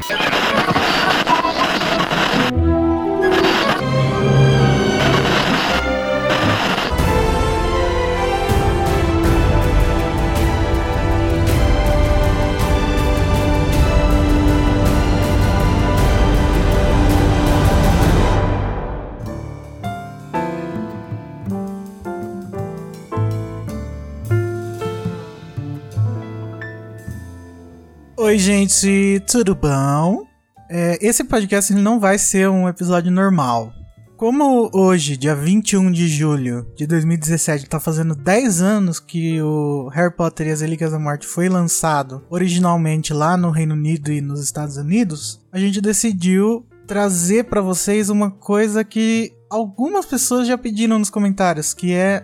¡Suscríbete! 0.00 0.77
Oi, 28.28 28.38
gente, 28.38 29.22
tudo 29.26 29.54
bom? 29.54 30.22
É, 30.68 30.98
esse 31.00 31.24
podcast 31.24 31.72
não 31.72 31.98
vai 31.98 32.18
ser 32.18 32.46
um 32.46 32.68
episódio 32.68 33.10
normal. 33.10 33.72
Como 34.18 34.68
hoje, 34.74 35.16
dia 35.16 35.34
21 35.34 35.90
de 35.90 36.06
julho 36.06 36.70
de 36.76 36.86
2017, 36.86 37.66
tá 37.66 37.80
fazendo 37.80 38.14
10 38.14 38.60
anos 38.60 39.00
que 39.00 39.40
o 39.40 39.88
Harry 39.94 40.14
Potter 40.14 40.46
e 40.46 40.50
as 40.50 40.60
Relíquias 40.60 40.92
da 40.92 40.98
Morte 40.98 41.26
foi 41.26 41.48
lançado 41.48 42.22
originalmente 42.28 43.14
lá 43.14 43.34
no 43.34 43.48
Reino 43.48 43.74
Unido 43.74 44.12
e 44.12 44.20
nos 44.20 44.44
Estados 44.44 44.76
Unidos, 44.76 45.40
a 45.50 45.58
gente 45.58 45.80
decidiu 45.80 46.66
trazer 46.86 47.44
para 47.44 47.62
vocês 47.62 48.10
uma 48.10 48.30
coisa 48.30 48.84
que 48.84 49.32
algumas 49.48 50.04
pessoas 50.04 50.46
já 50.46 50.58
pediram 50.58 50.98
nos 50.98 51.08
comentários, 51.08 51.72
que 51.72 51.94
é 51.94 52.22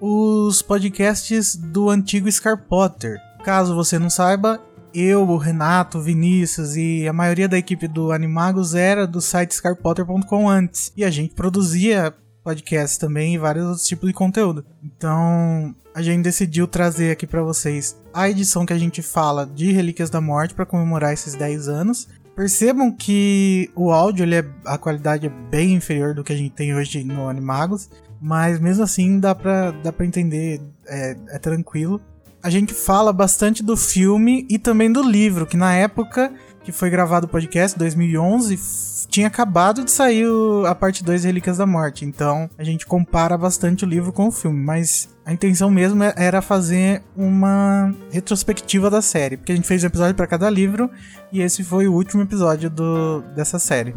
os 0.00 0.62
podcasts 0.62 1.54
do 1.54 1.90
antigo 1.90 2.28
Scar 2.28 2.66
Potter. 2.66 3.18
Caso 3.44 3.72
você 3.76 4.00
não 4.00 4.10
saiba, 4.10 4.60
eu, 4.94 5.28
o 5.28 5.36
Renato, 5.36 5.98
o 5.98 6.02
Vinícius 6.02 6.76
e 6.76 7.08
a 7.08 7.12
maioria 7.12 7.48
da 7.48 7.58
equipe 7.58 7.88
do 7.88 8.12
Animagos 8.12 8.74
era 8.74 9.06
do 9.06 9.20
site 9.20 9.54
scarpotter.com 9.54 10.48
antes. 10.48 10.92
E 10.96 11.04
a 11.04 11.10
gente 11.10 11.34
produzia 11.34 12.14
podcasts 12.44 12.96
também 12.96 13.34
e 13.34 13.38
vários 13.38 13.66
outros 13.66 13.86
tipos 13.86 14.08
de 14.08 14.14
conteúdo. 14.14 14.64
Então, 14.82 15.74
a 15.94 16.00
gente 16.00 16.22
decidiu 16.22 16.68
trazer 16.68 17.10
aqui 17.10 17.26
para 17.26 17.42
vocês 17.42 17.96
a 18.12 18.28
edição 18.28 18.64
que 18.64 18.72
a 18.72 18.78
gente 18.78 19.02
fala 19.02 19.44
de 19.44 19.72
Relíquias 19.72 20.10
da 20.10 20.20
Morte 20.20 20.54
para 20.54 20.66
comemorar 20.66 21.12
esses 21.12 21.34
10 21.34 21.68
anos. 21.68 22.08
Percebam 22.36 22.92
que 22.92 23.70
o 23.74 23.90
áudio, 23.90 24.24
ele 24.24 24.36
é, 24.36 24.44
a 24.64 24.78
qualidade 24.78 25.26
é 25.26 25.30
bem 25.50 25.74
inferior 25.74 26.14
do 26.14 26.22
que 26.22 26.32
a 26.32 26.36
gente 26.36 26.52
tem 26.52 26.74
hoje 26.74 27.02
no 27.04 27.28
Animagos, 27.28 27.88
mas 28.20 28.60
mesmo 28.60 28.82
assim 28.82 29.18
dá 29.18 29.34
pra, 29.34 29.70
dá 29.70 29.92
entender, 30.04 30.60
é, 30.86 31.16
é 31.28 31.38
tranquilo 31.38 32.00
a 32.44 32.50
gente 32.50 32.74
fala 32.74 33.10
bastante 33.10 33.62
do 33.62 33.74
filme 33.74 34.46
e 34.50 34.58
também 34.58 34.92
do 34.92 35.02
livro, 35.02 35.46
que 35.46 35.56
na 35.56 35.74
época 35.74 36.30
que 36.62 36.70
foi 36.70 36.90
gravado 36.90 37.26
o 37.26 37.28
podcast, 37.28 37.78
2011, 37.78 39.06
tinha 39.08 39.26
acabado 39.26 39.82
de 39.82 39.90
sair 39.90 40.26
a 40.66 40.74
parte 40.74 41.02
2 41.02 41.24
Relíquias 41.24 41.56
da 41.56 41.66
Morte. 41.66 42.04
Então 42.04 42.48
a 42.58 42.62
gente 42.62 42.84
compara 42.84 43.38
bastante 43.38 43.84
o 43.84 43.88
livro 43.88 44.12
com 44.12 44.28
o 44.28 44.30
filme, 44.30 44.62
mas 44.62 45.08
a 45.24 45.32
intenção 45.32 45.70
mesmo 45.70 46.02
é, 46.02 46.12
era 46.18 46.42
fazer 46.42 47.02
uma 47.16 47.94
retrospectiva 48.10 48.90
da 48.90 49.00
série, 49.00 49.38
porque 49.38 49.52
a 49.52 49.56
gente 49.56 49.66
fez 49.66 49.82
um 49.82 49.86
episódio 49.86 50.14
para 50.14 50.26
cada 50.26 50.48
livro 50.50 50.90
e 51.32 51.40
esse 51.40 51.64
foi 51.64 51.88
o 51.88 51.94
último 51.94 52.22
episódio 52.22 52.68
do, 52.68 53.22
dessa 53.34 53.58
série. 53.58 53.94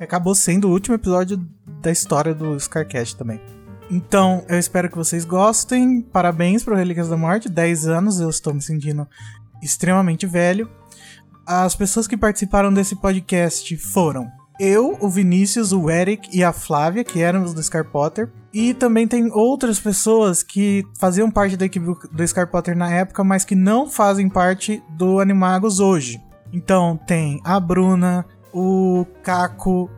Acabou 0.00 0.34
sendo 0.34 0.68
o 0.68 0.72
último 0.72 0.96
episódio 0.96 1.36
da 1.80 1.92
história 1.92 2.34
do 2.34 2.58
Scarcast 2.58 3.16
também. 3.16 3.40
Então, 3.94 4.44
eu 4.48 4.58
espero 4.58 4.90
que 4.90 4.96
vocês 4.96 5.24
gostem. 5.24 6.00
Parabéns 6.00 6.64
para 6.64 6.74
Relíquias 6.74 7.08
da 7.08 7.16
Morte, 7.16 7.48
10 7.48 7.86
anos, 7.86 8.18
eu 8.18 8.28
estou 8.28 8.52
me 8.52 8.60
sentindo 8.60 9.06
extremamente 9.62 10.26
velho. 10.26 10.68
As 11.46 11.76
pessoas 11.76 12.08
que 12.08 12.16
participaram 12.16 12.74
desse 12.74 12.96
podcast 12.96 13.76
foram 13.76 14.28
eu, 14.58 14.98
o 15.00 15.08
Vinícius, 15.08 15.72
o 15.72 15.88
Eric 15.88 16.28
e 16.36 16.42
a 16.42 16.52
Flávia, 16.52 17.04
que 17.04 17.22
éramos 17.22 17.54
do 17.54 17.62
Scar 17.62 17.84
Potter. 17.84 18.32
E 18.52 18.74
também 18.74 19.06
tem 19.06 19.30
outras 19.30 19.78
pessoas 19.78 20.42
que 20.42 20.84
faziam 20.98 21.30
parte 21.30 21.56
da 21.56 21.64
equipe 21.64 21.86
do 22.10 22.26
Scar 22.26 22.50
Potter 22.50 22.76
na 22.76 22.90
época, 22.90 23.22
mas 23.22 23.44
que 23.44 23.54
não 23.54 23.88
fazem 23.88 24.28
parte 24.28 24.82
do 24.90 25.20
Animagos 25.20 25.78
hoje. 25.78 26.20
Então 26.52 26.96
tem 27.06 27.40
a 27.44 27.60
Bruna, 27.60 28.26
o 28.52 29.06
Caco, 29.22 29.88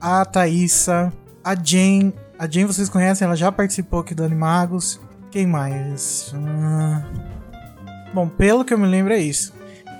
a 0.00 0.24
Thaísa, 0.24 1.12
a 1.44 1.54
Jane, 1.54 2.12
a 2.42 2.50
Jane 2.50 2.66
vocês 2.66 2.88
conhecem, 2.88 3.24
ela 3.24 3.36
já 3.36 3.52
participou 3.52 4.00
aqui 4.00 4.16
do 4.16 4.24
Animagos. 4.24 5.00
Quem 5.30 5.46
mais? 5.46 6.34
Hum... 6.34 7.00
Bom, 8.12 8.28
pelo 8.28 8.64
que 8.64 8.74
eu 8.74 8.78
me 8.78 8.86
lembro 8.86 9.12
é 9.12 9.18
isso. 9.18 9.52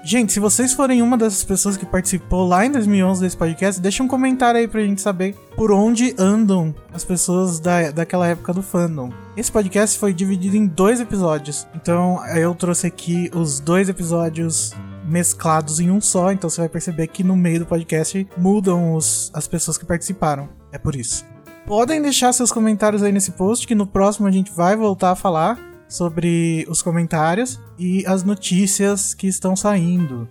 Gente, 0.04 0.32
se 0.32 0.40
vocês 0.40 0.72
forem 0.72 1.00
uma 1.02 1.16
dessas 1.16 1.44
pessoas 1.44 1.76
que 1.76 1.86
participou 1.86 2.44
lá 2.44 2.66
em 2.66 2.72
2011 2.72 3.20
desse 3.20 3.36
podcast, 3.36 3.80
deixa 3.80 4.02
um 4.02 4.08
comentário 4.08 4.58
aí 4.58 4.66
pra 4.66 4.80
gente 4.80 5.00
saber 5.00 5.36
por 5.54 5.70
onde 5.70 6.16
andam 6.18 6.74
as 6.92 7.04
pessoas 7.04 7.60
da, 7.60 7.92
daquela 7.92 8.26
época 8.26 8.52
do 8.52 8.60
fandom. 8.60 9.12
Esse 9.36 9.52
podcast 9.52 9.96
foi 9.96 10.12
dividido 10.12 10.56
em 10.56 10.66
dois 10.66 11.00
episódios, 11.00 11.64
então 11.76 12.26
eu 12.34 12.56
trouxe 12.56 12.88
aqui 12.88 13.30
os 13.32 13.60
dois 13.60 13.88
episódios 13.88 14.72
mesclados 15.06 15.78
em 15.78 15.92
um 15.92 16.00
só, 16.00 16.32
então 16.32 16.50
você 16.50 16.62
vai 16.62 16.68
perceber 16.68 17.06
que 17.06 17.22
no 17.22 17.36
meio 17.36 17.60
do 17.60 17.66
podcast 17.66 18.26
mudam 18.36 18.94
os, 18.94 19.30
as 19.32 19.46
pessoas 19.46 19.78
que 19.78 19.84
participaram. 19.84 20.48
É 20.72 20.78
por 20.78 20.96
isso. 20.96 21.31
Podem 21.66 22.02
deixar 22.02 22.32
seus 22.32 22.50
comentários 22.50 23.02
aí 23.02 23.12
nesse 23.12 23.32
post, 23.32 23.66
que 23.66 23.74
no 23.74 23.86
próximo 23.86 24.26
a 24.26 24.30
gente 24.30 24.52
vai 24.52 24.76
voltar 24.76 25.12
a 25.12 25.16
falar 25.16 25.72
sobre 25.92 26.66
os 26.68 26.80
comentários 26.80 27.60
e 27.78 28.04
as 28.06 28.24
notícias 28.24 29.14
que 29.14 29.26
estão 29.26 29.54
saindo. 29.54 30.26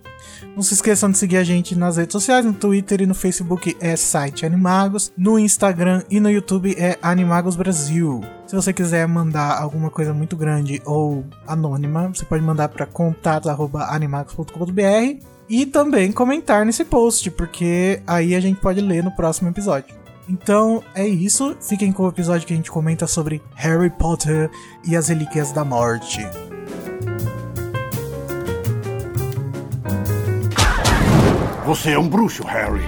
Não 0.54 0.62
se 0.62 0.74
esqueçam 0.74 1.10
de 1.10 1.16
seguir 1.16 1.36
a 1.36 1.44
gente 1.44 1.76
nas 1.76 1.96
redes 1.96 2.12
sociais, 2.12 2.44
no 2.44 2.52
Twitter 2.52 3.00
e 3.00 3.06
no 3.06 3.14
Facebook 3.14 3.76
é 3.80 3.96
site 3.96 4.44
Animagos, 4.44 5.12
no 5.16 5.38
Instagram 5.38 6.02
e 6.10 6.18
no 6.18 6.28
YouTube 6.28 6.74
é 6.76 6.98
Animagos 7.00 7.54
Brasil. 7.54 8.20
Se 8.46 8.56
você 8.56 8.72
quiser 8.72 9.06
mandar 9.06 9.56
alguma 9.56 9.88
coisa 9.88 10.12
muito 10.12 10.36
grande 10.36 10.82
ou 10.84 11.24
anônima, 11.46 12.08
você 12.08 12.24
pode 12.24 12.42
mandar 12.42 12.68
para 12.68 12.84
contatos@animagos.com.br 12.84 15.24
e 15.48 15.64
também 15.64 16.10
comentar 16.10 16.66
nesse 16.66 16.84
post, 16.84 17.30
porque 17.30 18.02
aí 18.06 18.34
a 18.34 18.40
gente 18.40 18.60
pode 18.60 18.80
ler 18.80 19.04
no 19.04 19.12
próximo 19.12 19.48
episódio. 19.48 20.01
Então 20.28 20.82
é 20.94 21.06
isso. 21.06 21.56
Fiquem 21.60 21.92
com 21.92 22.04
o 22.04 22.08
episódio 22.08 22.46
que 22.46 22.52
a 22.52 22.56
gente 22.56 22.70
comenta 22.70 23.06
sobre 23.06 23.42
Harry 23.54 23.90
Potter 23.90 24.50
e 24.84 24.96
as 24.96 25.08
Relíquias 25.08 25.52
da 25.52 25.64
Morte. 25.64 26.20
Você 31.64 31.92
é 31.92 31.98
um 31.98 32.08
bruxo, 32.08 32.44
Harry. 32.44 32.82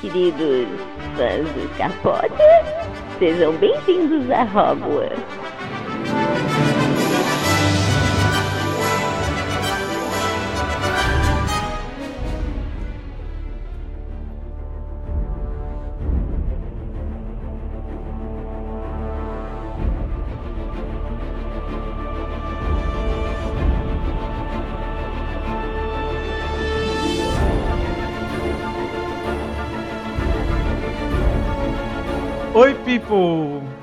Queridos 0.00 0.68
fãs 1.16 1.48
do 1.48 2.02
Potter, 2.02 2.64
sejam 3.18 3.56
bem-vindos 3.56 4.30
a 4.30 4.42
Hogwarts. 4.42 5.47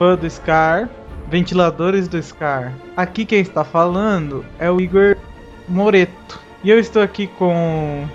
Fã 0.06 0.16
do 0.16 0.30
Scar, 0.30 0.88
ventiladores 1.28 2.08
do 2.08 2.22
Scar. 2.22 2.72
Aqui 2.96 3.26
quem 3.26 3.40
está 3.40 3.64
falando 3.64 4.46
é 4.60 4.70
o 4.70 4.80
Igor 4.80 5.18
Moreto. 5.68 6.40
E 6.64 6.70
eu 6.70 6.78
estou 6.78 7.02
aqui 7.02 7.26
com 7.26 8.06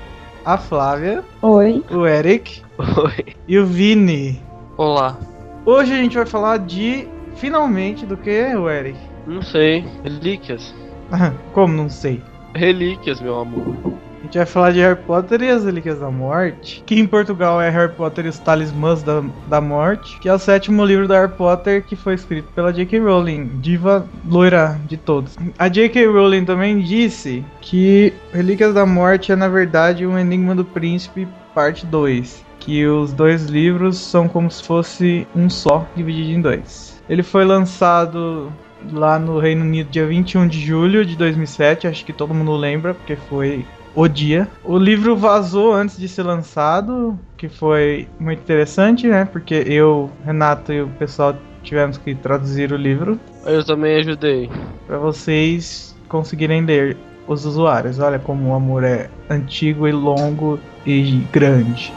a 0.44 0.56
Flávia. 0.56 1.24
Oi. 1.42 1.84
O 1.90 2.06
Eric. 2.06 2.62
Oi. 2.78 3.34
E 3.48 3.58
o 3.58 3.66
Vini. 3.66 4.40
Olá. 4.76 5.18
Hoje 5.66 5.92
a 5.92 5.96
gente 5.96 6.16
vai 6.16 6.26
falar 6.26 6.58
de. 6.58 7.08
Finalmente, 7.34 8.06
do 8.06 8.16
que, 8.16 8.54
o 8.54 8.70
Eric? 8.70 8.96
Não 9.26 9.42
sei. 9.42 9.84
Relíquias. 10.04 10.72
Como 11.52 11.74
não 11.74 11.88
sei? 11.88 12.22
Relíquias, 12.54 13.20
meu 13.20 13.40
amor. 13.40 13.74
A 14.20 14.24
gente 14.24 14.36
vai 14.36 14.46
falar 14.46 14.72
de 14.72 14.80
Harry 14.80 15.00
Potter 15.00 15.40
e 15.40 15.48
as 15.48 15.64
Relíquias 15.64 15.98
da 15.98 16.10
Morte, 16.10 16.82
que 16.84 17.00
em 17.00 17.06
Portugal 17.06 17.60
é 17.60 17.70
Harry 17.70 17.92
Potter 17.92 18.26
e 18.26 18.28
os 18.28 18.38
Talismãs 18.38 19.02
da, 19.02 19.22
da 19.48 19.62
Morte, 19.62 20.18
que 20.20 20.28
é 20.28 20.34
o 20.34 20.38
sétimo 20.38 20.84
livro 20.84 21.08
da 21.08 21.20
Harry 21.20 21.32
Potter 21.32 21.82
que 21.82 21.96
foi 21.96 22.14
escrito 22.14 22.48
pela 22.54 22.70
J.K. 22.70 23.00
Rowling, 23.00 23.46
diva 23.60 24.06
loira 24.28 24.78
de 24.86 24.98
todos. 24.98 25.38
A 25.58 25.68
J.K. 25.68 26.06
Rowling 26.06 26.44
também 26.44 26.80
disse 26.80 27.42
que 27.62 28.12
Relíquias 28.30 28.74
da 28.74 28.84
Morte 28.84 29.32
é 29.32 29.36
na 29.36 29.48
verdade 29.48 30.06
um 30.06 30.18
Enigma 30.18 30.54
do 30.54 30.66
Príncipe 30.66 31.26
parte 31.54 31.86
2, 31.86 32.44
que 32.58 32.86
os 32.86 33.12
dois 33.14 33.46
livros 33.46 33.96
são 33.96 34.28
como 34.28 34.50
se 34.50 34.62
fosse 34.62 35.26
um 35.34 35.48
só, 35.48 35.86
dividido 35.96 36.30
em 36.30 36.40
dois. 36.40 37.02
Ele 37.08 37.22
foi 37.22 37.44
lançado 37.44 38.52
lá 38.92 39.18
no 39.18 39.38
Reino 39.38 39.64
Unido 39.64 39.90
dia 39.90 40.06
21 40.06 40.46
de 40.46 40.60
julho 40.60 41.04
de 41.04 41.16
2007, 41.16 41.86
acho 41.86 42.04
que 42.04 42.12
todo 42.12 42.34
mundo 42.34 42.52
lembra, 42.52 42.94
porque 42.94 43.16
foi 43.16 43.64
O 43.94 44.06
Dia. 44.06 44.48
O 44.64 44.78
livro 44.78 45.16
vazou 45.16 45.72
antes 45.72 45.98
de 45.98 46.08
ser 46.08 46.22
lançado, 46.22 47.18
que 47.36 47.48
foi 47.48 48.08
muito 48.18 48.40
interessante, 48.40 49.06
né? 49.06 49.24
Porque 49.24 49.54
eu, 49.66 50.10
Renato 50.24 50.72
e 50.72 50.82
o 50.82 50.88
pessoal 50.88 51.34
tivemos 51.62 51.98
que 51.98 52.14
traduzir 52.14 52.72
o 52.72 52.76
livro. 52.76 53.18
Eu 53.44 53.64
também 53.64 53.96
ajudei. 53.96 54.50
Para 54.86 54.98
vocês 54.98 55.96
conseguirem 56.08 56.64
ler 56.64 56.96
os 57.26 57.44
usuários. 57.44 57.98
Olha 57.98 58.18
como 58.18 58.50
o 58.50 58.54
amor 58.54 58.84
é 58.84 59.08
antigo 59.28 59.86
e 59.86 59.92
longo 59.92 60.58
e 60.84 61.24
grande. 61.32 61.92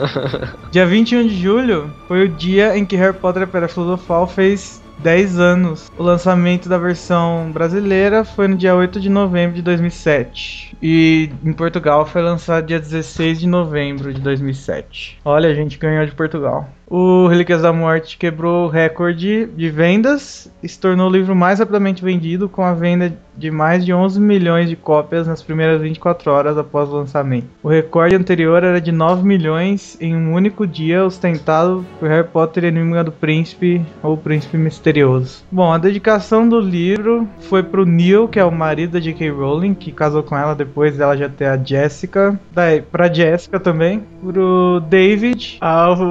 dia 0.70 0.86
21 0.86 1.26
de 1.26 1.36
julho 1.36 1.90
foi 2.08 2.24
o 2.24 2.28
dia 2.28 2.76
em 2.76 2.84
que 2.84 2.96
Harry 2.96 3.16
Potter 3.16 3.42
e 3.42 3.44
a 3.44 3.48
Pedra 3.48 3.68
Filosofal 3.68 4.26
fez 4.26 4.81
10 4.98 5.38
anos. 5.38 5.90
O 5.96 6.02
lançamento 6.02 6.68
da 6.68 6.78
versão 6.78 7.50
brasileira 7.52 8.24
foi 8.24 8.48
no 8.48 8.56
dia 8.56 8.74
8 8.74 9.00
de 9.00 9.08
novembro 9.08 9.56
de 9.56 9.62
2007. 9.62 10.76
E 10.82 11.30
em 11.44 11.52
Portugal 11.52 12.06
foi 12.06 12.22
lançado 12.22 12.66
dia 12.66 12.78
16 12.78 13.40
de 13.40 13.46
novembro 13.46 14.12
de 14.12 14.20
2007. 14.20 15.18
Olha, 15.24 15.48
a 15.48 15.54
gente 15.54 15.78
ganhou 15.78 16.04
de 16.04 16.12
Portugal. 16.12 16.68
O 16.94 17.26
Relíquias 17.26 17.62
da 17.62 17.72
Morte 17.72 18.18
quebrou 18.18 18.66
o 18.66 18.68
recorde 18.68 19.46
de 19.46 19.70
vendas 19.70 20.52
e 20.62 20.68
se 20.68 20.78
tornou 20.78 21.08
o 21.08 21.10
livro 21.10 21.34
mais 21.34 21.58
rapidamente 21.58 22.04
vendido, 22.04 22.50
com 22.50 22.62
a 22.62 22.74
venda 22.74 23.16
de 23.34 23.50
mais 23.50 23.82
de 23.82 23.94
11 23.94 24.20
milhões 24.20 24.68
de 24.68 24.76
cópias 24.76 25.26
nas 25.26 25.42
primeiras 25.42 25.80
24 25.80 26.30
horas 26.30 26.58
após 26.58 26.90
o 26.90 26.96
lançamento. 26.96 27.46
O 27.62 27.68
recorde 27.70 28.14
anterior 28.14 28.62
era 28.62 28.78
de 28.78 28.92
9 28.92 29.26
milhões 29.26 29.96
em 30.02 30.14
um 30.14 30.34
único 30.34 30.66
dia, 30.66 31.02
ostentado 31.02 31.82
por 31.98 32.10
Harry 32.10 32.28
Potter 32.28 32.64
e 32.64 32.66
Enigma 32.66 33.02
do 33.02 33.10
Príncipe 33.10 33.80
ou 34.02 34.18
Príncipe 34.18 34.58
Misterioso. 34.58 35.44
Bom, 35.50 35.72
a 35.72 35.78
dedicação 35.78 36.46
do 36.46 36.60
livro 36.60 37.26
foi 37.40 37.62
pro 37.62 37.86
Neil, 37.86 38.28
que 38.28 38.38
é 38.38 38.44
o 38.44 38.52
marido 38.52 38.92
da 38.92 39.00
J.K. 39.00 39.30
Rowling, 39.30 39.72
que 39.72 39.92
casou 39.92 40.22
com 40.22 40.36
ela 40.36 40.54
depois 40.54 40.98
dela 40.98 41.16
já 41.16 41.26
ter 41.30 41.46
a 41.46 41.56
Jessica. 41.56 42.38
Daí, 42.52 42.82
pra 42.82 43.10
Jessica 43.10 43.58
também. 43.58 44.02
Pro 44.20 44.82
David, 44.90 45.58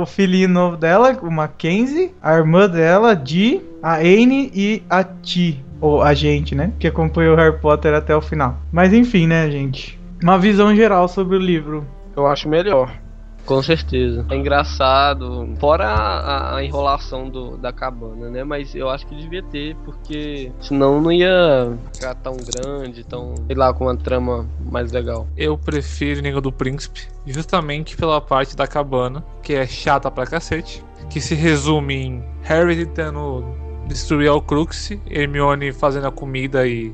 o 0.01 0.05
filhinho 0.07 0.70
dela, 0.77 1.17
o 1.21 1.31
Mackenzie, 1.31 2.13
a 2.21 2.35
irmã 2.35 2.69
dela, 2.69 3.15
Dee, 3.15 3.61
a 3.81 3.97
Anne 3.97 4.51
e 4.53 4.83
a 4.89 5.03
Ti, 5.03 5.63
ou 5.79 6.01
a 6.01 6.13
gente, 6.13 6.53
né? 6.53 6.71
Que 6.79 6.87
acompanhou 6.87 7.35
Harry 7.35 7.57
Potter 7.57 7.93
até 7.93 8.15
o 8.15 8.21
final. 8.21 8.57
Mas 8.71 8.93
enfim, 8.93 9.27
né, 9.27 9.49
gente? 9.49 9.99
Uma 10.21 10.37
visão 10.37 10.75
geral 10.75 11.07
sobre 11.07 11.35
o 11.35 11.39
livro. 11.39 11.85
Eu 12.15 12.27
acho 12.27 12.47
melhor. 12.47 13.00
Com 13.45 13.61
certeza. 13.61 14.25
É 14.29 14.35
engraçado, 14.35 15.49
fora 15.59 15.87
a, 15.87 16.55
a, 16.57 16.63
enrolação 16.63 17.29
do, 17.29 17.57
da 17.57 17.71
cabana, 17.71 18.29
né? 18.29 18.43
Mas 18.43 18.73
eu 18.75 18.89
acho 18.89 19.05
que 19.07 19.15
devia 19.15 19.43
ter, 19.43 19.75
porque 19.83 20.51
senão 20.61 21.01
não 21.01 21.11
ia 21.11 21.77
ficar 21.93 22.15
tão 22.15 22.37
grande, 22.37 23.03
tão, 23.03 23.35
sei 23.47 23.55
lá, 23.55 23.73
com 23.73 23.85
uma 23.85 23.97
trama 23.97 24.47
mais 24.71 24.91
legal. 24.91 25.27
Eu 25.35 25.57
prefiro 25.57 26.21
Língua 26.21 26.41
do 26.41 26.51
Príncipe, 26.51 27.07
justamente 27.25 27.97
pela 27.97 28.21
parte 28.21 28.55
da 28.55 28.67
cabana, 28.67 29.23
que 29.41 29.53
é 29.53 29.65
chata 29.65 30.09
pra 30.09 30.25
cacete, 30.25 30.83
que 31.09 31.19
se 31.19 31.35
resume 31.35 31.95
em 31.95 32.23
Harry 32.43 32.85
tentando 32.85 33.43
destruir 33.87 34.29
o 34.29 34.41
Crux, 34.41 34.91
Hermione 35.09 35.73
fazendo 35.73 36.07
a 36.07 36.11
comida 36.11 36.65
e 36.65 36.93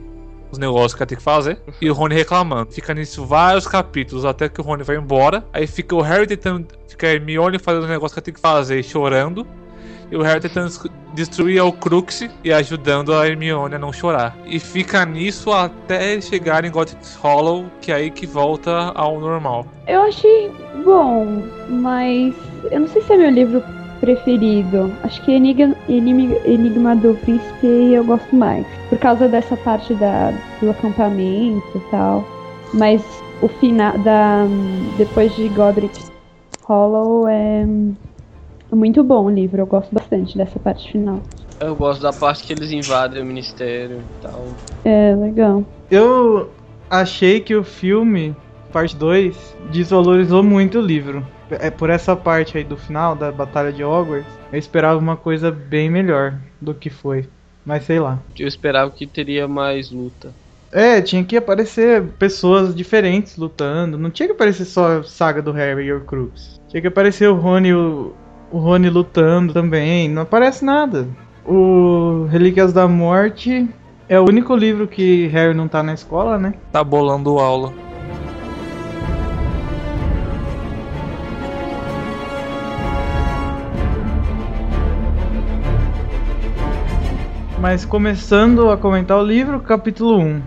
os 0.52 0.58
negócios 0.58 0.94
que 0.94 1.02
ela 1.02 1.08
tem 1.08 1.18
que 1.18 1.24
fazer. 1.24 1.60
E 1.82 1.90
o 1.90 1.94
Rony 1.94 2.16
reclamando. 2.16 2.72
Fica 2.72 2.94
nisso 2.94 3.26
vários 3.26 3.68
capítulos 3.68 4.26
até 4.26 4.50
que 4.50 4.62
o 4.62 4.64
Rony 4.64 4.84
vai 4.84 4.98
embora. 4.98 5.46
Aí 5.54 5.68
fica 5.68 5.96
o 5.96 6.02
Harry 6.02 6.28
tentando. 6.28 6.68
Fica 6.88 7.08
a 7.08 7.14
Hermione 7.14 7.60
fazendo 7.60 7.84
os 7.84 7.90
negócios 7.90 8.14
que 8.14 8.20
ela 8.20 8.26
tem 8.26 8.34
que 8.34 8.40
fazer 8.40 8.84
chorando. 8.84 9.46
E 10.10 10.16
o 10.16 10.22
Harry 10.22 10.40
tentando 10.40 10.72
destruir 11.14 11.62
o 11.62 11.72
Crux 11.72 12.28
e 12.44 12.54
ajudando 12.54 13.14
a 13.14 13.28
Hermione 13.28 13.76
a 13.76 13.80
não 13.80 13.92
chorar. 13.92 14.38
E 14.46 14.58
fica 14.58 15.06
nisso 15.06 15.52
até 15.52 16.20
chegar 16.22 16.64
em 16.64 16.72
Gothic 16.72 17.06
Hollow, 17.22 17.66
que 17.82 17.92
é 17.92 17.96
aí 17.96 18.10
que 18.10 18.26
volta 18.26 18.94
ao 18.96 19.20
normal. 19.20 19.68
Eu 19.86 20.02
achei 20.04 20.50
bom, 20.86 21.44
mas 21.68 22.34
eu 22.72 22.80
não 22.80 22.88
sei 22.88 23.02
se 23.02 23.14
é 23.14 23.18
meu 23.18 23.32
livro 23.32 23.62
preferido. 24.00 24.92
Acho 25.04 25.22
que 25.24 25.32
Enigma, 25.32 25.76
Enigma, 25.88 26.36
Enigma 26.46 26.96
do 26.96 27.16
Príncipe 27.16 27.68
eu 27.94 28.04
gosto 28.04 28.36
mais. 28.36 28.66
Por 28.90 28.98
causa 28.98 29.28
dessa 29.28 29.56
parte 29.58 29.94
da, 29.96 30.32
do 30.62 30.70
acampamento 30.70 31.66
e 31.76 31.80
tal. 31.92 32.26
Mas 32.74 33.02
o 33.42 33.48
final 33.48 33.98
da. 34.00 34.46
Depois 34.98 35.36
de 35.36 35.48
Godric 35.50 36.00
Hollow 36.64 37.28
é, 37.28 37.66
é 38.72 38.76
muito 38.76 39.04
bom 39.04 39.26
o 39.26 39.30
livro. 39.30 39.62
Eu 39.62 39.68
gosto 39.68 39.94
bastante 39.94 40.38
dessa 40.38 40.60
parte 40.60 40.92
final. 40.92 41.20
Eu 41.60 41.76
gosto 41.76 42.02
da 42.02 42.14
parte 42.14 42.44
que 42.44 42.54
eles 42.54 42.72
invadem 42.72 43.22
o 43.22 43.26
ministério 43.26 43.98
e 43.98 44.22
tal. 44.22 44.46
É, 44.86 45.16
legal. 45.16 45.64
Eu 45.90 46.50
achei 46.90 47.40
que 47.40 47.56
o 47.56 47.64
filme, 47.64 48.36
parte 48.72 48.96
2, 48.96 49.56
desvalorizou 49.72 50.44
muito 50.44 50.78
o 50.78 50.82
livro 50.82 51.26
é 51.50 51.70
por 51.70 51.90
essa 51.90 52.16
parte 52.16 52.58
aí 52.58 52.64
do 52.64 52.78
final 52.78 53.16
da 53.16 53.32
batalha 53.32 53.72
de 53.72 53.84
Hogwarts, 53.84 54.32
eu 54.52 54.60
esperava 54.60 55.00
uma 55.00 55.16
coisa 55.16 55.52
bem 55.52 55.90
melhor 55.90 56.36
do 56.60 56.74
que 56.74 56.90
foi. 56.90 57.28
Mas 57.66 57.84
sei 57.84 58.00
lá. 58.00 58.20
Eu 58.38 58.48
esperava 58.48 58.90
que 58.92 59.06
teria 59.06 59.48
mais 59.48 59.92
luta. 59.92 60.34
É, 60.72 61.02
tinha 61.02 61.24
que 61.24 61.38
aparecer 61.38 62.04
pessoas 62.20 62.76
diferentes 62.76 63.38
lutando. 63.38 63.98
Não 63.98 64.10
tinha 64.10 64.28
que 64.28 64.34
aparecer 64.34 64.66
só 64.66 65.00
a 65.00 65.04
saga 65.04 65.42
do 65.42 65.52
Harry 65.52 65.86
e 65.86 65.94
o 65.94 66.02
Crux. 66.02 66.60
Tinha 66.70 66.82
que 66.82 66.88
aparecer 66.88 67.30
o 67.30 67.36
Rony 67.36 67.74
o, 67.74 68.14
o 68.52 68.58
Rony 68.58 68.90
lutando 68.90 69.54
também. 69.54 70.10
Não 70.10 70.22
aparece 70.24 70.64
nada. 70.64 71.08
O 71.46 72.28
Relíquias 72.30 72.74
da 72.74 72.88
Morte 72.88 73.68
é 74.10 74.20
o 74.20 74.24
único 74.24 74.56
livro 74.56 74.88
que 74.88 75.28
Harry 75.28 75.54
não 75.54 75.68
tá 75.68 75.82
na 75.82 75.94
escola, 75.94 76.38
né? 76.38 76.54
Tá 76.72 76.84
bolando 76.84 77.40
aula. 77.40 77.74
Mas 87.59 87.83
começando 87.83 88.69
a 88.69 88.77
comentar 88.77 89.18
o 89.18 89.24
livro, 89.24 89.59
capítulo 89.59 90.19
1. 90.19 90.42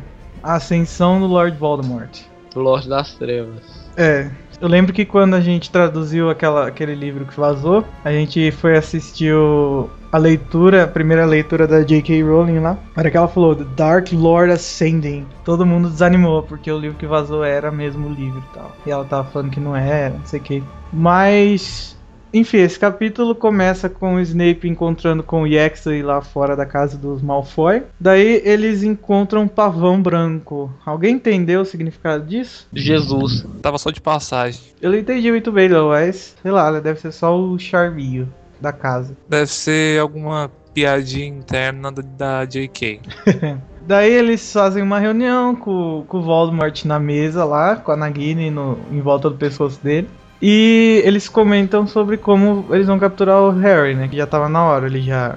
A 0.45 0.55
Ascensão 0.55 1.19
do 1.19 1.27
Lord 1.27 1.57
Voldemort. 1.57 2.21
Lorde 2.55 2.89
das 2.89 3.15
Trevas. 3.15 3.91
É. 3.97 4.31
Eu 4.61 4.69
lembro 4.69 4.93
que 4.93 5.05
quando 5.05 5.35
a 5.35 5.41
gente 5.41 5.73
traduziu 5.73 6.31
aquela, 6.31 6.69
aquele 6.69 6.95
livro 6.95 7.25
que 7.25 7.39
vazou, 7.39 7.85
a 8.05 8.13
gente 8.13 8.53
foi 8.53 8.77
assistir 8.77 9.35
o, 9.35 9.91
a 10.13 10.19
leitura, 10.19 10.85
a 10.85 10.87
primeira 10.87 11.27
leitura 11.27 11.67
da 11.67 11.83
J.K. 11.83 12.23
Rowling 12.23 12.61
lá. 12.61 12.75
Na 12.95 13.01
hora 13.01 13.11
que 13.11 13.17
ela 13.17 13.29
falou 13.29 13.57
The 13.57 13.65
Dark 13.75 14.13
Lord 14.13 14.53
Ascending, 14.53 15.27
todo 15.45 15.67
mundo 15.67 15.91
desanimou, 15.91 16.45
porque 16.45 16.71
o 16.71 16.79
livro 16.79 16.97
que 16.97 17.07
vazou 17.07 17.43
era 17.43 17.73
mesmo 17.73 18.07
o 18.07 18.13
livro 18.13 18.41
e 18.51 18.55
tal. 18.55 18.71
E 18.87 18.91
ela 18.91 19.05
tava 19.05 19.29
falando 19.29 19.51
que 19.51 19.59
não 19.59 19.75
era, 19.75 20.11
não 20.11 20.27
sei 20.27 20.39
o 20.39 20.43
que. 20.43 20.63
Mas 20.93 21.99
enfim, 22.33 22.59
esse 22.59 22.79
capítulo 22.79 23.35
começa 23.35 23.89
com 23.89 24.15
o 24.15 24.21
Snape 24.21 24.69
encontrando 24.69 25.23
com 25.23 25.43
o 25.43 25.47
Yaxley 25.47 26.03
lá 26.03 26.21
fora 26.21 26.55
da 26.55 26.65
casa 26.65 26.97
dos 26.97 27.21
Malfoy. 27.23 27.83
Daí 27.99 28.41
eles 28.45 28.83
encontram 28.83 29.43
um 29.43 29.49
pavão 29.49 30.01
branco. 30.01 30.73
Alguém 30.85 31.15
entendeu 31.15 31.61
o 31.61 31.65
significado 31.65 32.25
disso? 32.25 32.69
Jesus. 32.73 33.47
Tava 33.61 33.79
só 33.79 33.91
de 33.91 34.01
passagem. 34.01 34.61
Eu 34.81 34.91
não 34.91 34.99
entendi 34.99 35.31
muito 35.31 35.51
bem, 35.51 35.69
não, 35.69 35.89
mas 35.89 36.37
sei 36.41 36.51
lá, 36.51 36.71
né, 36.71 36.81
deve 36.81 37.01
ser 37.01 37.13
só 37.13 37.37
o 37.37 37.59
charminho 37.59 38.33
da 38.61 38.73
casa. 38.73 39.17
Deve 39.29 39.47
ser 39.47 40.01
alguma 40.01 40.51
piadinha 40.73 41.27
interna 41.27 41.91
da 41.91 42.45
JK. 42.45 43.01
Daí 43.87 44.13
eles 44.13 44.53
fazem 44.53 44.83
uma 44.83 45.01
reunião 45.01 45.57
com, 45.57 46.05
com 46.07 46.19
o 46.19 46.23
Voldemort 46.23 46.85
na 46.85 47.01
mesa 47.01 47.45
lá, 47.45 47.77
com 47.77 47.91
a 47.91 47.97
Nagini 47.97 48.51
no, 48.51 48.79
em 48.91 49.01
volta 49.01 49.29
do 49.29 49.37
pescoço 49.37 49.83
dele. 49.83 50.09
E 50.43 51.03
eles 51.05 51.29
comentam 51.29 51.87
sobre 51.87 52.17
como 52.17 52.67
eles 52.71 52.87
vão 52.87 52.99
capturar 52.99 53.41
o 53.43 53.51
Harry, 53.51 53.95
né? 53.95 54.09
Que 54.09 54.17
já 54.17 54.27
tava 54.27 54.49
na 54.49 54.65
hora, 54.65 54.87
ele 54.87 55.03
já 55.03 55.37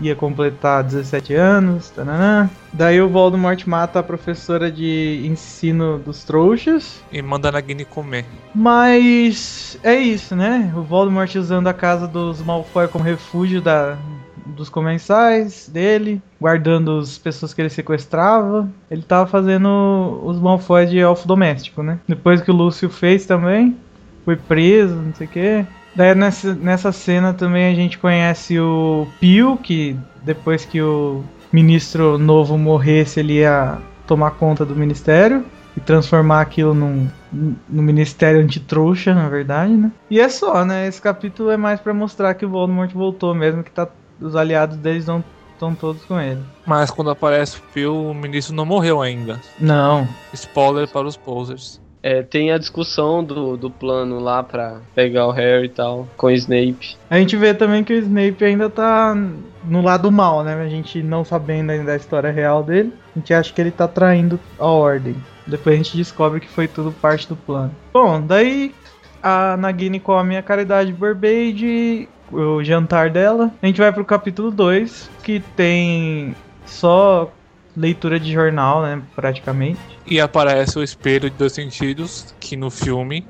ia 0.00 0.16
completar 0.16 0.82
17 0.82 1.34
anos, 1.34 1.90
tananã. 1.90 2.48
Daí 2.72 3.00
o 3.00 3.08
Voldemort 3.08 3.64
mata 3.66 3.98
a 3.98 4.02
professora 4.02 4.70
de 4.70 5.22
ensino 5.24 5.98
dos 5.98 6.24
trouxas. 6.24 7.02
E 7.12 7.20
manda 7.20 7.48
a 7.48 7.52
Nagini 7.52 7.84
comer. 7.84 8.24
Mas 8.54 9.78
é 9.82 9.96
isso, 9.96 10.34
né? 10.34 10.72
O 10.76 10.82
Voldemort 10.82 11.32
usando 11.36 11.66
a 11.66 11.74
casa 11.74 12.08
dos 12.08 12.42
Malfoy 12.42 12.88
como 12.88 13.04
refúgio 13.04 13.60
da, 13.60 13.98
dos 14.46 14.68
comensais 14.68 15.68
dele, 15.68 16.22
guardando 16.40 16.98
as 16.98 17.18
pessoas 17.18 17.52
que 17.52 17.60
ele 17.60 17.70
sequestrava. 17.70 18.68
Ele 18.90 19.02
tava 19.02 19.26
fazendo 19.26 20.20
os 20.24 20.40
Malfoy 20.40 20.86
de 20.86 20.98
elfo 20.98 21.28
doméstico, 21.28 21.82
né? 21.82 21.98
Depois 22.08 22.40
que 22.40 22.50
o 22.50 22.54
Lúcio 22.54 22.88
fez 22.88 23.26
também, 23.26 23.76
foi 24.30 24.36
preso, 24.36 24.94
não 24.94 25.14
sei 25.14 25.26
o 25.26 25.30
quê. 25.30 25.66
Daí 25.94 26.14
nessa, 26.14 26.54
nessa 26.54 26.92
cena 26.92 27.34
também 27.34 27.72
a 27.72 27.74
gente 27.74 27.98
conhece 27.98 28.60
o 28.60 29.08
Pio, 29.18 29.56
que 29.56 29.96
depois 30.22 30.64
que 30.64 30.80
o 30.80 31.24
ministro 31.52 32.16
novo 32.16 32.56
morresse, 32.56 33.18
ele 33.18 33.34
ia 33.34 33.78
tomar 34.06 34.32
conta 34.32 34.64
do 34.64 34.76
ministério 34.76 35.44
e 35.76 35.80
transformar 35.80 36.42
aquilo 36.42 36.74
num, 36.74 37.08
no 37.32 37.82
ministério 37.82 38.40
antitrouxa, 38.40 39.14
na 39.14 39.28
verdade, 39.28 39.72
né? 39.72 39.90
E 40.08 40.20
é 40.20 40.28
só, 40.28 40.64
né? 40.64 40.86
Esse 40.86 41.02
capítulo 41.02 41.50
é 41.50 41.56
mais 41.56 41.80
para 41.80 41.92
mostrar 41.92 42.34
que 42.34 42.46
o 42.46 42.50
Voldemort 42.50 42.92
voltou 42.92 43.34
mesmo, 43.34 43.64
que 43.64 43.70
tá, 43.70 43.88
os 44.20 44.36
aliados 44.36 44.76
deles 44.76 45.06
não 45.06 45.24
estão 45.54 45.74
todos 45.74 46.04
com 46.04 46.20
ele. 46.20 46.40
Mas 46.64 46.90
quando 46.90 47.10
aparece 47.10 47.56
o 47.56 47.62
Phil, 47.72 48.10
o 48.10 48.14
ministro 48.14 48.54
não 48.54 48.64
morreu 48.64 49.02
ainda. 49.02 49.40
Não. 49.58 50.06
Spoiler 50.32 50.86
para 50.88 51.06
os 51.06 51.16
posers. 51.16 51.80
É, 52.02 52.22
tem 52.22 52.50
a 52.50 52.58
discussão 52.58 53.22
do, 53.22 53.56
do 53.56 53.70
plano 53.70 54.18
lá 54.20 54.42
pra 54.42 54.80
pegar 54.94 55.26
o 55.26 55.30
Harry 55.30 55.66
e 55.66 55.68
tal, 55.68 56.08
com 56.16 56.28
o 56.28 56.30
Snape. 56.30 56.96
A 57.08 57.18
gente 57.18 57.36
vê 57.36 57.52
também 57.52 57.84
que 57.84 57.92
o 57.92 57.98
Snape 57.98 58.44
ainda 58.44 58.70
tá 58.70 59.14
no 59.64 59.82
lado 59.82 60.10
mal, 60.10 60.42
né? 60.42 60.54
A 60.54 60.68
gente 60.68 61.02
não 61.02 61.24
sabendo 61.24 61.70
ainda 61.70 61.84
da 61.84 61.96
história 61.96 62.30
real 62.30 62.62
dele, 62.62 62.92
a 63.14 63.18
gente 63.18 63.34
acha 63.34 63.52
que 63.52 63.60
ele 63.60 63.70
tá 63.70 63.86
traindo 63.86 64.40
a 64.58 64.66
ordem. 64.66 65.16
Depois 65.46 65.74
a 65.74 65.76
gente 65.76 65.96
descobre 65.96 66.40
que 66.40 66.48
foi 66.48 66.66
tudo 66.66 66.92
parte 66.92 67.28
do 67.28 67.36
plano. 67.36 67.74
Bom, 67.92 68.20
daí 68.20 68.72
a 69.22 69.56
Nagini 69.56 70.00
come 70.00 70.36
a 70.36 70.42
caridade 70.42 70.92
Burbage, 70.92 72.08
o 72.32 72.62
jantar 72.62 73.10
dela. 73.10 73.50
A 73.60 73.66
gente 73.66 73.80
vai 73.80 73.92
pro 73.92 74.04
capítulo 74.04 74.50
2, 74.50 75.10
que 75.22 75.40
tem 75.56 76.34
só 76.64 77.30
leitura 77.80 78.20
de 78.20 78.32
jornal, 78.32 78.82
né, 78.82 79.00
praticamente. 79.16 79.80
E 80.06 80.20
aparece 80.20 80.78
o 80.78 80.82
espelho 80.82 81.30
de 81.30 81.36
dois 81.36 81.52
sentidos, 81.52 82.34
que 82.38 82.56
no 82.56 82.70
filme 82.70 83.26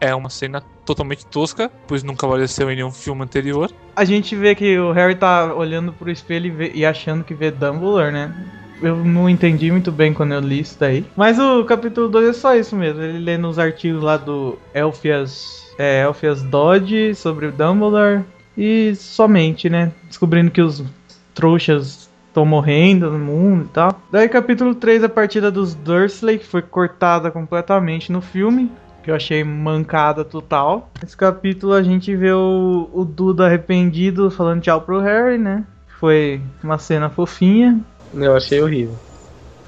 é 0.00 0.14
uma 0.14 0.28
cena 0.28 0.60
totalmente 0.84 1.24
tosca, 1.26 1.70
pois 1.86 2.02
nunca 2.02 2.26
apareceu 2.26 2.70
em 2.70 2.76
nenhum 2.76 2.90
filme 2.92 3.22
anterior. 3.22 3.70
A 3.94 4.04
gente 4.04 4.34
vê 4.36 4.54
que 4.54 4.78
o 4.78 4.92
Harry 4.92 5.14
tá 5.14 5.54
olhando 5.54 5.92
pro 5.92 6.10
espelho 6.10 6.46
e, 6.46 6.50
vê- 6.50 6.72
e 6.74 6.84
achando 6.84 7.24
que 7.24 7.34
vê 7.34 7.50
Dumbledore, 7.50 8.12
né? 8.12 8.34
Eu 8.82 8.96
não 8.96 9.28
entendi 9.28 9.70
muito 9.70 9.90
bem 9.90 10.12
quando 10.12 10.32
eu 10.32 10.40
li 10.40 10.60
isso 10.60 10.76
daí. 10.78 11.04
Mas 11.16 11.38
o 11.38 11.64
capítulo 11.64 12.08
2 12.10 12.28
é 12.28 12.32
só 12.34 12.54
isso 12.54 12.76
mesmo. 12.76 13.00
Ele 13.00 13.18
lê 13.18 13.38
nos 13.38 13.58
artigos 13.58 14.02
lá 14.02 14.18
do 14.18 14.58
Elfias, 14.74 15.64
é, 15.78 16.02
Elfias 16.02 16.42
Dodge 16.42 17.14
sobre 17.14 17.46
o 17.46 17.52
Dumbledore. 17.52 18.22
E 18.56 18.94
somente, 18.96 19.70
né? 19.70 19.92
Descobrindo 20.08 20.50
que 20.50 20.60
os 20.60 20.84
trouxas 21.34 22.05
estão 22.36 22.44
morrendo 22.44 23.10
no 23.10 23.18
mundo 23.18 23.64
e 23.64 23.68
tal. 23.68 24.00
Daí 24.12 24.28
capítulo 24.28 24.74
3, 24.74 25.04
a 25.04 25.08
partida 25.08 25.50
dos 25.50 25.74
Dursley, 25.74 26.38
que 26.38 26.46
foi 26.46 26.60
cortada 26.60 27.30
completamente 27.30 28.12
no 28.12 28.20
filme. 28.20 28.70
Que 29.02 29.10
eu 29.10 29.14
achei 29.14 29.42
mancada 29.42 30.24
total. 30.24 30.90
Nesse 31.00 31.16
capítulo 31.16 31.72
a 31.72 31.82
gente 31.82 32.14
vê 32.14 32.32
o, 32.32 32.90
o 32.92 33.04
Duda 33.04 33.46
arrependido 33.46 34.30
falando 34.30 34.60
tchau 34.60 34.80
pro 34.82 35.00
Harry, 35.00 35.38
né? 35.38 35.64
Foi 35.98 36.40
uma 36.62 36.76
cena 36.76 37.08
fofinha. 37.08 37.80
Eu 38.12 38.36
achei 38.36 38.60
horrível. 38.60 38.94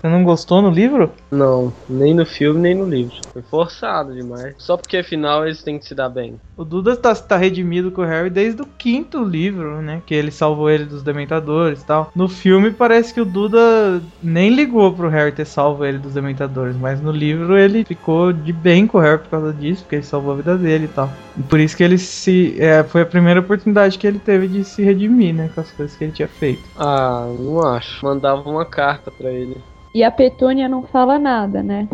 Você 0.01 0.09
não 0.09 0.23
gostou 0.23 0.63
no 0.63 0.71
livro? 0.71 1.11
Não, 1.31 1.73
nem 1.89 2.15
no 2.15 2.25
filme, 2.25 2.61
nem 2.61 2.75
no 2.75 2.85
livro. 2.85 3.15
Foi 3.33 3.43
forçado 3.43 4.15
demais. 4.15 4.55
Só 4.57 4.77
porque 4.77 4.99
afinal 4.99 5.45
eles 5.45 5.63
têm 5.63 5.79
que 5.79 5.87
se 5.87 5.95
dar 5.95 6.09
bem. 6.09 6.39
O 6.57 6.65
Duda 6.65 6.97
tá, 6.97 7.15
tá 7.15 7.37
redimido 7.37 7.91
com 7.91 8.03
o 8.03 8.05
Harry 8.05 8.31
desde 8.31 8.63
o 8.63 8.67
quinto 8.67 9.25
livro, 9.25 9.83
né? 9.83 10.03
Que 10.07 10.15
ele 10.15 10.31
salvou 10.31 10.71
ele 10.71 10.85
dos 10.85 11.03
Dementadores 11.03 11.83
e 11.83 11.87
tal. 11.87 12.11
No 12.15 12.29
filme 12.29 12.71
parece 12.71 13.13
que 13.13 13.21
o 13.21 13.25
Duda 13.25 14.01
nem 14.23 14.51
ligou 14.51 14.93
pro 14.93 15.09
Harry 15.09 15.33
ter 15.33 15.45
salvo 15.45 15.85
ele 15.85 15.99
dos 15.99 16.15
Dementadores. 16.15 16.77
Mas 16.77 17.01
no 17.01 17.11
livro 17.11 17.57
ele 17.57 17.85
ficou 17.85 18.33
de 18.33 18.53
bem 18.53 18.87
com 18.87 18.99
o 18.99 19.01
Harry 19.01 19.19
por 19.19 19.31
causa 19.31 19.53
disso, 19.53 19.83
porque 19.83 19.97
ele 19.97 20.03
salvou 20.03 20.33
a 20.33 20.37
vida 20.37 20.57
dele 20.57 20.85
e 20.85 20.89
tal. 20.89 21.11
E 21.37 21.43
por 21.43 21.59
isso 21.59 21.77
que 21.77 21.83
ele 21.83 21.99
se. 21.99 22.57
É, 22.61 22.85
foi 22.85 23.03
a 23.03 23.07
primeira 23.07 23.41
oportunidade 23.41 23.99
que 23.99 24.07
ele 24.07 24.19
teve 24.19 24.49
de 24.49 24.65
se 24.65 24.83
redimir, 24.83 25.35
né? 25.35 25.51
Com 25.55 25.61
as 25.61 25.71
coisas 25.71 25.97
que 25.97 26.05
ele 26.05 26.13
tinha 26.13 26.29
feito. 26.29 26.63
Ah, 26.77 27.27
não 27.39 27.61
acho. 27.67 28.05
Mandava 28.05 28.49
uma 28.49 28.65
carta 28.65 29.11
pra 29.11 29.31
ele. 29.31 29.57
E 29.99 30.05
a 30.05 30.13
Petúnia 30.13 30.69
não 30.69 30.85
fala 30.85 31.19
nada, 31.19 31.61
né? 31.61 31.89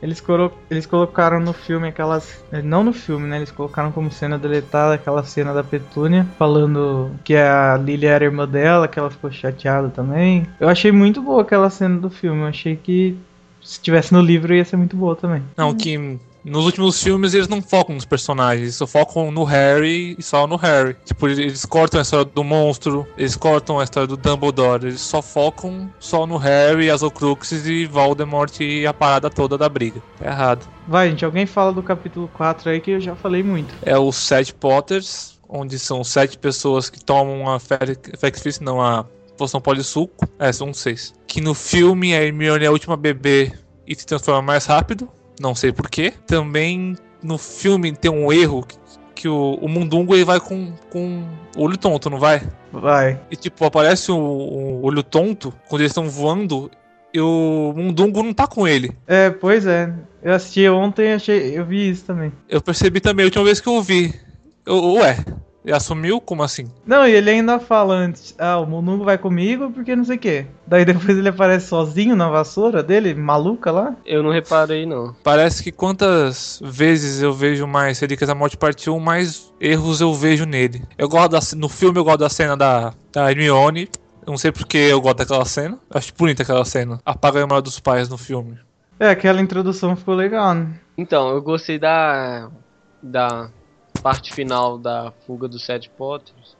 Eles, 0.00 0.20
colo- 0.20 0.52
eles 0.70 0.86
colocaram 0.86 1.40
no 1.40 1.52
filme 1.52 1.88
aquelas. 1.88 2.40
eh, 2.52 2.62
Não 2.62 2.84
no 2.84 2.92
filme, 2.92 3.26
né? 3.26 3.38
Eles 3.38 3.50
colocaram 3.50 3.90
como 3.90 4.12
cena 4.12 4.38
deletada 4.38 4.94
aquela 4.94 5.24
cena 5.24 5.52
da 5.52 5.64
Petúnia, 5.64 6.24
falando 6.38 7.10
que 7.24 7.34
a 7.34 7.76
Lily 7.76 8.06
era 8.06 8.24
irmã 8.24 8.46
dela, 8.46 8.86
que 8.86 8.96
ela 8.96 9.10
ficou 9.10 9.28
chateada 9.32 9.88
também. 9.88 10.46
Eu 10.60 10.68
achei 10.68 10.92
muito 10.92 11.20
boa 11.20 11.42
aquela 11.42 11.68
cena 11.68 11.98
do 11.98 12.08
filme. 12.08 12.42
Eu 12.42 12.46
achei 12.46 12.76
que 12.76 13.16
se 13.60 13.80
tivesse 13.80 14.12
no 14.12 14.20
livro 14.20 14.54
ia 14.54 14.64
ser 14.64 14.76
muito 14.76 14.96
boa 14.96 15.16
também. 15.16 15.42
Não, 15.56 15.74
que 15.74 16.16
nos 16.44 16.64
últimos 16.64 17.02
filmes 17.02 17.34
eles 17.34 17.48
não 17.48 17.60
focam 17.60 17.94
nos 17.94 18.04
personagens, 18.04 18.62
eles 18.62 18.74
só 18.74 18.86
focam 18.86 19.30
no 19.30 19.44
Harry 19.44 20.16
e 20.18 20.22
só 20.22 20.46
no 20.46 20.56
Harry. 20.56 20.96
Tipo, 21.04 21.28
eles 21.28 21.64
cortam 21.64 22.00
a 22.00 22.02
história 22.02 22.24
do 22.24 22.44
monstro, 22.44 23.06
eles 23.16 23.36
cortam 23.36 23.78
a 23.78 23.84
história 23.84 24.06
do 24.06 24.16
Dumbledore, 24.16 24.86
eles 24.86 25.00
só 25.00 25.20
focam 25.20 25.92
só 25.98 26.26
no 26.26 26.36
Harry, 26.36 26.90
as 26.90 27.02
Horcruxes 27.02 27.66
e 27.66 27.86
Voldemort 27.86 28.60
e 28.60 28.86
a 28.86 28.94
parada 28.94 29.30
toda 29.30 29.58
da 29.58 29.68
briga. 29.68 30.02
Tá 30.18 30.26
errado. 30.26 30.66
Vai, 30.86 31.10
gente, 31.10 31.24
alguém 31.24 31.46
fala 31.46 31.72
do 31.72 31.82
capítulo 31.82 32.28
4 32.34 32.70
aí 32.70 32.80
que 32.80 32.92
eu 32.92 33.00
já 33.00 33.14
falei 33.14 33.42
muito. 33.42 33.74
É 33.82 33.98
os 33.98 34.16
Sete 34.16 34.54
Potters, 34.54 35.38
onde 35.48 35.78
são 35.78 36.04
sete 36.04 36.36
pessoas 36.36 36.90
que 36.90 37.02
tomam 37.02 37.50
a 37.50 37.58
Fex 37.58 38.60
não, 38.60 38.80
a 38.80 39.04
poção 39.36 39.60
polissuco. 39.60 40.28
É, 40.38 40.52
são 40.52 40.74
seis. 40.74 41.14
Que 41.26 41.40
no 41.40 41.54
filme 41.54 42.14
a 42.14 42.22
Hermione 42.22 42.64
é 42.64 42.68
a 42.68 42.72
última 42.72 42.96
bebê 42.96 43.52
e 43.86 43.94
se 43.94 44.04
transforma 44.04 44.42
mais 44.42 44.66
rápido. 44.66 45.08
Não 45.40 45.54
sei 45.54 45.72
porquê. 45.72 46.12
Também 46.26 46.96
no 47.22 47.38
filme 47.38 47.92
tem 47.92 48.10
um 48.10 48.32
erro 48.32 48.64
que, 48.64 48.76
que 49.14 49.28
o, 49.28 49.54
o 49.54 49.68
Mundungo 49.68 50.14
ele 50.14 50.24
vai 50.24 50.40
com, 50.40 50.72
com 50.90 51.24
olho 51.56 51.76
tonto, 51.76 52.10
não 52.10 52.18
vai? 52.18 52.42
Vai. 52.72 53.20
E 53.30 53.36
tipo, 53.36 53.64
aparece 53.64 54.10
o, 54.12 54.16
o 54.16 54.84
olho 54.84 55.02
tonto 55.02 55.52
quando 55.68 55.82
eles 55.82 55.90
estão 55.90 56.08
voando 56.08 56.70
e 57.12 57.20
o 57.20 57.72
Mundungo 57.76 58.22
não 58.22 58.34
tá 58.34 58.46
com 58.46 58.66
ele. 58.66 58.92
É, 59.06 59.30
pois 59.30 59.66
é. 59.66 59.92
Eu 60.22 60.34
assisti 60.34 60.68
ontem 60.68 61.10
e 61.10 61.12
achei. 61.14 61.58
Eu 61.58 61.64
vi 61.64 61.90
isso 61.90 62.04
também. 62.04 62.32
Eu 62.48 62.60
percebi 62.60 63.00
também 63.00 63.24
a 63.24 63.26
última 63.26 63.44
vez 63.44 63.60
que 63.60 63.68
eu 63.68 63.80
vi. 63.82 64.14
Eu, 64.66 64.94
ué, 64.94 65.16
ele 65.68 65.76
assumiu? 65.76 66.18
Como 66.18 66.42
assim? 66.42 66.70
Não, 66.86 67.06
e 67.06 67.12
ele 67.12 67.28
ainda 67.30 67.60
fala 67.60 67.94
antes, 67.94 68.34
ah, 68.38 68.58
o 68.58 68.66
Munungo 68.66 69.04
vai 69.04 69.18
comigo 69.18 69.70
porque 69.70 69.94
não 69.94 70.04
sei 70.04 70.16
o 70.16 70.18
quê. 70.18 70.46
Daí 70.66 70.84
depois 70.84 71.16
ele 71.16 71.28
aparece 71.28 71.66
sozinho 71.66 72.16
na 72.16 72.28
vassoura 72.28 72.82
dele, 72.82 73.14
maluca 73.14 73.70
lá. 73.70 73.94
Eu 74.06 74.22
não 74.22 74.30
reparei, 74.30 74.86
não. 74.86 75.14
Parece 75.22 75.62
que 75.62 75.70
quantas 75.70 76.58
vezes 76.64 77.22
eu 77.22 77.34
vejo 77.34 77.66
mais 77.66 78.00
Relíquias 78.00 78.28
da 78.28 78.34
Morte 78.34 78.56
Parte 78.56 78.88
1, 78.88 78.98
mais 78.98 79.52
erros 79.60 80.00
eu 80.00 80.14
vejo 80.14 80.46
nele. 80.46 80.82
Eu 80.96 81.08
gosto 81.08 81.32
da, 81.32 81.40
no 81.56 81.68
filme 81.68 81.98
eu 81.98 82.04
gosto 82.04 82.20
da 82.20 82.30
cena 82.30 82.56
da, 82.56 82.94
da 83.12 83.30
Hermione. 83.30 83.90
Eu 84.26 84.30
não 84.30 84.38
sei 84.38 84.50
porque 84.50 84.78
eu 84.78 85.00
gosto 85.02 85.18
daquela 85.18 85.44
cena. 85.44 85.78
Eu 85.90 85.98
acho 85.98 86.14
bonita 86.16 86.42
aquela 86.42 86.64
cena. 86.64 86.98
Apaga 87.04 87.38
a 87.38 87.42
memória 87.42 87.62
dos 87.62 87.78
pais 87.78 88.08
no 88.08 88.16
filme. 88.16 88.58
É, 88.98 89.10
aquela 89.10 89.40
introdução 89.40 89.94
ficou 89.94 90.14
legal, 90.14 90.54
né? 90.54 90.68
Então, 90.96 91.28
eu 91.28 91.42
gostei 91.42 91.78
da. 91.78 92.50
da 93.02 93.50
parte 94.02 94.32
final 94.32 94.78
da 94.78 95.12
fuga 95.26 95.48
dos 95.48 95.64
Sete 95.64 95.90
Potters. 95.90 96.56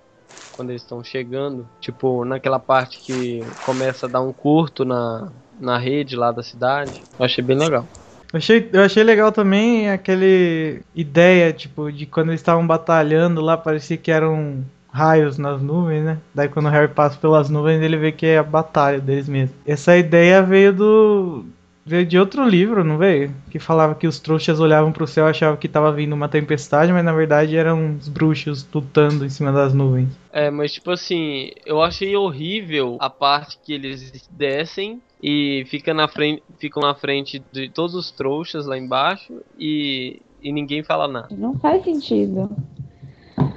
Quando 0.52 0.71
eles 0.71 0.83
estão 0.83 1.02
chegando. 1.04 1.68
Tipo, 1.80 2.25
naquela 2.25 2.59
parte 2.59 2.99
que 3.00 3.47
começa 3.62 4.07
a 4.07 4.09
dar 4.09 4.21
um 4.21 4.33
curto 4.33 4.85
na, 4.85 5.30
na 5.61 5.78
rede 5.78 6.16
lá 6.16 6.33
da 6.33 6.42
cidade. 6.42 7.04
Eu 7.18 7.25
achei 7.25 7.45
bem 7.45 7.57
legal. 7.57 7.87
Eu 8.33 8.38
achei, 8.38 8.68
eu 8.73 8.83
achei 8.83 9.02
legal 9.02 9.33
também 9.33 9.88
aquele 9.90 10.83
ideia, 10.95 11.52
tipo, 11.52 11.90
de 11.90 12.04
quando 12.04 12.28
eles 12.28 12.40
estavam 12.40 12.66
batalhando 12.66 13.40
lá, 13.40 13.57
parecia 13.57 13.97
que 13.97 14.11
eram 14.11 14.64
raios 14.92 15.38
nas 15.38 15.62
nuvens, 15.62 16.04
né? 16.04 16.18
Daí 16.35 16.49
quando 16.49 16.66
o 16.66 16.71
Harry 16.71 16.92
passa 16.92 17.18
pelas 17.18 17.49
nuvens, 17.49 17.80
ele 17.80 17.97
vê 17.97 18.12
que 18.12 18.26
é 18.26 18.38
a 18.38 18.42
batalha 18.42 19.00
deles 19.00 19.28
mesmo. 19.28 19.54
Essa 19.66 19.97
ideia 19.97 20.42
veio 20.42 20.73
do. 20.73 21.47
Veio 21.88 22.04
de 22.04 22.18
outro 22.18 22.47
livro, 22.47 22.85
não 22.85 22.99
veio? 22.99 23.35
Que 23.50 23.59
falava 23.59 23.95
que 23.95 24.07
os 24.07 24.21
trouxas 24.21 24.61
olhavam 24.61 24.92
pro 24.92 25.07
céu 25.07 25.26
e 25.26 25.30
achavam 25.30 25.57
que 25.57 25.66
tava 25.66 25.90
vindo 25.90 26.12
uma 26.12 26.28
tempestade, 26.28 26.92
mas 26.92 27.04
na 27.04 27.12
verdade 27.12 27.57
eram 27.57 27.97
os 27.97 28.09
bruxos 28.09 28.66
lutando 28.73 29.25
em 29.25 29.30
cima 29.30 29.50
das 29.50 29.73
nuvens. 29.73 30.11
É, 30.30 30.50
mas 30.50 30.73
tipo 30.73 30.90
assim, 30.90 31.50
eu 31.64 31.83
achei 31.83 32.14
horrível 32.14 32.99
a 33.00 33.09
parte 33.09 33.59
que 33.64 33.73
eles 33.73 34.28
descem 34.30 35.00
e 35.23 35.64
fica 35.68 35.95
na 35.95 36.07
frente, 36.07 36.42
ficam 36.59 36.83
na 36.83 36.95
frente 36.95 37.42
de 37.50 37.71
todos 37.71 37.95
os 37.95 38.11
trouxas 38.11 38.66
lá 38.66 38.76
embaixo 38.76 39.40
e, 39.59 40.21
e 40.42 40.52
ninguém 40.52 40.83
fala 40.83 41.09
nada. 41.09 41.28
Não 41.30 41.59
faz 41.59 41.83
sentido. 41.83 42.50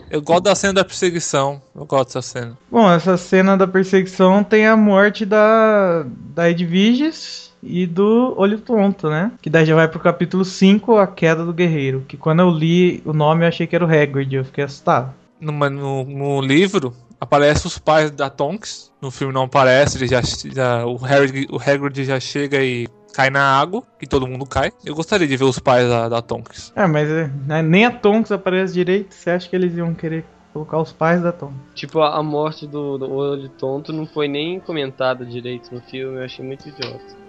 Eu 0.10 0.22
gosto 0.22 0.44
da 0.44 0.56
cena 0.56 0.74
da 0.74 0.86
perseguição. 0.86 1.62
Eu 1.76 1.86
gosto 1.86 2.08
dessa 2.08 2.22
cena. 2.22 2.58
Bom, 2.70 2.90
essa 2.90 3.18
cena 3.18 3.58
da 3.58 3.68
perseguição 3.68 4.44
tem 4.44 4.68
a 4.68 4.76
morte 4.78 5.26
da, 5.26 6.06
da 6.34 6.50
Edviges 6.50 7.51
e 7.64 7.86
do 7.86 8.34
Olho 8.38 8.60
Tonto, 8.60 9.10
né? 9.10 9.32
Que 9.42 9.50
daí 9.50 9.66
já 9.66 9.76
vai 9.76 9.88
pro 9.88 10.00
capítulo 10.00 10.44
5, 10.44 10.98
A 10.98 11.08
Queda 11.08 11.46
do 11.46 11.54
Guerreiro. 11.54 12.04
Que 12.08 12.18
quando 12.18 12.40
eu 12.40 12.50
li 12.50 13.02
o 13.06 13.14
nome 13.14 13.44
eu 13.44 13.50
achei 13.50 13.68
que 13.68 13.76
era 13.76 13.86
o 13.86 13.90
Hagrid, 13.90 14.36
eu 14.36 14.46
fiquei 14.46 14.64
assustado. 14.64 15.14
No, 15.40 15.52
no, 15.52 16.04
no 16.04 16.42
livro, 16.42 16.94
aparece 17.20 17.68
os 17.68 17.78
pais 17.78 18.12
da 18.12 18.30
Tonks. 18.30 18.92
No 19.02 19.12
filme 19.12 19.34
não 19.34 19.44
aparece, 19.44 19.98
ele 19.98 20.08
já, 20.08 20.22
já, 20.22 20.86
o, 20.86 20.96
Harry, 20.98 21.48
o 21.50 21.58
Hagrid 21.58 22.04
já 22.04 22.20
chega 22.20 22.64
e 22.64 22.88
cai 23.14 23.30
na 23.30 23.60
água, 23.60 23.84
que 24.00 24.08
todo 24.08 24.28
mundo 24.28 24.46
cai. 24.46 24.72
Eu 24.86 24.96
gostaria 24.96 25.28
de 25.28 25.38
ver 25.38 25.44
os 25.44 25.60
pais 25.60 25.88
da, 25.88 26.10
da 26.10 26.22
Tonks. 26.22 26.72
É, 26.76 26.88
mas 26.88 27.10
é, 27.10 27.30
né, 27.46 27.62
nem 27.62 27.86
a 27.86 27.92
Tonks 27.92 28.32
aparece 28.32 28.74
direito. 28.74 29.14
Você 29.14 29.30
acha 29.30 29.50
que 29.50 29.56
eles 29.56 29.76
iam 29.76 29.94
querer 29.94 30.26
colocar 30.54 30.80
os 30.80 30.92
pais 30.92 31.22
da 31.22 31.32
Tonks? 31.32 31.58
Tipo, 31.76 32.02
a, 32.02 32.18
a 32.18 32.24
morte 32.24 32.68
do, 32.68 32.98
do 32.98 33.12
olho 33.12 33.50
tonto 33.50 33.94
não 33.94 34.06
foi 34.06 34.28
nem 34.28 34.60
comentada 34.60 35.26
direito 35.26 35.74
no 35.74 35.82
filme, 35.82 36.18
eu 36.18 36.24
achei 36.24 36.46
muito 36.46 36.68
idiota. 36.68 37.21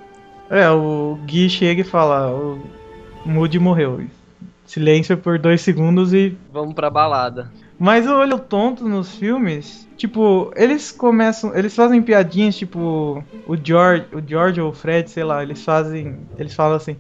É, 0.51 0.69
o 0.71 1.19
Gui 1.25 1.49
chega 1.49 1.81
e 1.81 1.85
fala: 1.85 2.31
o 2.31 2.61
Moody 3.25 3.59
morreu. 3.59 4.05
silêncio 4.67 5.17
por 5.17 5.39
dois 5.39 5.61
segundos 5.61 6.13
e 6.13 6.37
Vamos 6.53 6.75
pra 6.75 6.91
balada. 6.91 7.51
Mas 7.79 8.07
o 8.07 8.15
olho 8.15 8.39
tonto 8.39 8.89
nos 8.89 9.17
filmes, 9.17 9.89
tipo, 9.97 10.53
eles 10.55 10.93
começam, 10.93 11.53
eles 11.57 11.75
fazem 11.75 12.01
piadinhas, 12.01 12.57
tipo, 12.57 13.25
o 13.45 13.57
George, 13.57 14.07
o 14.13 14.21
George 14.25 14.61
ou 14.61 14.71
o 14.71 14.73
Fred, 14.73 15.11
sei 15.11 15.25
lá, 15.25 15.43
eles 15.43 15.65
fazem, 15.65 16.17
eles 16.39 16.55
falam 16.55 16.77
assim: 16.77 16.97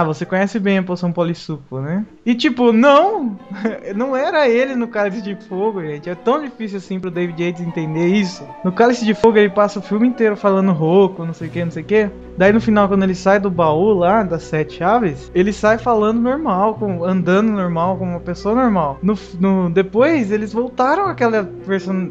"Ah, 0.00 0.04
você 0.04 0.26
conhece 0.26 0.58
bem 0.58 0.78
a 0.78 0.82
poção 0.82 1.10
polissuco, 1.12 1.80
né?" 1.80 2.04
E 2.24 2.34
tipo, 2.34 2.72
não, 2.72 3.36
não 3.96 4.16
era 4.16 4.48
ele 4.48 4.74
no 4.74 4.88
Cálice 4.88 5.22
de 5.22 5.34
Fogo, 5.48 5.80
gente. 5.82 6.10
É 6.10 6.14
tão 6.14 6.42
difícil 6.42 6.78
assim 6.78 7.00
pro 7.00 7.10
David 7.10 7.42
Yates 7.42 7.62
entender 7.62 8.08
isso. 8.08 8.46
No 8.62 8.72
Cálice 8.72 9.04
de 9.04 9.14
Fogo 9.14 9.38
ele 9.38 9.50
passa 9.50 9.78
o 9.78 9.82
filme 9.82 10.06
inteiro 10.06 10.36
falando 10.36 10.72
rouco, 10.72 11.24
não 11.24 11.32
sei 11.32 11.48
o 11.48 11.50
que, 11.50 11.64
não 11.64 11.70
sei 11.70 11.82
o 11.82 11.86
que. 11.86 12.10
Daí 12.36 12.52
no 12.52 12.60
final, 12.60 12.86
quando 12.86 13.02
ele 13.02 13.14
sai 13.14 13.40
do 13.40 13.50
baú 13.50 13.94
lá, 13.94 14.22
das 14.22 14.42
sete 14.42 14.74
chaves, 14.74 15.30
ele 15.34 15.52
sai 15.54 15.78
falando 15.78 16.20
normal, 16.20 16.74
com, 16.74 17.02
andando 17.02 17.50
normal, 17.50 17.96
como 17.96 18.10
uma 18.10 18.20
pessoa 18.20 18.54
normal. 18.54 18.98
No, 19.02 19.14
no- 19.40 19.70
depois, 19.70 20.30
eles 20.30 20.52
voltaram 20.52 21.06
àquela 21.06 21.48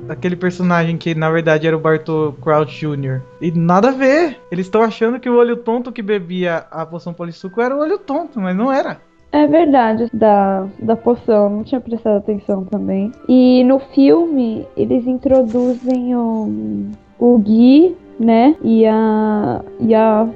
aquele 0.09 0.35
personagem 0.35 0.97
que 0.97 1.13
na 1.13 1.29
verdade 1.29 1.67
era 1.67 1.75
o 1.77 1.79
Bartol 1.79 2.33
Crouch 2.41 2.79
Jr. 2.79 3.21
E 3.41 3.51
nada 3.51 3.89
a 3.89 3.91
ver. 3.91 4.39
Eles 4.51 4.65
estão 4.65 4.81
achando 4.81 5.19
que 5.19 5.29
o 5.29 5.35
olho 5.37 5.57
tonto 5.57 5.91
que 5.91 6.01
bebia 6.01 6.65
a 6.71 6.85
poção 6.85 7.13
polissuco 7.13 7.61
era 7.61 7.74
olho 7.77 7.97
tonto, 7.99 8.39
mas 8.39 8.55
não 8.55 8.71
era. 8.71 8.97
É 9.31 9.45
verdade, 9.47 10.07
da, 10.13 10.65
da 10.79 10.95
poção, 10.95 11.49
não 11.49 11.63
tinha 11.63 11.81
prestado 11.81 12.17
atenção 12.17 12.63
também. 12.63 13.11
E 13.27 13.63
no 13.65 13.79
filme, 13.79 14.65
eles 14.77 15.05
introduzem 15.05 16.15
o, 16.15 16.87
o 17.19 17.37
Gui, 17.39 17.97
né? 18.17 18.55
E 18.63 18.85
a, 18.85 19.61
e 19.81 19.93
a 19.93 20.27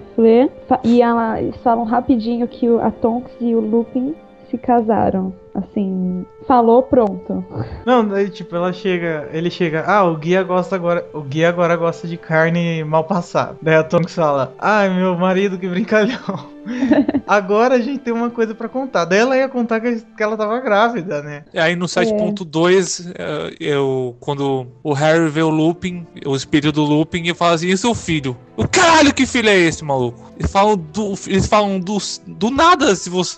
fa- 0.68 0.82
E 0.84 1.02
ela, 1.02 1.42
eles 1.42 1.56
falam 1.64 1.86
rapidinho 1.86 2.46
que 2.48 2.68
a 2.80 2.92
Tonks 2.92 3.32
e 3.40 3.56
o 3.56 3.62
Lupin 3.62 4.14
se 4.50 4.58
casaram. 4.58 5.34
Assim, 5.54 6.26
falou, 6.48 6.84
pronto. 6.84 7.44
Não, 7.86 8.08
daí 8.08 8.30
tipo, 8.30 8.56
ela 8.56 8.72
chega, 8.72 9.28
ele 9.34 9.50
chega, 9.50 9.84
ah, 9.86 10.04
o 10.04 10.16
guia 10.16 10.44
gosta 10.44 10.76
agora, 10.76 11.06
o 11.14 11.22
guia 11.22 11.50
agora 11.50 11.76
gosta 11.76 12.08
de 12.08 12.18
carne 12.18 12.84
mal 12.84 13.04
passada. 13.04 13.58
Daí 13.62 13.76
a 13.76 13.84
Tonks 13.84 14.14
fala, 14.14 14.54
ai, 14.60 14.90
meu 14.90 15.18
marido, 15.18 15.58
que 15.58 15.68
brincalhão. 15.68 16.48
agora 17.28 17.76
a 17.76 17.80
gente 17.80 18.00
tem 18.00 18.14
uma 18.14 18.30
coisa 18.30 18.54
pra 18.54 18.70
contar. 18.70 19.06
Daí 19.06 19.20
ela 19.20 19.36
ia 19.36 19.50
contar 19.50 19.82
que, 19.82 20.02
que 20.16 20.24
ela 20.24 20.38
tava 20.38 20.60
grávida, 20.60 21.22
né? 21.22 21.44
E 21.54 21.60
aí 21.60 21.76
no 21.76 21.86
7.2, 21.86 23.12
eh, 23.18 23.56
eu 23.60 24.16
quando 24.20 24.68
o 24.84 24.94
Harry 24.94 25.30
vê 25.30 25.42
o 25.42 25.50
Lupin, 25.50 26.06
o 26.26 26.36
espírito 26.36 26.72
do 26.72 26.84
Lupin, 26.84 27.24
e 27.24 27.34
fala 27.34 27.56
assim, 27.56 27.68
e 27.68 27.78
seu 27.78 27.96
filho? 27.96 28.38
O 28.56 28.68
caralho 28.68 29.14
que 29.14 29.26
filho 29.26 29.50
é 29.50 29.58
esse, 29.58 29.84
maluco? 29.84 30.32
Eles 30.38 30.52
falam 30.52 30.78
do, 30.78 31.14
eles 31.28 31.48
falam 31.48 31.80
do, 31.80 31.98
do 32.28 32.52
nada, 32.52 32.96
se 32.96 33.10
você... 33.10 33.38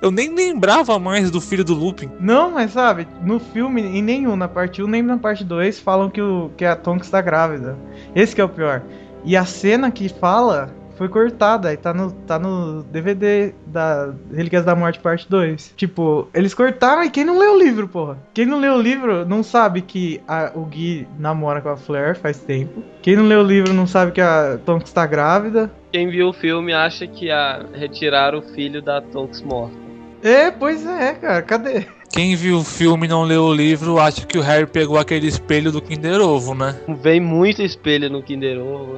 Eu 0.00 0.10
nem 0.10 0.34
lembrava 0.34 0.98
mais 0.98 1.30
do 1.30 1.40
filho 1.40 1.64
do 1.64 1.74
Lupin. 1.74 2.10
Não, 2.20 2.50
mas 2.50 2.72
sabe, 2.72 3.06
no 3.22 3.38
filme, 3.40 3.82
em 3.82 4.02
nenhum, 4.02 4.36
na 4.36 4.48
parte 4.48 4.82
1 4.82 4.86
nem 4.86 5.02
na 5.02 5.16
parte 5.16 5.44
2, 5.44 5.80
falam 5.80 6.10
que, 6.10 6.20
o, 6.20 6.50
que 6.56 6.64
a 6.64 6.76
Tonks 6.76 7.10
tá 7.10 7.20
grávida. 7.20 7.76
Esse 8.14 8.34
que 8.34 8.40
é 8.40 8.44
o 8.44 8.48
pior. 8.48 8.82
E 9.24 9.36
a 9.36 9.44
cena 9.44 9.90
que 9.90 10.08
fala 10.08 10.70
foi 10.96 11.08
cortada 11.10 11.72
e 11.74 11.76
tá 11.76 11.92
no, 11.92 12.10
tá 12.10 12.38
no 12.38 12.82
DVD 12.84 13.52
da 13.66 14.14
Relíquias 14.32 14.64
da 14.64 14.74
Morte 14.74 14.98
parte 14.98 15.28
2. 15.28 15.74
Tipo, 15.76 16.28
eles 16.32 16.54
cortaram 16.54 17.02
e 17.04 17.10
quem 17.10 17.22
não 17.24 17.38
leu 17.38 17.54
o 17.54 17.58
livro, 17.58 17.86
porra? 17.86 18.16
Quem 18.32 18.46
não 18.46 18.58
leu 18.58 18.74
o 18.74 18.80
livro 18.80 19.26
não 19.26 19.42
sabe 19.42 19.82
que 19.82 20.22
a- 20.26 20.52
o 20.54 20.64
Gui 20.64 21.06
namora 21.18 21.60
com 21.60 21.68
a 21.68 21.76
Flair 21.76 22.16
faz 22.16 22.38
tempo. 22.38 22.82
Quem 23.02 23.14
não 23.16 23.26
leu 23.26 23.40
o 23.40 23.46
livro 23.46 23.74
não 23.74 23.86
sabe 23.86 24.12
que 24.12 24.20
a 24.22 24.58
Tonks 24.64 24.90
tá 24.92 25.04
grávida. 25.06 25.70
Quem 25.92 26.08
viu 26.08 26.28
o 26.28 26.32
filme 26.32 26.72
acha 26.72 27.06
que 27.06 27.30
a 27.30 27.66
retiraram 27.74 28.38
o 28.38 28.42
filho 28.42 28.80
da 28.80 29.00
Tonks 29.02 29.42
morta. 29.42 29.85
É, 30.26 30.50
pois 30.50 30.84
é, 30.84 31.14
cara, 31.14 31.40
cadê? 31.42 31.86
Quem 32.10 32.34
viu 32.34 32.58
o 32.58 32.64
filme 32.64 33.06
e 33.06 33.08
não 33.08 33.22
leu 33.22 33.44
o 33.44 33.54
livro 33.54 33.98
acha 34.00 34.26
que 34.26 34.36
o 34.38 34.42
Harry 34.42 34.66
pegou 34.66 34.98
aquele 34.98 35.26
espelho 35.28 35.70
do 35.70 35.80
Kinder 35.80 36.20
Ovo, 36.20 36.54
né? 36.54 36.74
Vem 37.00 37.20
muito 37.20 37.62
espelho 37.62 38.10
no 38.10 38.22
Kinder 38.22 38.58
Ovo. 38.60 38.96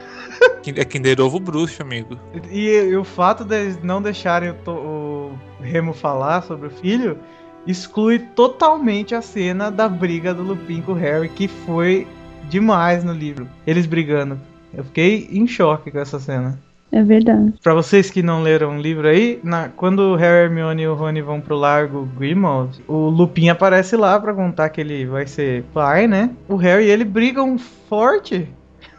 É 0.75 0.85
Kinder 0.85 1.21
Ovo 1.21 1.39
bruxo, 1.41 1.83
amigo. 1.83 2.17
E, 2.51 2.69
e 2.71 2.97
o 2.97 3.05
fato 3.05 3.45
deles 3.45 3.79
não 3.83 4.01
deixarem 4.01 4.51
o, 4.51 4.55
To- 4.55 4.71
o 4.71 5.39
Remo 5.61 5.93
falar 5.93 6.43
sobre 6.43 6.69
o 6.69 6.71
filho 6.71 7.19
exclui 7.67 8.19
totalmente 8.21 9.15
a 9.15 9.21
cena 9.21 9.71
da 9.71 9.87
briga 9.89 10.33
do 10.33 10.43
Lupin 10.43 10.81
com 10.81 10.93
o 10.93 10.95
Harry, 10.95 11.29
que 11.29 11.47
foi 11.49 12.07
demais 12.49 13.05
no 13.05 13.13
livro. 13.13 13.47
Eles 13.67 13.85
brigando. 13.85 14.41
Eu 14.73 14.85
fiquei 14.85 15.29
em 15.31 15.47
choque 15.47 15.91
com 15.91 15.99
essa 15.99 16.19
cena. 16.19 16.59
É 16.91 17.03
verdade. 17.03 17.53
Pra 17.63 17.75
vocês 17.75 18.11
que 18.11 18.23
não 18.23 18.43
leram 18.43 18.77
o 18.79 18.81
livro 18.81 19.07
aí, 19.09 19.39
na- 19.43 19.69
quando 19.69 20.01
o 20.01 20.17
Harry, 20.17 20.41
a 20.41 20.45
Hermione 20.45 20.83
e 20.83 20.89
o 20.89 20.95
Rony 20.95 21.21
vão 21.21 21.41
pro 21.41 21.55
Largo 21.57 22.07
Grimmauld, 22.19 22.83
o 22.89 23.09
Lupin 23.11 23.51
aparece 23.51 23.95
lá 23.97 24.19
pra 24.19 24.33
contar 24.33 24.71
que 24.71 24.81
ele 24.81 25.05
vai 25.05 25.27
ser 25.27 25.65
pai, 25.75 26.07
né? 26.07 26.31
O 26.49 26.57
Harry 26.57 26.87
e 26.87 26.91
ele 26.91 27.05
brigam 27.05 27.59
forte. 27.59 28.49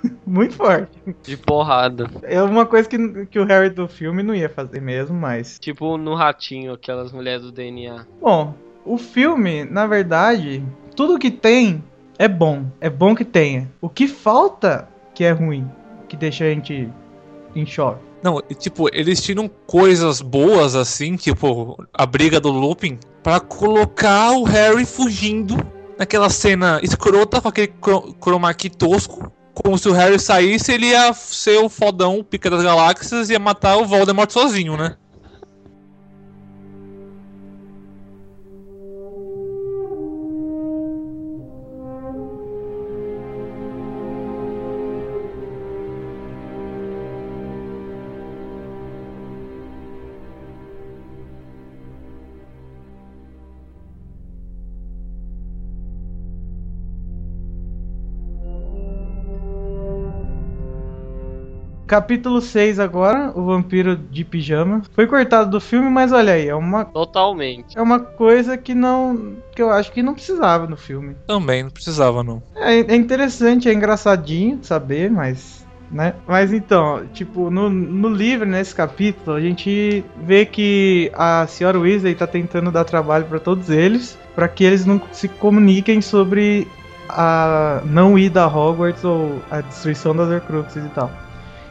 Muito 0.26 0.54
forte. 0.56 0.92
De 1.24 1.36
porrada. 1.36 2.08
É 2.24 2.42
uma 2.44 2.66
coisa 2.66 2.88
que, 2.88 3.26
que 3.26 3.40
o 3.40 3.44
Harry 3.46 3.70
do 3.72 3.88
filme 3.88 4.22
não 4.24 4.36
ia 4.36 4.50
fazer 4.50 4.80
mesmo, 4.82 5.18
mas. 5.20 5.58
Tipo 5.60 5.98
no 5.98 6.14
ratinho, 6.14 6.72
aquelas 6.74 7.12
mulheres 7.12 7.42
do 7.42 7.52
DNA. 7.52 8.06
Bom, 8.22 8.54
o 8.86 8.98
filme, 8.98 9.66
na 9.66 9.88
verdade, 9.88 10.64
tudo 10.96 11.18
que 11.20 11.32
tem 11.32 11.84
é 12.20 12.28
bom. 12.28 12.66
É 12.80 12.90
bom 12.90 13.16
que 13.16 13.26
tenha. 13.26 13.68
O 13.82 13.90
que 13.90 14.08
falta 14.08 14.88
que 15.14 15.24
é 15.24 15.32
ruim, 15.32 15.68
que 16.08 16.16
deixa 16.16 16.46
a 16.46 16.50
gente 16.50 16.88
em 17.56 17.66
choque. 17.66 18.10
Não, 18.22 18.42
tipo, 18.42 18.90
eles 18.94 19.22
tiram 19.22 19.50
coisas 19.66 20.22
boas 20.22 20.76
assim, 20.76 21.16
tipo 21.16 21.82
a 21.94 22.06
briga 22.06 22.40
do 22.40 22.50
Lupin, 22.50 23.00
pra 23.24 23.40
colocar 23.40 24.32
o 24.32 24.44
Harry 24.44 24.86
fugindo 24.86 25.56
naquela 25.98 26.30
cena 26.30 26.80
escrota 26.84 27.42
com 27.42 27.48
aquele 27.48 27.74
chroma 28.22 28.54
key 28.54 28.70
tosco. 28.70 29.32
Como 29.54 29.78
se 29.78 29.90
o 29.90 29.94
Harry 29.94 30.20
saísse, 30.20 30.72
ele 30.72 30.88
ia 30.88 31.14
ser 31.14 31.58
o 31.58 31.70
fodão, 31.70 32.20
o 32.20 32.24
pica 32.24 32.50
das 32.50 32.64
galáxias, 32.64 33.30
e 33.30 33.34
ia 33.34 33.40
matar 33.40 33.78
o 33.78 33.86
Voldemort 33.86 34.32
sozinho, 34.32 34.78
né? 34.78 34.96
Capítulo 61.90 62.40
6 62.40 62.80
agora, 62.80 63.32
o 63.34 63.44
vampiro 63.44 63.96
de 63.96 64.24
pijama. 64.24 64.84
Foi 64.94 65.08
cortado 65.08 65.50
do 65.50 65.60
filme, 65.60 65.90
mas 65.90 66.12
olha 66.12 66.34
aí, 66.34 66.48
é 66.48 66.54
uma, 66.54 66.86
Totalmente. 66.86 67.76
é 67.76 67.82
uma 67.82 68.00
coisa 68.00 68.56
que 68.56 68.76
não. 68.76 69.38
que 69.56 69.60
eu 69.60 69.72
acho 69.72 69.92
que 69.92 70.04
não 70.04 70.14
precisava 70.14 70.68
no 70.68 70.78
filme. 70.78 71.16
Também, 71.26 71.64
não 71.64 71.72
precisava 71.72 72.24
não. 72.24 72.44
É, 72.56 72.76
é 72.76 72.96
interessante, 72.96 73.68
é 73.68 73.74
engraçadinho 73.74 74.60
saber, 74.62 75.10
mas. 75.10 75.66
Né? 75.92 76.14
Mas 76.28 76.54
então, 76.54 77.08
tipo, 77.12 77.50
no, 77.50 77.72
no 77.72 78.10
livro, 78.10 78.48
nesse 78.48 78.76
capítulo, 78.76 79.36
a 79.36 79.42
gente 79.42 80.06
vê 80.22 80.46
que 80.46 81.12
a 81.16 81.48
senhora 81.48 81.80
Weasley 81.80 82.14
tá 82.14 82.28
tentando 82.28 82.70
dar 82.70 82.84
trabalho 82.84 83.26
pra 83.26 83.40
todos 83.40 83.72
eles, 83.72 84.16
pra 84.36 84.48
que 84.48 84.64
eles 84.64 84.86
não 84.86 85.02
se 85.12 85.28
comuniquem 85.28 86.04
sobre 86.04 86.68
a 87.10 87.82
não 87.84 88.16
ida 88.20 88.44
a 88.44 88.48
Hogwarts 88.48 89.04
ou 89.04 89.42
a 89.50 89.62
destruição 89.62 90.16
das 90.16 90.30
Horcruxes 90.30 90.86
e 90.86 90.90
tal. 90.90 91.10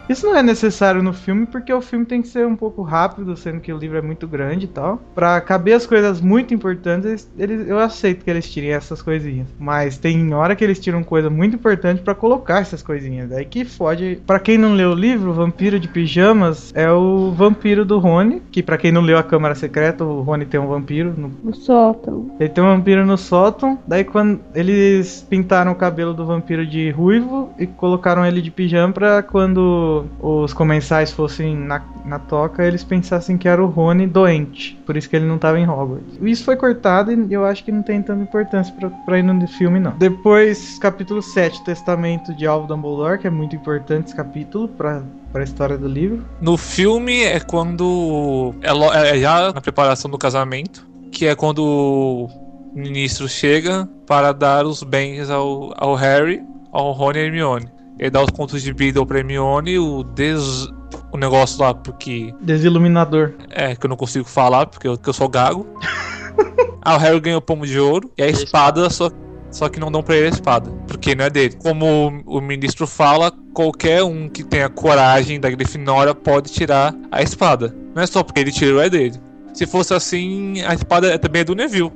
Isso 0.08 0.26
não 0.26 0.36
é 0.36 0.42
necessário 0.42 1.02
no 1.02 1.12
filme 1.12 1.46
porque 1.46 1.72
o 1.72 1.80
filme 1.80 2.04
tem 2.04 2.22
que 2.22 2.28
ser 2.28 2.46
um 2.46 2.56
pouco 2.56 2.82
rápido, 2.82 3.36
sendo 3.36 3.60
que 3.60 3.72
o 3.72 3.76
livro 3.78 3.98
é 3.98 4.02
muito 4.02 4.26
grande 4.26 4.64
e 4.64 4.68
tal. 4.68 5.00
Pra 5.14 5.40
caber 5.40 5.74
as 5.74 5.86
coisas 5.86 6.20
muito 6.20 6.54
importantes, 6.54 7.30
eles, 7.38 7.68
eu 7.68 7.78
aceito 7.78 8.24
que 8.24 8.30
eles 8.30 8.50
tirem 8.50 8.70
essas 8.70 9.02
coisinhas. 9.02 9.46
Mas 9.58 9.98
tem 9.98 10.32
hora 10.32 10.56
que 10.56 10.64
eles 10.64 10.78
tiram 10.78 11.02
coisa 11.02 11.28
muito 11.28 11.56
importante 11.56 12.02
pra 12.02 12.14
colocar 12.14 12.60
essas 12.60 12.82
coisinhas. 12.82 13.30
Aí 13.32 13.44
que 13.44 13.64
fode. 13.64 14.20
Pra 14.26 14.38
quem 14.40 14.56
não 14.58 14.74
leu 14.74 14.90
o 14.90 14.94
livro, 14.94 15.30
o 15.30 15.34
Vampiro 15.34 15.78
de 15.78 15.88
Pijamas 15.88 16.72
é 16.74 16.90
o 16.90 17.30
vampiro 17.32 17.84
do 17.84 17.98
Rony. 17.98 18.42
Que 18.50 18.62
pra 18.62 18.78
quem 18.78 18.92
não 18.92 19.02
leu 19.02 19.18
a 19.18 19.22
Câmara 19.22 19.54
Secreta, 19.54 20.04
o 20.04 20.22
Rony 20.22 20.46
tem 20.46 20.58
um 20.60 20.68
vampiro 20.68 21.14
no 21.16 21.30
O 21.44 21.54
sótão. 21.54 22.30
ele 22.40 22.48
tem 22.48 22.62
um 22.64 22.68
vampiro 22.68 23.04
no 23.04 23.18
sótão. 23.18 23.78
Daí 23.86 24.04
quando 24.04 24.40
eles 24.54 25.26
pintaram 25.28 25.72
o 25.72 25.76
cabelo 25.76 26.14
do 26.14 26.24
vampiro 26.24 26.66
de 26.66 26.90
ruivo 26.90 27.50
e 27.58 27.66
colocaram 27.66 28.24
ele 28.24 28.40
de 28.40 28.50
pijama 28.50 28.92
pra 28.92 29.22
quando 29.22 29.97
os 30.20 30.52
comensais 30.52 31.12
fossem 31.12 31.56
na, 31.56 31.82
na 32.04 32.18
toca, 32.18 32.64
eles 32.64 32.84
pensassem 32.84 33.36
que 33.38 33.48
era 33.48 33.62
o 33.62 33.66
Rony 33.66 34.06
doente. 34.06 34.78
Por 34.86 34.96
isso 34.96 35.08
que 35.08 35.16
ele 35.16 35.26
não 35.26 35.38
tava 35.38 35.58
em 35.58 35.68
Hogwarts. 35.68 36.18
Isso 36.20 36.44
foi 36.44 36.56
cortado 36.56 37.12
e 37.12 37.32
eu 37.32 37.44
acho 37.44 37.64
que 37.64 37.72
não 37.72 37.82
tem 37.82 38.02
tanta 38.02 38.22
importância 38.22 38.74
pra, 39.04 39.18
ir 39.18 39.22
no 39.22 39.46
filme, 39.48 39.78
não. 39.78 39.92
Depois, 39.92 40.78
capítulo 40.78 41.22
7, 41.22 41.64
Testamento 41.64 42.34
de 42.34 42.46
Alvo 42.46 42.66
Dumbledore, 42.66 43.18
que 43.18 43.26
é 43.26 43.30
muito 43.30 43.56
importante 43.56 44.06
esse 44.06 44.16
capítulo 44.16 44.68
pra, 44.68 45.02
pra 45.32 45.42
história 45.42 45.76
do 45.76 45.88
livro. 45.88 46.24
No 46.40 46.56
filme 46.56 47.22
é 47.22 47.40
quando. 47.40 48.54
É, 48.62 49.16
é 49.16 49.20
já 49.20 49.52
na 49.52 49.60
preparação 49.60 50.10
do 50.10 50.18
casamento. 50.18 50.86
que 51.10 51.26
é 51.26 51.34
quando 51.34 51.64
o 51.64 52.28
ministro 52.74 53.28
chega 53.28 53.88
para 54.06 54.32
dar 54.32 54.64
os 54.66 54.82
bens 54.82 55.30
ao, 55.30 55.72
ao 55.76 55.94
Harry, 55.94 56.42
ao 56.72 56.92
Rony 56.92 57.18
e 57.18 57.22
Hermione. 57.22 57.77
Ele 57.98 58.10
dá 58.10 58.22
os 58.22 58.30
contos 58.30 58.62
de 58.62 58.72
Beedle 58.72 59.04
pra 59.06 59.18
Hermione, 59.18 59.78
o 59.78 60.02
des... 60.04 60.68
o 61.12 61.16
negócio 61.16 61.60
lá, 61.60 61.74
porque 61.74 62.32
Desiluminador. 62.40 63.32
é, 63.50 63.74
que 63.74 63.84
eu 63.86 63.88
não 63.90 63.96
consigo 63.96 64.24
falar 64.28 64.66
porque 64.66 64.86
eu, 64.86 64.96
que 64.96 65.08
eu 65.08 65.12
sou 65.12 65.28
gago. 65.28 65.66
ah, 66.82 66.94
o 66.96 66.98
Harry 66.98 67.20
ganhou 67.20 67.38
o 67.38 67.42
pomo 67.42 67.66
de 67.66 67.78
ouro 67.78 68.10
e 68.16 68.22
a 68.22 68.28
espada, 68.28 68.88
só, 68.90 69.10
só 69.50 69.68
que 69.68 69.80
não 69.80 69.90
dão 69.90 70.02
pra 70.02 70.16
ele 70.16 70.26
a 70.26 70.30
espada, 70.30 70.70
porque 70.86 71.14
não 71.14 71.24
é 71.24 71.30
dele. 71.30 71.56
Como 71.62 72.22
o, 72.26 72.38
o 72.38 72.40
ministro 72.40 72.86
fala, 72.86 73.32
qualquer 73.52 74.02
um 74.04 74.28
que 74.28 74.44
tenha 74.44 74.68
coragem 74.68 75.40
da 75.40 75.50
Grifinória 75.50 76.14
pode 76.14 76.52
tirar 76.52 76.94
a 77.10 77.22
espada. 77.22 77.74
Não 77.94 78.02
é 78.02 78.06
só 78.06 78.22
porque 78.22 78.40
ele 78.40 78.52
tirou, 78.52 78.80
é 78.80 78.88
dele. 78.88 79.16
Se 79.52 79.66
fosse 79.66 79.92
assim, 79.92 80.62
a 80.62 80.72
espada 80.74 81.08
é- 81.08 81.18
também 81.18 81.40
é 81.40 81.44
do 81.44 81.54
Neville. 81.56 81.90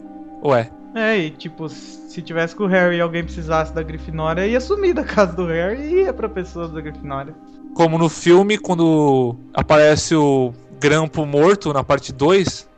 Ué, 0.45 0.69
É, 0.97 1.17
e 1.19 1.31
tipo, 1.31 1.69
se 2.12 2.20
tivesse 2.20 2.55
com 2.55 2.64
o 2.64 2.66
Harry 2.66 2.96
e 2.96 3.01
alguém 3.01 3.25
precisasse 3.25 3.72
da 3.72 3.83
Grifinória, 3.83 4.46
ia 4.46 4.61
sumir 4.61 4.92
da 4.92 5.03
casa 5.03 5.33
do 5.33 5.46
Harry 5.46 5.81
e 5.81 6.03
ia 6.03 6.12
pra 6.12 6.29
pessoa 6.29 6.68
da 6.68 6.81
Grifinória. 6.81 7.35
como 7.75 7.96
no 7.96 8.11
filme, 8.11 8.59
quando 8.59 9.35
aparece 9.55 10.14
o 10.14 10.53
Grampo 10.79 11.25
morto 11.25 11.72
na 11.72 11.83
parte 11.83 12.12
2 12.12 12.68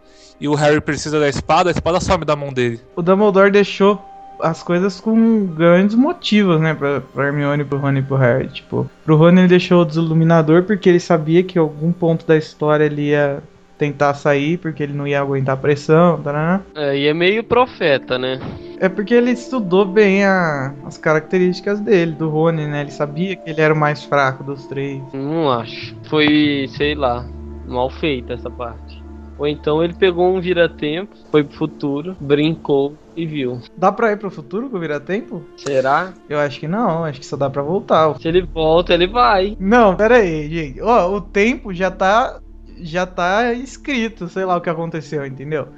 e 0.40 0.46
o 0.46 0.54
Harry 0.54 0.80
precisa 0.80 1.18
da 1.18 1.28
espada, 1.28 1.68
a 1.68 1.72
espada 1.72 1.98
some 1.98 2.24
da 2.24 2.36
mão 2.36 2.52
dele. 2.52 2.80
O 2.94 3.02
Dumbledore 3.02 3.50
deixou 3.50 4.00
as 4.40 4.62
coisas 4.62 5.00
com 5.00 5.46
grandes 5.46 5.96
motivos, 5.96 6.60
né, 6.60 6.72
pra, 6.72 7.00
pra 7.00 7.26
Hermione, 7.26 7.64
pro 7.64 7.78
Rony 7.78 8.00
e 8.00 8.02
pro 8.02 8.16
Harry. 8.16 8.46
Tipo, 8.46 8.88
pro 9.04 9.16
Rony 9.16 9.40
ele 9.40 9.48
deixou 9.48 9.82
o 9.82 9.84
desiluminador 9.84 10.62
porque 10.62 10.88
ele 10.88 11.00
sabia 11.00 11.42
que 11.42 11.58
em 11.58 11.60
algum 11.60 11.90
ponto 11.90 12.24
da 12.24 12.36
história 12.36 12.84
ele 12.84 13.08
ia 13.08 13.42
tentar 13.78 14.14
sair, 14.14 14.58
porque 14.58 14.82
ele 14.82 14.92
não 14.92 15.06
ia 15.06 15.20
aguentar 15.20 15.54
a 15.54 15.60
pressão, 15.60 16.22
tarará. 16.22 16.60
É, 16.76 16.96
e 16.96 17.06
é 17.06 17.14
meio 17.14 17.42
profeta, 17.44 18.18
né? 18.18 18.38
É 18.78 18.88
porque 18.88 19.14
ele 19.14 19.30
estudou 19.30 19.84
bem 19.84 20.24
a- 20.24 20.74
as 20.84 20.98
características 20.98 21.80
dele, 21.80 22.12
do 22.12 22.28
Rony, 22.28 22.66
né? 22.66 22.82
Ele 22.82 22.90
sabia 22.90 23.36
que 23.36 23.50
ele 23.50 23.60
era 23.60 23.72
o 23.72 23.76
mais 23.76 24.04
fraco 24.04 24.42
dos 24.44 24.66
três. 24.66 25.00
Não 25.12 25.50
acho. 25.50 25.94
Foi, 26.08 26.66
sei 26.76 26.94
lá, 26.94 27.24
mal 27.66 27.88
feita 27.90 28.34
essa 28.34 28.50
parte. 28.50 29.02
Ou 29.36 29.48
então 29.48 29.82
ele 29.82 29.94
pegou 29.94 30.32
um 30.32 30.40
vira-tempo, 30.40 31.16
foi 31.30 31.42
pro 31.42 31.56
futuro, 31.56 32.16
brincou 32.20 32.96
e 33.16 33.26
viu. 33.26 33.60
Dá 33.76 33.90
pra 33.90 34.12
ir 34.12 34.16
pro 34.16 34.30
futuro 34.30 34.70
com 34.70 34.76
o 34.76 34.80
Vira-Tempo? 34.80 35.44
Será? 35.56 36.14
Eu 36.28 36.38
acho 36.38 36.60
que 36.60 36.68
não, 36.68 37.04
acho 37.04 37.20
que 37.20 37.26
só 37.26 37.36
dá 37.36 37.50
pra 37.50 37.62
voltar. 37.62 38.14
Se 38.20 38.28
ele 38.28 38.42
volta, 38.42 38.94
ele 38.94 39.06
vai. 39.06 39.56
Não, 39.58 39.96
pera 39.96 40.16
aí, 40.18 40.48
gente. 40.48 40.80
Ó, 40.80 41.16
o 41.16 41.20
tempo 41.20 41.72
já 41.74 41.90
tá 41.90 42.40
já 42.80 43.06
tá 43.06 43.52
escrito, 43.52 44.28
sei 44.28 44.44
lá 44.44 44.56
o 44.56 44.60
que 44.60 44.70
aconteceu, 44.70 45.24
entendeu? 45.24 45.68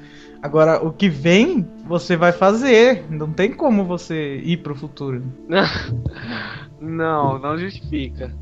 Agora, 0.43 0.85
o 0.85 0.93
que 0.93 1.09
vem, 1.09 1.67
você 1.87 2.17
vai 2.17 2.33
fazer. 2.33 3.05
Não 3.11 3.33
tem 3.33 3.53
como 3.53 3.85
você 3.85 4.37
ir 4.45 4.59
pro 4.59 4.75
futuro. 4.75 5.23
Não, 6.79 7.39
não 7.39 7.57
justifica. 7.57 8.35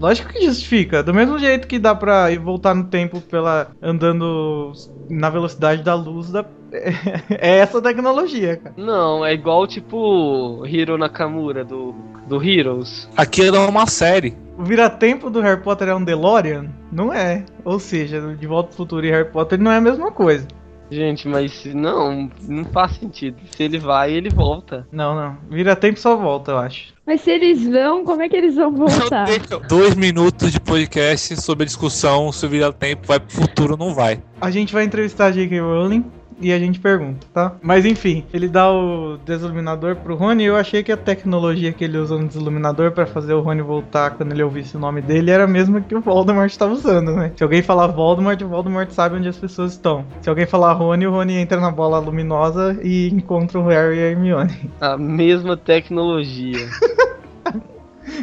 Lógico 0.00 0.32
que 0.32 0.44
justifica. 0.44 1.02
Do 1.02 1.14
mesmo 1.14 1.38
jeito 1.38 1.68
que 1.68 1.78
dá 1.78 1.94
pra 1.94 2.30
ir 2.30 2.38
voltar 2.38 2.74
no 2.74 2.84
tempo 2.84 3.20
pela 3.20 3.70
andando 3.80 4.72
na 5.08 5.30
velocidade 5.30 5.82
da 5.82 5.94
luz, 5.94 6.30
da... 6.30 6.44
é 7.30 7.58
essa 7.58 7.80
tecnologia, 7.80 8.56
cara. 8.56 8.74
Não, 8.76 9.24
é 9.24 9.34
igual 9.34 9.66
tipo 9.66 10.64
Hiro 10.66 10.98
Nakamura 10.98 11.64
do, 11.64 11.94
do 12.26 12.42
Heroes. 12.42 13.08
Aquilo 13.16 13.56
é 13.56 13.60
uma 13.60 13.86
série. 13.86 14.34
O 14.56 14.62
vira-tempo 14.62 15.30
do 15.30 15.40
Harry 15.40 15.60
Potter 15.60 15.88
é 15.88 15.94
um 15.94 16.04
DeLorean? 16.04 16.66
Não 16.92 17.12
é. 17.12 17.44
Ou 17.64 17.80
seja, 17.80 18.20
De 18.36 18.46
Volta 18.46 18.70
ao 18.70 18.76
Futuro 18.76 19.04
e 19.04 19.10
Harry 19.10 19.28
Potter 19.28 19.60
não 19.60 19.70
é 19.70 19.78
a 19.78 19.80
mesma 19.80 20.12
coisa. 20.12 20.46
Gente, 20.90 21.26
mas 21.26 21.64
não, 21.74 22.30
não 22.46 22.64
faz 22.66 22.92
sentido. 22.92 23.36
Se 23.56 23.62
ele 23.62 23.78
vai, 23.78 24.12
ele 24.12 24.28
volta. 24.28 24.86
Não, 24.92 25.14
não. 25.14 25.36
Vira-tempo 25.50 25.98
só 25.98 26.14
volta, 26.14 26.52
eu 26.52 26.58
acho. 26.58 26.94
Mas 27.06 27.22
se 27.22 27.30
eles 27.30 27.66
vão, 27.66 28.04
como 28.04 28.22
é 28.22 28.28
que 28.28 28.36
eles 28.36 28.54
vão 28.54 28.70
voltar? 28.70 29.26
Dois 29.68 29.96
minutos 29.96 30.52
de 30.52 30.60
podcast 30.60 31.40
sobre 31.40 31.64
a 31.64 31.66
discussão 31.66 32.30
se 32.30 32.46
o 32.46 32.48
vira 32.48 32.72
tempo 32.72 33.06
vai 33.06 33.18
pro 33.18 33.34
futuro 33.34 33.72
ou 33.72 33.78
não 33.78 33.94
vai. 33.94 34.22
A 34.40 34.50
gente 34.50 34.72
vai 34.72 34.84
entrevistar 34.84 35.26
a 35.26 35.30
J.K. 35.32 35.60
Rowling 35.60 36.04
e 36.40 36.52
a 36.52 36.58
gente 36.58 36.80
pergunta, 36.80 37.26
tá? 37.32 37.52
Mas 37.62 37.84
enfim, 37.86 38.24
ele 38.32 38.48
dá 38.48 38.70
o 38.70 39.16
desiluminador 39.24 39.96
pro 39.96 40.16
Rony 40.16 40.42
e 40.42 40.46
eu 40.46 40.56
achei 40.56 40.82
que 40.82 40.90
a 40.92 40.96
tecnologia 40.96 41.72
que 41.72 41.84
ele 41.84 41.96
usa 41.98 42.18
no 42.18 42.26
desiluminador 42.26 42.90
pra 42.92 43.06
fazer 43.06 43.34
o 43.34 43.40
Rony 43.40 43.62
voltar 43.62 44.10
quando 44.10 44.32
ele 44.32 44.42
ouvisse 44.42 44.76
o 44.76 44.80
nome 44.80 45.00
dele 45.00 45.30
era 45.30 45.44
a 45.44 45.46
mesma 45.48 45.80
que 45.80 45.94
o 45.94 46.00
Voldemort 46.00 46.54
tá 46.56 46.66
usando, 46.66 47.12
né? 47.14 47.32
Se 47.36 47.42
alguém 47.42 47.62
falar 47.62 47.86
Voldemort, 47.88 48.40
o 48.42 48.48
Voldemort 48.48 48.90
sabe 48.90 49.16
onde 49.16 49.28
as 49.28 49.36
pessoas 49.36 49.72
estão. 49.72 50.04
Se 50.22 50.28
alguém 50.28 50.46
falar 50.46 50.72
Rony, 50.72 51.06
o 51.06 51.10
Rony 51.12 51.34
entra 51.34 51.60
na 51.60 51.70
bola 51.70 51.98
luminosa 51.98 52.78
e 52.82 53.08
encontra 53.08 53.58
o 53.60 53.66
Harry 53.68 53.96
e 53.96 54.00
a 54.02 54.10
Hermione. 54.10 54.70
A 54.80 54.96
mesma 54.96 55.56
tecnologia. 55.56 56.68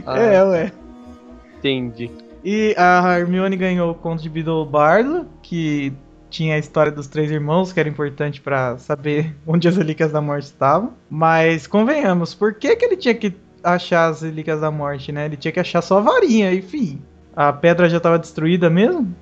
Ah, 0.06 0.17
É, 0.19 0.43
ué. 0.43 0.71
entendi. 1.58 2.10
E 2.43 2.74
a 2.78 3.17
Hermione 3.17 3.56
ganhou 3.56 3.91
o 3.91 3.95
conto 3.95 4.21
de 4.21 4.30
Beedle 4.30 4.65
Bardo, 4.65 5.26
que 5.41 5.93
tinha 6.32 6.56
a 6.56 6.58
história 6.58 6.91
dos 6.91 7.08
três 7.08 7.30
irmãos, 7.30 7.72
que 7.72 7.80
era 7.80 7.89
importante 7.89 8.41
pra 8.41 8.78
saber 8.78 9.36
onde 9.46 9.67
as 9.67 9.78
relíquias 9.78 10.12
da 10.12 10.22
morte 10.22 10.46
estavam. 10.46 10.94
Mas 11.10 11.67
convenhamos, 11.67 12.34
por 12.34 12.56
que, 12.56 12.76
que 12.76 12.86
ele 12.86 12.98
tinha 12.98 13.13
que 13.13 13.36
achar 13.63 14.08
as 14.08 14.22
relíquias 14.22 14.62
da 14.62 14.72
morte, 14.72 15.12
né? 15.12 15.26
Ele 15.26 15.38
tinha 15.38 15.52
que 15.52 15.60
achar 15.60 15.82
só 15.82 16.00
a 16.00 16.02
varinha, 16.02 16.52
enfim. 16.54 17.00
A 17.36 17.54
pedra 17.54 17.89
já 17.89 17.98
estava 17.98 18.17
destruída 18.17 18.70
mesmo. 18.70 19.13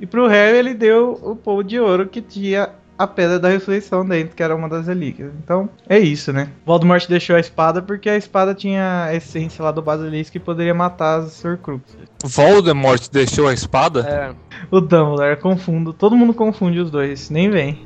E 0.00 0.06
pro 0.06 0.26
Harry 0.26 0.58
ele 0.58 0.74
deu 0.74 1.18
o 1.22 1.34
povo 1.34 1.64
de 1.64 1.80
ouro 1.80 2.06
que 2.06 2.20
tinha 2.20 2.70
a 2.98 3.06
pedra 3.06 3.38
da 3.38 3.48
ressurreição 3.48 4.06
dentro, 4.06 4.34
que 4.34 4.42
era 4.42 4.54
uma 4.54 4.68
das 4.68 4.86
relíquias. 4.86 5.32
Então, 5.42 5.68
é 5.88 5.98
isso, 5.98 6.32
né? 6.32 6.48
Voldemort 6.64 7.06
deixou 7.08 7.36
a 7.36 7.40
espada 7.40 7.82
porque 7.82 8.08
a 8.08 8.16
espada 8.16 8.54
tinha 8.54 9.04
a 9.04 9.14
essência 9.14 9.62
lá 9.62 9.70
do 9.70 9.82
basilisco 9.82 10.32
que 10.32 10.40
poderia 10.40 10.74
matar 10.74 11.20
as 11.20 11.44
Horcruxes. 11.44 11.96
Voldemort 12.24 13.02
deixou 13.12 13.48
a 13.48 13.52
espada? 13.52 14.00
É, 14.00 14.34
O 14.70 14.80
Dumbledore, 14.80 15.36
confundo. 15.36 15.92
Todo 15.92 16.16
mundo 16.16 16.34
confunde 16.34 16.78
os 16.80 16.90
dois, 16.90 17.30
nem 17.30 17.50
vem. 17.50 17.85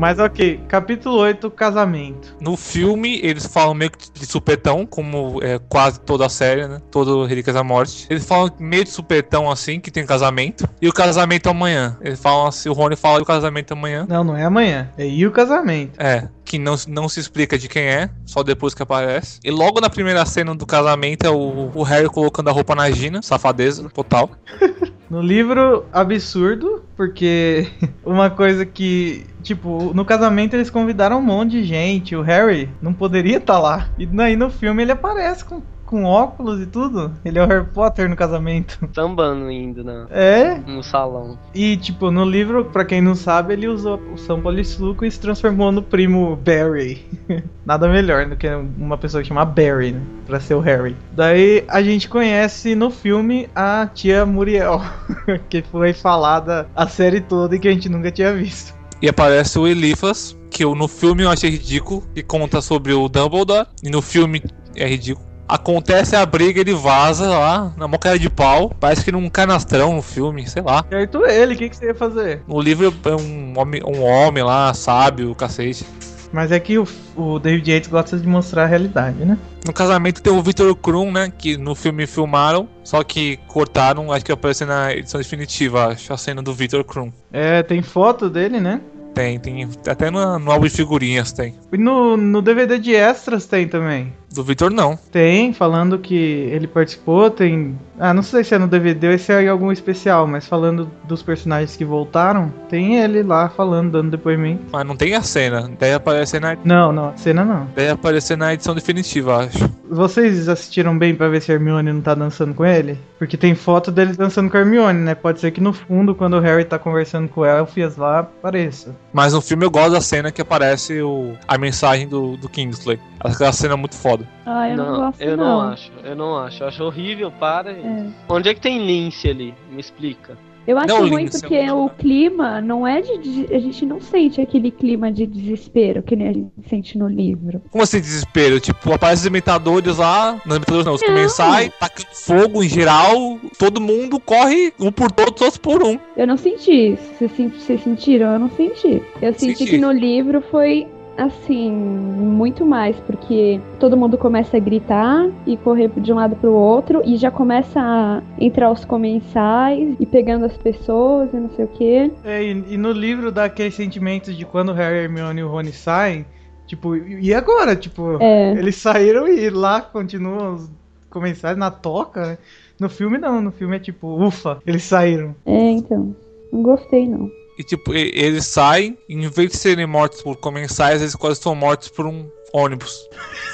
Mas 0.00 0.18
ok, 0.18 0.58
capítulo 0.66 1.16
8, 1.16 1.50
casamento. 1.50 2.34
No 2.40 2.56
filme, 2.56 3.20
eles 3.22 3.46
falam 3.46 3.74
meio 3.74 3.90
que 3.90 4.10
de 4.10 4.24
supetão, 4.24 4.86
como 4.86 5.42
é 5.42 5.58
quase 5.68 6.00
toda 6.00 6.24
a 6.24 6.28
série, 6.30 6.66
né? 6.66 6.80
Todo 6.90 7.26
Relíquias 7.26 7.54
da 7.54 7.62
Morte. 7.62 8.06
Eles 8.08 8.24
falam 8.24 8.50
meio 8.58 8.82
de 8.82 8.88
supetão, 8.88 9.50
assim, 9.50 9.78
que 9.78 9.90
tem 9.90 10.06
casamento. 10.06 10.66
E 10.80 10.88
o 10.88 10.92
casamento 10.92 11.50
amanhã. 11.50 11.98
Eles 12.00 12.18
falam 12.18 12.46
assim, 12.46 12.70
o 12.70 12.72
Rony 12.72 12.96
fala 12.96 13.18
do 13.18 13.26
casamento 13.26 13.72
amanhã. 13.72 14.06
Não, 14.08 14.24
não 14.24 14.34
é 14.34 14.42
amanhã. 14.42 14.88
É 14.96 15.06
e 15.06 15.26
o 15.26 15.30
casamento. 15.30 16.00
É, 16.00 16.26
que 16.50 16.58
não, 16.58 16.74
não 16.88 17.08
se 17.08 17.20
explica 17.20 17.56
de 17.56 17.68
quem 17.68 17.84
é, 17.84 18.10
só 18.26 18.42
depois 18.42 18.74
que 18.74 18.82
aparece. 18.82 19.38
E 19.44 19.52
logo 19.52 19.80
na 19.80 19.88
primeira 19.88 20.26
cena 20.26 20.52
do 20.52 20.66
casamento 20.66 21.24
é 21.24 21.30
o, 21.30 21.70
o 21.72 21.84
Harry 21.84 22.08
colocando 22.08 22.48
a 22.48 22.52
roupa 22.52 22.74
na 22.74 22.90
Gina, 22.90 23.22
safadeza 23.22 23.88
total. 23.88 24.30
No 25.10 25.20
livro, 25.20 25.84
absurdo, 25.92 26.84
porque 26.96 27.66
uma 28.06 28.30
coisa 28.30 28.64
que, 28.64 29.26
tipo, 29.42 29.92
no 29.92 30.04
casamento 30.04 30.54
eles 30.54 30.70
convidaram 30.70 31.18
um 31.18 31.20
monte 31.20 31.50
de 31.50 31.64
gente, 31.64 32.14
o 32.14 32.22
Harry 32.22 32.70
não 32.80 32.92
poderia 32.92 33.38
estar 33.38 33.58
lá. 33.58 33.88
E 33.98 34.08
aí 34.20 34.36
no 34.36 34.50
filme 34.50 34.84
ele 34.84 34.92
aparece 34.92 35.44
com, 35.44 35.62
com 35.90 36.04
óculos 36.04 36.62
e 36.62 36.66
tudo. 36.66 37.12
Ele 37.24 37.36
é 37.38 37.42
o 37.42 37.46
Harry 37.48 37.66
Potter 37.66 38.08
no 38.08 38.14
casamento. 38.14 38.78
sambando 38.94 39.46
ainda 39.46 39.82
na, 39.82 40.06
É, 40.08 40.54
no 40.66 40.82
salão. 40.84 41.36
e 41.52 41.76
tipo, 41.76 42.10
no 42.12 42.24
livro, 42.24 42.64
pra 42.66 42.84
quem 42.84 43.00
não 43.00 43.16
sabe, 43.16 43.54
ele 43.54 43.66
usou 43.66 44.00
o 44.14 44.16
São 44.16 44.40
Polissuco 44.40 45.04
e 45.04 45.10
se 45.10 45.18
transformou 45.18 45.72
no 45.72 45.82
primo 45.82 46.36
Barry. 46.36 47.04
Nada 47.66 47.88
melhor 47.88 48.26
do 48.26 48.36
que 48.36 48.46
uma 48.48 48.96
pessoa 48.96 49.20
que 49.22 49.28
chama 49.28 49.44
Barry, 49.44 49.92
né? 49.92 50.00
Pra 50.26 50.38
ser 50.38 50.54
o 50.54 50.60
Harry. 50.60 50.96
Daí 51.12 51.64
a 51.68 51.82
gente 51.82 52.08
conhece 52.08 52.74
no 52.76 52.90
filme 52.90 53.48
a 53.54 53.88
tia 53.92 54.24
Muriel, 54.24 54.80
que 55.50 55.60
foi 55.62 55.92
falada 55.92 56.68
a 56.76 56.86
série 56.86 57.20
toda 57.20 57.56
e 57.56 57.58
que 57.58 57.66
a 57.66 57.72
gente 57.72 57.88
nunca 57.88 58.10
tinha 58.12 58.32
visto. 58.32 58.72
E 59.02 59.08
aparece 59.08 59.58
o 59.58 59.66
Elifas, 59.66 60.36
que 60.50 60.62
eu, 60.62 60.74
no 60.74 60.86
filme 60.86 61.22
eu 61.22 61.30
achei 61.30 61.48
ridículo, 61.50 62.02
que 62.14 62.22
conta 62.22 62.60
sobre 62.60 62.92
o 62.92 63.08
Dumbledore. 63.08 63.66
E 63.82 63.88
no 63.90 64.02
filme 64.02 64.42
é 64.76 64.86
ridículo. 64.86 65.26
Acontece 65.50 66.14
a 66.14 66.24
briga, 66.24 66.60
ele 66.60 66.72
vaza 66.72 67.28
lá, 67.28 67.72
na 67.76 67.88
mão 67.88 67.98
cara 67.98 68.16
de 68.16 68.30
pau. 68.30 68.72
Parece 68.78 69.04
que 69.04 69.10
num 69.10 69.28
canastrão 69.28 69.96
no 69.96 70.02
filme, 70.02 70.48
sei 70.48 70.62
lá. 70.62 70.84
Certo 70.88 71.26
ele, 71.26 71.54
o 71.54 71.58
que, 71.58 71.68
que 71.68 71.76
você 71.76 71.86
ia 71.86 71.94
fazer? 71.94 72.42
No 72.46 72.60
livro 72.60 72.94
é 73.04 73.14
um 73.16 73.58
homem, 73.58 73.82
um 73.84 74.00
homem 74.00 74.44
lá, 74.44 74.72
sábio, 74.72 75.34
cacete. 75.34 75.84
Mas 76.32 76.52
é 76.52 76.60
que 76.60 76.78
o, 76.78 76.86
o 77.16 77.40
David 77.40 77.68
Yates 77.68 77.90
gosta 77.90 78.16
de 78.16 78.28
mostrar 78.28 78.62
a 78.62 78.66
realidade, 78.66 79.24
né? 79.24 79.36
No 79.66 79.72
casamento 79.72 80.22
tem 80.22 80.32
o 80.32 80.40
Victor 80.40 80.72
Krum, 80.76 81.10
né? 81.10 81.32
Que 81.36 81.56
no 81.56 81.74
filme 81.74 82.06
filmaram, 82.06 82.68
só 82.84 83.02
que 83.02 83.36
cortaram, 83.48 84.12
acho 84.12 84.24
que 84.24 84.30
apareceu 84.30 84.68
na 84.68 84.94
edição 84.94 85.20
definitiva, 85.20 85.88
acho, 85.88 86.12
a 86.12 86.16
cena 86.16 86.40
do 86.40 86.54
Victor 86.54 86.84
Krum. 86.84 87.12
É, 87.32 87.62
tem 87.64 87.82
foto 87.82 88.30
dele, 88.30 88.60
né? 88.60 88.80
Tem, 89.14 89.38
tem. 89.38 89.68
Até 89.88 90.10
no, 90.10 90.38
no 90.38 90.50
álbum 90.50 90.66
de 90.66 90.70
figurinhas 90.70 91.32
tem. 91.32 91.54
E 91.72 91.76
no, 91.76 92.16
no 92.16 92.40
DVD 92.40 92.78
de 92.78 92.94
extras 92.94 93.44
tem 93.44 93.66
também. 93.66 94.12
Do 94.32 94.44
Victor, 94.44 94.70
não. 94.70 94.96
Tem, 95.10 95.52
falando 95.52 95.98
que 95.98 96.14
ele 96.14 96.66
participou, 96.68 97.30
tem. 97.30 97.76
Ah, 97.98 98.14
não 98.14 98.22
sei 98.22 98.44
se 98.44 98.54
é 98.54 98.58
no 98.58 98.68
DVD 98.68 99.10
ou 99.12 99.18
se 99.18 99.32
é 99.32 99.42
em 99.42 99.48
algum 99.48 99.72
especial, 99.72 100.26
mas 100.26 100.46
falando 100.46 100.88
dos 101.04 101.20
personagens 101.22 101.76
que 101.76 101.84
voltaram, 101.84 102.52
tem 102.68 102.96
ele 102.98 103.22
lá 103.22 103.48
falando, 103.48 103.90
dando 103.90 104.12
depoimento. 104.12 104.62
Mas 104.72 104.86
não 104.86 104.96
tem 104.96 105.14
a 105.14 105.22
cena. 105.22 105.68
Deve 105.78 105.94
aparecer 105.94 106.40
na, 106.40 106.56
Não, 106.64 106.92
não, 106.92 107.08
a 107.08 107.16
cena 107.16 107.44
não. 107.44 107.66
deve 107.74 107.90
aparecer 107.90 108.36
na 108.36 108.54
edição 108.54 108.74
definitiva, 108.74 109.44
acho. 109.44 109.68
Vocês 109.90 110.48
assistiram 110.48 110.96
bem 110.96 111.14
pra 111.14 111.28
ver 111.28 111.42
se 111.42 111.50
a 111.50 111.54
Hermione 111.56 111.92
não 111.92 112.00
tá 112.00 112.14
dançando 112.14 112.54
com 112.54 112.64
ele? 112.64 112.96
Porque 113.18 113.36
tem 113.36 113.54
foto 113.56 113.90
dele 113.90 114.12
dançando 114.12 114.48
com 114.48 114.56
a 114.56 114.60
Hermione, 114.60 115.00
né? 115.00 115.14
Pode 115.16 115.40
ser 115.40 115.50
que 115.50 115.60
no 115.60 115.72
fundo, 115.72 116.14
quando 116.14 116.34
o 116.34 116.40
Harry 116.40 116.64
tá 116.64 116.78
conversando 116.78 117.28
com 117.28 117.40
o 117.40 117.44
Elfias 117.44 117.96
lá, 117.96 118.20
apareça. 118.20 118.94
Mas 119.12 119.32
no 119.32 119.40
filme 119.40 119.64
eu 119.66 119.70
gosto 119.70 119.92
da 119.92 120.00
cena 120.00 120.30
que 120.30 120.40
aparece 120.40 121.02
o, 121.02 121.34
a 121.48 121.58
mensagem 121.58 122.06
do, 122.06 122.36
do 122.36 122.48
Kingsley. 122.48 122.98
Aquela 123.20 123.52
cena 123.52 123.74
é 123.74 123.76
muito 123.76 123.96
foda. 123.96 124.26
Ah, 124.46 124.68
eu 124.68 124.76
não, 124.76 124.96
gosto 124.96 125.20
eu 125.20 125.36
não. 125.36 125.44
não 125.44 125.60
acho. 125.60 125.92
Eu 126.02 126.16
não 126.16 126.36
acho. 126.38 126.62
Eu 126.62 126.68
acho 126.68 126.84
horrível, 126.84 127.30
para. 127.30 127.74
gente. 127.74 128.14
Onde 128.28 128.48
é 128.48 128.54
que 128.54 128.60
tem 128.60 128.84
Lince 128.84 129.28
ali? 129.28 129.54
Me 129.70 129.80
explica. 129.80 130.36
Eu 130.66 130.78
acho 130.78 130.88
Não, 130.88 131.08
ruim 131.08 131.26
porque 131.26 131.56
é 131.56 131.72
o 131.72 131.88
clima 131.88 132.60
não 132.60 132.86
é 132.86 133.00
de, 133.00 133.48
A 133.52 133.58
gente 133.58 133.84
não 133.86 134.00
sente 134.00 134.40
aquele 134.40 134.70
clima 134.70 135.10
de 135.10 135.26
desespero 135.26 136.02
que 136.02 136.14
nem 136.14 136.28
a 136.28 136.32
gente 136.32 136.52
sente 136.68 136.98
no 136.98 137.08
livro. 137.08 137.62
Como 137.70 137.82
assim, 137.82 138.00
desespero? 138.00 138.60
Tipo, 138.60 138.92
aparece 138.92 139.22
os 139.22 139.26
imitadores 139.26 139.96
lá. 139.96 140.40
Não, 140.44 140.56
imitadores 140.56 140.86
não, 140.86 140.94
os 140.94 141.00
Não. 141.00 141.08
comensais, 141.08 141.72
tacando 141.80 142.08
fogo 142.12 142.62
em 142.62 142.68
geral. 142.68 143.38
Todo 143.58 143.80
mundo 143.80 144.20
corre, 144.20 144.72
um 144.78 144.92
por 144.92 145.10
todos, 145.10 145.34
todos 145.34 145.56
por 145.56 145.82
um. 145.82 145.98
Eu 146.16 146.26
não 146.26 146.36
senti 146.36 146.92
isso. 146.92 147.10
Vocês 147.18 147.82
sentiram? 147.82 148.34
Eu 148.34 148.38
não 148.38 148.50
senti. 148.50 149.02
Eu 149.20 149.32
senti 149.32 149.56
Senti. 149.56 149.70
que 149.70 149.78
no 149.78 149.90
livro 149.90 150.42
foi 150.50 150.86
assim, 151.20 151.70
muito 151.70 152.64
mais, 152.64 152.96
porque 153.00 153.60
todo 153.78 153.96
mundo 153.96 154.16
começa 154.16 154.56
a 154.56 154.60
gritar 154.60 155.28
e 155.46 155.56
correr 155.56 155.90
de 155.96 156.12
um 156.12 156.16
lado 156.16 156.34
pro 156.36 156.52
outro 156.52 157.02
e 157.04 157.16
já 157.16 157.30
começa 157.30 157.78
a 157.80 158.22
entrar 158.38 158.70
os 158.70 158.84
comensais 158.84 159.96
e 160.00 160.06
pegando 160.06 160.46
as 160.46 160.56
pessoas 160.56 161.32
e 161.32 161.36
não 161.36 161.50
sei 161.50 161.64
o 161.64 161.68
quê. 161.68 162.10
É, 162.24 162.42
e, 162.42 162.74
e 162.74 162.76
no 162.76 162.90
livro 162.92 163.30
dá 163.30 163.44
aquele 163.44 163.70
sentimento 163.70 164.32
de 164.32 164.44
quando 164.44 164.70
o 164.70 164.74
Harry, 164.74 165.04
Hermione 165.04 165.40
e 165.40 165.44
o 165.44 165.48
Rony 165.48 165.72
saem, 165.72 166.24
tipo, 166.66 166.96
e 166.96 167.28
e 167.28 167.34
agora? 167.34 167.76
Tipo, 167.76 168.16
É. 168.20 168.52
eles 168.52 168.76
saíram 168.76 169.28
e 169.28 169.50
lá 169.50 169.80
continuam 169.80 170.54
os 170.54 170.70
comensais 171.10 171.56
na 171.56 171.70
toca, 171.70 172.26
né? 172.26 172.38
No 172.78 172.88
filme 172.88 173.18
não, 173.18 173.42
no 173.42 173.52
filme 173.52 173.76
é 173.76 173.78
tipo, 173.78 174.08
ufa, 174.26 174.58
eles 174.66 174.84
saíram. 174.84 175.34
É, 175.44 175.70
então. 175.70 176.16
Não 176.52 176.62
gostei, 176.62 177.06
não. 177.06 177.30
E 177.60 177.62
tipo, 177.62 177.92
e- 177.94 178.10
eles 178.14 178.46
saem, 178.46 178.96
e 179.06 179.14
em 179.14 179.28
vez 179.28 179.50
de 179.50 179.58
serem 179.58 179.86
mortos 179.86 180.22
por 180.22 180.34
comensais, 180.36 181.02
eles 181.02 181.14
quase 181.14 181.38
são 181.38 181.54
mortos 181.54 181.90
por 181.90 182.06
um 182.06 182.26
ônibus. 182.54 183.06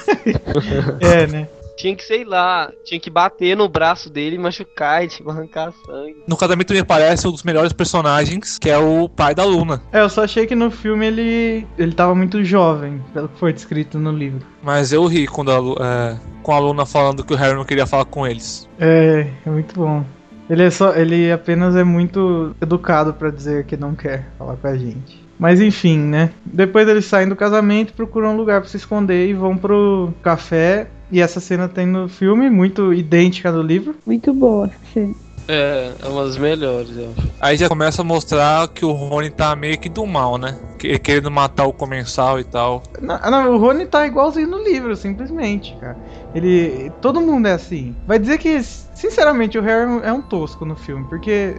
É, 1.01 1.27
né? 1.27 1.49
Tinha 1.75 1.93
que, 1.93 2.03
sei 2.05 2.23
lá, 2.23 2.71
tinha 2.85 2.99
que 2.99 3.09
bater 3.09 3.55
no 3.55 3.67
braço 3.67 4.09
dele 4.09 4.37
e 4.37 4.39
machucar 4.39 5.03
e 5.05 5.09
tipo, 5.09 5.29
arrancar 5.29 5.73
sangue. 5.85 6.23
No 6.25 6.37
casamento 6.37 6.71
me 6.73 6.79
aparece 6.79 7.27
um 7.27 7.31
dos 7.31 7.43
melhores 7.43 7.73
personagens, 7.73 8.57
que 8.57 8.69
é 8.69 8.77
o 8.77 9.09
pai 9.09 9.35
da 9.35 9.43
Luna. 9.43 9.83
É, 9.91 9.99
eu 9.99 10.09
só 10.09 10.23
achei 10.23 10.47
que 10.47 10.55
no 10.55 10.71
filme 10.71 11.05
ele, 11.05 11.67
ele 11.77 11.91
tava 11.91 12.15
muito 12.15 12.41
jovem, 12.45 13.03
pelo 13.13 13.27
que 13.27 13.37
foi 13.37 13.51
descrito 13.51 13.99
no 13.99 14.11
livro. 14.11 14.39
Mas 14.63 14.93
eu 14.93 15.05
ri 15.05 15.27
quando 15.27 15.51
a, 15.51 15.85
é, 15.85 16.17
com 16.41 16.53
a 16.53 16.59
Luna 16.59 16.85
falando 16.85 17.25
que 17.25 17.33
o 17.33 17.37
Harry 17.37 17.55
não 17.55 17.65
queria 17.65 17.85
falar 17.85 18.05
com 18.05 18.25
eles. 18.25 18.67
É, 18.79 19.27
é 19.45 19.49
muito 19.49 19.75
bom. 19.75 20.05
Ele 20.49 20.63
é 20.63 20.69
só, 20.69 20.95
ele 20.95 21.31
apenas 21.31 21.75
é 21.75 21.83
muito 21.83 22.55
educado 22.61 23.13
pra 23.13 23.29
dizer 23.29 23.65
que 23.65 23.75
não 23.75 23.93
quer 23.93 24.27
falar 24.37 24.55
com 24.55 24.67
a 24.67 24.77
gente. 24.77 25.27
Mas 25.37 25.61
enfim, 25.61 25.99
né? 25.99 26.31
Depois 26.45 26.87
eles 26.87 27.05
saem 27.05 27.27
do 27.27 27.35
casamento, 27.35 27.93
procuram 27.93 28.33
um 28.33 28.37
lugar 28.37 28.61
pra 28.61 28.69
se 28.69 28.77
esconder 28.77 29.27
e 29.27 29.33
vão 29.33 29.57
pro 29.57 30.13
café. 30.23 30.87
E 31.11 31.21
essa 31.21 31.39
cena 31.39 31.69
tem 31.69 31.85
no 31.85 32.09
filme, 32.09 32.49
muito 32.49 32.93
idêntica 32.93 33.51
do 33.51 33.61
livro. 33.61 33.95
Muito 34.05 34.33
boa. 34.33 34.69
sim. 34.93 35.15
É, 35.47 35.91
é 36.03 36.07
uma 36.07 36.25
das 36.25 36.37
melhores, 36.37 36.89
eu 36.97 37.13
acho. 37.17 37.27
Aí 37.39 37.55
já 37.57 37.69
começa 37.69 38.01
a 38.01 38.05
mostrar 38.05 38.67
que 38.67 38.83
o 38.83 38.91
Rony 38.91 39.29
tá 39.29 39.55
meio 39.55 39.77
que 39.77 39.87
do 39.89 40.05
mal, 40.05 40.37
né? 40.37 40.57
Que- 40.77 40.99
Querendo 40.99 41.31
matar 41.31 41.65
o 41.65 41.73
comensal 41.73 42.39
e 42.39 42.43
tal. 42.43 42.83
Não, 43.01 43.17
não, 43.19 43.55
o 43.55 43.57
Rony 43.57 43.85
tá 43.85 44.05
igualzinho 44.05 44.47
no 44.49 44.61
livro, 44.63 44.95
simplesmente, 44.95 45.75
cara. 45.79 45.97
Ele. 46.35 46.91
Todo 47.01 47.21
mundo 47.21 47.47
é 47.47 47.53
assim. 47.53 47.95
Vai 48.05 48.19
dizer 48.19 48.37
que, 48.37 48.61
sinceramente, 48.61 49.57
o 49.57 49.61
Harry 49.61 50.01
é 50.03 50.11
um 50.11 50.21
tosco 50.21 50.65
no 50.65 50.75
filme, 50.75 51.05
porque 51.07 51.55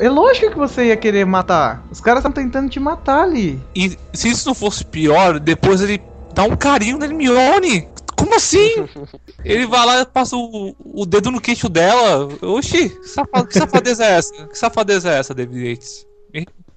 é 0.00 0.08
lógico 0.10 0.50
que 0.50 0.58
você 0.58 0.86
ia 0.86 0.96
querer 0.96 1.24
matar. 1.24 1.82
Os 1.90 2.00
caras 2.00 2.18
estão 2.20 2.32
tentando 2.32 2.68
te 2.68 2.78
matar 2.78 3.22
ali. 3.22 3.58
E 3.74 3.96
se 4.12 4.28
isso 4.28 4.46
não 4.46 4.54
fosse 4.54 4.84
pior, 4.84 5.40
depois 5.40 5.80
ele 5.80 6.02
dá 6.34 6.44
um 6.44 6.56
carinho 6.56 6.98
na 6.98 7.06
Hermione. 7.06 7.88
Como 8.16 8.34
assim? 8.34 8.86
Ele 9.44 9.66
vai 9.66 9.84
lá 9.86 10.00
e 10.00 10.06
passa 10.06 10.36
o, 10.36 10.74
o 10.78 11.04
dedo 11.06 11.30
no 11.30 11.40
queixo 11.40 11.68
dela. 11.68 12.28
Oxi, 12.42 12.88
que 12.90 13.08
safa- 13.08 13.46
que 13.46 13.54
safadeza 13.58 14.04
é 14.04 14.12
essa? 14.12 14.46
Que 14.46 14.58
safadeza 14.58 15.10
é 15.10 15.18
essa, 15.18 15.34
David 15.34 15.68
Yates? 15.68 16.06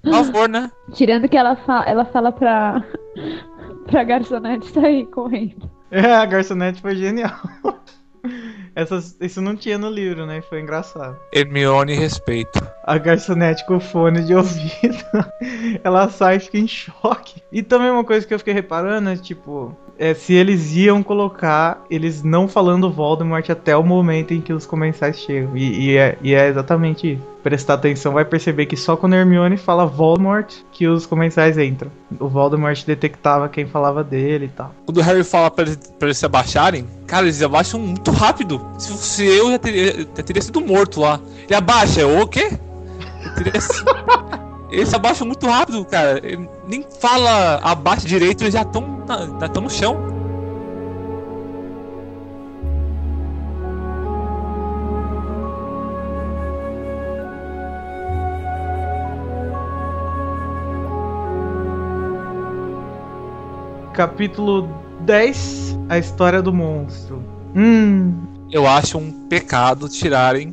Por 0.02 0.12
favor, 0.12 0.48
né? 0.48 0.70
Tirando 0.92 1.28
que 1.28 1.36
ela, 1.36 1.56
fa 1.56 1.84
ela 1.86 2.04
fala 2.04 2.30
pra, 2.30 2.84
pra 3.90 4.04
garçonete 4.04 4.70
sair 4.72 5.06
correndo. 5.06 5.68
É, 5.90 6.14
a 6.14 6.24
garçonete 6.26 6.80
foi 6.80 6.94
genial. 6.96 7.32
Essas, 8.74 9.16
isso 9.20 9.40
não 9.40 9.56
tinha 9.56 9.78
no 9.78 9.88
livro, 9.88 10.26
né? 10.26 10.42
Foi 10.42 10.60
engraçado. 10.60 11.16
Hermione 11.32 11.94
respeito. 11.94 12.60
A 12.86 12.98
garçonete 12.98 13.66
com 13.66 13.80
fone 13.80 14.22
de 14.22 14.32
ouvido, 14.32 15.04
ela 15.82 16.08
sai 16.08 16.36
e 16.36 16.40
fica 16.40 16.58
em 16.58 16.68
choque. 16.68 17.42
E 17.50 17.60
também 17.62 17.90
uma 17.90 18.04
coisa 18.04 18.24
que 18.24 18.32
eu 18.32 18.38
fiquei 18.38 18.54
reparando 18.54 19.10
é, 19.10 19.16
tipo, 19.16 19.76
é, 19.98 20.14
se 20.14 20.34
eles 20.34 20.74
iam 20.76 21.02
colocar 21.02 21.82
eles 21.90 22.22
não 22.22 22.46
falando 22.46 22.90
Voldemort 22.90 23.48
até 23.50 23.76
o 23.76 23.82
momento 23.82 24.32
em 24.32 24.40
que 24.40 24.52
os 24.52 24.66
comensais 24.66 25.18
chegam. 25.18 25.56
E, 25.56 25.86
e 25.86 25.96
é, 25.96 26.18
e 26.22 26.34
é 26.34 26.48
exatamente 26.48 27.14
isso. 27.14 27.22
Prestar 27.42 27.74
atenção, 27.74 28.12
vai 28.12 28.24
perceber 28.24 28.66
que 28.66 28.76
só 28.76 28.96
quando 28.96 29.14
Hermione 29.14 29.56
fala 29.56 29.86
Voldemort 29.86 30.52
que 30.72 30.86
os 30.86 31.06
comensais 31.06 31.56
entram. 31.58 31.90
O 32.18 32.28
Voldemort 32.28 32.84
detectava 32.84 33.48
quem 33.48 33.66
falava 33.66 34.02
dele 34.02 34.46
e 34.46 34.48
tal. 34.48 34.74
Quando 34.84 34.98
o 34.98 35.02
Harry 35.02 35.22
fala 35.22 35.50
pra 35.50 35.64
eles, 35.64 35.76
pra 35.98 36.08
eles 36.08 36.18
se 36.18 36.26
abaixarem, 36.26 36.86
cara, 37.06 37.24
eles 37.24 37.40
abaixam 37.42 37.80
muito 37.80 38.10
rápido. 38.10 38.60
Se 38.78 38.90
fosse 38.90 39.24
eu, 39.24 39.50
já 39.52 39.58
teria, 39.58 40.06
já 40.16 40.22
teria 40.22 40.42
sido 40.42 40.60
morto 40.60 41.00
lá. 41.00 41.20
Ele 41.46 41.54
abaixa, 41.54 42.06
o 42.06 42.26
quê? 42.26 42.58
Eles 44.70 44.92
abaixam 44.92 45.26
muito 45.26 45.46
rápido, 45.46 45.84
cara. 45.84 46.18
Ele 46.22 46.48
nem 46.66 46.84
fala 47.00 47.56
abaixa 47.62 48.06
direito, 48.06 48.42
eles 48.42 48.54
já 48.54 48.62
estão 48.62 49.04
já 49.40 49.48
tão 49.48 49.62
no 49.62 49.70
chão. 49.70 49.96
Capítulo 63.94 64.68
10 65.00 65.78
A 65.88 65.98
História 65.98 66.42
do 66.42 66.52
Monstro. 66.52 67.22
Hum, 67.54 68.26
Eu 68.52 68.66
acho 68.66 68.98
um 68.98 69.10
pecado 69.26 69.88
tirarem. 69.88 70.52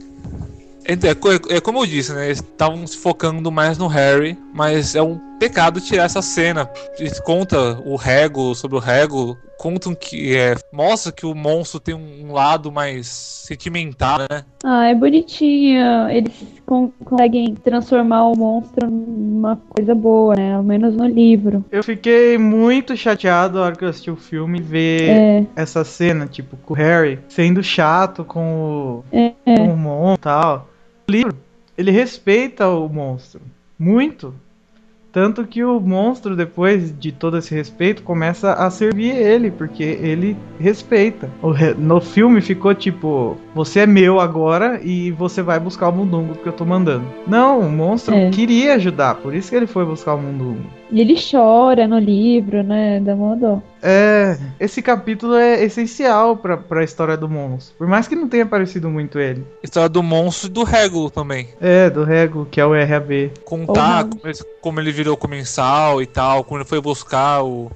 É, 0.85 0.93
é 0.93 1.55
é 1.57 1.61
como 1.61 1.79
eu 1.79 1.85
disse, 1.85 2.13
né? 2.13 2.25
Eles 2.25 2.39
estavam 2.39 2.85
se 2.85 2.97
focando 2.97 3.51
mais 3.51 3.77
no 3.77 3.87
Harry, 3.87 4.37
mas 4.53 4.95
é 4.95 5.01
um 5.01 5.17
pecado 5.39 5.79
tirar 5.79 6.03
essa 6.05 6.21
cena. 6.21 6.69
Eles 6.99 7.19
conta 7.19 7.79
o 7.85 7.95
Rego 7.95 8.53
sobre 8.55 8.77
o 8.77 8.79
Rego, 8.79 9.37
contam 9.57 9.95
que 9.95 10.35
é, 10.35 10.55
mostra 10.71 11.11
que 11.11 11.25
o 11.25 11.33
monstro 11.33 11.79
tem 11.79 11.93
um 11.95 12.31
lado 12.33 12.71
mais 12.71 13.07
sentimental, 13.07 14.19
né? 14.19 14.43
Ah, 14.63 14.87
é 14.87 14.95
bonitinho. 14.95 16.09
Eles 16.09 16.33
con- 16.65 16.91
conseguem 17.03 17.55
transformar 17.55 18.25
o 18.29 18.37
monstro 18.37 18.89
numa 18.89 19.57
coisa 19.69 19.93
boa, 19.95 20.35
né? 20.35 20.55
Ao 20.55 20.63
menos 20.63 20.95
no 20.95 21.05
livro. 21.07 21.63
eu 21.71 21.83
fiquei 21.83 22.37
muito 22.37 22.95
chateado 22.95 23.57
na 23.59 23.65
hora 23.65 23.75
que 23.75 23.83
eu 23.85 23.89
assisti 23.89 24.11
o 24.11 24.15
filme 24.15 24.61
ver 24.61 25.09
É, 25.09 25.43
essa 25.55 25.83
cena, 25.83 26.25
tipo, 26.25 26.55
com 26.57 26.73
o 26.73 26.77
Harry 26.77 27.19
sendo 27.27 27.61
chato 27.63 28.23
com 28.25 29.03
o, 29.11 29.15
é, 29.15 29.33
com 29.45 29.73
o 29.73 29.77
monstro 29.77 30.15
e 30.15 30.23
tal. 30.23 30.72
Livro, 31.09 31.35
ele 31.77 31.91
respeita 31.91 32.67
o 32.69 32.87
monstro. 32.87 33.41
Muito. 33.77 34.33
Tanto 35.11 35.45
que 35.45 35.63
o 35.63 35.79
monstro, 35.79 36.35
depois 36.35 36.97
de 36.97 37.11
todo 37.11 37.37
esse 37.37 37.53
respeito, 37.53 38.01
começa 38.01 38.53
a 38.53 38.69
servir 38.71 39.15
ele, 39.15 39.51
porque 39.51 39.83
ele 39.83 40.35
respeita. 40.59 41.29
No 41.77 42.01
filme 42.01 42.41
ficou 42.41 42.73
tipo: 42.73 43.37
você 43.53 43.81
é 43.81 43.85
meu 43.85 44.19
agora 44.19 44.79
e 44.83 45.11
você 45.11 45.41
vai 45.41 45.59
buscar 45.59 45.89
o 45.89 45.91
mundungo 45.93 46.35
que 46.35 46.47
eu 46.47 46.53
tô 46.53 46.65
mandando. 46.65 47.05
Não, 47.27 47.59
o 47.59 47.69
monstro 47.71 48.13
É. 48.15 48.29
queria 48.29 48.75
ajudar, 48.75 49.15
por 49.15 49.33
isso 49.35 49.49
que 49.49 49.55
ele 49.55 49.67
foi 49.67 49.85
buscar 49.85 50.15
o 50.15 50.21
mundungo. 50.21 50.65
E 50.91 51.01
ele 51.01 51.15
chora 51.19 51.87
no 51.87 51.97
livro, 51.97 52.61
né? 52.61 52.99
Uma 52.99 53.35
dó. 53.35 53.61
É, 53.81 54.37
esse 54.59 54.81
capítulo 54.81 55.35
é 55.35 55.63
essencial 55.63 56.37
pra, 56.37 56.55
pra 56.55 56.83
história 56.83 57.17
do 57.17 57.27
monstro. 57.27 57.75
Por 57.77 57.87
mais 57.87 58.07
que 58.07 58.15
não 58.15 58.27
tenha 58.27 58.43
aparecido 58.43 58.89
muito 58.89 59.19
ele. 59.19 59.43
História 59.63 59.89
do 59.89 60.03
monstro 60.03 60.49
e 60.49 60.51
do 60.51 60.63
Rego 60.63 61.09
também. 61.09 61.47
É, 61.59 61.89
do 61.89 62.03
Rego, 62.03 62.45
que 62.49 62.61
é 62.61 62.65
o 62.65 62.73
RAB. 62.73 63.31
Contar 63.43 64.03
Uhum. 64.03 64.09
como 64.11 64.21
ele, 64.27 64.37
como 64.61 64.79
ele 64.79 64.91
virou 64.91 65.17
comensal 65.17 66.01
e 66.01 66.05
tal, 66.05 66.43
como 66.43 66.59
ele 66.59 66.67
foi 66.69 66.79
buscar 66.79 67.43
o, 67.43 67.71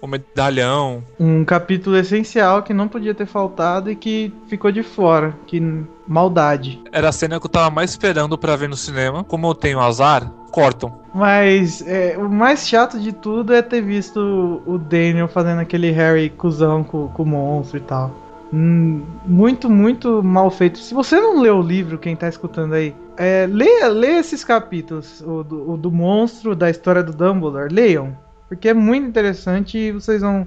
o 0.00 0.06
medalhão. 0.06 1.02
Um 1.18 1.44
capítulo 1.44 1.96
essencial 1.96 2.62
que 2.62 2.74
não 2.74 2.88
podia 2.88 3.14
ter 3.14 3.26
faltado 3.26 3.90
e 3.90 3.96
que 3.96 4.32
ficou 4.48 4.70
de 4.70 4.82
fora. 4.82 5.34
Que 5.46 5.60
maldade. 6.06 6.80
Era 6.92 7.08
a 7.08 7.12
cena 7.12 7.38
que 7.38 7.46
eu 7.46 7.50
tava 7.50 7.70
mais 7.70 7.90
esperando 7.90 8.38
pra 8.38 8.56
ver 8.56 8.68
no 8.68 8.76
cinema. 8.76 9.24
Como 9.24 9.46
eu 9.48 9.54
tenho 9.54 9.80
azar, 9.80 10.30
cortam. 10.50 10.92
Mas 11.14 11.86
é, 11.86 12.16
o 12.16 12.28
mais 12.28 12.66
chato 12.66 12.98
de 12.98 13.12
tudo 13.12 13.52
é 13.52 13.62
ter 13.62 13.80
visto 13.80 14.62
o 14.66 14.78
Daniel 14.78 15.28
fazendo 15.28 15.60
aquele 15.60 15.90
Harry 15.90 16.30
cuzão 16.30 16.84
com, 16.84 17.08
com 17.08 17.22
o 17.22 17.26
monstro 17.26 17.78
e 17.78 17.80
tal. 17.80 18.28
Hum, 18.52 19.02
muito, 19.26 19.68
muito 19.68 20.22
mal 20.22 20.50
feito. 20.50 20.78
Se 20.78 20.94
você 20.94 21.20
não 21.20 21.40
leu 21.40 21.58
o 21.58 21.62
livro, 21.62 21.98
quem 21.98 22.16
tá 22.16 22.28
escutando 22.28 22.74
aí, 22.74 22.94
é, 23.16 23.46
leia, 23.50 23.88
leia 23.88 24.20
esses 24.20 24.42
capítulos, 24.42 25.20
o 25.20 25.42
do, 25.42 25.72
o 25.72 25.76
do 25.76 25.90
monstro, 25.90 26.54
da 26.56 26.70
história 26.70 27.02
do 27.02 27.12
Dumbledore, 27.12 27.72
leiam. 27.72 28.16
Porque 28.48 28.68
é 28.68 28.74
muito 28.74 29.06
interessante 29.06 29.76
e 29.78 29.92
vocês 29.92 30.22
vão 30.22 30.46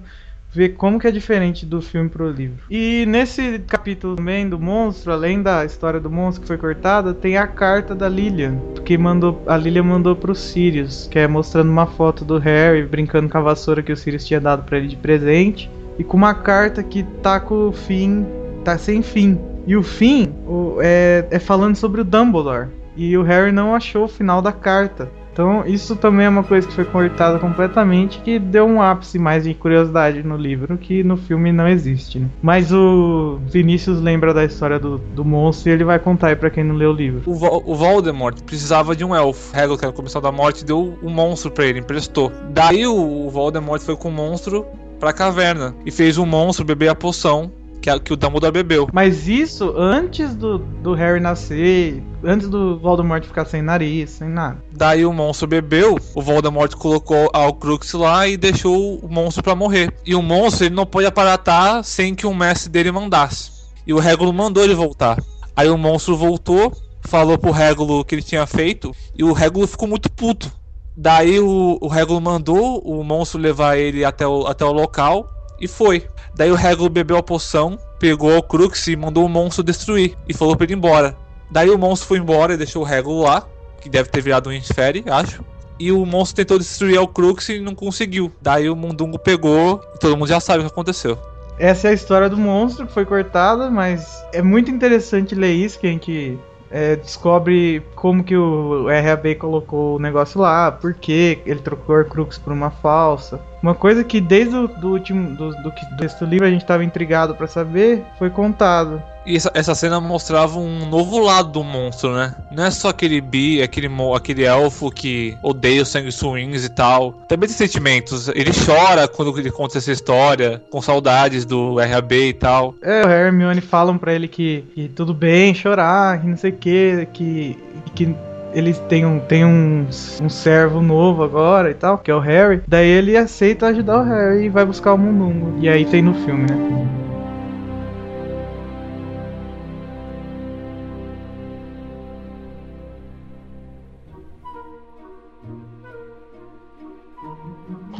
ver 0.53 0.69
como 0.69 0.99
que 0.99 1.07
é 1.07 1.11
diferente 1.11 1.65
do 1.65 1.81
filme 1.81 2.09
pro 2.09 2.29
livro. 2.29 2.65
E 2.69 3.05
nesse 3.07 3.59
capítulo 3.59 4.17
também 4.17 4.47
do 4.47 4.59
monstro, 4.59 5.13
além 5.13 5.41
da 5.41 5.63
história 5.63 5.99
do 5.99 6.09
monstro 6.09 6.41
que 6.41 6.47
foi 6.47 6.57
cortada, 6.57 7.13
tem 7.13 7.37
a 7.37 7.47
carta 7.47 7.95
da 7.95 8.09
Lilian, 8.09 8.57
que 8.83 8.97
mandou 8.97 9.41
a 9.47 9.55
Lilian 9.55 9.83
mandou 9.83 10.15
pro 10.15 10.35
Sirius, 10.35 11.07
que 11.09 11.19
é 11.19 11.27
mostrando 11.27 11.69
uma 11.69 11.87
foto 11.87 12.25
do 12.25 12.37
Harry 12.37 12.83
brincando 12.83 13.29
com 13.29 13.37
a 13.37 13.41
vassoura 13.41 13.81
que 13.81 13.93
o 13.93 13.97
Sirius 13.97 14.25
tinha 14.25 14.41
dado 14.41 14.63
para 14.63 14.77
ele 14.77 14.87
de 14.87 14.97
presente, 14.97 15.71
e 15.97 16.03
com 16.03 16.17
uma 16.17 16.33
carta 16.33 16.83
que 16.83 17.03
tá 17.21 17.39
com 17.39 17.69
o 17.69 17.71
fim, 17.71 18.25
tá 18.65 18.77
sem 18.77 19.01
fim. 19.01 19.39
E 19.65 19.75
o 19.75 19.83
fim 19.83 20.33
o, 20.47 20.77
é, 20.81 21.25
é 21.29 21.39
falando 21.39 21.75
sobre 21.75 22.01
o 22.01 22.03
Dumbledore. 22.03 22.67
E 22.97 23.15
o 23.17 23.23
Harry 23.23 23.51
não 23.51 23.73
achou 23.73 24.05
o 24.05 24.07
final 24.07 24.41
da 24.41 24.51
carta. 24.51 25.09
Então, 25.33 25.63
isso 25.65 25.95
também 25.95 26.25
é 26.25 26.29
uma 26.29 26.43
coisa 26.43 26.67
que 26.67 26.73
foi 26.73 26.83
cortada 26.85 27.39
completamente, 27.39 28.19
que 28.19 28.37
deu 28.37 28.65
um 28.65 28.81
ápice 28.81 29.17
mais 29.17 29.43
de 29.45 29.53
curiosidade 29.53 30.21
no 30.23 30.35
livro, 30.35 30.77
que 30.77 31.03
no 31.03 31.15
filme 31.15 31.51
não 31.51 31.67
existe. 31.67 32.19
Né? 32.19 32.27
Mas 32.41 32.71
o 32.73 33.39
Vinícius 33.47 34.01
lembra 34.01 34.33
da 34.33 34.43
história 34.43 34.77
do, 34.77 34.97
do 34.97 35.23
monstro 35.23 35.69
e 35.69 35.73
ele 35.73 35.83
vai 35.85 35.99
contar 35.99 36.27
aí 36.27 36.35
pra 36.35 36.49
quem 36.49 36.63
não 36.63 36.75
leu 36.75 36.91
o 36.91 36.93
livro. 36.93 37.21
O, 37.25 37.33
Vo- 37.33 37.63
o 37.65 37.75
Voldemort 37.75 38.41
precisava 38.43 38.95
de 38.95 39.05
um 39.05 39.15
elfo. 39.15 39.55
Hagrid, 39.55 39.77
que 39.79 39.85
era 39.85 39.91
o 39.91 39.95
comissão 39.95 40.21
da 40.21 40.31
morte, 40.31 40.65
deu 40.65 40.97
um 41.01 41.09
monstro 41.09 41.49
pra 41.49 41.65
ele, 41.65 41.79
emprestou. 41.79 42.31
Daí 42.49 42.85
o, 42.85 43.29
Voldemort 43.29 43.81
foi 43.81 43.95
com 43.95 44.09
o 44.09 44.11
monstro 44.11 44.65
pra 44.99 45.13
caverna 45.13 45.73
e 45.85 45.91
fez 45.91 46.17
o 46.17 46.25
monstro 46.25 46.65
beber 46.65 46.89
a 46.89 46.95
poção 46.95 47.51
que, 47.81 47.99
que 47.99 48.13
o 48.13 48.15
Dumbledore 48.15 48.53
bebeu. 48.53 48.87
Mas 48.93 49.27
isso 49.27 49.73
antes 49.75 50.35
do, 50.35 50.59
do 50.59 50.93
Harry 50.93 51.19
nascer, 51.19 52.01
antes 52.23 52.47
do 52.47 52.77
Voldemort 52.77 53.23
ficar 53.25 53.45
sem 53.45 53.61
nariz, 53.61 54.11
sem 54.11 54.29
nada. 54.29 54.63
Daí 54.71 55.05
o 55.05 55.11
monstro 55.11 55.47
bebeu, 55.47 55.97
o 56.13 56.21
Voldemort 56.21 56.73
colocou 56.75 57.29
a 57.33 57.39
Horcrux 57.39 57.93
lá 57.93 58.27
e 58.27 58.37
deixou 58.37 58.99
o 58.99 59.09
monstro 59.09 59.43
pra 59.43 59.55
morrer. 59.55 59.93
E 60.05 60.13
o 60.13 60.21
monstro 60.21 60.65
ele 60.65 60.75
não 60.75 60.85
pôde 60.85 61.07
aparatar 61.07 61.83
sem 61.83 62.13
que 62.13 62.27
o 62.27 62.33
mestre 62.33 62.69
dele 62.69 62.91
mandasse. 62.91 63.51
E 63.85 63.93
o 63.93 63.99
Régulo 63.99 64.31
mandou 64.31 64.63
ele 64.63 64.75
voltar. 64.75 65.17
Aí 65.55 65.69
o 65.69 65.77
monstro 65.77 66.15
voltou, 66.15 66.71
falou 67.01 67.37
pro 67.37 67.51
Régulo 67.51 67.99
o 67.99 68.05
que 68.05 68.15
ele 68.15 68.21
tinha 68.21 68.45
feito 68.45 68.95
e 69.17 69.23
o 69.23 69.33
Régulo 69.33 69.65
ficou 69.65 69.87
muito 69.87 70.09
puto. 70.09 70.51
Daí 70.95 71.39
o, 71.39 71.77
o 71.81 71.87
Régulo 71.87 72.21
mandou 72.21 72.79
o 72.79 73.03
monstro 73.03 73.39
levar 73.39 73.77
ele 73.77 74.05
até 74.05 74.27
o, 74.27 74.45
até 74.45 74.63
o 74.63 74.71
local 74.71 75.40
e 75.61 75.67
foi. 75.67 76.07
Daí 76.35 76.51
o 76.51 76.55
Régulo 76.55 76.89
bebeu 76.89 77.17
a 77.17 77.23
poção, 77.23 77.77
pegou 77.99 78.35
o 78.35 78.43
Crux 78.43 78.87
e 78.87 78.95
mandou 78.95 79.25
o 79.25 79.29
monstro 79.29 79.63
destruir 79.63 80.17
e 80.27 80.33
falou 80.33 80.57
pra 80.57 80.65
ele 80.65 80.73
ir 80.73 80.77
embora. 80.77 81.15
Daí 81.49 81.69
o 81.69 81.77
monstro 81.77 82.07
foi 82.07 82.17
embora 82.17 82.53
e 82.53 82.57
deixou 82.57 82.81
o 82.81 82.85
Régulo 82.85 83.23
lá, 83.23 83.45
que 83.79 83.89
deve 83.89 84.09
ter 84.09 84.21
virado 84.21 84.49
um 84.49 84.53
Infere, 84.53 85.03
acho. 85.07 85.43
E 85.79 85.91
o 85.91 86.05
monstro 86.05 86.37
tentou 86.37 86.57
destruir 86.57 86.99
o 86.99 87.07
Crux 87.07 87.49
e 87.49 87.59
não 87.59 87.75
conseguiu. 87.75 88.31
Daí 88.41 88.69
o 88.69 88.75
Mundungo 88.75 89.19
pegou 89.19 89.81
e 89.95 89.99
todo 89.99 90.17
mundo 90.17 90.27
já 90.27 90.39
sabe 90.39 90.59
o 90.59 90.65
que 90.65 90.71
aconteceu. 90.71 91.17
Essa 91.59 91.89
é 91.89 91.91
a 91.91 91.93
história 91.93 92.27
do 92.27 92.37
monstro 92.37 92.87
que 92.87 92.93
foi 92.93 93.05
cortada, 93.05 93.69
mas 93.69 94.23
é 94.33 94.41
muito 94.41 94.71
interessante 94.71 95.35
ler 95.35 95.53
isso, 95.53 95.79
que 95.79 95.85
a 95.85 95.91
gente 95.91 96.39
é, 96.71 96.95
descobre 96.95 97.83
como 97.93 98.23
que 98.23 98.35
o 98.35 98.87
RAB 98.87 99.35
colocou 99.37 99.97
o 99.97 99.99
negócio 99.99 100.39
lá, 100.39 100.71
por 100.71 100.93
que 100.93 101.39
ele 101.45 101.59
trocou 101.59 101.95
a 101.95 101.99
Horcrux 101.99 102.37
por 102.37 102.53
uma 102.53 102.71
falsa. 102.71 103.41
Uma 103.61 103.75
coisa 103.75 104.03
que 104.03 104.19
desde 104.19 104.55
o 104.55 104.67
do 104.67 104.91
último 104.91 105.35
do, 105.35 105.51
do, 105.51 105.71
do 105.71 106.25
livro 106.25 106.47
a 106.47 106.49
gente 106.49 106.61
estava 106.61 106.83
intrigado 106.83 107.35
pra 107.35 107.47
saber, 107.47 108.03
foi 108.17 108.29
contado. 108.29 109.01
E 109.23 109.35
essa, 109.35 109.51
essa 109.53 109.75
cena 109.75 110.01
mostrava 110.01 110.57
um 110.57 110.87
novo 110.87 111.19
lado 111.19 111.49
do 111.49 111.63
monstro, 111.63 112.15
né? 112.15 112.33
Não 112.51 112.65
é 112.65 112.71
só 112.71 112.89
aquele 112.89 113.21
bi, 113.21 113.61
aquele, 113.61 113.87
aquele 114.15 114.43
elfo 114.43 114.89
que 114.89 115.37
odeia 115.43 115.83
os 115.83 115.89
sanguessuins 115.89 116.65
e 116.65 116.69
tal. 116.69 117.13
Também 117.27 117.47
tem 117.47 117.55
sentimentos. 117.55 118.29
Ele 118.29 118.51
chora 118.51 119.07
quando 119.07 119.37
ele 119.37 119.51
conta 119.51 119.77
essa 119.77 119.91
história, 119.91 120.59
com 120.71 120.81
saudades 120.81 121.45
do 121.45 121.75
RAB 121.75 122.11
e 122.13 122.33
tal. 122.33 122.73
É, 122.81 123.05
o 123.05 123.09
Hermione 123.09 123.61
falam 123.61 123.95
pra 123.97 124.13
ele 124.13 124.27
que, 124.27 124.63
que 124.73 124.87
tudo 124.89 125.13
bem 125.13 125.53
chorar, 125.53 126.19
que 126.19 126.27
não 126.27 126.37
sei 126.37 126.49
o 126.49 126.55
que, 126.55 127.07
que, 127.13 127.57
que 127.93 128.15
eles 128.53 128.79
têm, 128.89 129.05
um, 129.05 129.19
têm 129.19 129.45
um, 129.45 129.87
um 130.21 130.29
servo 130.29 130.81
novo 130.81 131.23
agora 131.23 131.71
e 131.71 131.73
tal, 131.73 131.97
que 131.97 132.11
é 132.11 132.15
o 132.15 132.19
Harry. 132.19 132.61
Daí 132.67 132.87
ele 132.87 133.15
aceita 133.15 133.67
ajudar 133.67 133.99
o 133.99 134.03
Harry 134.03 134.45
e 134.45 134.49
vai 134.49 134.65
buscar 134.65 134.93
o 134.93 134.97
Mundungo. 134.97 135.57
E 135.59 135.69
aí 135.69 135.85
tem 135.85 136.01
no 136.01 136.13
filme, 136.13 136.43
né? 136.43 136.81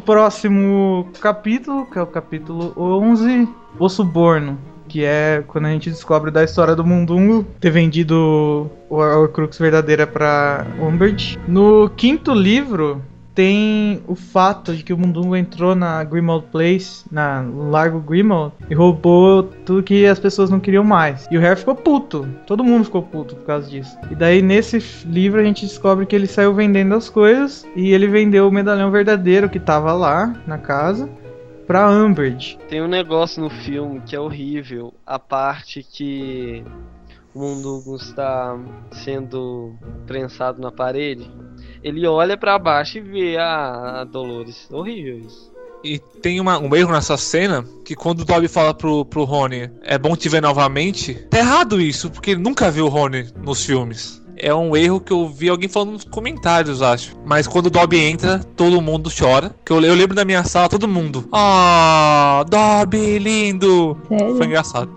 Próximo 0.06 1.08
capítulo, 1.22 1.86
que 1.86 1.98
é 1.98 2.02
o 2.02 2.08
capítulo 2.08 2.74
11, 2.76 3.48
O 3.80 3.88
Suborno, 3.88 4.58
que 4.92 5.06
é 5.06 5.42
quando 5.48 5.68
a 5.68 5.70
gente 5.70 5.90
descobre 5.90 6.30
da 6.30 6.44
história 6.44 6.76
do 6.76 6.84
Mundungo 6.84 7.46
ter 7.62 7.70
vendido 7.70 8.70
o 8.90 8.98
Horcrux 8.98 9.58
verdadeira 9.58 10.06
para 10.06 10.68
Umbridge. 10.82 11.40
No 11.48 11.90
quinto 11.96 12.34
livro 12.34 13.02
tem 13.34 14.04
o 14.06 14.16
fato 14.16 14.76
de 14.76 14.84
que 14.84 14.92
o 14.92 14.98
Mundungo 14.98 15.34
entrou 15.34 15.74
na 15.74 16.04
Grimmauld 16.04 16.48
Place, 16.52 17.06
na 17.10 17.42
Largo 17.42 18.02
Grimmauld, 18.02 18.54
e 18.70 18.74
roubou 18.74 19.44
tudo 19.44 19.82
que 19.82 20.06
as 20.06 20.20
pessoas 20.20 20.50
não 20.50 20.60
queriam 20.60 20.84
mais. 20.84 21.26
E 21.32 21.38
o 21.38 21.40
Harry 21.40 21.58
ficou 21.58 21.74
puto. 21.74 22.28
Todo 22.46 22.62
mundo 22.62 22.84
ficou 22.84 23.02
puto 23.02 23.38
por 23.38 23.46
causa 23.46 23.70
disso. 23.70 23.98
E 24.12 24.16
daí 24.16 24.42
nesse 24.42 24.84
livro 25.06 25.40
a 25.40 25.44
gente 25.46 25.66
descobre 25.66 26.06
que 26.06 26.14
ele 26.14 26.28
saiu 26.28 26.54
vendendo 26.54 26.94
as 26.94 27.10
coisas 27.10 27.66
e 27.78 27.94
ele 27.94 28.08
vendeu 28.08 28.46
o 28.46 28.52
medalhão 28.52 28.92
verdadeiro 28.92 29.50
que 29.50 29.58
tava 29.58 29.94
lá 29.94 30.36
na 30.46 30.58
casa 30.58 31.10
pra 31.72 31.90
Umbridge. 31.90 32.58
Tem 32.68 32.82
um 32.82 32.88
negócio 32.88 33.42
no 33.42 33.50
filme 33.50 34.02
que 34.02 34.14
é 34.14 34.20
horrível. 34.20 34.94
A 35.06 35.18
parte 35.18 35.82
que 35.82 36.66
o 37.34 37.40
Mundungo 37.40 37.96
está 37.96 38.60
sendo 38.92 39.74
prensado 40.06 40.62
na 40.62 40.70
parede. 40.70 41.32
Ele 41.82 42.06
olha 42.06 42.36
pra 42.36 42.60
baixo 42.60 42.98
e 42.98 43.02
vê 43.02 43.38
a, 43.38 44.02
a 44.02 44.04
Dolores. 44.04 44.68
Horrível 44.70 45.20
isso. 45.20 45.50
E 45.84 45.98
tem 45.98 46.40
uma- 46.42 46.60
um 46.60 46.76
erro 46.76 46.92
nessa 46.92 47.16
cena 47.16 47.66
que 47.86 47.96
quando 47.96 48.20
o 48.20 48.26
Dobby 48.26 48.50
fala 48.50 48.74
pro, 48.74 49.06
pro 49.06 49.24
Rony 49.24 49.72
é 49.82 49.98
bom 49.98 50.14
te 50.16 50.28
ver 50.28 50.42
novamente, 50.42 51.14
tá 51.30 51.40
errado 51.40 51.80
isso, 51.82 52.12
porque 52.12 52.32
ele 52.32 52.42
nunca 52.42 52.70
viu 52.70 52.86
o 52.86 52.90
Rony 52.90 53.30
nos 53.42 53.66
filmes. 53.66 54.21
É 54.44 54.52
um 54.56 54.76
erro 54.76 55.00
que 55.00 55.14
eu 55.14 55.28
vi 55.28 55.50
alguém 55.50 55.70
falando 55.70 55.92
nos 55.92 56.04
comentários, 56.04 56.82
acho. 56.82 57.16
Mas 57.24 57.46
quando 57.46 57.68
o 57.68 57.70
Dobby 57.70 58.00
entra, 58.00 58.40
todo 58.40 58.82
mundo 58.82 59.08
chora. 59.16 59.54
Que 59.64 59.72
eu, 59.72 59.80
eu 59.82 59.94
lembro 59.94 60.16
da 60.16 60.26
minha 60.26 60.44
sala, 60.44 60.68
todo 60.68 60.88
mundo. 60.88 61.30
Ah, 61.32 62.44
Dobby, 62.50 63.20
lindo! 63.20 63.96
Sério? 64.08 64.38
Foi 64.38 64.48
engraçado. 64.48 64.96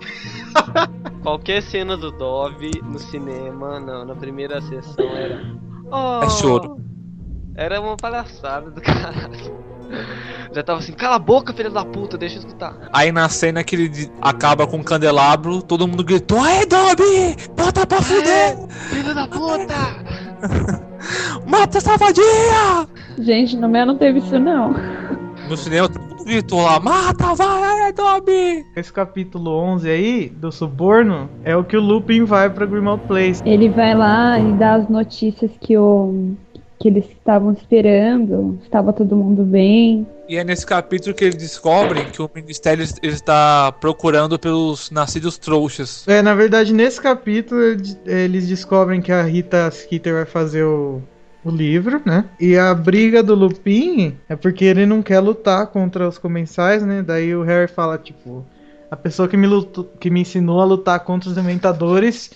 Qualquer 1.23 1.63
cena 1.63 1.95
do 1.95 2.11
Dove 2.11 2.71
no 2.83 2.99
cinema, 2.99 3.79
na, 3.79 4.07
na 4.07 4.15
primeira 4.15 4.63
sessão, 4.63 5.05
era. 5.15 5.43
É 6.23 6.31
choro. 6.31 6.81
Era 7.55 7.83
uma 7.83 7.99
palhaçada 7.99 8.71
do 8.71 8.81
caralho. 8.81 9.74
Já 10.55 10.63
tava 10.63 10.79
assim, 10.79 10.93
cala 10.93 11.17
a 11.17 11.19
boca, 11.19 11.53
filha 11.53 11.69
da 11.69 11.85
puta, 11.85 12.17
deixa 12.17 12.37
eu 12.37 12.41
escutar. 12.41 12.77
Aí 12.93 13.11
na 13.11 13.29
cena 13.29 13.65
que 13.65 13.75
ele 13.75 14.11
acaba 14.21 14.67
com 14.67 14.79
o 14.79 14.85
candelabro, 14.85 15.61
todo 15.63 15.89
mundo 15.89 16.05
gritou: 16.05 16.41
Aê, 16.41 16.65
Dobby! 16.65 17.37
Bota 17.57 17.85
pra 17.85 18.01
fuder! 18.01 18.57
Filho 18.69 19.15
da 19.15 19.27
puta! 19.27 19.75
Mata 21.47 21.79
essa 21.79 21.97
vadia! 21.97 22.87
Gente, 23.19 23.57
no 23.57 23.69
meu 23.69 23.85
não 23.85 23.97
teve 23.97 24.21
isso 24.21 24.39
não. 24.39 24.75
No 25.49 25.57
cinema, 25.57 25.89
todo 25.89 26.03
mundo 26.03 26.25
gritou 26.25 26.63
lá: 26.63 26.79
Mata, 26.79 27.35
vai, 27.35 27.83
aê, 27.83 27.93
Dobby! 27.93 28.65
Esse 28.77 28.93
capítulo 28.93 29.51
11 29.51 29.91
aí, 29.91 30.29
do 30.29 30.53
Suborno, 30.53 31.29
é 31.43 31.57
o 31.57 31.65
que 31.65 31.77
o 31.77 31.81
Lupin 31.81 32.25
vai 32.25 32.49
pra 32.49 32.65
Grimmauld 32.65 33.05
Place. 33.09 33.43
Ele 33.45 33.69
vai 33.69 33.95
lá 33.95 34.39
e 34.39 34.53
dá 34.53 34.75
as 34.75 34.89
notícias 34.89 35.51
que 35.61 35.77
o 35.77 36.37
que 36.85 36.89
eles 36.89 37.07
estavam 37.09 37.51
esperando, 37.55 38.59
estava 38.63 38.93
todo 38.93 39.17
mundo 39.17 39.43
bem. 39.43 40.07
E 40.29 40.37
é 40.37 40.45
nesse 40.45 40.67
capítulo 40.67 41.15
que 41.15 41.25
eles 41.25 41.37
descobrem 41.37 42.05
que 42.11 42.21
o 42.21 42.31
Ministério 42.35 42.85
está 43.03 43.73
procurando 43.73 44.39
pelos 44.39 44.91
nascidos 44.91 45.39
trouxas. 45.39 46.07
É, 46.07 46.21
na 46.21 46.35
verdade, 46.35 46.75
nesse 46.75 47.01
capítulo 47.01 47.59
eles- 47.63 47.99
eles 48.05 48.47
descobrem 48.47 49.01
que 49.01 49.11
a 49.11 49.23
Rita 49.23 49.71
Skeeter 49.71 50.13
vai 50.13 50.27
fazer 50.27 50.65
o, 50.65 51.01
o 51.43 51.51
livro, 51.51 52.03
né? 52.05 52.27
E 52.39 52.55
a 52.55 52.75
briga 52.75 53.23
do 53.23 53.35
Lupin 53.35 54.15
é 54.29 54.37
porque 54.37 54.67
ele 54.67 54.85
não 54.85 55.01
quer 55.03 55.21
lutar 55.21 55.69
contra 55.69 56.07
os 56.07 56.19
comensais, 56.19 56.85
né? 56.85 57.03
Daí 57.03 57.35
o 57.35 57.43
Harry 57.45 57.67
fala, 57.67 57.97
tipo, 57.97 58.45
a 58.91 58.97
pessoa 58.97 59.27
que 59.27 59.39
me, 59.39 59.47
lutou, 59.47 59.85
que 59.99 60.11
me 60.11 60.21
ensinou 60.21 60.61
a 60.61 60.67
lutar 60.67 61.01
contra 61.01 61.31
os 61.31 61.35
dementadores 61.35 62.31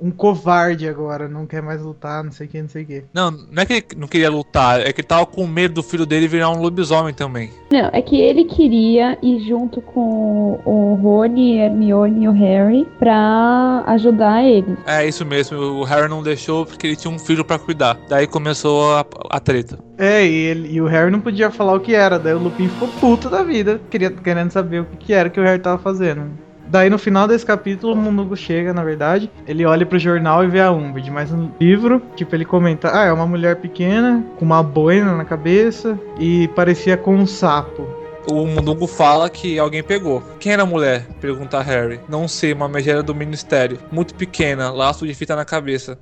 um 0.00 0.10
covarde 0.10 0.88
agora, 0.88 1.28
não 1.28 1.46
quer 1.46 1.62
mais 1.62 1.82
lutar, 1.82 2.22
não 2.22 2.30
sei 2.30 2.46
o 2.46 2.50
que, 2.50 2.62
não 2.62 2.68
sei 2.68 2.82
o 2.82 2.86
que. 2.86 3.04
Não, 3.12 3.30
não 3.30 3.62
é 3.62 3.66
que 3.66 3.72
ele 3.72 3.86
não 3.96 4.06
queria 4.08 4.30
lutar, 4.30 4.80
é 4.80 4.92
que 4.92 5.00
ele 5.00 5.08
tava 5.08 5.26
com 5.26 5.46
medo 5.46 5.74
do 5.74 5.82
filho 5.82 6.06
dele 6.06 6.28
virar 6.28 6.50
um 6.50 6.60
lobisomem 6.60 7.12
também. 7.12 7.50
Não, 7.70 7.90
é 7.92 8.00
que 8.00 8.20
ele 8.20 8.44
queria 8.44 9.18
ir 9.22 9.40
junto 9.46 9.80
com 9.80 10.60
o 10.64 10.94
Rony, 11.02 11.58
Hermione 11.58 12.24
e 12.24 12.28
o 12.28 12.32
Harry 12.32 12.86
pra 12.98 13.82
ajudar 13.86 14.44
ele. 14.44 14.76
É 14.86 15.06
isso 15.06 15.24
mesmo, 15.24 15.58
o 15.58 15.84
Harry 15.84 16.08
não 16.08 16.22
deixou 16.22 16.64
porque 16.64 16.86
ele 16.86 16.96
tinha 16.96 17.12
um 17.12 17.18
filho 17.18 17.44
pra 17.44 17.58
cuidar. 17.58 17.98
Daí 18.08 18.26
começou 18.26 18.94
a, 18.94 19.04
a 19.30 19.40
treta. 19.40 19.78
É, 19.98 20.24
e, 20.24 20.32
ele, 20.32 20.72
e 20.74 20.80
o 20.80 20.86
Harry 20.86 21.10
não 21.10 21.20
podia 21.20 21.50
falar 21.50 21.74
o 21.74 21.80
que 21.80 21.94
era, 21.94 22.18
daí 22.18 22.34
o 22.34 22.38
Lupin 22.38 22.68
ficou 22.68 22.88
puto 23.00 23.28
da 23.28 23.42
vida, 23.42 23.80
queria, 23.90 24.10
querendo 24.10 24.52
saber 24.52 24.82
o 24.82 24.84
que, 24.84 24.96
que 25.06 25.12
era 25.12 25.28
que 25.28 25.40
o 25.40 25.42
Harry 25.42 25.60
tava 25.60 25.78
fazendo. 25.78 26.30
Daí 26.68 26.90
no 26.90 26.98
final 26.98 27.26
desse 27.26 27.46
capítulo, 27.46 27.94
o 27.94 27.96
Mundugo 27.96 28.36
chega, 28.36 28.74
na 28.74 28.84
verdade. 28.84 29.30
Ele 29.46 29.64
olha 29.64 29.86
pro 29.86 29.98
jornal 29.98 30.44
e 30.44 30.48
vê 30.48 30.60
a 30.60 30.70
Umbridge. 30.70 31.10
Mas 31.10 31.30
no 31.30 31.50
livro, 31.58 32.02
tipo, 32.14 32.34
ele 32.34 32.44
comenta: 32.44 32.90
Ah, 32.92 33.06
é 33.06 33.12
uma 33.12 33.26
mulher 33.26 33.56
pequena, 33.56 34.24
com 34.38 34.44
uma 34.44 34.62
boina 34.62 35.16
na 35.16 35.24
cabeça 35.24 35.98
e 36.18 36.48
parecia 36.48 36.96
com 36.96 37.14
um 37.16 37.26
sapo. 37.26 37.86
O 38.30 38.46
Mundugo 38.46 38.86
fala 38.86 39.30
que 39.30 39.58
alguém 39.58 39.82
pegou. 39.82 40.22
Quem 40.38 40.52
era 40.52 40.62
a 40.62 40.66
mulher? 40.66 41.06
Pergunta 41.18 41.62
Harry. 41.62 41.98
Não 42.06 42.28
sei, 42.28 42.52
uma 42.52 42.68
megera 42.68 43.02
do 43.02 43.14
ministério. 43.14 43.78
Muito 43.90 44.14
pequena, 44.14 44.70
laço 44.70 45.06
de 45.06 45.14
fita 45.14 45.34
na 45.34 45.46
cabeça. 45.46 45.98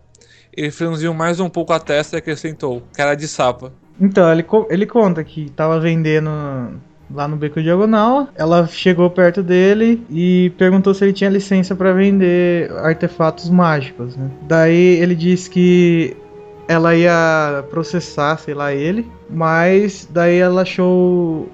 Ele 0.52 0.72
franziu 0.72 1.14
mais 1.14 1.38
um 1.38 1.48
pouco 1.48 1.72
a 1.72 1.78
testa 1.78 2.16
e 2.16 2.18
acrescentou: 2.18 2.82
Cara 2.92 3.14
de 3.14 3.28
sapa. 3.28 3.72
Então, 4.00 4.30
ele, 4.32 4.44
ele 4.68 4.86
conta 4.86 5.22
que 5.22 5.50
tava 5.50 5.78
vendendo 5.78 6.30
lá 7.10 7.26
no 7.28 7.36
Beco 7.36 7.62
Diagonal. 7.62 8.28
Ela 8.34 8.66
chegou 8.66 9.08
perto 9.10 9.42
dele 9.42 10.04
e 10.10 10.52
perguntou 10.58 10.94
se 10.94 11.04
ele 11.04 11.12
tinha 11.12 11.30
licença 11.30 11.74
para 11.74 11.92
vender 11.92 12.70
artefatos 12.78 13.48
mágicos. 13.50 14.16
Né? 14.16 14.30
Daí 14.42 14.98
ele 15.00 15.14
disse 15.14 15.48
que 15.48 16.16
ela 16.68 16.94
ia 16.94 17.64
processar, 17.70 18.36
sei 18.38 18.54
lá, 18.54 18.72
ele, 18.72 19.08
mas 19.30 20.08
daí 20.10 20.38
ela 20.38 20.62
achou 20.62 21.48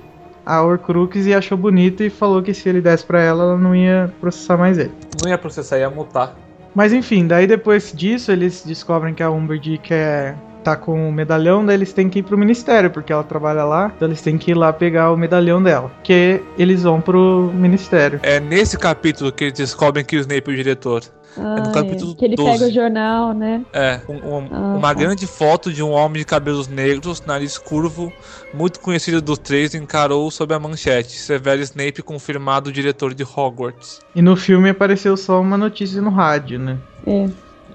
a 0.44 0.62
Horcrux 0.62 1.26
e 1.26 1.34
achou 1.34 1.57
bonito 1.57 2.03
e 2.03 2.11
falou 2.11 2.42
que 2.42 2.55
se 2.55 2.68
ele 2.68 2.80
desse 2.80 3.05
para 3.05 3.22
ela, 3.22 3.44
ela 3.44 3.59
não 3.59 3.74
ia 3.76 4.12
processar 4.20 4.57
mais 4.57 4.78
ele. 4.78 4.90
Não 5.22 5.30
ia 5.30 5.38
processar, 5.38 5.78
ia 5.78 5.90
multar. 5.90 6.36
Mas 6.74 6.92
enfim, 6.92 7.26
daí 7.26 7.46
depois 7.46 7.92
disso 7.92 8.32
eles 8.32 8.64
descobrem 8.64 9.14
que 9.14 9.22
a 9.22 9.30
Umbridge 9.30 9.78
quer 9.78 10.34
tá 10.62 10.76
com 10.76 11.08
o 11.08 11.12
medalhão, 11.12 11.64
daí 11.64 11.76
eles 11.76 11.92
têm 11.92 12.08
que 12.08 12.20
ir 12.20 12.22
pro 12.22 12.38
ministério, 12.38 12.90
porque 12.90 13.12
ela 13.12 13.24
trabalha 13.24 13.64
lá, 13.64 13.92
então 13.94 14.08
eles 14.08 14.22
têm 14.22 14.38
que 14.38 14.52
ir 14.52 14.54
lá 14.54 14.72
pegar 14.72 15.12
o 15.12 15.16
medalhão 15.16 15.62
dela. 15.62 15.90
Que 16.02 16.40
eles 16.56 16.82
vão 16.82 17.00
pro 17.00 17.50
ministério. 17.54 18.20
É 18.22 18.40
nesse 18.40 18.78
capítulo 18.78 19.32
que 19.32 19.44
eles 19.44 19.54
descobrem 19.54 20.04
que 20.04 20.16
o 20.16 20.20
Snape 20.20 20.50
é 20.50 20.52
o 20.52 20.56
diretor. 20.56 21.02
Ah, 21.36 21.56
é 21.58 21.66
no 21.66 21.72
capítulo 21.72 22.12
é. 22.12 22.14
Que 22.14 22.24
ele 22.24 22.36
12. 22.36 22.50
pega 22.50 22.70
o 22.70 22.72
jornal, 22.72 23.32
né? 23.32 23.64
É, 23.72 24.00
um, 24.08 24.14
um, 24.14 24.48
ah, 24.50 24.58
uma 24.76 24.88
tá. 24.88 24.94
grande 24.94 25.26
foto 25.26 25.72
de 25.72 25.82
um 25.82 25.90
homem 25.90 26.18
de 26.18 26.24
cabelos 26.24 26.68
negros, 26.68 27.22
nariz 27.24 27.56
curvo, 27.56 28.12
muito 28.52 28.80
conhecido 28.80 29.20
dos 29.22 29.38
três, 29.38 29.74
encarou 29.74 30.30
sob 30.30 30.54
a 30.54 30.58
manchete: 30.58 31.12
Severo 31.12 31.62
Snape 31.62 32.02
confirmado 32.02 32.72
diretor 32.72 33.14
de 33.14 33.24
Hogwarts. 33.24 34.00
E 34.14 34.20
no 34.20 34.36
filme 34.36 34.68
apareceu 34.70 35.16
só 35.16 35.40
uma 35.40 35.56
notícia 35.56 36.00
no 36.02 36.10
rádio, 36.10 36.58
né? 36.58 36.78
É 37.06 37.28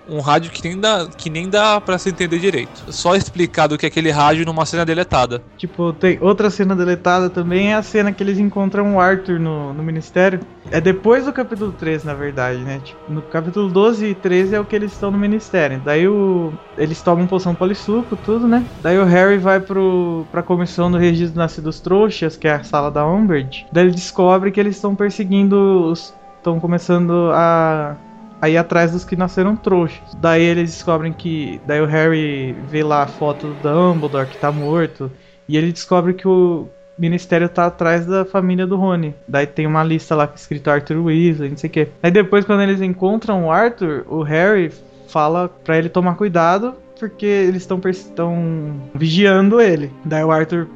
um 0.09 0.19
rádio 0.19 0.51
que 0.51 0.67
nem 0.67 0.79
dá, 0.79 1.07
que 1.07 1.29
nem 1.29 1.49
dá 1.49 1.79
para 1.79 1.97
se 1.97 2.09
entender 2.09 2.39
direito. 2.39 2.91
Só 2.91 3.15
explicado 3.15 3.77
que 3.77 3.85
é 3.85 3.89
aquele 3.89 4.11
rádio 4.11 4.45
numa 4.45 4.65
cena 4.65 4.85
deletada. 4.85 5.41
Tipo, 5.57 5.93
tem 5.93 6.17
outra 6.21 6.49
cena 6.49 6.75
deletada 6.75 7.29
também 7.29 7.71
é 7.71 7.75
a 7.75 7.83
cena 7.83 8.11
que 8.11 8.23
eles 8.23 8.37
encontram 8.37 8.95
o 8.95 8.99
Arthur 8.99 9.39
no, 9.39 9.73
no 9.73 9.83
ministério. 9.83 10.39
É 10.69 10.81
depois 10.81 11.25
do 11.25 11.33
capítulo 11.33 11.71
13, 11.71 12.05
na 12.05 12.13
verdade, 12.13 12.59
né? 12.59 12.81
Tipo, 12.83 12.99
no 13.11 13.21
capítulo 13.21 13.69
12 13.69 14.05
e 14.05 14.15
13 14.15 14.55
é 14.55 14.59
o 14.59 14.65
que 14.65 14.75
eles 14.75 14.91
estão 14.91 15.09
no 15.09 15.17
ministério. 15.17 15.81
Daí 15.83 16.07
o, 16.07 16.51
eles 16.77 17.01
tomam 17.01 17.25
poção 17.25 17.55
polissuco, 17.55 18.17
tudo, 18.17 18.47
né? 18.47 18.65
Daí 18.81 18.97
o 18.99 19.05
Harry 19.05 19.37
vai 19.37 19.59
pro, 19.59 20.25
pra 20.31 20.43
comissão 20.43 20.91
do 20.91 20.97
registro 20.97 21.39
nascidos 21.39 21.79
trouxas, 21.79 22.35
que 22.35 22.47
é 22.47 22.53
a 22.53 22.63
sala 22.63 22.91
da 22.91 23.05
Umbridge. 23.07 23.65
Daí 23.71 23.85
ele 23.85 23.93
descobre 23.93 24.51
que 24.51 24.59
eles 24.59 24.75
estão 24.75 24.95
perseguindo 24.95 25.89
os. 25.89 26.13
estão 26.37 26.59
começando 26.59 27.31
a 27.33 27.95
aí 28.41 28.57
atrás 28.57 28.91
dos 28.91 29.03
que 29.03 29.15
nasceram 29.15 29.55
trouxas. 29.55 30.15
Daí 30.15 30.43
eles 30.43 30.71
descobrem 30.71 31.13
que. 31.13 31.59
Daí 31.65 31.81
o 31.81 31.85
Harry 31.85 32.53
vê 32.67 32.83
lá 32.83 33.03
a 33.03 33.07
foto 33.07 33.47
do 33.47 33.53
Dumbledore 33.61 34.27
que 34.27 34.37
tá 34.37 34.51
morto. 34.51 35.11
E 35.47 35.57
ele 35.57 35.71
descobre 35.71 36.13
que 36.13 36.27
o 36.27 36.67
ministério 36.97 37.47
tá 37.47 37.67
atrás 37.67 38.05
da 38.05 38.25
família 38.25 38.67
do 38.67 38.75
Rony. 38.75 39.15
Daí 39.27 39.45
tem 39.45 39.65
uma 39.65 39.83
lista 39.83 40.15
lá 40.15 40.29
escrito 40.35 40.69
Arthur 40.69 40.97
Weasley, 40.97 41.49
não 41.49 41.57
sei 41.57 41.69
o 41.69 41.73
que. 41.73 41.87
Aí 42.01 42.11
depois, 42.11 42.45
quando 42.45 42.61
eles 42.61 42.81
encontram 42.81 43.45
o 43.45 43.51
Arthur, 43.51 44.05
o 44.07 44.23
Harry 44.23 44.71
fala 45.07 45.47
para 45.47 45.77
ele 45.77 45.89
tomar 45.89 46.15
cuidado. 46.15 46.75
Porque 46.99 47.27
eles 47.27 47.61
estão 47.61 48.81
vigiando 48.95 49.61
ele. 49.61 49.91
Daí 50.03 50.23
o 50.23 50.31
Arthur 50.31 50.67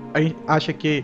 acha 0.47 0.71
que 0.71 1.03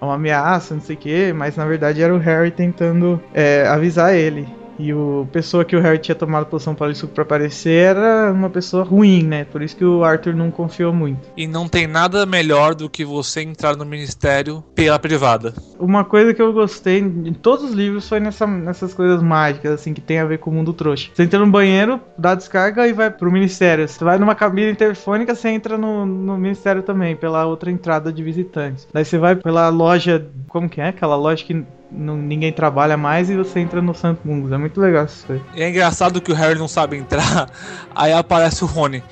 é 0.00 0.04
uma 0.04 0.14
ameaça, 0.14 0.74
não 0.74 0.80
sei 0.80 0.96
o 0.96 0.98
que, 0.98 1.32
mas 1.34 1.54
na 1.54 1.66
verdade 1.66 2.00
era 2.00 2.14
o 2.14 2.18
Harry 2.18 2.50
tentando 2.50 3.20
é, 3.34 3.66
avisar 3.66 4.14
ele. 4.14 4.48
E 4.78 4.92
o 4.92 5.26
pessoa 5.32 5.64
que 5.64 5.76
o 5.76 5.80
Harry 5.80 5.98
tinha 5.98 6.14
tomado 6.14 6.46
poção 6.46 6.74
polissuco 6.74 7.12
para 7.12 7.22
aparecer 7.22 7.96
era 7.96 8.32
uma 8.32 8.50
pessoa 8.50 8.84
ruim, 8.84 9.22
né? 9.22 9.44
Por 9.44 9.62
isso 9.62 9.76
que 9.76 9.84
o 9.84 10.04
Arthur 10.04 10.34
não 10.34 10.50
confiou 10.50 10.92
muito. 10.92 11.20
E 11.36 11.46
não 11.46 11.68
tem 11.68 11.86
nada 11.86 12.26
melhor 12.26 12.74
do 12.74 12.88
que 12.88 13.04
você 13.04 13.42
entrar 13.42 13.76
no 13.76 13.84
ministério 13.84 14.62
pela 14.74 14.98
privada. 14.98 15.54
Uma 15.78 16.04
coisa 16.04 16.34
que 16.34 16.42
eu 16.42 16.52
gostei 16.52 16.98
em 16.98 17.32
todos 17.32 17.64
os 17.64 17.72
livros 17.72 18.08
foi 18.08 18.20
nessa, 18.20 18.46
nessas 18.46 18.94
coisas 18.94 19.22
mágicas, 19.22 19.72
assim, 19.72 19.92
que 19.94 20.00
tem 20.00 20.18
a 20.18 20.24
ver 20.24 20.38
com 20.38 20.50
o 20.50 20.54
mundo 20.54 20.72
trouxa. 20.72 21.10
Você 21.14 21.22
entra 21.22 21.38
no 21.38 21.46
banheiro, 21.46 22.00
dá 22.18 22.34
descarga 22.34 22.86
e 22.86 22.92
vai 22.92 23.10
pro 23.10 23.30
ministério. 23.30 23.86
Você 23.86 24.02
vai 24.02 24.18
numa 24.18 24.34
cabine 24.34 24.72
interfônica, 24.72 25.34
você 25.34 25.48
entra 25.48 25.78
no, 25.78 26.04
no 26.04 26.36
ministério 26.36 26.82
também, 26.82 27.16
pela 27.16 27.46
outra 27.46 27.70
entrada 27.70 28.12
de 28.12 28.22
visitantes. 28.22 28.88
Daí 28.92 29.04
você 29.04 29.18
vai 29.18 29.36
pela 29.36 29.68
loja. 29.68 30.26
Como 30.48 30.68
que 30.68 30.80
é? 30.80 30.88
Aquela 30.88 31.16
loja 31.16 31.44
que 31.44 31.64
não, 31.96 32.16
ninguém 32.16 32.52
trabalha 32.52 32.96
mais 32.96 33.30
e 33.30 33.36
você 33.36 33.60
entra 33.60 33.80
no 33.80 33.94
Santo 33.94 34.26
Mundos. 34.26 34.50
É 34.52 34.58
muito 34.58 34.80
legal 34.80 35.04
isso 35.04 35.24
aí. 35.30 35.40
E 35.54 35.62
é 35.62 35.68
engraçado 35.68 36.20
que 36.20 36.32
o 36.32 36.34
Harry 36.34 36.58
não 36.58 36.68
sabe 36.68 36.96
entrar, 36.96 37.48
aí 37.94 38.12
aparece 38.12 38.64
o 38.64 38.66
Rony. 38.66 39.02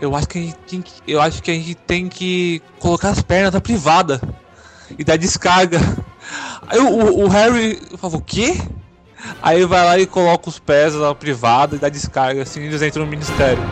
Eu 0.00 0.16
acho 0.16 0.28
que 0.28 0.38
a 0.38 0.42
gente 0.42 0.56
tem 0.66 0.82
que, 0.82 0.92
eu 1.06 1.20
acho 1.20 1.42
que 1.42 1.50
a 1.50 1.54
gente 1.54 1.74
tem 1.74 2.08
que 2.08 2.60
colocar 2.80 3.10
as 3.10 3.22
pernas 3.22 3.54
na 3.54 3.60
privada 3.60 4.20
e 4.98 5.04
dar 5.04 5.16
descarga. 5.16 5.78
Aí 6.66 6.78
o, 6.78 7.24
o, 7.24 7.28
Harry 7.28 7.80
falou, 7.98 8.18
o 8.18 8.22
quê? 8.22 8.56
Aí 9.40 9.64
vai 9.64 9.84
lá 9.84 9.98
e 9.98 10.06
coloca 10.06 10.48
os 10.48 10.58
pés 10.58 10.94
na 10.94 11.14
privada 11.14 11.76
e 11.76 11.78
dá 11.78 11.88
descarga, 11.88 12.42
assim 12.42 12.62
eles 12.62 12.82
entram 12.82 13.04
no 13.04 13.10
ministério. 13.10 13.62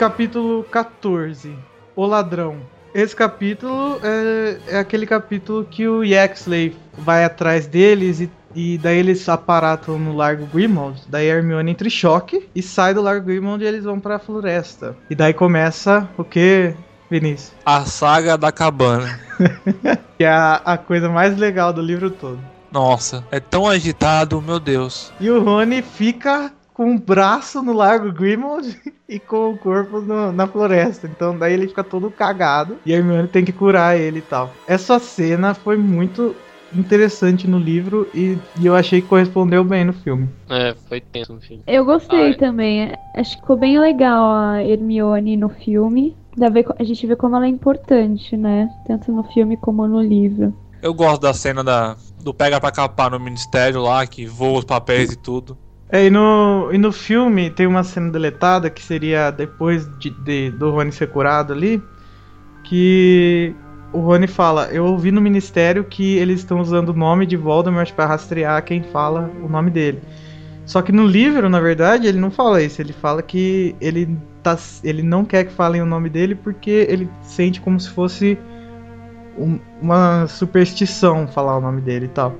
Capítulo 0.00 0.64
14, 0.64 1.54
O 1.94 2.06
Ladrão. 2.06 2.60
Esse 2.94 3.14
capítulo 3.14 4.00
é, 4.02 4.58
é 4.68 4.78
aquele 4.78 5.06
capítulo 5.06 5.62
que 5.62 5.86
o 5.86 6.02
Yaxley 6.02 6.74
vai 6.96 7.22
atrás 7.22 7.66
deles 7.66 8.18
e, 8.18 8.30
e 8.54 8.78
daí 8.78 8.96
eles 8.96 9.28
aparatam 9.28 9.98
no 9.98 10.16
Largo 10.16 10.46
Grimald. 10.46 11.02
Daí 11.06 11.30
a 11.30 11.34
Hermione 11.34 11.72
entra 11.72 11.86
em 11.86 11.90
choque 11.90 12.48
e 12.54 12.62
sai 12.62 12.94
do 12.94 13.02
Largo 13.02 13.26
Grimald 13.26 13.62
e 13.62 13.66
eles 13.66 13.84
vão 13.84 14.00
pra 14.00 14.18
floresta. 14.18 14.96
E 15.10 15.14
daí 15.14 15.34
começa 15.34 16.08
o 16.16 16.24
que, 16.24 16.72
Vinícius? 17.10 17.52
A 17.66 17.84
saga 17.84 18.38
da 18.38 18.50
cabana. 18.50 19.20
que 20.16 20.24
é 20.24 20.30
a, 20.30 20.62
a 20.64 20.78
coisa 20.78 21.10
mais 21.10 21.36
legal 21.36 21.74
do 21.74 21.82
livro 21.82 22.10
todo. 22.10 22.40
Nossa, 22.72 23.22
é 23.30 23.38
tão 23.38 23.68
agitado, 23.68 24.40
meu 24.40 24.58
Deus. 24.58 25.12
E 25.20 25.30
o 25.30 25.42
Rony 25.44 25.82
fica 25.82 26.50
com 26.80 26.94
o 26.94 26.98
braço 26.98 27.62
no 27.62 27.74
Largo 27.74 28.10
Grimald 28.10 28.74
e 29.06 29.18
com 29.18 29.50
o 29.50 29.58
corpo 29.58 30.00
no, 30.00 30.32
na 30.32 30.46
floresta. 30.46 31.06
Então 31.06 31.36
daí 31.36 31.52
ele 31.52 31.68
fica 31.68 31.84
todo 31.84 32.10
cagado 32.10 32.78
e 32.86 32.94
a 32.94 32.96
Hermione 32.96 33.28
tem 33.28 33.44
que 33.44 33.52
curar 33.52 34.00
ele 34.00 34.20
e 34.20 34.22
tal. 34.22 34.50
Essa 34.66 34.98
cena 34.98 35.52
foi 35.52 35.76
muito 35.76 36.34
interessante 36.74 37.46
no 37.46 37.58
livro 37.58 38.08
e, 38.14 38.38
e, 38.58 38.64
eu 38.64 38.74
achei 38.74 39.02
que 39.02 39.08
correspondeu 39.08 39.62
bem 39.62 39.84
no 39.84 39.92
filme. 39.92 40.26
É, 40.48 40.74
foi 40.88 41.02
tenso 41.02 41.34
no 41.34 41.40
filme. 41.42 41.62
Eu 41.66 41.84
gostei 41.84 42.28
Ai. 42.28 42.34
também. 42.36 42.94
Acho 43.14 43.34
que 43.34 43.42
ficou 43.42 43.58
bem 43.58 43.78
legal 43.78 44.30
a 44.30 44.64
Hermione 44.64 45.36
no 45.36 45.50
filme. 45.50 46.16
a 46.78 46.82
gente 46.82 47.06
vê 47.06 47.14
como 47.14 47.36
ela 47.36 47.44
é 47.44 47.50
importante, 47.50 48.38
né? 48.38 48.70
Tanto 48.86 49.12
no 49.12 49.24
filme 49.24 49.58
como 49.58 49.86
no 49.86 50.00
livro. 50.00 50.56
Eu 50.80 50.94
gosto 50.94 51.20
da 51.20 51.34
cena 51.34 51.62
da, 51.62 51.94
do 52.22 52.32
pega 52.32 52.58
pra 52.58 52.72
capar 52.72 53.10
no 53.10 53.20
ministério 53.20 53.82
lá, 53.82 54.06
que 54.06 54.24
voa 54.24 54.60
os 54.60 54.64
papéis 54.64 55.12
e 55.12 55.16
tudo. 55.16 55.58
É, 55.92 56.06
e 56.06 56.10
no, 56.10 56.70
e 56.72 56.78
no 56.78 56.92
filme 56.92 57.50
tem 57.50 57.66
uma 57.66 57.82
cena 57.82 58.10
deletada 58.10 58.70
que 58.70 58.82
seria 58.82 59.30
depois 59.30 59.88
de, 59.98 60.10
de 60.10 60.50
do 60.52 60.70
Rony 60.70 60.92
ser 60.92 61.08
curado 61.08 61.52
ali, 61.52 61.82
que 62.62 63.54
o 63.92 63.98
Rony 63.98 64.28
fala: 64.28 64.68
Eu 64.72 64.84
ouvi 64.84 65.10
no 65.10 65.20
ministério 65.20 65.82
que 65.84 66.16
eles 66.16 66.40
estão 66.40 66.60
usando 66.60 66.90
o 66.90 66.94
nome 66.94 67.26
de 67.26 67.36
Voldemort 67.36 67.92
para 67.92 68.06
rastrear 68.06 68.62
quem 68.64 68.82
fala 68.84 69.30
o 69.42 69.48
nome 69.48 69.70
dele. 69.70 70.00
Só 70.64 70.80
que 70.82 70.92
no 70.92 71.04
livro, 71.04 71.48
na 71.48 71.58
verdade, 71.58 72.06
ele 72.06 72.18
não 72.18 72.30
fala 72.30 72.62
isso. 72.62 72.80
Ele 72.80 72.92
fala 72.92 73.22
que 73.22 73.74
ele, 73.80 74.16
tá, 74.40 74.56
ele 74.84 75.02
não 75.02 75.24
quer 75.24 75.44
que 75.44 75.52
falem 75.52 75.82
o 75.82 75.86
nome 75.86 76.08
dele 76.08 76.36
porque 76.36 76.86
ele 76.88 77.10
sente 77.22 77.60
como 77.60 77.80
se 77.80 77.90
fosse 77.90 78.38
um- 79.40 79.58
uma 79.80 80.26
superstição 80.28 81.26
falar 81.26 81.56
o 81.56 81.60
nome 81.60 81.80
dele 81.80 82.06
e 82.06 82.08
tal. 82.08 82.34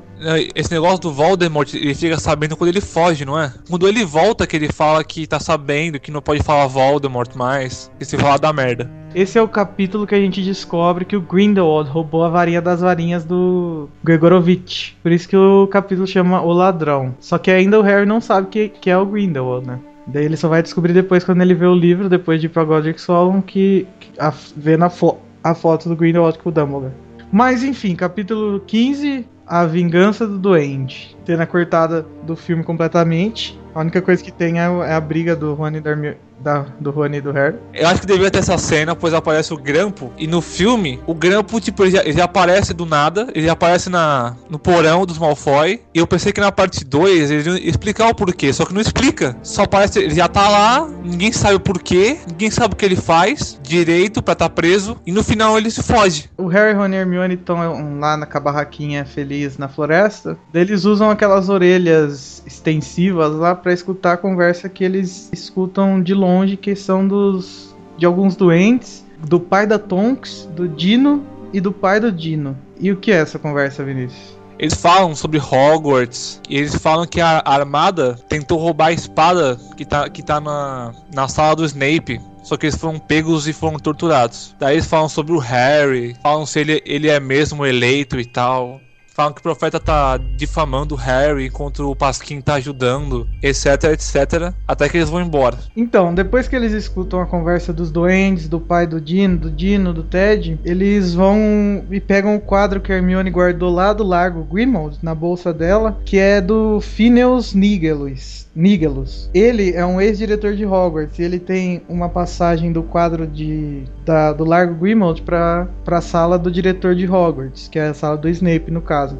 Esse 0.55 0.71
negócio 0.71 0.99
do 1.01 1.11
Voldemort, 1.13 1.73
ele 1.73 1.95
fica 1.95 2.19
sabendo 2.21 2.55
quando 2.55 2.69
ele 2.69 2.81
foge, 2.83 3.25
não 3.25 3.41
é? 3.41 3.51
Quando 3.71 3.89
ele 3.89 4.05
volta 4.05 4.47
que 4.47 4.55
ele 4.55 4.71
fala 4.71 5.03
que 5.03 5.27
tá 5.27 5.41
sabendo 5.41 5.99
que 5.99 6.11
não 6.11 6.21
pode 6.21 6.43
falar 6.43 6.67
Voldemort 6.67 7.35
mais, 7.35 7.91
que 7.99 8.05
se 8.05 8.19
falar 8.19 8.39
da 8.39 8.53
merda. 8.53 8.91
Esse 9.15 9.39
é 9.39 9.43
o 9.43 9.49
capítulo 9.49 10.07
que 10.07 10.15
a 10.15 10.21
gente 10.21 10.43
descobre 10.43 11.07
que 11.07 11.17
o 11.17 11.23
Grindelwald 11.23 11.89
roubou 11.91 12.23
a 12.23 12.29
varinha 12.29 12.61
das 12.61 12.83
varinhas 12.83 13.25
do 13.25 13.89
Gregorovitch. 14.05 14.93
Por 15.03 15.11
isso 15.11 15.27
que 15.27 15.37
o 15.37 15.67
capítulo 15.69 16.07
chama 16.07 16.43
O 16.43 16.53
Ladrão. 16.53 17.15
Só 17.19 17.39
que 17.39 17.51
ainda 17.51 17.79
o 17.81 17.83
Harry 17.83 18.05
não 18.07 18.21
sabe 18.21 18.49
que, 18.49 18.69
que 18.69 18.91
é 18.91 18.99
o 18.99 19.07
Grindelwald, 19.07 19.67
né? 19.67 19.79
Daí 20.07 20.25
ele 20.27 20.37
só 20.37 20.49
vai 20.49 20.63
descobrir 20.63 20.93
depois 20.93 21.25
quando 21.25 21.41
ele 21.41 21.55
vê 21.55 21.67
o 21.67 21.75
livro, 21.75 22.09
depois 22.09 22.41
de 22.41 22.47
ir 22.47 22.51
pra 22.51 22.63
Godric 22.65 23.01
Solon, 23.01 23.41
que, 23.41 23.87
que 23.99 24.11
a, 24.19 24.33
vendo 24.57 24.85
a, 24.85 24.91
fo 24.91 25.17
a 25.43 25.55
foto 25.55 25.89
do 25.89 25.97
Grindelwald 25.97 26.39
com 26.39 26.49
o 26.49 26.53
Dumbledore. 26.53 26.93
Mas 27.33 27.63
enfim, 27.63 27.95
capítulo 27.95 28.61
15, 28.67 29.27
A 29.47 29.65
Vingança 29.65 30.27
do 30.27 30.39
Duende. 30.39 31.17
Cena 31.25 31.47
cortada 31.47 32.05
do 32.25 32.35
filme 32.35 32.63
completamente. 32.65 33.59
A 33.75 33.81
única 33.81 34.03
coisa 34.03 34.23
que 34.23 34.33
tem 34.33 34.59
é, 34.61 34.65
é 34.65 34.93
a 34.93 35.01
briga 35.01 35.37
do 35.37 35.55
Rony 35.55 35.79
e 35.79 35.81
da, 35.81 35.91
Hermi- 35.91 36.17
da- 36.43 36.67
do 36.81 36.91
Rony 36.91 37.19
e 37.19 37.21
do 37.21 37.33
Harry. 37.33 37.57
Eu 37.73 37.87
acho 37.89 38.01
que 38.01 38.07
devia 38.07 38.31
ter 38.31 38.39
essa 38.39 38.57
cena, 38.59 38.95
pois 38.97 39.15
aparece 39.15 39.53
o 39.53 39.57
Grampo. 39.57 40.13
E 40.19 40.27
no 40.27 40.41
filme, 40.41 41.01
o 41.07 41.15
Grampo, 41.15 41.61
tipo, 41.61 41.83
ele 41.85 41.93
já, 41.93 42.01
ele 42.03 42.13
já 42.13 42.25
aparece 42.25 42.73
do 42.75 42.85
nada. 42.87 43.29
Ele 43.35 43.49
aparece 43.49 43.89
na, 43.91 44.35
no 44.49 44.59
porão 44.59 45.05
dos 45.07 45.19
Malfoy. 45.19 45.81
E 45.95 45.99
eu 45.99 46.07
pensei 46.07 46.33
que 46.33 46.41
na 46.41 46.51
parte 46.51 46.85
2 46.85 47.31
eles 47.31 47.47
iam 47.47 47.57
explicar 47.57 48.09
o 48.09 48.15
porquê. 48.15 48.53
Só 48.53 48.65
que 48.65 48.75
não 48.75 48.81
explica. 48.81 49.37
Só 49.43 49.63
aparece, 49.63 49.99
ele 50.01 50.15
já 50.15 50.29
tá 50.29 50.49
lá, 50.49 50.89
ninguém 51.05 51.31
sabe 51.33 51.55
o 51.55 51.61
porquê. 51.61 52.19
Ninguém 52.29 52.51
sabe 52.51 52.75
o 52.75 52.77
que 52.77 52.85
ele 52.85 52.97
faz 52.97 53.59
direito 53.63 54.23
pra 54.23 54.33
estar 54.33 54.49
preso. 54.51 54.97
E 55.07 55.13
no 55.13 55.23
final 55.23 55.57
ele 55.57 55.71
se 55.71 55.83
foge. 55.83 56.31
O 56.37 56.47
Harry, 56.47 56.77
Ron 56.77 56.89
e 56.89 56.95
Hermione 56.97 57.35
estão 57.35 57.99
lá 58.01 58.17
na 58.17 58.27
barraquinha 58.41 59.05
feliz 59.05 59.59
na 59.59 59.69
floresta. 59.69 60.37
Eles 60.55 60.85
usam 60.85 61.11
aquelas 61.11 61.49
orelhas 61.49 62.43
extensivas 62.47 63.33
lá 63.35 63.55
pra 63.55 63.73
escutar 63.73 64.15
a 64.15 64.17
conversa 64.17 64.69
que 64.69 64.83
eles 64.83 65.29
escutam 65.33 66.03
de 66.03 66.15
longe, 66.15 66.30
que 66.57 66.75
são 66.75 67.07
dos 67.07 67.75
de 67.97 68.07
alguns 68.07 68.35
doentes, 68.35 69.05
do 69.29 69.39
pai 69.39 69.67
da 69.67 69.79
Tonks, 69.79 70.49
do 70.57 70.67
Dino 70.67 71.23
e 71.53 71.61
do 71.61 71.71
pai 71.71 72.01
do 72.01 72.11
Dino. 72.11 72.57
E 72.79 72.91
o 72.91 72.97
que 72.97 73.13
é 73.13 73.17
essa 73.17 73.39
conversa, 73.39 73.85
Vinícius? 73.85 74.39
Eles 74.59 74.75
falam 74.75 75.15
sobre 75.15 75.39
Hogwarts. 75.39 76.41
E 76.49 76.57
eles 76.57 76.75
falam 76.75 77.07
que 77.07 77.21
a 77.21 77.43
armada 77.45 78.15
tentou 78.29 78.59
roubar 78.59 78.89
a 78.89 78.93
espada 78.93 79.59
que 79.77 79.85
tá, 79.85 80.09
que 80.09 80.23
tá 80.23 80.41
na, 80.41 80.93
na 81.15 81.29
sala 81.29 81.57
do 81.57 81.65
Snape. 81.65 82.21
Só 82.43 82.57
que 82.57 82.67
eles 82.67 82.77
foram 82.77 82.99
pegos 82.99 83.47
e 83.49 83.53
foram 83.53 83.79
torturados. 83.79 84.55
Daí 84.59 84.77
eles 84.77 84.87
falam 84.87 85.09
sobre 85.09 85.33
o 85.33 85.39
Harry. 85.39 86.15
Falam 86.23 86.47
se 86.47 86.61
ele, 86.61 86.83
ele 86.85 87.09
é 87.09 87.21
mesmo 87.21 87.65
eleito 87.65 88.19
e 88.19 88.25
tal. 88.25 88.81
Falam 89.21 89.35
que 89.35 89.41
o 89.41 89.43
profeta 89.43 89.79
tá 89.79 90.17
difamando 90.17 90.95
o 90.95 90.97
Harry 90.97 91.45
enquanto 91.45 91.91
o 91.91 91.95
Pasquim 91.95 92.41
tá 92.41 92.55
ajudando, 92.55 93.29
etc, 93.43 93.93
etc. 93.93 94.51
Até 94.67 94.89
que 94.89 94.97
eles 94.97 95.11
vão 95.11 95.21
embora. 95.21 95.59
Então, 95.77 96.15
depois 96.15 96.49
que 96.49 96.57
eles 96.57 96.73
escutam 96.73 97.21
a 97.21 97.27
conversa 97.27 97.71
dos 97.71 97.91
doentes, 97.91 98.49
do 98.49 98.59
pai 98.59 98.87
do 98.87 98.99
Dino, 98.99 99.37
do 99.37 99.51
Dino, 99.51 99.93
do 99.93 100.05
Ted, 100.05 100.59
eles 100.65 101.13
vão 101.13 101.85
e 101.91 102.01
pegam 102.01 102.35
o 102.35 102.41
quadro 102.41 102.81
que 102.81 102.91
Hermione 102.91 103.29
guardou 103.29 103.71
lá 103.71 103.93
do 103.93 104.05
Largo 104.05 104.43
Grimald, 104.43 104.97
na 105.03 105.15
bolsa 105.15 105.53
dela, 105.53 106.01
que 106.03 106.17
é 106.17 106.41
do 106.41 106.81
Phineas 106.81 107.53
Nigellus. 107.53 108.49
Nigellus. 108.55 109.31
Ele 109.33 109.73
é 109.73 109.85
um 109.87 110.01
ex-diretor 110.01 110.55
de 110.55 110.65
Hogwarts 110.67 111.19
e 111.19 111.23
ele 111.23 111.39
tem 111.39 111.83
uma 111.89 112.09
passagem 112.09 112.73
do 112.73 112.83
quadro 112.83 113.27
de, 113.27 113.85
da- 114.05 114.33
do 114.33 114.45
Largo 114.45 114.75
Grimald 114.75 115.23
para 115.23 115.69
a 115.87 116.01
sala 116.01 116.39
do 116.39 116.51
diretor 116.51 116.95
de 116.95 117.07
Hogwarts, 117.07 117.69
que 117.69 117.79
é 117.79 117.89
a 117.89 117.95
sala 117.95 118.17
do 118.17 118.29
Snape, 118.29 118.71
no 118.71 118.81
caso. 118.83 119.17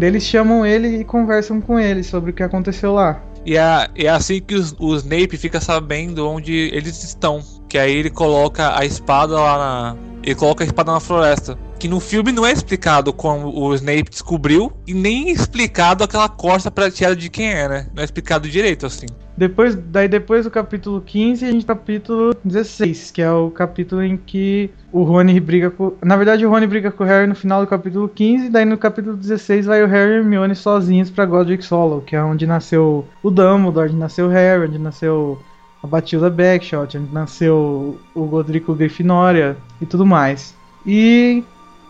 Eles 0.00 0.22
chamam 0.22 0.64
ele 0.64 1.00
e 1.00 1.04
conversam 1.04 1.60
com 1.60 1.78
ele 1.78 2.02
sobre 2.02 2.30
o 2.30 2.32
que 2.32 2.42
aconteceu 2.42 2.94
lá. 2.94 3.22
E 3.44 3.56
é, 3.56 3.88
é 3.96 4.08
assim 4.08 4.40
que 4.40 4.54
o 4.78 4.94
Snape 4.96 5.36
fica 5.36 5.60
sabendo 5.60 6.26
onde 6.28 6.70
eles 6.72 7.02
estão. 7.04 7.40
Que 7.68 7.76
aí 7.78 7.94
ele 7.94 8.10
coloca 8.10 8.78
a 8.78 8.84
espada 8.84 9.34
lá 9.34 9.58
na. 9.58 9.96
Ele 10.22 10.34
coloca 10.34 10.62
a 10.64 10.66
espada 10.66 10.92
na 10.92 11.00
floresta. 11.00 11.56
Que 11.80 11.88
no 11.88 11.98
filme 11.98 12.30
não 12.30 12.46
é 12.46 12.52
explicado 12.52 13.12
como 13.12 13.48
o 13.58 13.74
Snape 13.74 14.10
descobriu. 14.10 14.70
E 14.86 14.94
nem 14.94 15.30
explicado 15.30 16.04
aquela 16.04 16.28
costa 16.28 16.70
prateada 16.70 17.16
de 17.16 17.28
quem 17.28 17.50
é, 17.50 17.68
né? 17.68 17.86
Não 17.94 18.02
é 18.02 18.04
explicado 18.04 18.48
direito 18.48 18.84
assim. 18.84 19.06
Depois, 19.36 19.74
daí 19.74 20.06
depois 20.06 20.44
do 20.44 20.50
capítulo 20.50 21.00
15, 21.00 21.46
a 21.46 21.50
gente 21.50 21.64
tá 21.64 21.74
capítulo 21.74 22.36
16, 22.44 23.10
que 23.10 23.22
é 23.22 23.32
o 23.32 23.50
capítulo 23.50 24.02
em 24.02 24.18
que 24.18 24.70
o 24.92 25.02
Rony 25.02 25.40
briga 25.40 25.70
com. 25.70 25.94
Na 26.04 26.14
verdade, 26.16 26.44
o 26.44 26.50
Rony 26.50 26.66
briga 26.66 26.90
com 26.90 27.02
o 27.02 27.06
Harry 27.06 27.26
no 27.26 27.34
final 27.34 27.62
do 27.62 27.66
capítulo 27.66 28.06
15, 28.06 28.50
daí 28.50 28.66
no 28.66 28.76
capítulo 28.76 29.16
16 29.16 29.64
vai 29.64 29.82
o 29.82 29.86
Harry 29.86 30.10
e 30.10 30.14
a 30.16 30.18
Hermione 30.18 30.54
sozinhos 30.54 31.08
pra 31.08 31.24
Godric 31.24 31.66
Hollow, 31.66 32.02
que 32.02 32.14
é 32.14 32.22
onde 32.22 32.46
nasceu 32.46 33.06
o 33.22 33.30
Dumbledore, 33.30 33.88
onde 33.88 33.96
nasceu 33.98 34.26
o 34.26 34.28
Harry, 34.30 34.68
onde 34.68 34.78
nasceu 34.78 35.40
a 35.82 35.86
Batilda 35.86 36.28
Backshot, 36.28 36.98
onde 36.98 37.10
nasceu 37.10 37.98
o 38.14 38.24
Godrico 38.26 38.74
Grifinória 38.74 39.56
e 39.80 39.86
tudo 39.86 40.04
mais. 40.04 40.54
E 40.86 41.42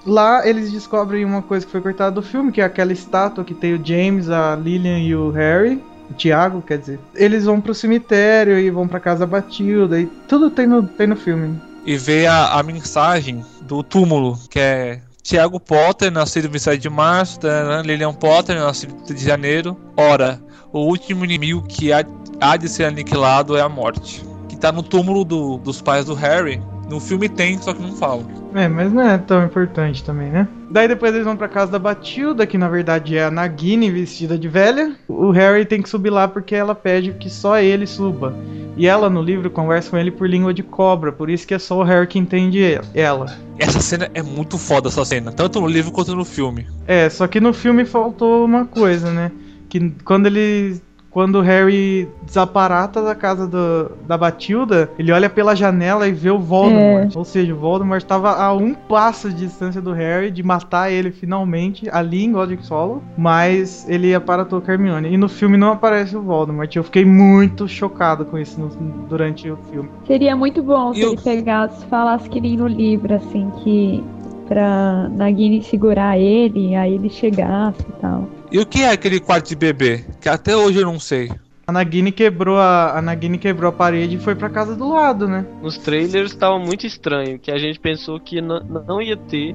lá 0.07 0.47
eles 0.47 0.71
descobrem 0.73 1.25
uma 1.25 1.43
coisa 1.43 1.65
que 1.67 1.73
foi 1.73 1.81
cortada 1.81 2.13
do 2.13 2.23
filme, 2.23 2.53
que 2.53 2.61
é 2.61 2.65
aquela 2.65 2.93
estátua 2.93 3.45
que 3.45 3.55
tem 3.55 3.75
o 3.75 3.85
James, 3.85 4.29
a 4.31 4.57
Lillian 4.57 4.99
e 4.99 5.15
o 5.15 5.31
Harry. 5.31 5.83
O 6.11 6.15
Tiago, 6.15 6.61
quer 6.61 6.79
dizer. 6.79 6.99
Eles 7.15 7.45
vão 7.45 7.61
pro 7.61 7.73
cemitério 7.75 8.59
e 8.59 8.69
vão 8.71 8.89
pra 8.89 8.99
casa 8.99 9.21
da 9.21 9.27
Batilda 9.27 10.01
e 10.01 10.07
tudo 10.27 10.51
tem 10.51 10.67
no, 10.67 10.83
tem 10.83 11.07
no 11.07 11.15
filme. 11.17 11.61
E 11.87 11.97
vê 11.97 12.27
a, 12.27 12.59
a 12.59 12.63
mensagem 12.63 13.45
do 13.63 13.83
túmulo, 13.83 14.37
que 14.51 14.59
é. 14.59 15.01
Tiago 15.23 15.61
Potter, 15.61 16.11
nascido 16.11 16.49
27 16.51 16.81
de 16.81 16.89
março, 16.91 17.39
tarará, 17.39 17.83
Lilian 17.83 18.13
Potter, 18.13 18.57
nascido 18.59 18.95
de 19.05 19.23
janeiro. 19.23 19.77
Ora, 19.97 20.41
o 20.73 20.81
último 20.81 21.25
inimigo 21.25 21.63
que 21.63 21.93
há, 21.93 22.05
há 22.41 22.57
de 22.57 22.69
ser 22.69 22.85
aniquilado 22.87 23.57
é 23.57 23.61
a 23.61 23.69
morte. 23.69 24.25
Que 24.49 24.57
tá 24.57 24.73
no 24.73 24.83
túmulo 24.83 25.25
do- 25.25 25.59
dos 25.59 25.81
pais 25.81 26.07
do 26.07 26.15
Harry. 26.15 26.61
No 26.91 26.99
filme 26.99 27.29
tem, 27.29 27.57
só 27.63 27.73
que 27.73 27.81
não 27.81 27.93
fala. 27.93 28.25
É, 28.53 28.67
mas 28.67 28.93
não 28.93 29.09
é 29.09 29.17
tão 29.17 29.45
importante 29.45 30.03
também, 30.03 30.29
né? 30.29 30.49
Daí 30.69 30.89
depois 30.89 31.15
eles 31.15 31.25
vão 31.25 31.37
pra 31.37 31.47
casa 31.47 31.71
da 31.71 31.79
Batilda, 31.79 32.45
que 32.49 32.59
na 32.59 32.69
verdade 32.69 33.17
é 33.17 33.25
a 33.25 33.31
Nagini 33.31 33.89
vestida 33.89 34.37
de 34.37 34.49
velha. 34.49 34.97
O 35.07 35.31
Harry 35.31 35.65
tem 35.65 35.81
que 35.81 35.89
subir 35.89 36.11
lá 36.11 36.27
porque 36.27 36.53
ela 36.53 36.75
pede 36.75 37.13
que 37.13 37.31
só 37.31 37.61
ele 37.61 37.87
suba. 37.87 38.35
E 38.77 38.89
ela 38.89 39.09
no 39.09 39.23
livro 39.23 39.49
conversa 39.51 39.91
com 39.91 39.99
ele 39.99 40.11
por 40.11 40.29
língua 40.29 40.53
de 40.53 40.65
cobra, 40.65 41.13
por 41.13 41.31
isso 41.31 41.47
que 41.47 41.55
é 41.55 41.61
só 41.61 41.79
o 41.79 41.85
Harry 41.85 42.09
que 42.09 42.19
entende 42.19 42.81
ela. 42.93 43.37
Essa 43.57 43.79
cena 43.79 44.11
é 44.13 44.23
muito 44.23 44.59
foda, 44.59 44.89
essa 44.89 45.05
cena. 45.05 45.31
Tanto 45.31 45.61
no 45.61 45.69
livro 45.69 45.93
quanto 45.93 46.17
no 46.17 46.25
filme. 46.25 46.67
É, 46.89 47.09
só 47.09 47.29
que 47.29 47.41
no 47.41 47.53
filme 47.53 47.85
faltou 47.85 48.45
uma 48.45 48.65
coisa, 48.65 49.13
né? 49.13 49.31
Que 49.69 49.91
quando 50.05 50.27
ele. 50.27 50.81
Quando 51.11 51.37
o 51.37 51.41
Harry 51.41 52.09
desaparata 52.23 53.03
da 53.03 53.15
casa 53.17 53.47
do- 53.47 53.91
da 54.07 54.17
Batilda, 54.17 54.91
ele 54.99 55.11
olha 55.11 55.29
pela 55.29 55.57
janela 55.57 56.07
e 56.07 56.13
vê 56.13 56.31
o 56.31 56.39
Voldemort. 56.39 57.17
Ou 57.17 57.25
seja, 57.25 57.53
o 57.53 57.57
Voldemort 57.57 58.01
estava 58.01 58.31
a 58.41 58.53
um 58.55 58.73
passo 58.75 59.29
de 59.29 59.47
distância 59.47 59.81
do 59.81 59.93
Harry 59.93 60.31
de 60.31 60.43
matar 60.43 60.91
ele 60.93 61.11
finalmente 61.11 61.89
ali 61.91 62.25
em 62.25 62.33
Godric 62.33 62.69
Hollow, 62.69 63.03
mas 63.19 63.89
ele 63.89 64.15
aparatou 64.15 64.61
com 64.61 64.71
a 64.71 64.75
Hermione. 64.75 65.13
E 65.13 65.17
no 65.17 65.29
filme 65.29 65.57
não 65.57 65.73
aparece 65.73 66.17
o 66.17 66.23
Voldemort. 66.23 66.75
Eu 66.77 66.85
fiquei 66.85 67.05
muito 67.05 67.67
chocado 67.67 68.25
com 68.25 68.39
isso 68.39 68.61
no- 68.61 68.69
durante 69.09 69.51
o 69.51 69.57
filme. 69.71 69.89
Seria 70.07 70.37
muito 70.37 70.63
bom 70.63 70.95
se 70.95 71.01
eu- 71.01 71.13
ele 71.13 71.21
pegasse, 71.21 71.85
falasse 71.87 72.29
que 72.29 72.41
nem 72.41 72.57
no 72.57 72.69
livro, 72.69 73.13
assim, 73.15 73.51
que 73.65 74.05
pra 74.47 75.09
Nagini 75.11 75.63
segurar 75.63 76.19
ele, 76.19 76.75
aí 76.75 76.95
ele 76.95 77.09
chegasse 77.11 77.81
e 77.83 77.93
tal. 78.01 78.29
E 78.51 78.59
o 78.59 78.67
que 78.67 78.83
é 78.83 78.91
aquele 78.91 79.21
quarto 79.21 79.49
de 79.49 79.55
bebê? 79.55 80.05
Que 80.21 80.29
até 80.29 80.57
hoje 80.57 80.81
eu 80.81 80.85
não 80.85 80.99
sei. 80.99 81.31
A 81.69 81.73
Nagini 81.73 82.11
quebrou 82.11 82.59
a, 82.59 82.99
a 82.99 83.01
Nagini 83.01 83.39
quebrou 83.39 83.69
a 83.69 83.73
parede 83.73 84.17
e 84.17 84.19
foi 84.19 84.35
pra 84.35 84.51
casa 84.51 84.75
do 84.75 84.89
lado, 84.89 85.29
né? 85.29 85.47
Nos 85.63 85.79
trailers 85.79 86.35
tava 86.35 86.59
muito 86.59 86.85
estranho, 86.85 87.39
que 87.39 87.49
a 87.49 87.59
gente 87.59 87.79
pensou 87.79 88.19
que 88.19 88.41
não, 88.41 89.01
ia 89.01 89.17
ter 89.17 89.55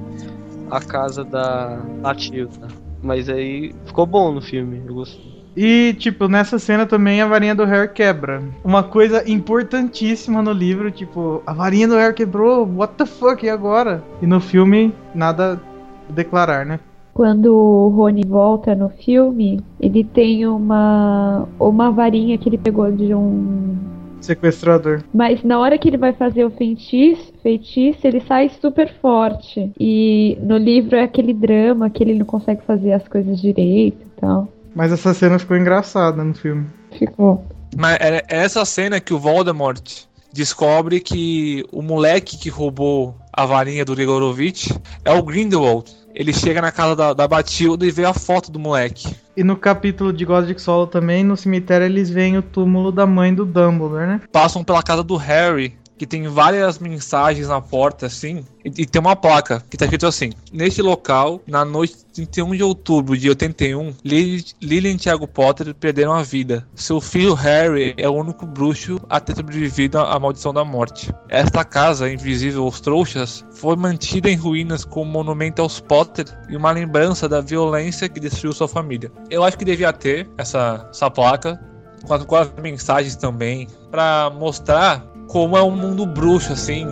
a 0.70 0.80
casa 0.80 1.22
da 1.22 1.78
Matilda. 2.02 2.68
Mas 3.02 3.28
aí 3.28 3.74
ficou 3.84 4.06
bom 4.06 4.32
no 4.32 4.40
filme, 4.40 4.82
eu 4.86 4.94
gostei. 4.94 5.36
E, 5.54 5.94
tipo, 5.98 6.26
nessa 6.26 6.58
cena 6.58 6.86
também 6.86 7.20
a 7.20 7.26
varinha 7.26 7.54
do 7.54 7.66
Harry 7.66 7.92
quebra. 7.92 8.42
Uma 8.64 8.82
coisa 8.82 9.30
importantíssima 9.30 10.40
no 10.40 10.52
livro, 10.52 10.90
tipo, 10.90 11.42
a 11.46 11.52
varinha 11.52 11.86
do 11.86 11.96
Harry 11.96 12.14
quebrou, 12.14 12.66
what 12.66 12.94
the 12.94 13.04
fuck, 13.04 13.44
e 13.44 13.50
agora? 13.50 14.02
E 14.22 14.26
no 14.26 14.40
filme, 14.40 14.94
nada 15.14 15.60
a 16.08 16.12
declarar, 16.12 16.64
né? 16.64 16.80
Quando 17.16 17.46
o 17.46 17.88
Rony 17.88 18.26
volta 18.26 18.74
no 18.74 18.90
filme, 18.90 19.58
ele 19.80 20.04
tem 20.04 20.46
uma 20.46 21.48
uma 21.58 21.90
varinha 21.90 22.36
que 22.36 22.46
ele 22.46 22.58
pegou 22.58 22.92
de 22.92 23.14
um 23.14 23.74
sequestrador. 24.20 25.02
Mas 25.14 25.42
na 25.42 25.58
hora 25.58 25.78
que 25.78 25.88
ele 25.88 25.96
vai 25.96 26.12
fazer 26.12 26.44
o 26.44 26.50
feitiço, 26.50 27.32
feitiço, 27.42 28.06
ele 28.06 28.20
sai 28.20 28.50
super 28.60 28.92
forte. 29.00 29.72
E 29.80 30.36
no 30.42 30.58
livro 30.58 30.94
é 30.94 31.04
aquele 31.04 31.32
drama 31.32 31.88
que 31.88 32.04
ele 32.04 32.18
não 32.18 32.26
consegue 32.26 32.62
fazer 32.66 32.92
as 32.92 33.08
coisas 33.08 33.40
direito 33.40 34.02
e 34.02 34.20
tal. 34.20 34.46
Mas 34.74 34.92
essa 34.92 35.14
cena 35.14 35.38
ficou 35.38 35.56
engraçada 35.56 36.22
no 36.22 36.34
filme. 36.34 36.66
Ficou. 36.98 37.42
Mas 37.74 37.96
é 37.98 38.16
é 38.28 38.44
essa 38.44 38.62
cena 38.66 39.00
que 39.00 39.14
o 39.14 39.18
Voldemort 39.18 40.04
descobre 40.34 41.00
que 41.00 41.64
o 41.72 41.80
moleque 41.80 42.36
que 42.36 42.50
roubou 42.50 43.14
a 43.32 43.46
varinha 43.46 43.86
do 43.86 43.94
Gregorovitch 43.94 44.70
é 45.02 45.12
o 45.12 45.22
Grindelwald. 45.22 45.90
Ele 46.18 46.32
chega 46.32 46.62
na 46.62 46.72
casa 46.72 46.96
da, 46.96 47.12
da 47.12 47.28
Batilda 47.28 47.84
e 47.84 47.90
vê 47.90 48.06
a 48.06 48.14
foto 48.14 48.50
do 48.50 48.58
moleque. 48.58 49.14
E 49.36 49.44
no 49.44 49.54
capítulo 49.54 50.14
de 50.14 50.24
Godric 50.24 50.62
Solo 50.62 50.86
também, 50.86 51.22
no 51.22 51.36
cemitério, 51.36 51.84
eles 51.84 52.08
veem 52.08 52.38
o 52.38 52.42
túmulo 52.42 52.90
da 52.90 53.06
mãe 53.06 53.34
do 53.34 53.44
Dumbledore, 53.44 54.06
né? 54.06 54.20
Passam 54.32 54.64
pela 54.64 54.82
casa 54.82 55.02
do 55.02 55.14
Harry, 55.16 55.76
que 55.98 56.06
tem 56.06 56.28
várias 56.28 56.78
mensagens 56.78 57.48
na 57.48 57.60
porta, 57.60 58.06
assim, 58.06 58.44
e, 58.64 58.82
e 58.82 58.86
tem 58.86 59.00
uma 59.00 59.16
placa 59.16 59.62
que 59.70 59.76
tá 59.76 59.84
escrito 59.84 60.06
assim: 60.06 60.32
Neste 60.52 60.82
local, 60.82 61.40
na 61.46 61.64
noite 61.64 61.96
de 61.96 62.26
31 62.26 62.56
de 62.56 62.62
outubro 62.62 63.16
de 63.16 63.28
81, 63.28 63.94
Lily, 64.04 64.44
Lily 64.60 64.88
e 64.90 64.96
Tiago 64.96 65.26
Potter 65.26 65.74
perderam 65.74 66.12
a 66.12 66.22
vida. 66.22 66.66
Seu 66.74 67.00
filho 67.00 67.34
Harry 67.34 67.94
é 67.96 68.08
o 68.08 68.12
único 68.12 68.46
bruxo 68.46 69.00
a 69.08 69.20
ter 69.20 69.36
sobrevivido 69.36 69.98
à 69.98 70.18
maldição 70.18 70.52
da 70.52 70.64
morte. 70.64 71.12
Esta 71.28 71.64
casa, 71.64 72.10
invisível 72.10 72.64
aos 72.64 72.80
trouxas, 72.80 73.44
foi 73.52 73.76
mantida 73.76 74.30
em 74.30 74.36
ruínas 74.36 74.84
como 74.84 75.10
monumento 75.10 75.62
aos 75.62 75.80
Potter 75.80 76.26
e 76.48 76.56
uma 76.56 76.72
lembrança 76.72 77.28
da 77.28 77.40
violência 77.40 78.08
que 78.08 78.20
destruiu 78.20 78.52
sua 78.52 78.68
família. 78.68 79.10
Eu 79.30 79.44
acho 79.44 79.56
que 79.56 79.64
devia 79.64 79.92
ter 79.92 80.28
essa, 80.36 80.88
essa 80.90 81.10
placa 81.10 81.60
com 82.06 82.14
as, 82.14 82.24
com 82.24 82.36
as 82.36 82.52
mensagens 82.60 83.16
também, 83.16 83.68
pra 83.90 84.30
mostrar 84.30 85.15
como 85.26 85.56
é 85.56 85.62
um 85.62 85.70
mundo 85.70 86.06
bruxo, 86.06 86.52
assim. 86.52 86.86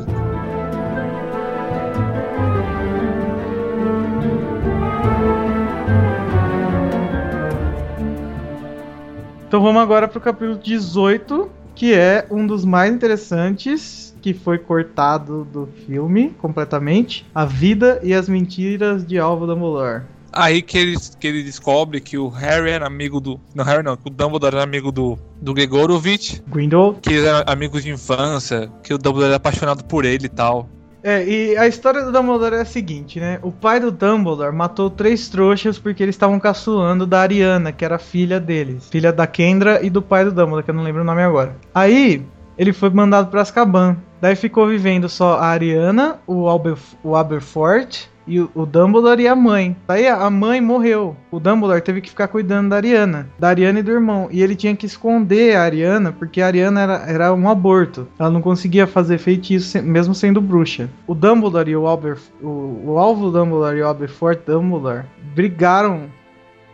Então 9.46 9.62
vamos 9.62 9.80
agora 9.80 10.08
pro 10.08 10.20
capítulo 10.20 10.58
18, 10.58 11.48
que 11.76 11.94
é 11.94 12.26
um 12.28 12.44
dos 12.44 12.64
mais 12.64 12.92
interessantes, 12.92 14.12
que 14.20 14.34
foi 14.34 14.58
cortado 14.58 15.44
do 15.44 15.68
filme 15.86 16.30
completamente. 16.38 17.24
A 17.32 17.44
vida 17.44 18.00
e 18.02 18.12
as 18.12 18.28
mentiras 18.28 19.06
de 19.06 19.16
Alvo 19.16 19.46
Dumbledore. 19.46 20.02
Aí 20.36 20.62
que 20.62 20.76
ele, 20.76 20.96
que 21.20 21.26
ele 21.26 21.42
descobre 21.44 22.00
que 22.00 22.18
o 22.18 22.28
Harry 22.28 22.70
era 22.70 22.86
amigo 22.86 23.20
do. 23.20 23.40
Não, 23.54 23.64
Harry 23.64 23.84
não, 23.84 23.96
que 23.96 24.08
o 24.08 24.10
Dumbledore 24.10 24.56
era 24.56 24.64
amigo 24.64 24.90
do, 24.90 25.16
do 25.40 25.54
Gregorovitch, 25.54 26.40
Grindelwald. 26.48 26.98
que 27.00 27.10
eles 27.12 27.24
eram 27.24 27.44
amigos 27.46 27.84
de 27.84 27.90
infância, 27.90 28.68
que 28.82 28.92
o 28.92 28.98
Dumbledore 28.98 29.28
era 29.28 29.36
apaixonado 29.36 29.84
por 29.84 30.04
ele 30.04 30.26
e 30.26 30.28
tal. 30.28 30.68
É, 31.04 31.22
e 31.22 31.56
a 31.56 31.68
história 31.68 32.02
do 32.02 32.10
Dumbledore 32.10 32.56
é 32.56 32.62
a 32.62 32.64
seguinte, 32.64 33.20
né? 33.20 33.38
O 33.42 33.52
pai 33.52 33.78
do 33.78 33.92
Dumbledore 33.92 34.56
matou 34.56 34.90
três 34.90 35.28
trouxas 35.28 35.78
porque 35.78 36.02
eles 36.02 36.14
estavam 36.14 36.40
caçoando 36.40 37.06
da 37.06 37.20
Ariana, 37.20 37.70
que 37.70 37.84
era 37.84 37.98
filha 37.98 38.40
deles. 38.40 38.88
Filha 38.90 39.12
da 39.12 39.26
Kendra 39.26 39.84
e 39.84 39.90
do 39.90 40.02
pai 40.02 40.24
do 40.24 40.32
Dumbledore, 40.32 40.64
que 40.64 40.70
eu 40.70 40.74
não 40.74 40.82
lembro 40.82 41.02
o 41.02 41.04
nome 41.04 41.22
agora. 41.22 41.54
Aí, 41.74 42.24
ele 42.56 42.72
foi 42.72 42.88
mandado 42.90 43.30
pra 43.30 43.42
Azkaban. 43.42 43.98
Daí 44.20 44.34
ficou 44.34 44.66
vivendo 44.66 45.06
só 45.06 45.34
a 45.34 45.48
Ariana, 45.48 46.18
o, 46.26 46.48
Albert, 46.48 46.78
o 47.02 47.14
Aberfort 47.14 48.08
e 48.26 48.40
o, 48.40 48.66
Dumbledore 48.66 49.22
e 49.22 49.28
a 49.28 49.36
mãe. 49.36 49.76
Daí 49.86 50.08
a 50.08 50.28
mãe 50.30 50.60
morreu. 50.60 51.16
O 51.30 51.38
Dumbledore 51.38 51.80
teve 51.80 52.00
que 52.00 52.10
ficar 52.10 52.28
cuidando 52.28 52.70
da 52.70 52.76
Ariana. 52.76 53.28
Da 53.38 53.48
Ariana 53.48 53.80
e 53.80 53.82
do 53.82 53.90
irmão. 53.90 54.28
E 54.30 54.42
ele 54.42 54.56
tinha 54.56 54.74
que 54.74 54.86
esconder 54.86 55.56
a 55.56 55.62
Ariana, 55.62 56.12
porque 56.12 56.40
a 56.40 56.46
Ariana 56.46 56.80
era, 56.80 57.04
era 57.06 57.34
um 57.34 57.48
aborto. 57.48 58.08
Ela 58.18 58.30
não 58.30 58.40
conseguia 58.40 58.86
fazer 58.86 59.18
feitiço, 59.18 59.82
mesmo 59.82 60.14
sendo 60.14 60.40
bruxa. 60.40 60.88
O 61.06 61.14
Dumbledore 61.14 61.70
e 61.70 61.76
o 61.76 61.86
Albert... 61.86 62.18
O, 62.42 62.82
o 62.86 62.98
Alvo 62.98 63.30
Dumbledore 63.30 63.78
e 63.78 63.82
o 63.82 63.88
Aberfort 63.88 64.40
Dumbledore 64.46 65.04
brigaram. 65.34 66.04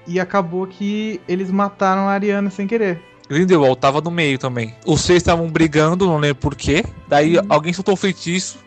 E 0.06 0.18
acabou 0.18 0.66
que 0.66 1.20
eles 1.28 1.50
mataram 1.50 2.08
a 2.08 2.12
Ariana 2.12 2.50
sem 2.50 2.66
querer. 2.66 3.00
Grindelwald 3.28 3.78
tava 3.78 4.00
no 4.00 4.10
meio 4.10 4.38
também. 4.38 4.74
Os 4.84 5.02
seis 5.02 5.18
estavam 5.18 5.48
brigando, 5.48 6.06
não 6.06 6.18
lembro 6.18 6.36
porquê. 6.36 6.84
Daí 7.06 7.36
alguém 7.48 7.72
soltou 7.72 7.94
o 7.94 7.96
feitiço 7.96 8.58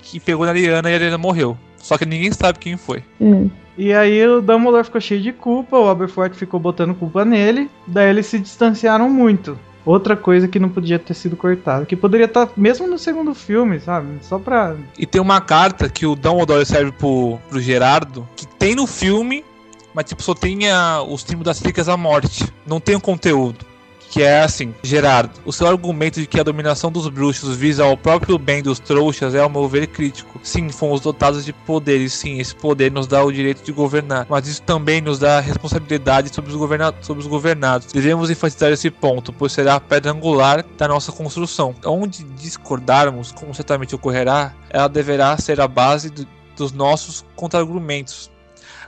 que 0.00 0.20
pegou 0.20 0.44
na 0.44 0.52
Ariana 0.52 0.88
e 0.88 0.92
a 0.92 0.96
Ariana 0.96 1.18
morreu. 1.18 1.56
Só 1.84 1.98
que 1.98 2.06
ninguém 2.06 2.32
sabe 2.32 2.58
quem 2.58 2.78
foi. 2.78 3.04
É. 3.20 3.44
E 3.76 3.92
aí 3.92 4.26
o 4.26 4.40
Dumbledore 4.40 4.84
ficou 4.84 5.00
cheio 5.02 5.20
de 5.20 5.32
culpa, 5.32 5.76
o 5.78 5.86
Aberfort 5.88 6.32
ficou 6.34 6.58
botando 6.58 6.94
culpa 6.94 7.24
nele, 7.26 7.68
daí 7.86 8.08
eles 8.08 8.24
se 8.26 8.38
distanciaram 8.38 9.10
muito. 9.10 9.58
Outra 9.84 10.16
coisa 10.16 10.48
que 10.48 10.58
não 10.58 10.70
podia 10.70 10.98
ter 10.98 11.12
sido 11.12 11.36
cortada, 11.36 11.84
que 11.84 11.94
poderia 11.94 12.24
estar 12.24 12.48
mesmo 12.56 12.86
no 12.86 12.98
segundo 12.98 13.34
filme, 13.34 13.78
sabe? 13.80 14.06
Só 14.22 14.38
pra. 14.38 14.74
E 14.98 15.04
tem 15.04 15.20
uma 15.20 15.42
carta 15.42 15.90
que 15.90 16.06
o 16.06 16.14
Dumbledore 16.16 16.64
serve 16.64 16.90
pro, 16.92 17.38
pro 17.50 17.60
Gerardo, 17.60 18.26
que 18.34 18.46
tem 18.46 18.74
no 18.74 18.86
filme, 18.86 19.44
mas 19.92 20.06
tipo, 20.06 20.22
só 20.22 20.32
tem 20.34 20.70
a- 20.70 21.02
os 21.02 21.20
símbolos 21.20 21.44
das 21.44 21.58
Relíquias 21.60 21.88
da 21.88 21.98
Morte. 21.98 22.46
Não 22.66 22.80
tem 22.80 22.94
o 22.96 23.00
conteúdo. 23.00 23.66
Que 24.14 24.22
é 24.22 24.42
assim, 24.42 24.72
Gerardo, 24.80 25.40
o 25.44 25.52
seu 25.52 25.66
argumento 25.66 26.20
de 26.20 26.26
que 26.28 26.38
a 26.38 26.44
dominação 26.44 26.88
dos 26.88 27.08
bruxos 27.08 27.56
visa 27.56 27.82
ao 27.82 27.96
próprio 27.96 28.38
bem 28.38 28.62
dos 28.62 28.78
trouxas 28.78 29.34
é, 29.34 29.40
ao 29.40 29.50
meu 29.50 29.68
ver, 29.68 29.88
crítico. 29.88 30.38
Sim, 30.40 30.68
fomos 30.68 31.00
dotados 31.00 31.44
de 31.44 31.52
poderes, 31.52 32.12
sim, 32.12 32.38
esse 32.38 32.54
poder 32.54 32.92
nos 32.92 33.08
dá 33.08 33.24
o 33.24 33.32
direito 33.32 33.64
de 33.64 33.72
governar, 33.72 34.24
mas 34.30 34.46
isso 34.46 34.62
também 34.62 35.00
nos 35.00 35.18
dá 35.18 35.40
responsabilidade 35.40 36.32
sobre 36.32 36.52
os, 36.52 36.56
governa 36.56 36.94
sobre 37.00 37.22
os 37.22 37.26
governados. 37.26 37.88
Devemos 37.92 38.30
enfatizar 38.30 38.70
esse 38.70 38.88
ponto, 38.88 39.32
pois 39.32 39.50
será 39.50 39.74
a 39.74 39.80
pedra 39.80 40.12
angular 40.12 40.64
da 40.78 40.86
nossa 40.86 41.10
construção. 41.10 41.74
Onde 41.84 42.22
discordarmos, 42.22 43.32
como 43.32 43.52
certamente 43.52 43.96
ocorrerá, 43.96 44.54
ela 44.70 44.86
deverá 44.86 45.36
ser 45.38 45.60
a 45.60 45.66
base 45.66 46.10
do- 46.10 46.24
dos 46.56 46.70
nossos 46.70 47.24
contra-argumentos. 47.34 48.30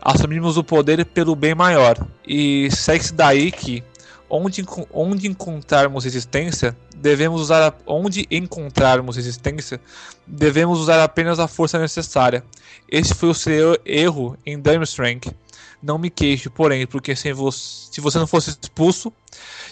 Assumimos 0.00 0.56
o 0.56 0.62
poder 0.62 1.04
pelo 1.04 1.34
bem 1.34 1.52
maior. 1.52 1.98
E 2.24 2.68
segue-se 2.70 3.12
daí 3.12 3.50
que, 3.50 3.82
onde, 4.28 4.64
onde 4.92 5.28
encontrarmos 5.28 6.04
resistência, 6.04 6.76
devemos 6.96 7.40
usar 7.40 7.68
a- 7.68 7.74
onde 7.86 8.26
encontrarmos 8.30 9.16
resistência, 9.16 9.80
devemos 10.26 10.78
usar 10.80 11.02
apenas 11.02 11.38
a 11.38 11.46
força 11.48 11.78
necessária. 11.78 12.42
Este 12.90 13.14
foi 13.14 13.28
o 13.28 13.34
seu 13.34 13.78
erro 13.84 14.36
em 14.44 14.58
Durmstrang. 14.58 15.20
Não 15.82 15.98
me 15.98 16.10
queixo, 16.10 16.50
porém, 16.50 16.86
porque 16.86 17.14
sem 17.14 17.32
vo 17.32 17.52
se 17.52 18.00
você 18.00 18.18
não 18.18 18.26
fosse 18.26 18.50
expulso, 18.50 19.12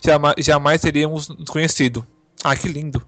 jamais, 0.05 0.35
jamais 0.39 0.81
teríamos 0.81 1.29
nos 1.29 1.49
conhecido. 1.49 2.07
Ah, 2.43 2.55
que 2.55 2.69
lindo. 2.69 3.03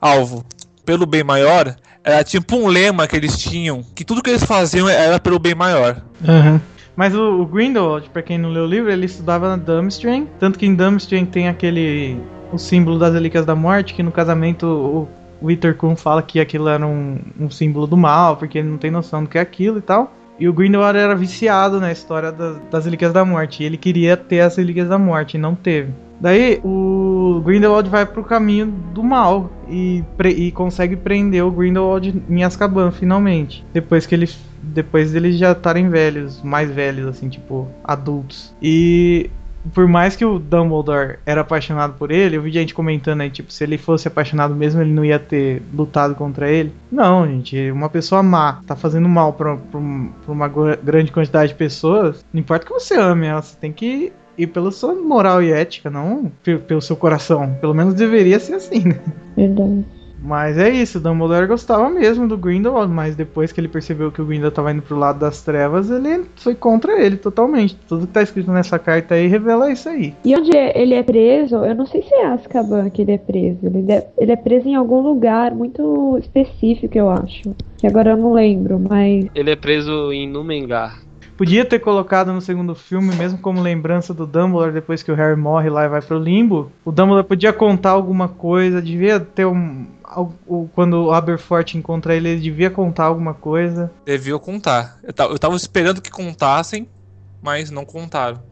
Alvo, 0.00 0.44
pelo 0.84 1.06
bem 1.06 1.22
maior, 1.22 1.76
era 2.02 2.24
tipo 2.24 2.56
um 2.56 2.66
lema 2.66 3.06
que 3.06 3.14
eles 3.14 3.36
tinham, 3.38 3.84
que 3.94 4.04
tudo 4.04 4.22
que 4.22 4.30
eles 4.30 4.42
faziam 4.44 4.88
era 4.88 5.20
pelo 5.20 5.38
bem 5.38 5.54
maior. 5.54 6.02
Mas 7.02 7.16
o, 7.16 7.40
o 7.40 7.46
Grindelwald, 7.46 8.08
pra 8.10 8.22
quem 8.22 8.38
não 8.38 8.48
leu 8.48 8.62
o 8.62 8.66
livro, 8.68 8.88
ele 8.88 9.06
estudava 9.06 9.48
na 9.48 9.56
Durmstrang, 9.56 10.28
tanto 10.38 10.56
que 10.56 10.64
em 10.64 10.72
Durmstrang 10.72 11.26
tem 11.26 11.48
aquele 11.48 12.16
o 12.52 12.58
símbolo 12.58 12.96
das 12.96 13.12
relíquias 13.12 13.44
da 13.44 13.56
morte, 13.56 13.92
que 13.92 14.04
no 14.04 14.12
casamento 14.12 14.66
o, 14.66 15.08
o 15.44 15.50
Ittercun 15.50 15.96
fala 15.96 16.22
que 16.22 16.38
aquilo 16.38 16.68
era 16.68 16.86
um, 16.86 17.18
um 17.40 17.50
símbolo 17.50 17.88
do 17.88 17.96
mal, 17.96 18.36
porque 18.36 18.58
ele 18.58 18.68
não 18.68 18.78
tem 18.78 18.88
noção 18.88 19.24
do 19.24 19.28
que 19.28 19.36
é 19.36 19.40
aquilo 19.40 19.78
e 19.78 19.82
tal. 19.82 20.12
E 20.38 20.48
o 20.48 20.52
Grindelwald 20.52 20.96
era 20.96 21.16
viciado 21.16 21.80
na 21.80 21.90
história 21.90 22.30
das, 22.30 22.60
das 22.70 22.84
relíquias 22.84 23.12
da 23.12 23.24
morte, 23.24 23.64
e 23.64 23.66
ele 23.66 23.76
queria 23.76 24.16
ter 24.16 24.38
as 24.38 24.56
relíquias 24.56 24.88
da 24.88 24.96
morte, 24.96 25.36
e 25.36 25.40
não 25.40 25.56
teve. 25.56 25.92
Daí 26.20 26.60
o 26.62 27.42
Grindelwald 27.44 27.90
vai 27.90 28.06
pro 28.06 28.22
caminho 28.22 28.66
do 28.94 29.02
mal 29.02 29.50
e, 29.68 30.04
e 30.36 30.52
consegue 30.52 30.94
prender 30.94 31.44
o 31.44 31.50
Grindelwald 31.50 32.22
em 32.30 32.44
Azkaban 32.44 32.92
finalmente. 32.92 33.66
Depois 33.72 34.06
que 34.06 34.14
ele 34.14 34.28
depois 34.62 35.12
deles 35.12 35.36
já 35.36 35.52
estarem 35.52 35.88
velhos, 35.88 36.40
mais 36.42 36.70
velhos 36.70 37.06
assim, 37.06 37.28
tipo 37.28 37.68
adultos. 37.84 38.54
E 38.62 39.30
por 39.74 39.86
mais 39.86 40.16
que 40.16 40.24
o 40.24 40.38
Dumbledore 40.40 41.18
era 41.24 41.42
apaixonado 41.42 41.94
por 41.96 42.10
ele, 42.10 42.36
eu 42.36 42.42
vi 42.42 42.50
gente 42.50 42.74
comentando 42.74 43.20
aí, 43.20 43.30
tipo, 43.30 43.52
se 43.52 43.62
ele 43.62 43.78
fosse 43.78 44.08
apaixonado 44.08 44.54
mesmo, 44.56 44.80
ele 44.80 44.92
não 44.92 45.04
ia 45.04 45.18
ter 45.20 45.62
lutado 45.72 46.14
contra 46.16 46.50
ele. 46.50 46.72
Não, 46.90 47.26
gente, 47.26 47.70
uma 47.70 47.88
pessoa 47.88 48.22
má, 48.22 48.60
tá 48.66 48.74
fazendo 48.74 49.08
mal 49.08 49.32
pra, 49.32 49.56
pra, 49.56 49.80
pra 50.24 50.32
uma 50.32 50.48
gr- 50.48 50.78
grande 50.82 51.12
quantidade 51.12 51.52
de 51.52 51.58
pessoas, 51.58 52.24
não 52.32 52.40
importa 52.40 52.66
que 52.66 52.72
você 52.72 52.94
ame 52.94 53.26
ela, 53.26 53.40
você 53.42 53.56
tem 53.56 53.72
que 53.72 54.12
ir 54.36 54.46
pela 54.48 54.72
sua 54.72 54.94
moral 54.94 55.42
e 55.42 55.52
ética, 55.52 55.88
não 55.90 56.32
pe- 56.42 56.58
pelo 56.58 56.80
seu 56.82 56.96
coração. 56.96 57.54
Pelo 57.60 57.74
menos 57.74 57.94
deveria 57.94 58.40
ser 58.40 58.54
assim, 58.54 58.80
né? 58.88 58.98
Verdade. 59.36 59.84
Mas 60.22 60.56
é 60.56 60.70
isso, 60.70 60.98
o 60.98 61.00
Dumbledore 61.00 61.46
gostava 61.48 61.90
mesmo 61.90 62.28
do 62.28 62.38
Grindelwald, 62.38 62.92
mas 62.92 63.16
depois 63.16 63.50
que 63.50 63.60
ele 63.60 63.68
percebeu 63.68 64.12
que 64.12 64.22
o 64.22 64.24
Grindelwald 64.24 64.54
tava 64.54 64.72
indo 64.72 64.82
pro 64.82 64.96
lado 64.96 65.18
das 65.18 65.42
trevas, 65.42 65.90
ele 65.90 66.24
foi 66.36 66.54
contra 66.54 67.00
ele 67.04 67.16
totalmente. 67.16 67.76
Tudo 67.88 68.06
que 68.06 68.12
tá 68.12 68.22
escrito 68.22 68.50
nessa 68.52 68.78
carta 68.78 69.14
aí 69.14 69.26
revela 69.26 69.70
isso 69.72 69.88
aí. 69.88 70.14
E 70.24 70.34
onde 70.36 70.56
é- 70.56 70.80
ele 70.80 70.94
é 70.94 71.02
preso, 71.02 71.56
eu 71.56 71.74
não 71.74 71.86
sei 71.86 72.02
se 72.02 72.14
é 72.14 72.26
Azkaban 72.26 72.88
que 72.90 73.02
ele 73.02 73.12
é 73.12 73.18
preso. 73.18 73.58
Ele 73.64 73.90
é, 73.92 74.06
ele 74.16 74.32
é 74.32 74.36
preso 74.36 74.68
em 74.68 74.74
algum 74.76 75.00
lugar 75.00 75.52
muito 75.54 76.16
específico, 76.18 76.96
eu 76.96 77.10
acho. 77.10 77.54
Que 77.78 77.86
agora 77.86 78.10
eu 78.10 78.16
não 78.16 78.32
lembro, 78.32 78.78
mas. 78.78 79.26
Ele 79.34 79.50
é 79.50 79.56
preso 79.56 80.12
em 80.12 80.28
Numengar. 80.28 81.00
Podia 81.36 81.64
ter 81.64 81.80
colocado 81.80 82.32
no 82.32 82.40
segundo 82.40 82.74
filme, 82.74 83.14
mesmo 83.16 83.38
como 83.38 83.60
lembrança 83.60 84.14
do 84.14 84.26
Dumbledore, 84.26 84.70
depois 84.70 85.02
que 85.02 85.10
o 85.10 85.14
Harry 85.14 85.34
morre 85.36 85.68
lá 85.70 85.84
e 85.84 85.88
vai 85.88 86.00
pro 86.00 86.18
limbo. 86.18 86.70
O 86.84 86.92
Dumbledore 86.92 87.26
podia 87.26 87.52
contar 87.52 87.90
alguma 87.90 88.28
coisa, 88.28 88.80
devia 88.80 89.18
ter 89.18 89.46
um. 89.46 89.86
Quando 90.74 91.04
o 91.06 91.12
Aberforth 91.12 91.74
encontra 91.74 92.14
ele, 92.14 92.28
ele 92.30 92.40
devia 92.40 92.70
contar 92.70 93.04
alguma 93.04 93.34
coisa. 93.34 93.90
Deviam 94.04 94.38
contar. 94.38 94.98
Eu, 95.02 95.12
ta- 95.12 95.24
eu 95.24 95.38
tava 95.38 95.56
esperando 95.56 96.00
que 96.02 96.10
contassem, 96.10 96.88
mas 97.42 97.70
não 97.70 97.84
contaram. 97.84 98.42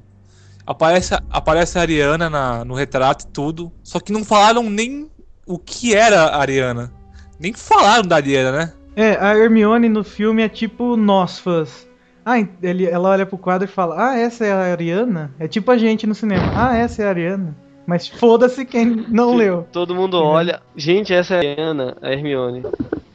Aparece, 0.66 1.14
a- 1.14 1.22
aparece 1.30 1.78
a 1.78 1.82
Ariana 1.82 2.28
na- 2.30 2.64
no 2.64 2.74
retrato 2.74 3.24
e 3.24 3.28
tudo. 3.28 3.72
Só 3.82 3.98
que 3.98 4.12
não 4.12 4.24
falaram 4.24 4.62
nem 4.68 5.10
o 5.46 5.58
que 5.58 5.94
era 5.94 6.22
a 6.26 6.40
Ariana. 6.40 6.92
Nem 7.38 7.52
falaram 7.52 8.06
da 8.06 8.16
Ariana, 8.16 8.52
né? 8.52 8.72
É, 8.94 9.16
a 9.20 9.34
Hermione 9.36 9.88
no 9.88 10.04
filme 10.04 10.42
é 10.42 10.48
tipo 10.48 10.96
nós 10.96 11.38
fãs. 11.38 11.88
Ah, 12.24 12.38
ele, 12.62 12.84
ela 12.86 13.08
olha 13.08 13.24
pro 13.24 13.38
quadro 13.38 13.66
e 13.66 13.70
fala: 13.70 14.10
Ah, 14.10 14.18
essa 14.18 14.44
é 14.44 14.52
a 14.52 14.58
Ariana? 14.72 15.34
É 15.38 15.48
tipo 15.48 15.70
a 15.70 15.78
gente 15.78 16.06
no 16.06 16.14
cinema. 16.14 16.52
Ah, 16.54 16.76
essa 16.76 17.02
é 17.02 17.06
a 17.06 17.08
Ariana. 17.08 17.56
Mas 17.90 18.06
foda-se 18.06 18.64
quem 18.64 19.04
não 19.08 19.34
leu. 19.34 19.66
Todo 19.72 19.96
mundo 19.96 20.16
olha. 20.16 20.62
Gente, 20.76 21.12
essa 21.12 21.34
é 21.34 21.38
a 21.38 21.40
Ariana, 21.40 21.96
a 22.00 22.12
Hermione. 22.12 22.62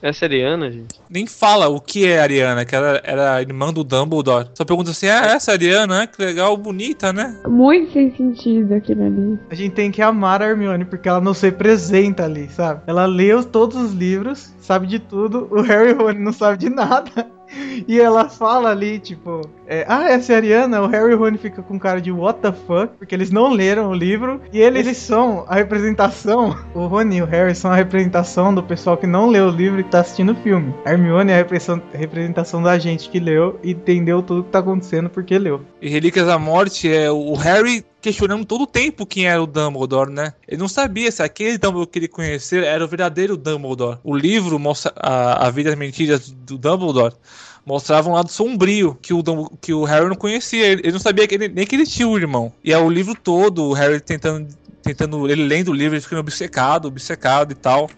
Essa 0.01 0.25
é 0.25 0.27
a 0.27 0.29
Ariana, 0.31 0.69
gente. 0.69 0.99
Nem 1.09 1.25
fala 1.25 1.69
o 1.69 1.79
que 1.79 2.05
é 2.05 2.19
a 2.19 2.23
Ariana, 2.23 2.65
que 2.65 2.75
era, 2.75 3.01
era 3.05 3.35
a 3.35 3.41
irmã 3.41 3.71
do 3.71 3.85
Dumbledore. 3.85 4.49
Só 4.53 4.65
pergunta 4.65 4.91
assim: 4.91 5.07
ah, 5.07 5.27
essa 5.27 5.51
é 5.51 5.53
a 5.53 5.55
Ariana, 5.55 5.99
né? 5.99 6.07
Que 6.07 6.21
legal, 6.21 6.57
bonita, 6.57 7.13
né? 7.13 7.39
Muito 7.47 7.93
sem 7.93 8.13
sentido 8.17 8.73
aquilo 8.73 9.05
ali. 9.05 9.39
A 9.49 9.55
gente 9.55 9.71
tem 9.71 9.89
que 9.91 10.01
amar 10.01 10.41
a 10.41 10.49
Hermione 10.49 10.83
porque 10.83 11.07
ela 11.07 11.21
nos 11.21 11.39
representa 11.39 12.25
ali, 12.25 12.49
sabe? 12.49 12.81
Ela 12.85 13.05
leu 13.05 13.45
todos 13.45 13.77
os 13.77 13.93
livros, 13.93 14.53
sabe 14.59 14.87
de 14.87 14.99
tudo. 14.99 15.47
O 15.49 15.61
Harry 15.61 15.93
Rony 15.93 16.19
não 16.19 16.33
sabe 16.33 16.57
de 16.57 16.69
nada. 16.69 17.31
E 17.87 17.99
ela 17.99 18.29
fala 18.29 18.71
ali, 18.71 18.99
tipo, 18.99 19.41
é, 19.67 19.85
ah, 19.87 20.09
essa 20.09 20.31
é 20.31 20.35
a 20.35 20.37
Ariana. 20.39 20.81
O 20.81 20.87
Harry 20.87 21.11
e 21.11 21.15
o 21.15 21.19
Rony 21.19 21.37
ficam 21.37 21.63
com 21.63 21.77
cara 21.77 22.01
de 22.01 22.11
what 22.11 22.39
the 22.39 22.51
fuck, 22.51 22.93
porque 22.97 23.13
eles 23.13 23.31
não 23.31 23.51
leram 23.51 23.89
o 23.89 23.93
livro. 23.93 24.41
E 24.51 24.59
eles, 24.59 24.85
eles 24.85 24.97
são 24.97 25.45
a 25.47 25.55
representação. 25.55 26.55
O 26.75 26.87
Rony 26.87 27.17
e 27.17 27.21
o 27.21 27.25
Harry 27.25 27.55
são 27.55 27.71
a 27.71 27.75
representação 27.75 28.53
do 28.53 28.61
pessoal 28.61 28.97
que 28.97 29.07
não 29.07 29.29
leu 29.29 29.47
o 29.47 29.51
livro 29.51 29.79
e 29.79 29.83
tá 29.83 30.01
assistindo 30.01 30.33
o 30.33 30.35
filme. 30.35 30.73
A 30.85 30.91
Hermione 30.91 31.31
é 31.31 31.35
a 31.35 31.37
representação- 31.37 31.81
representação 31.93 32.61
da 32.61 32.77
gente 32.77 33.09
que 33.09 33.19
leu 33.19 33.59
e 33.63 33.71
entendeu 33.71 34.21
tudo 34.21 34.43
que 34.43 34.49
tá 34.51 34.59
acontecendo 34.59 35.09
porque 35.09 35.37
leu. 35.37 35.61
E 35.81 35.89
Relíquias 35.89 36.27
da 36.27 36.37
Morte 36.37 36.91
é 36.93 37.09
o 37.11 37.33
Harry 37.35 37.85
questionando 38.05 38.45
todo 38.45 38.65
o 38.65 38.67
tempo 38.67 39.03
quem 39.03 39.25
era 39.25 39.41
o 39.41 39.47
Dumbledore, 39.47 40.11
né? 40.11 40.33
Ele 40.47 40.59
não 40.61 40.67
sabia 40.67 41.11
se 41.11 41.23
aquele 41.23 41.57
Dumbledore 41.57 41.89
que 41.89 41.97
ele 41.97 42.07
conhecia 42.07 42.63
era 42.63 42.85
o 42.85 42.87
verdadeiro 42.87 43.35
Dumbledore. 43.35 43.97
O 44.03 44.15
livro, 44.15 44.59
mostra 44.59 44.93
a, 44.95 45.47
a 45.47 45.49
Vida 45.49 45.71
das 45.71 45.79
Mentiras 45.79 46.29
do 46.29 46.55
Dumbledore, 46.55 47.15
mostrava 47.65 48.07
um 48.07 48.13
lado 48.13 48.29
sombrio 48.29 48.95
que 49.01 49.11
o, 49.11 49.23
que 49.59 49.73
o 49.73 49.83
Harry 49.85 50.07
não 50.07 50.15
conhecia. 50.15 50.67
Ele, 50.67 50.81
ele 50.83 50.91
não 50.91 50.99
sabia 50.99 51.27
que 51.27 51.33
ele- 51.33 51.47
nem 51.47 51.65
que 51.65 51.75
ele 51.75 51.87
tinha 51.87 52.07
um 52.07 52.15
irmão. 52.15 52.53
E 52.63 52.71
é 52.71 52.77
o 52.77 52.87
livro 52.91 53.15
todo, 53.15 53.63
o 53.63 53.73
Harry 53.73 53.99
tentando, 53.99 54.55
tentando 54.83 55.27
ele 55.27 55.43
lendo 55.43 55.69
o 55.71 55.73
livro, 55.73 55.95
ele 55.95 56.01
ficando 56.01 56.19
obcecado, 56.19 56.87
obcecado 56.87 57.53
e 57.53 57.55
tal. 57.55 57.89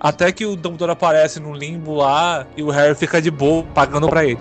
Até 0.00 0.32
que 0.32 0.46
o 0.46 0.56
Dumbledore 0.56 0.92
aparece 0.92 1.38
no 1.38 1.52
limbo 1.52 1.94
lá 1.96 2.46
e 2.56 2.62
o 2.62 2.70
Harry 2.70 2.94
fica 2.94 3.20
de 3.20 3.30
boa 3.30 3.62
pagando 3.74 4.08
pra 4.08 4.24
ele. 4.24 4.40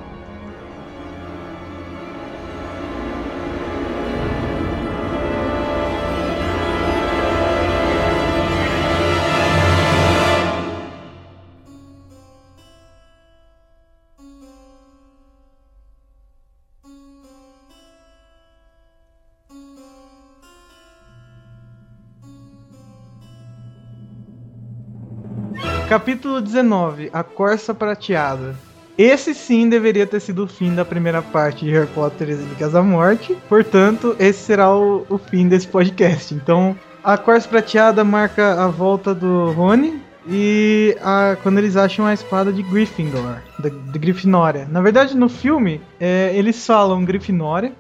Capítulo 25.92 26.40
19 26.40 27.10
A 27.12 27.22
Corça 27.22 27.74
Prateada. 27.74 28.56
Esse 28.98 29.34
sim 29.34 29.68
deveria 29.68 30.08
ter 30.08 30.22
sido 30.22 30.46
o 30.46 30.48
fim 30.48 30.74
da 30.74 30.86
primeira 30.86 31.22
parte 31.22 31.66
de 31.66 31.72
Harry 31.72 31.88
Potter 31.88 32.30
e 32.30 32.32
as 32.32 32.40
Relíquias 32.40 32.72
da 32.72 32.82
Morte. 32.82 33.36
Portanto, 33.50 34.16
esse 34.18 34.40
será 34.40 34.74
o, 34.74 35.06
o 35.10 35.18
fim 35.18 35.50
desse 35.50 35.68
podcast. 35.68 36.34
Então, 36.34 36.78
a 37.04 37.18
Corça 37.18 37.46
Prateada 37.46 38.06
marca 38.06 38.64
a 38.64 38.68
volta 38.70 39.14
do 39.14 39.52
Rony 39.52 40.02
e 40.26 40.96
a- 41.02 41.36
quando 41.44 41.58
eles 41.58 41.76
acham 41.76 42.06
a 42.06 42.14
espada 42.14 42.54
de 42.54 42.64
Gryffindor, 42.64 43.42
de 43.60 44.00
Grifinória. 44.00 44.66
Na 44.72 44.80
verdade, 44.80 45.14
no 45.18 45.28
filme, 45.28 45.82
é, 46.00 46.32
eles 46.34 46.66
falam 46.66 47.04
Grifinória, 47.04 47.74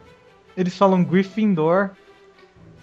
eles 0.57 0.77
falam 0.77 1.01
Gryffindor, 1.01 1.91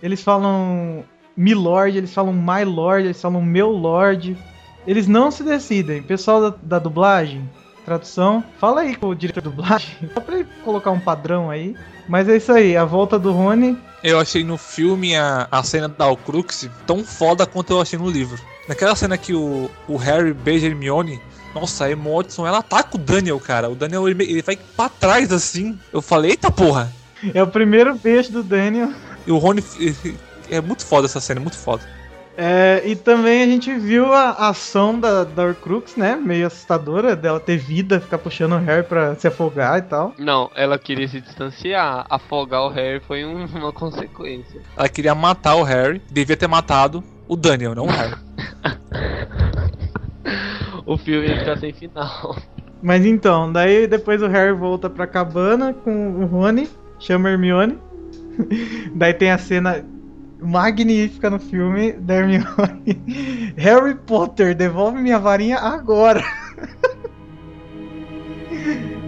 eles 0.03 0.23
falam 0.23 1.05
Milord, 1.37 1.99
eles 1.99 2.15
falam 2.15 2.33
My 2.33 2.65
Lord, 2.65 3.05
eles 3.05 3.21
falam 3.21 3.43
Meu 3.43 3.69
Lord. 3.69 4.35
Eles 4.89 5.07
não 5.07 5.31
se 5.31 5.43
decidem. 5.43 6.03
Pessoal 6.03 6.41
da, 6.41 6.57
da 6.63 6.79
dublagem, 6.79 7.47
tradução, 7.85 8.43
fala 8.59 8.81
aí 8.81 8.97
com 8.97 9.09
o 9.09 9.15
diretor 9.15 9.43
de 9.43 9.51
dublagem, 9.51 9.95
só 10.15 10.19
pra 10.19 10.39
ele 10.39 10.49
colocar 10.65 10.91
um 10.91 10.99
padrão 10.99 11.51
aí. 11.51 11.77
Mas 12.09 12.27
é 12.27 12.39
isso 12.39 12.51
aí, 12.51 12.75
a 12.75 12.87
volta 12.87 13.19
do 13.19 13.31
Rony. 13.31 13.77
Eu 14.03 14.19
achei 14.19 14.43
no 14.43 14.57
filme 14.57 15.15
a, 15.15 15.47
a 15.51 15.63
cena 15.63 15.89
da 15.89 16.07
Horcrux 16.07 16.71
tão 16.87 17.05
foda 17.05 17.45
quanto 17.45 17.71
eu 17.75 17.83
achei 17.83 17.99
no 17.99 18.09
livro. 18.09 18.41
Naquela 18.67 18.97
cena 18.97 19.19
que 19.19 19.35
o, 19.35 19.71
o 19.87 19.97
Harry 19.99 20.33
beija 20.33 20.67
a 20.67 20.71
Hermione, 20.71 21.21
nossa, 21.55 21.85
a 21.85 21.93
Emma 21.93 22.09
Watson, 22.09 22.47
ela 22.47 22.61
ataca 22.61 22.97
o 22.97 22.99
Daniel, 22.99 23.39
cara. 23.39 23.69
O 23.69 23.75
Daniel, 23.75 24.09
ele, 24.09 24.25
ele 24.25 24.41
vai 24.41 24.59
pra 24.75 24.89
trás 24.89 25.31
assim. 25.31 25.79
Eu 25.93 26.01
falei, 26.01 26.31
eita 26.31 26.51
porra. 26.51 26.91
É 27.35 27.43
o 27.43 27.47
primeiro 27.47 27.95
beijo 27.95 28.33
do 28.33 28.43
Daniel. 28.43 28.91
E 29.27 29.31
o 29.31 29.37
Rony, 29.37 29.63
é 30.51 30.63
muito 30.63 30.87
foda 30.87 31.05
essa 31.05 31.21
cena, 31.21 31.41
muito 31.41 31.59
foda. 31.59 31.98
É, 32.41 32.83
e 32.85 32.95
também 32.95 33.43
a 33.43 33.47
gente 33.47 33.75
viu 33.75 34.13
a, 34.15 34.31
a 34.31 34.49
ação 34.51 35.01
da, 35.01 35.25
da 35.25 35.43
Horcrux, 35.45 35.97
né? 35.97 36.15
Meio 36.15 36.47
assustadora, 36.47 37.17
dela 37.17 37.41
ter 37.41 37.57
vida, 37.57 37.99
ficar 38.01 38.17
puxando 38.19 38.53
o 38.53 38.59
Harry 38.59 38.85
pra 38.85 39.17
se 39.17 39.27
afogar 39.27 39.77
e 39.79 39.83
tal. 39.83 40.15
Não, 40.17 40.49
ela 40.55 40.79
queria 40.79 41.09
se 41.09 41.21
distanciar. 41.21 42.07
Afogar 42.09 42.63
o 42.63 42.69
Harry 42.69 43.01
foi 43.01 43.25
um- 43.25 43.45
uma 43.59 43.73
consequência. 43.73 44.61
Ela 44.77 44.89
queria 44.89 45.17
matar 45.17 45.57
o 45.57 45.65
Harry, 45.65 46.01
devia 46.09 46.37
ter 46.37 46.47
matado 46.47 47.03
o 47.27 47.35
Daniel, 47.35 47.75
não 47.75 47.87
o 47.87 47.91
Harry. 47.91 48.15
O 50.87 50.97
filme 50.97 51.27
ia 51.29 51.39
ficar 51.41 51.59
sem 51.59 51.73
final. 51.73 52.35
Mas 52.83 53.05
então, 53.05 53.53
daí 53.53 53.87
depois 53.87 54.23
o 54.23 54.27
Harry 54.27 54.55
volta 54.55 54.89
pra 54.89 55.07
cabana 55.07 55.75
com 55.75 56.23
o 56.23 56.25
Rony, 56.27 56.67
chama 56.99 57.29
a 57.29 57.33
Hermione. 57.33 57.79
daí 58.95 59.13
tem 59.13 59.31
a 59.31 59.37
cena 59.37 59.85
magnífica 60.41 61.31
no 61.31 61.39
filme 61.39 61.93
da 61.93 62.15
Hermione. 62.15 63.03
Harry 63.57 63.95
Potter, 63.95 64.55
devolve 64.55 65.01
minha 65.01 65.19
varinha 65.19 65.59
agora. 65.59 66.23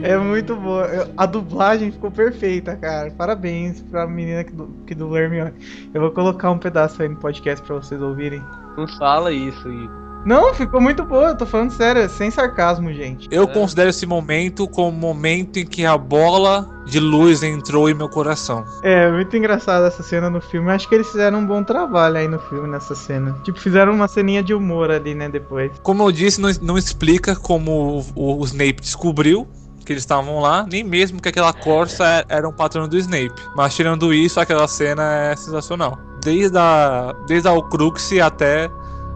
É 0.02 0.16
muito 0.16 0.56
boa. 0.56 1.10
A 1.14 1.26
dublagem 1.26 1.92
ficou 1.92 2.10
perfeita, 2.10 2.74
cara. 2.74 3.10
Parabéns 3.10 3.82
pra 3.82 4.06
menina 4.06 4.42
que, 4.42 4.52
que 4.86 4.94
dublou 4.94 5.18
Hermione. 5.18 5.52
Eu 5.92 6.00
vou 6.00 6.10
colocar 6.10 6.50
um 6.50 6.58
pedaço 6.58 7.02
aí 7.02 7.08
no 7.08 7.16
podcast 7.16 7.64
pra 7.66 7.76
vocês 7.76 8.00
ouvirem. 8.00 8.42
Não 8.78 8.88
fala 8.88 9.30
isso, 9.30 9.68
Igor. 9.68 10.09
Não, 10.24 10.52
ficou 10.54 10.80
muito 10.80 11.02
boa, 11.04 11.28
eu 11.30 11.36
tô 11.36 11.46
falando 11.46 11.70
sério, 11.70 12.08
sem 12.08 12.30
sarcasmo, 12.30 12.92
gente. 12.92 13.26
Eu 13.30 13.44
É. 13.44 13.46
considero 13.46 13.88
esse 13.90 14.04
momento 14.04 14.68
como 14.68 14.88
o 14.88 14.92
momento 15.00 15.58
em 15.58 15.64
que 15.64 15.84
a 15.86 15.96
bola 15.96 16.68
de 16.84 17.00
luz 17.00 17.42
entrou 17.42 17.88
em 17.88 17.94
meu 17.94 18.08
coração. 18.08 18.64
É, 18.82 19.10
muito 19.10 19.34
engraçada 19.36 19.86
essa 19.86 20.02
cena 20.02 20.28
no 20.28 20.40
filme. 20.40 20.70
Acho 20.70 20.88
que 20.88 20.94
eles 20.94 21.06
fizeram 21.10 21.38
um 21.38 21.46
bom 21.46 21.62
trabalho 21.64 22.16
aí 22.18 22.28
no 22.28 22.38
filme, 22.38 22.68
nessa 22.68 22.94
cena. 22.94 23.34
Tipo, 23.44 23.58
fizeram 23.60 23.92
uma 23.94 24.08
ceninha 24.08 24.42
de 24.42 24.52
humor 24.52 24.90
ali, 24.90 25.14
né, 25.14 25.28
depois. 25.28 25.70
Como 25.82 26.02
eu 26.02 26.12
disse, 26.12 26.40
não, 26.40 26.50
não 26.60 26.76
explica 26.76 27.34
como 27.34 28.04
o, 28.14 28.40
o 28.40 28.44
Snape 28.44 28.80
descobriu 28.80 29.48
que 29.86 29.92
eles 29.92 30.02
estavam 30.02 30.40
lá, 30.40 30.66
nem 30.70 30.84
mesmo 30.84 31.20
que 31.20 31.28
aquela 31.28 31.52
Corsa 31.52 32.04
é- 32.06 32.24
era 32.28 32.48
um 32.48 32.52
patrão 32.52 32.86
do 32.86 32.96
Snape. 32.98 33.32
Mas 33.56 33.74
tirando 33.74 34.12
isso, 34.12 34.38
aquela 34.38 34.68
cena 34.68 35.30
é 35.30 35.34
sensacional. 35.36 35.98
Desde 36.22 36.58
a, 36.58 37.14
desde 37.26 37.48
a 37.48 37.52
Horcrux 37.52 38.12
até 38.22 38.70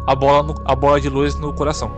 a 0.07 0.15
bola, 0.15 0.43
no- 0.43 0.55
a 0.65 0.75
bola 0.75 1.01
de 1.01 1.09
luz 1.09 1.37
no 1.39 1.53
coração. 1.53 1.91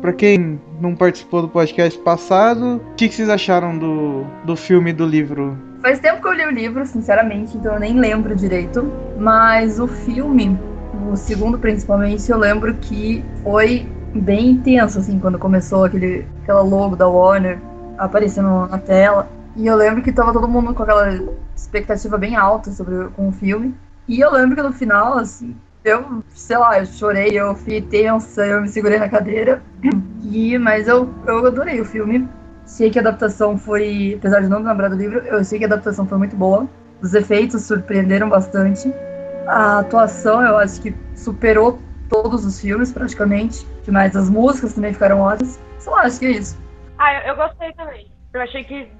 Pra 0.00 0.14
quem 0.14 0.58
não 0.80 0.94
participou 0.94 1.42
do 1.42 1.48
podcast 1.48 1.98
passado, 2.00 2.76
o 2.76 2.94
que, 2.94 3.08
que 3.08 3.14
vocês 3.14 3.28
acharam 3.28 3.76
do, 3.76 4.24
do 4.44 4.56
filme 4.56 4.90
e 4.90 4.92
do 4.92 5.06
livro 5.06 5.56
Faz 5.80 5.98
tempo 5.98 6.20
que 6.20 6.28
eu 6.28 6.34
li 6.34 6.44
o 6.44 6.50
livro, 6.50 6.84
sinceramente, 6.84 7.56
então 7.56 7.72
eu 7.72 7.80
nem 7.80 7.98
lembro 7.98 8.36
direito. 8.36 8.92
Mas 9.18 9.80
o 9.80 9.88
filme, 9.88 10.58
o 11.10 11.16
segundo 11.16 11.58
principalmente, 11.58 12.30
eu 12.30 12.36
lembro 12.36 12.74
que 12.74 13.24
foi 13.42 13.88
bem 14.14 14.50
intenso, 14.50 14.98
assim, 14.98 15.18
quando 15.18 15.38
começou 15.38 15.84
aquele, 15.84 16.26
aquela 16.42 16.60
logo 16.60 16.96
da 16.96 17.08
Warner 17.08 17.58
aparecendo 17.96 18.68
na 18.68 18.76
tela. 18.76 19.26
E 19.56 19.66
eu 19.66 19.74
lembro 19.74 20.02
que 20.02 20.12
tava 20.12 20.34
todo 20.34 20.46
mundo 20.46 20.74
com 20.74 20.82
aquela 20.82 21.18
expectativa 21.56 22.18
bem 22.18 22.36
alta 22.36 22.70
sobre 22.72 23.08
com 23.16 23.28
o 23.28 23.32
filme. 23.32 23.74
E 24.06 24.20
eu 24.20 24.30
lembro 24.30 24.56
que 24.56 24.62
no 24.62 24.72
final, 24.72 25.18
assim, 25.18 25.56
eu, 25.84 26.22
sei 26.28 26.58
lá, 26.58 26.78
eu 26.78 26.86
chorei, 26.86 27.30
eu 27.38 27.54
fiquei 27.54 27.80
tensa, 27.80 28.46
eu 28.46 28.60
me 28.60 28.68
segurei 28.68 28.98
na 28.98 29.08
cadeira. 29.08 29.62
E, 30.22 30.58
mas 30.58 30.86
eu, 30.86 31.08
eu 31.26 31.46
adorei 31.46 31.80
o 31.80 31.84
filme. 31.84 32.28
Sei 32.64 32.90
que 32.90 32.98
a 32.98 33.02
adaptação 33.02 33.58
foi, 33.58 34.14
apesar 34.18 34.40
de 34.40 34.48
não 34.48 34.62
lembrar 34.62 34.88
do 34.88 34.96
livro, 34.96 35.18
eu 35.26 35.42
sei 35.42 35.58
que 35.58 35.64
a 35.64 35.68
adaptação 35.68 36.06
foi 36.06 36.18
muito 36.18 36.36
boa. 36.36 36.68
Os 37.02 37.14
efeitos 37.14 37.62
surpreenderam 37.64 38.28
bastante. 38.28 38.92
A 39.46 39.80
atuação, 39.80 40.42
eu 40.42 40.56
acho 40.58 40.80
que 40.80 40.94
superou 41.16 41.80
todos 42.08 42.44
os 42.44 42.60
filmes, 42.60 42.92
praticamente. 42.92 43.66
Mas 43.88 44.14
as 44.14 44.28
músicas 44.28 44.74
também 44.74 44.92
ficaram 44.92 45.20
ótimas. 45.20 45.58
Sei 45.78 45.92
lá, 45.92 46.02
acho 46.02 46.18
que 46.20 46.26
é 46.26 46.30
isso. 46.32 46.58
Ah, 46.98 47.26
eu, 47.26 47.34
gostei 47.34 47.72
também. 47.72 48.10
Eu 48.34 48.42
achei 48.42 48.62
que, 48.64 48.92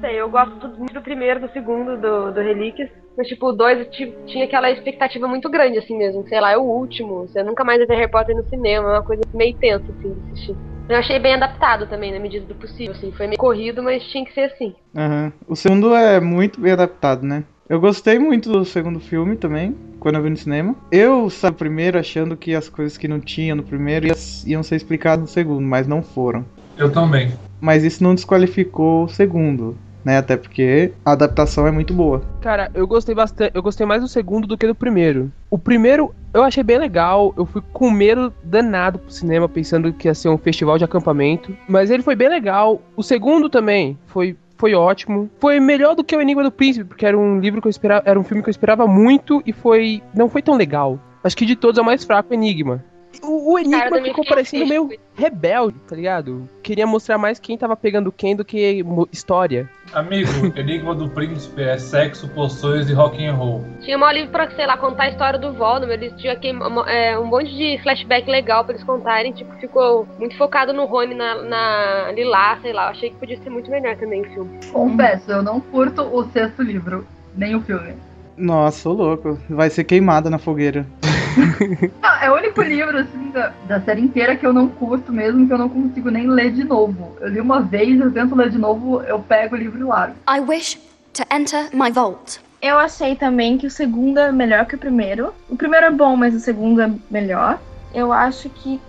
sei, 0.00 0.20
eu 0.20 0.30
gosto 0.30 0.68
do 0.68 1.02
primeiro, 1.02 1.40
do 1.40 1.52
segundo, 1.52 1.96
do, 1.98 2.32
do 2.32 2.40
Relíquias. 2.40 2.90
Mas, 3.16 3.28
tipo, 3.28 3.48
o 3.48 3.52
dois 3.52 3.86
tinha 3.90 4.44
aquela 4.44 4.70
expectativa 4.70 5.28
muito 5.28 5.50
grande, 5.50 5.78
assim 5.78 5.96
mesmo. 5.96 6.26
Sei 6.28 6.40
lá, 6.40 6.52
é 6.52 6.56
o 6.56 6.62
último. 6.62 7.28
Você 7.28 7.42
nunca 7.42 7.64
mais 7.64 7.78
vai 7.78 7.86
ter 7.86 7.96
Harry 7.96 8.10
Potter 8.10 8.36
no 8.36 8.48
cinema. 8.48 8.88
É 8.88 8.92
uma 8.92 9.02
coisa 9.02 9.22
meio 9.34 9.54
tensa, 9.56 9.84
assim, 9.90 10.12
de 10.12 10.20
assistir. 10.32 10.56
Eu 10.88 10.96
achei 10.96 11.18
bem 11.18 11.34
adaptado 11.34 11.86
também, 11.86 12.12
na 12.12 12.18
medida 12.18 12.44
do 12.46 12.54
possível, 12.54 12.92
assim. 12.92 13.12
Foi 13.12 13.26
meio 13.26 13.38
corrido, 13.38 13.82
mas 13.82 14.02
tinha 14.04 14.24
que 14.24 14.32
ser 14.32 14.52
assim. 14.52 14.74
Uhum. 14.94 15.32
O 15.46 15.54
segundo 15.54 15.94
é 15.94 16.20
muito 16.20 16.60
bem 16.60 16.72
adaptado, 16.72 17.24
né? 17.24 17.44
Eu 17.68 17.80
gostei 17.80 18.18
muito 18.18 18.50
do 18.50 18.64
segundo 18.64 19.00
filme 19.00 19.36
também, 19.36 19.74
quando 19.98 20.16
eu 20.16 20.22
vi 20.22 20.30
no 20.30 20.36
cinema. 20.36 20.74
Eu 20.90 21.30
saí 21.30 21.52
primeiro 21.52 21.98
achando 21.98 22.36
que 22.36 22.54
as 22.54 22.68
coisas 22.68 22.98
que 22.98 23.08
não 23.08 23.20
tinha 23.20 23.54
no 23.54 23.62
primeiro 23.62 24.08
iam 24.44 24.62
ser 24.62 24.76
explicadas 24.76 25.20
no 25.20 25.28
segundo, 25.28 25.62
mas 25.62 25.86
não 25.86 26.02
foram. 26.02 26.44
Eu 26.76 26.92
também. 26.92 27.32
Mas 27.60 27.84
isso 27.84 28.02
não 28.02 28.14
desqualificou 28.14 29.04
o 29.04 29.08
segundo 29.08 29.78
né? 30.04 30.18
Até 30.18 30.36
porque 30.36 30.92
a 31.04 31.12
adaptação 31.12 31.66
é 31.66 31.70
muito 31.70 31.94
boa. 31.94 32.22
Cara, 32.40 32.70
eu 32.74 32.86
gostei 32.86 33.14
bastante, 33.14 33.52
eu 33.54 33.62
gostei 33.62 33.86
mais 33.86 34.02
do 34.02 34.08
segundo 34.08 34.46
do 34.46 34.56
que 34.56 34.66
do 34.66 34.74
primeiro. 34.74 35.30
O 35.50 35.58
primeiro 35.58 36.14
eu 36.32 36.42
achei 36.42 36.62
bem 36.62 36.78
legal, 36.78 37.34
eu 37.36 37.44
fui 37.44 37.62
com 37.72 37.90
medo 37.90 38.32
danado 38.42 38.98
pro 38.98 39.10
cinema 39.10 39.48
pensando 39.48 39.92
que 39.92 40.08
ia 40.08 40.14
ser 40.14 40.28
um 40.28 40.38
festival 40.38 40.78
de 40.78 40.84
acampamento, 40.84 41.56
mas 41.68 41.90
ele 41.90 42.02
foi 42.02 42.16
bem 42.16 42.28
legal. 42.28 42.80
O 42.96 43.02
segundo 43.02 43.48
também 43.48 43.98
foi 44.06 44.36
foi 44.56 44.74
ótimo. 44.74 45.28
Foi 45.40 45.58
melhor 45.58 45.96
do 45.96 46.04
que 46.04 46.14
o 46.14 46.20
Enigma 46.20 46.44
do 46.44 46.52
Príncipe, 46.52 46.84
porque 46.84 47.04
era 47.04 47.18
um 47.18 47.40
livro 47.40 47.60
que 47.60 47.66
eu 47.66 47.70
esperava, 47.70 48.04
era 48.06 48.18
um 48.18 48.22
filme 48.22 48.44
que 48.44 48.48
eu 48.48 48.52
esperava 48.52 48.86
muito 48.86 49.42
e 49.44 49.52
foi 49.52 50.00
não 50.14 50.28
foi 50.28 50.40
tão 50.40 50.56
legal. 50.56 51.00
Acho 51.24 51.36
que 51.36 51.44
de 51.44 51.56
todos 51.56 51.78
é 51.78 51.82
o 51.82 51.84
mais 51.84 52.04
fraco 52.04 52.30
o 52.30 52.34
Enigma. 52.34 52.84
O, 53.22 53.52
o 53.52 53.58
Enigma 53.58 53.90
Cara, 53.90 54.02
ficou 54.02 54.24
parecendo 54.24 54.66
meio 54.66 54.90
rebelde, 55.14 55.78
tá 55.86 55.94
ligado? 55.94 56.48
Queria 56.62 56.86
mostrar 56.86 57.18
mais 57.18 57.38
quem 57.38 57.58
tava 57.58 57.76
pegando 57.76 58.10
quem 58.10 58.34
do 58.34 58.44
que 58.44 58.84
história. 59.12 59.68
Amigo, 59.92 60.30
Enigma 60.56 60.94
do 60.94 61.08
Príncipe 61.08 61.62
é 61.62 61.76
sexo, 61.78 62.28
poções 62.28 62.88
e 62.88 62.92
rock 62.92 63.24
and 63.24 63.34
roll. 63.34 63.64
Tinha 63.82 63.98
um 63.98 64.10
livro 64.10 64.30
pra, 64.30 64.50
sei 64.50 64.66
lá, 64.66 64.76
contar 64.76 65.04
a 65.04 65.08
história 65.10 65.38
do 65.38 65.52
Voldemort. 65.52 66.00
Eles 66.00 66.12
tinham 66.20 66.34
aqui 66.34 66.52
é, 66.88 67.18
um 67.18 67.26
monte 67.26 67.54
de 67.54 67.78
flashback 67.82 68.28
legal 68.30 68.64
pra 68.64 68.74
eles 68.74 68.84
contarem. 68.84 69.32
Tipo, 69.32 69.52
ficou 69.58 70.06
muito 70.18 70.36
focado 70.36 70.72
no 70.72 70.86
Rony, 70.86 71.14
na, 71.14 71.42
na 71.42 72.12
Lilá, 72.12 72.58
sei 72.62 72.72
lá. 72.72 72.86
Eu 72.86 72.90
achei 72.90 73.10
que 73.10 73.16
podia 73.16 73.38
ser 73.42 73.50
muito 73.50 73.70
melhor 73.70 73.96
também 73.96 74.22
o 74.22 74.30
filme. 74.32 74.60
Confesso, 74.72 75.30
eu 75.30 75.42
não 75.42 75.60
curto 75.60 76.02
o 76.02 76.24
sexto 76.30 76.62
livro, 76.62 77.06
nem 77.36 77.54
o 77.54 77.60
filme. 77.60 77.94
Nossa, 78.36 78.88
ô 78.88 78.92
louco. 78.92 79.38
Vai 79.48 79.70
ser 79.70 79.84
queimada 79.84 80.30
na 80.30 80.38
fogueira. 80.38 80.86
não, 82.02 82.14
é 82.20 82.30
o 82.30 82.34
único 82.34 82.62
livro, 82.62 82.98
assim, 82.98 83.30
da, 83.30 83.52
da, 83.66 83.80
série 83.80 84.00
inteira 84.00 84.36
que 84.36 84.46
eu 84.46 84.52
não 84.52 84.68
curto 84.68 85.12
mesmo, 85.12 85.46
que 85.46 85.52
eu 85.52 85.58
não 85.58 85.68
consigo 85.68 86.10
nem 86.10 86.26
ler 86.26 86.52
de 86.52 86.64
novo. 86.64 87.16
Eu 87.20 87.28
li 87.28 87.40
uma 87.40 87.60
vez, 87.60 87.98
eu 88.00 88.12
tento 88.12 88.34
ler 88.34 88.50
de 88.50 88.58
novo, 88.58 89.02
eu 89.02 89.18
pego 89.20 89.54
o 89.54 89.58
livro 89.58 89.78
e 89.78 89.84
largo. 89.84 90.16
I 90.28 90.40
wish 90.40 90.78
to 91.14 91.22
enter 91.34 91.68
my 91.72 91.90
vault. 91.90 92.40
Eu 92.60 92.78
achei 92.78 93.16
também 93.16 93.58
que 93.58 93.66
o 93.66 93.70
segundo 93.70 94.18
é 94.18 94.30
melhor 94.30 94.66
que 94.66 94.76
o 94.76 94.78
primeiro. 94.78 95.34
O 95.48 95.56
primeiro 95.56 95.86
é 95.86 95.90
bom, 95.90 96.16
mas 96.16 96.34
o 96.34 96.40
segundo 96.40 96.80
é 96.80 96.90
melhor. 97.10 97.58
Eu 97.92 98.12
acho 98.12 98.48
que 98.48 98.80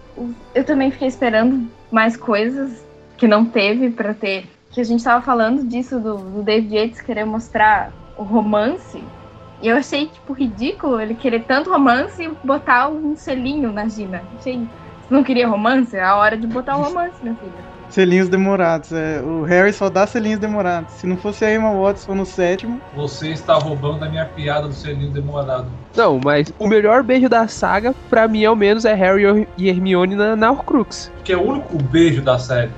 eu 0.54 0.64
também 0.64 0.92
fiquei 0.92 1.08
esperando 1.08 1.68
mais 1.92 2.16
coisas 2.16 2.84
que 3.18 3.28
não 3.28 3.46
teve 3.46 3.90
para 3.90 4.14
ter. 4.14 4.46
Que 4.72 4.82
a 4.82 4.84
gente 4.84 5.04
tava 5.04 5.24
falando 5.24 5.64
disso 5.64 6.00
do, 6.00 6.18
do 6.18 6.44
David 6.44 6.76
Yates 6.76 7.02
querer 7.02 7.26
mostrar 7.26 7.92
o 8.18 8.24
romance 8.24 9.04
e 9.64 9.70
eu 9.70 9.78
achei, 9.78 10.08
tipo, 10.08 10.34
ridículo 10.34 11.00
ele 11.00 11.16
querer 11.16 11.46
tanto 11.46 11.72
romance 11.72 12.22
e 12.22 12.30
botar 12.46 12.90
um 12.90 13.16
selinho 13.16 13.72
na 13.72 13.88
Gina. 13.88 14.22
Achei. 14.38 14.58
Você 14.58 14.68
não 15.10 15.24
queria 15.24 15.48
romance? 15.48 15.96
É 15.96 16.04
a 16.04 16.18
hora 16.18 16.36
de 16.36 16.46
botar 16.46 16.76
um 16.76 16.82
romance, 16.84 17.16
minha 17.24 17.36
filha. 17.36 17.74
Selinhos 17.90 18.28
demorados. 18.28 18.92
É, 18.92 19.22
o 19.22 19.44
Harry 19.44 19.72
só 19.72 19.90
dá 19.90 20.06
selinhos 20.06 20.40
demorados. 20.40 20.92
Se 20.96 21.08
não 21.08 21.16
fosse 21.16 21.46
a 21.46 21.54
Emma 21.54 21.72
Watson 21.72 22.14
no 22.14 22.26
sétimo. 22.26 22.82
Você 22.94 23.30
está 23.30 23.54
roubando 23.54 24.04
a 24.04 24.10
minha 24.10 24.26
piada 24.26 24.68
do 24.68 24.74
selinho 24.74 25.12
demorado. 25.12 25.68
Não, 25.96 26.20
mas 26.22 26.52
o 26.60 26.68
melhor 26.68 27.02
beijo 27.02 27.30
da 27.30 27.48
saga, 27.48 27.96
pra 28.10 28.28
mim, 28.28 28.44
ao 28.44 28.58
menos, 28.58 28.84
é 28.84 28.94
Harry 28.94 29.48
e 29.58 29.70
Hermione 29.70 30.16
na, 30.16 30.36
na 30.36 30.52
Horcrux. 30.52 31.10
Que 31.24 31.32
é 31.32 31.38
o 31.38 31.42
único 31.42 31.82
beijo 31.82 32.22
da 32.22 32.38
série. 32.38 32.72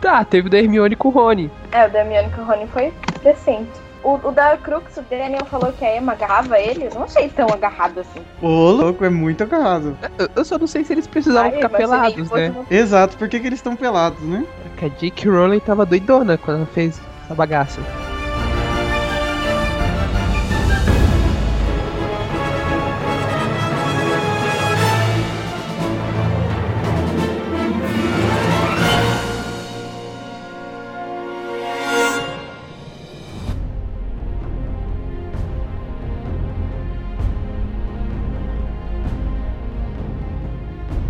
tá, 0.00 0.24
teve 0.24 0.48
o 0.48 0.50
da 0.50 0.58
Hermione 0.58 0.96
com 0.96 1.08
o 1.08 1.10
Rony. 1.10 1.50
É, 1.72 1.86
o 1.86 1.90
da 1.90 1.98
Hermione 1.98 2.30
com 2.30 2.40
o 2.40 2.44
Rony 2.46 2.66
foi 2.68 2.90
decente. 3.22 3.85
O, 4.06 4.28
o 4.28 4.30
da 4.30 4.56
Crux, 4.56 4.96
o 4.98 5.02
Daniel 5.02 5.44
falou 5.46 5.72
que 5.72 5.84
a 5.84 5.96
Emma 5.96 6.12
agarrava 6.12 6.60
ele. 6.60 6.84
Eu 6.84 6.94
não 6.94 7.02
achei 7.02 7.28
tão 7.28 7.48
agarrado 7.48 7.98
assim. 7.98 8.20
Ô, 8.40 8.70
louco, 8.70 9.04
é 9.04 9.10
muito 9.10 9.42
agarrado. 9.42 9.98
Eu, 10.16 10.28
eu 10.36 10.44
só 10.44 10.56
não 10.56 10.68
sei 10.68 10.84
se 10.84 10.92
eles 10.92 11.08
precisavam 11.08 11.50
Ai, 11.50 11.56
ficar 11.56 11.70
pelados, 11.70 12.30
né? 12.30 12.54
Exato, 12.70 13.16
por 13.16 13.28
que, 13.28 13.40
que 13.40 13.48
eles 13.48 13.58
estão 13.58 13.74
pelados, 13.74 14.22
né? 14.22 14.46
Porque 14.62 14.84
a 14.84 14.88
J.K. 14.88 15.28
Rowling 15.28 15.58
tava 15.58 15.84
doidona 15.84 16.38
quando 16.38 16.58
ela 16.58 16.66
fez 16.66 17.00
essa 17.24 17.34
bagaça. 17.34 17.80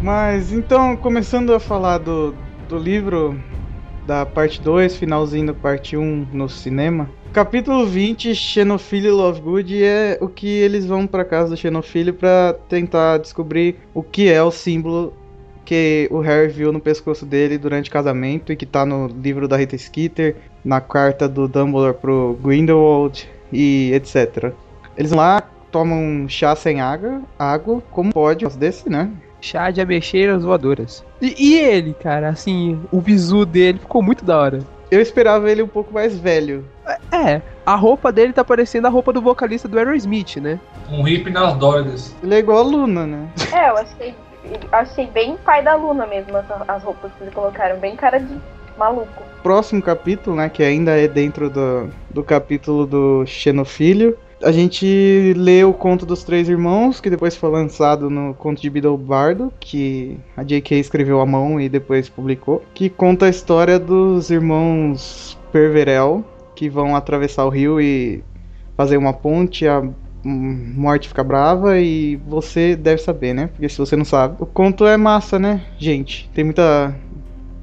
Mas 0.06 0.52
então, 0.52 0.96
começando 0.96 1.52
a 1.52 1.58
falar 1.58 1.98
do, 1.98 2.32
do 2.68 2.78
livro 2.78 3.36
da 4.06 4.24
parte 4.24 4.60
2, 4.60 4.94
finalzinho 4.94 5.48
da 5.48 5.52
parte 5.52 5.96
1 5.96 6.00
um, 6.00 6.24
no 6.32 6.48
cinema. 6.48 7.10
Capítulo 7.32 7.84
20, 7.84 8.32
Xenofilho 8.32 9.08
e 9.08 9.10
Lovegood 9.10 9.82
é 9.82 10.16
o 10.20 10.28
que 10.28 10.46
eles 10.46 10.86
vão 10.86 11.08
para 11.08 11.24
casa 11.24 11.50
do 11.50 11.56
Xenofilho 11.56 12.14
para 12.14 12.54
tentar 12.68 13.18
descobrir 13.18 13.80
o 13.92 14.00
que 14.00 14.30
é 14.30 14.40
o 14.40 14.52
símbolo 14.52 15.12
que 15.64 16.06
o 16.12 16.20
Harry 16.20 16.52
viu 16.52 16.72
no 16.72 16.78
pescoço 16.78 17.26
dele 17.26 17.58
durante 17.58 17.90
o 17.90 17.92
casamento 17.92 18.52
e 18.52 18.56
que 18.56 18.64
tá 18.64 18.86
no 18.86 19.08
livro 19.08 19.48
da 19.48 19.56
Rita 19.56 19.76
Skeeter, 19.76 20.36
na 20.64 20.80
carta 20.80 21.28
do 21.28 21.48
Dumbledore 21.48 21.94
pro 21.94 22.38
Grindelwald 22.40 23.28
e 23.52 23.90
etc. 23.92 24.52
Eles 24.96 25.10
vão 25.10 25.18
lá, 25.18 25.42
tomam 25.72 26.28
chá 26.28 26.54
sem 26.54 26.80
água, 26.80 27.22
água, 27.36 27.82
como 27.90 28.12
pode, 28.12 28.46
desse, 28.56 28.88
né? 28.88 29.10
Chá 29.40 29.70
de 29.70 29.80
ameixeiras 29.80 30.44
voadoras. 30.44 31.04
E, 31.20 31.34
e, 31.38 31.58
ele, 31.58 31.94
cara, 31.94 32.28
assim, 32.28 32.80
o 32.90 33.00
visu 33.00 33.44
dele 33.44 33.78
ficou 33.78 34.02
muito 34.02 34.24
da 34.24 34.38
hora. 34.38 34.60
Eu 34.90 35.00
esperava 35.00 35.50
ele 35.50 35.62
um 35.62 35.68
pouco 35.68 35.92
mais 35.92 36.18
velho. 36.18 36.64
É, 37.10 37.40
a 37.64 37.74
roupa 37.74 38.12
dele 38.12 38.32
tá 38.32 38.44
parecendo 38.44 38.86
a 38.86 38.90
roupa 38.90 39.12
do 39.12 39.20
vocalista 39.20 39.66
do 39.66 39.78
Aerosmith, 39.78 40.36
né? 40.36 40.60
Um 40.90 41.02
hippie 41.02 41.30
nas 41.30 41.54
dorgas. 41.54 42.14
Ele 42.22 42.34
é 42.34 42.38
igual 42.38 42.58
a 42.58 42.62
Luna, 42.62 43.06
né? 43.06 43.28
É, 43.52 43.70
eu 43.70 43.76
achei, 43.76 44.14
achei 44.70 45.06
bem 45.08 45.36
pai 45.44 45.62
da 45.62 45.74
Luna 45.74 46.06
mesmo, 46.06 46.36
as, 46.36 46.46
as 46.68 46.82
roupas 46.84 47.10
que 47.16 47.24
eles 47.24 47.34
colocaram, 47.34 47.78
bem 47.80 47.96
cara 47.96 48.18
de 48.20 48.38
maluco. 48.78 49.22
Próximo 49.42 49.82
capítulo, 49.82 50.36
né, 50.36 50.48
que 50.48 50.62
ainda 50.62 50.92
é 50.92 51.08
dentro 51.08 51.50
do, 51.50 51.90
do 52.10 52.22
capítulo 52.22 52.86
do 52.86 53.24
Xenofilho, 53.26 54.16
a 54.42 54.52
gente 54.52 55.32
lê 55.36 55.64
o 55.64 55.72
conto 55.72 56.04
dos 56.04 56.22
três 56.22 56.48
irmãos, 56.48 57.00
que 57.00 57.08
depois 57.08 57.36
foi 57.36 57.50
lançado 57.50 58.10
no 58.10 58.34
conto 58.34 58.60
de 58.60 58.68
Bidobardo, 58.68 59.52
que 59.58 60.18
a 60.36 60.42
J.K. 60.42 60.78
escreveu 60.78 61.20
à 61.20 61.26
mão 61.26 61.60
e 61.60 61.68
depois 61.68 62.08
publicou, 62.08 62.62
que 62.74 62.90
conta 62.90 63.26
a 63.26 63.30
história 63.30 63.78
dos 63.78 64.30
irmãos 64.30 65.38
Perverel, 65.50 66.24
que 66.54 66.68
vão 66.68 66.94
atravessar 66.94 67.44
o 67.44 67.50
rio 67.50 67.80
e 67.80 68.22
fazer 68.76 68.96
uma 68.96 69.12
ponte, 69.12 69.66
a 69.66 69.82
morte 70.24 71.08
fica 71.08 71.22
brava 71.22 71.78
e 71.78 72.16
você 72.16 72.74
deve 72.74 73.00
saber, 73.00 73.32
né? 73.32 73.46
Porque 73.46 73.68
se 73.68 73.78
você 73.78 73.96
não 73.96 74.04
sabe, 74.04 74.36
o 74.40 74.46
conto 74.46 74.84
é 74.86 74.96
massa, 74.96 75.38
né, 75.38 75.62
gente? 75.78 76.28
Tem 76.34 76.44
muita 76.44 76.94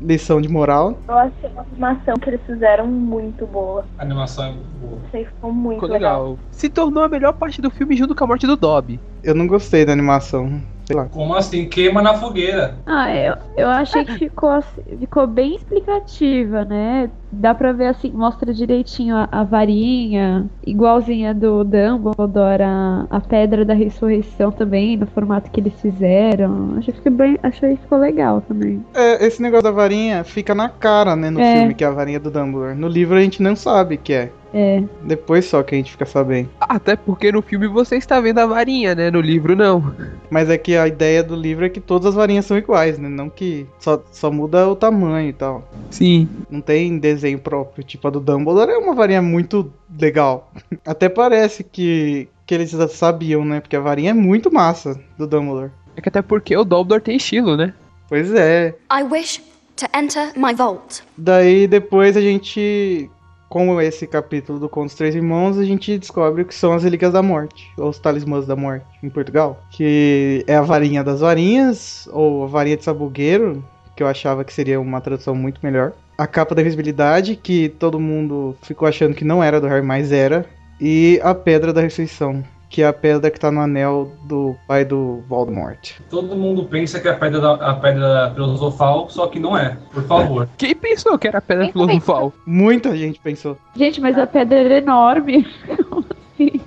lição 0.04 0.41
de 0.41 0.49
moral. 0.49 0.97
Eu 1.08 1.18
achei 1.18 1.49
a 1.56 1.62
animação 1.62 2.16
que 2.16 2.30
eles 2.30 2.41
fizeram 2.45 2.86
muito 2.88 3.45
boa. 3.47 3.86
A 3.97 4.04
animação 4.04 4.45
é 4.45 4.51
muito 4.51 4.68
boa. 4.82 4.99
Achei 5.08 5.24
que 5.26 5.30
ficou 5.32 5.51
muito 5.54 5.76
Ficou 5.80 5.89
legal. 5.89 6.22
legal. 6.24 6.39
Se 6.51 6.70
tornou 6.70 7.04
a 7.04 7.10
melhor 7.10 7.34
parte 7.34 7.62
do 7.62 7.70
filme 7.72 7.95
junto 7.95 8.14
com 8.16 8.24
a 8.24 8.28
morte 8.28 8.45
do 8.45 8.56
Dobby. 8.56 8.99
Eu 9.24 9.34
não 9.34 9.47
gostei 9.47 9.86
da 9.86 9.93
animação. 9.93 10.62
Sei 10.86 10.95
lá. 10.95 11.05
Como 11.05 11.34
assim? 11.34 11.65
Queima 11.67 12.01
na 12.01 12.13
fogueira. 12.15 12.75
Ah, 12.86 13.15
eu, 13.15 13.36
eu 13.57 13.69
achei 13.69 14.03
que 14.03 14.17
ficou, 14.17 14.49
assim- 14.49 14.81
ficou 14.99 15.25
bem 15.25 15.55
explicativa, 15.55 16.65
né? 16.65 17.09
Dá 17.31 17.55
pra 17.55 17.71
ver 17.71 17.88
assim, 17.88 18.11
mostra 18.11 18.53
direitinho 18.53 19.15
a, 19.15 19.27
a 19.31 19.43
varinha, 19.43 20.45
igualzinha 20.67 21.34
do 21.34 21.63
Dumbledore, 21.63 22.61
a, 22.63 23.07
a 23.09 23.19
pedra 23.21 23.63
da 23.65 23.73
ressurreição 23.73 24.51
também, 24.51 24.97
no 24.97 25.07
formato 25.07 25.49
que 25.49 25.59
eles 25.59 25.73
fizeram. 25.81 26.75
Achei 26.77 26.93
que 26.93 26.99
ficou 26.99 27.11
bem, 27.13 27.38
achei 27.41 27.75
que 27.75 27.81
ficou 27.81 27.97
legal 27.97 28.41
também. 28.41 28.84
É, 28.93 29.25
esse 29.25 29.41
negócio 29.41 29.63
da 29.63 29.71
varinha 29.71 30.23
fica 30.23 30.53
na 30.53 30.69
cara, 30.69 31.15
né, 31.15 31.29
no 31.29 31.39
É. 31.39 31.55
filme, 31.59 31.73
que 31.73 31.84
é 31.84 31.88
a 31.88 31.91
varinha 31.91 32.19
do 32.19 32.29
Dumbledore. 32.29 32.75
No 32.75 32.88
livro 32.88 33.17
a 33.17 33.21
gente 33.21 33.41
não 33.41 33.55
sabe 33.55 33.97
que 33.97 34.13
é. 34.13 34.31
É. 34.54 34.84
Depois 35.01 35.45
só 35.45 35.64
que 35.64 35.74
a 35.74 35.78
gente 35.78 35.91
fica 35.91 36.06
sabendo. 36.06 36.49
Até 36.62 36.95
porque 36.95 37.32
no 37.32 37.41
filme 37.41 37.68
você 37.68 37.95
está 37.95 38.20
vendo 38.22 38.39
a 38.39 38.45
varinha, 38.45 38.93
né? 38.93 39.10
No 39.10 39.20
livro 39.20 39.56
não. 39.56 39.93
Mas 40.30 40.49
é 40.49 40.58
que 40.58 40.78
a 40.78 40.88
ideia 40.88 41.24
do 41.24 41.36
livro 41.36 41.66
é 41.66 41.70
que 41.70 41.82
todas 41.82 42.08
as 42.08 42.16
varinhas 42.16 42.45
são 42.45 42.58
iguais, 42.58 42.99
né? 42.99 43.10
Não 43.10 43.30
que 43.30 43.66
só, 43.80 44.01
só 44.12 44.32
muda 44.32 44.70
o 44.70 44.76
tamanho 44.76 45.30
e 45.30 45.34
tal. 45.34 45.68
Sim. 45.89 46.30
Não 46.49 46.62
tem 46.62 46.99
desenho 46.99 47.39
próprio. 47.39 47.84
Tipo, 47.84 48.08
a 48.08 48.12
do 48.12 48.20
Dumbledore 48.20 48.72
é 48.72 48.78
uma 48.78 48.93
varinha 48.93 49.22
muito 49.22 49.74
legal. 49.99 50.51
Até 50.86 51.10
parece 51.10 51.64
que, 51.64 52.28
que 52.45 52.54
eles 52.54 52.70
já 52.70 52.88
sabiam, 52.88 53.43
né? 53.43 53.60
Porque 53.60 53.76
a 53.76 53.82
varinha 53.82 54.12
é 54.12 54.14
muito 54.14 54.54
massa 54.54 54.99
do 55.18 55.26
Dumbledore. 55.26 55.72
É 55.95 56.01
que 56.01 56.10
até 56.10 56.22
porque 56.22 56.56
o 56.58 56.64
Dumbledore 56.64 57.01
tem 57.01 57.18
estilo, 57.18 57.56
né? 57.56 57.74
Pois 58.10 58.34
é. 58.34 58.76
I 58.91 59.04
wish 59.04 59.41
to 59.76 59.86
enter 59.95 60.32
my 60.36 60.54
vault. 60.54 61.04
Daí 61.18 61.68
depois 61.68 62.18
a 62.18 62.22
gente, 62.22 63.10
com 63.54 63.80
esse 63.80 64.08
capítulo 64.08 64.58
do 64.58 64.68
Conto 64.68 64.86
dos 64.86 64.95
Três 64.95 65.14
Irmãos, 65.14 65.60
a 65.60 65.64
gente 65.64 65.95
descobre 65.95 66.41
o 66.41 66.45
que 66.45 66.56
são 66.56 66.74
as 66.74 66.84
Relíquias 66.84 67.14
da 67.14 67.22
Morte, 67.22 67.72
ou 67.78 67.88
os 67.88 67.99
Talismãs 67.99 68.47
da 68.47 68.56
Morte, 68.56 68.84
em 69.04 69.12
Portugal. 69.12 69.64
Que 69.70 70.43
é 70.47 70.56
a 70.56 70.64
varinha 70.64 71.04
das 71.04 71.20
varinhas, 71.20 72.10
ou 72.12 72.45
a 72.45 72.47
varinha 72.47 72.78
de 72.78 72.84
sabugueiro, 72.84 73.64
que 73.95 74.01
eu 74.01 74.08
achava 74.08 74.43
que 74.43 74.51
seria 74.51 74.82
uma 74.82 74.99
tradução 74.99 75.36
muito 75.36 75.60
melhor. 75.62 75.93
A 76.18 76.26
capa 76.26 76.56
da 76.56 76.62
invisibilidade, 76.62 77.36
que 77.36 77.70
todo 77.70 77.99
mundo 77.99 78.56
ficou 78.64 78.88
achando 78.88 79.14
que 79.14 79.24
não 79.24 79.43
era 79.43 79.62
do 79.62 79.68
Harry, 79.68 79.86
mas 79.86 80.12
era. 80.12 80.47
E 80.82 81.20
a 81.22 81.36
Pedra 81.36 81.72
da 81.72 81.82
Ressurreição, 81.82 82.43
que 82.74 82.82
é 82.82 82.88
a 82.88 82.91
pedra 82.91 83.30
que 83.30 83.39
tá 83.39 83.51
no 83.51 83.61
anel 83.61 84.11
do 84.24 84.55
pai 84.67 84.84
do 84.84 85.24
Voldemort. 85.30 85.91
Todo 86.09 86.36
mundo 86.36 86.65
pensa 86.65 86.99
que 86.99 87.07
é 87.07 87.11
a 87.11 87.15
pedra, 87.15 87.39
da, 87.39 87.53
a 87.53 87.76
pedra 87.76 88.32
filosofal, 88.34 89.07
só 89.11 89.28
que 89.28 89.39
não 89.39 89.55
é. 89.55 89.78
Por 89.93 90.03
favor. 90.07 90.49
Quem 90.57 90.74
pensou 90.74 91.15
que 91.19 91.28
era 91.28 91.38
a 91.38 91.41
pedra 91.41 91.71
filosofal? 91.71 92.34
Muita 92.47 92.97
gente 92.97 93.19
pensou. 93.19 93.55
Gente, 93.76 94.01
mas 94.01 94.17
a 94.17 94.26
pedra 94.26 94.57
era 94.59 94.78
enorme. 94.80 95.45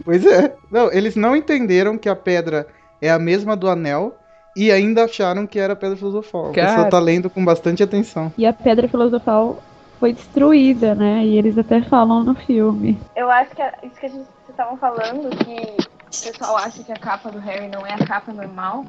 Pois 0.04 0.24
é. 0.24 0.54
Não, 0.70 0.90
eles 0.92 1.16
não 1.16 1.34
entenderam 1.34 1.98
que 1.98 2.09
a 2.09 2.14
pedra 2.14 2.68
é 3.02 3.11
a 3.11 3.18
mesma 3.18 3.57
do 3.57 3.68
anel 3.68 4.14
e 4.57 4.70
ainda 4.70 5.04
acharam 5.04 5.44
que 5.44 5.59
era 5.59 5.72
a 5.72 5.76
pedra 5.76 5.96
filosofal. 5.96 6.50
A 6.50 6.52
Cara. 6.52 6.68
pessoa 6.68 6.88
tá 6.88 6.98
lendo 7.00 7.28
com 7.28 7.44
bastante 7.44 7.82
atenção. 7.82 8.32
E 8.38 8.46
a 8.46 8.52
pedra 8.52 8.86
filosofal 8.86 9.61
foi 9.98 10.12
destruída, 10.12 10.94
né? 10.94 11.24
E 11.24 11.36
eles 11.36 11.59
até 11.59 11.82
falam 11.82 12.22
no 12.22 12.36
filme. 12.36 12.96
Eu 13.16 13.28
acho 13.28 13.57
que 13.57 13.61
é 13.61 13.72
isso 13.82 13.98
que 13.98 14.07
a 14.07 14.09
gente 14.09 14.36
vocês 14.46 14.50
estavam 14.50 14.76
falando, 14.76 15.28
que 15.44 15.76
o 16.07 16.32
pessoal 16.32 16.57
acha 16.57 16.82
que 16.82 16.92
a 16.92 16.96
capa 16.96 17.30
do 17.30 17.38
Harry 17.38 17.68
não 17.68 17.86
é 17.86 17.92
a 17.94 17.98
capa 18.07 18.32
normal, 18.32 18.84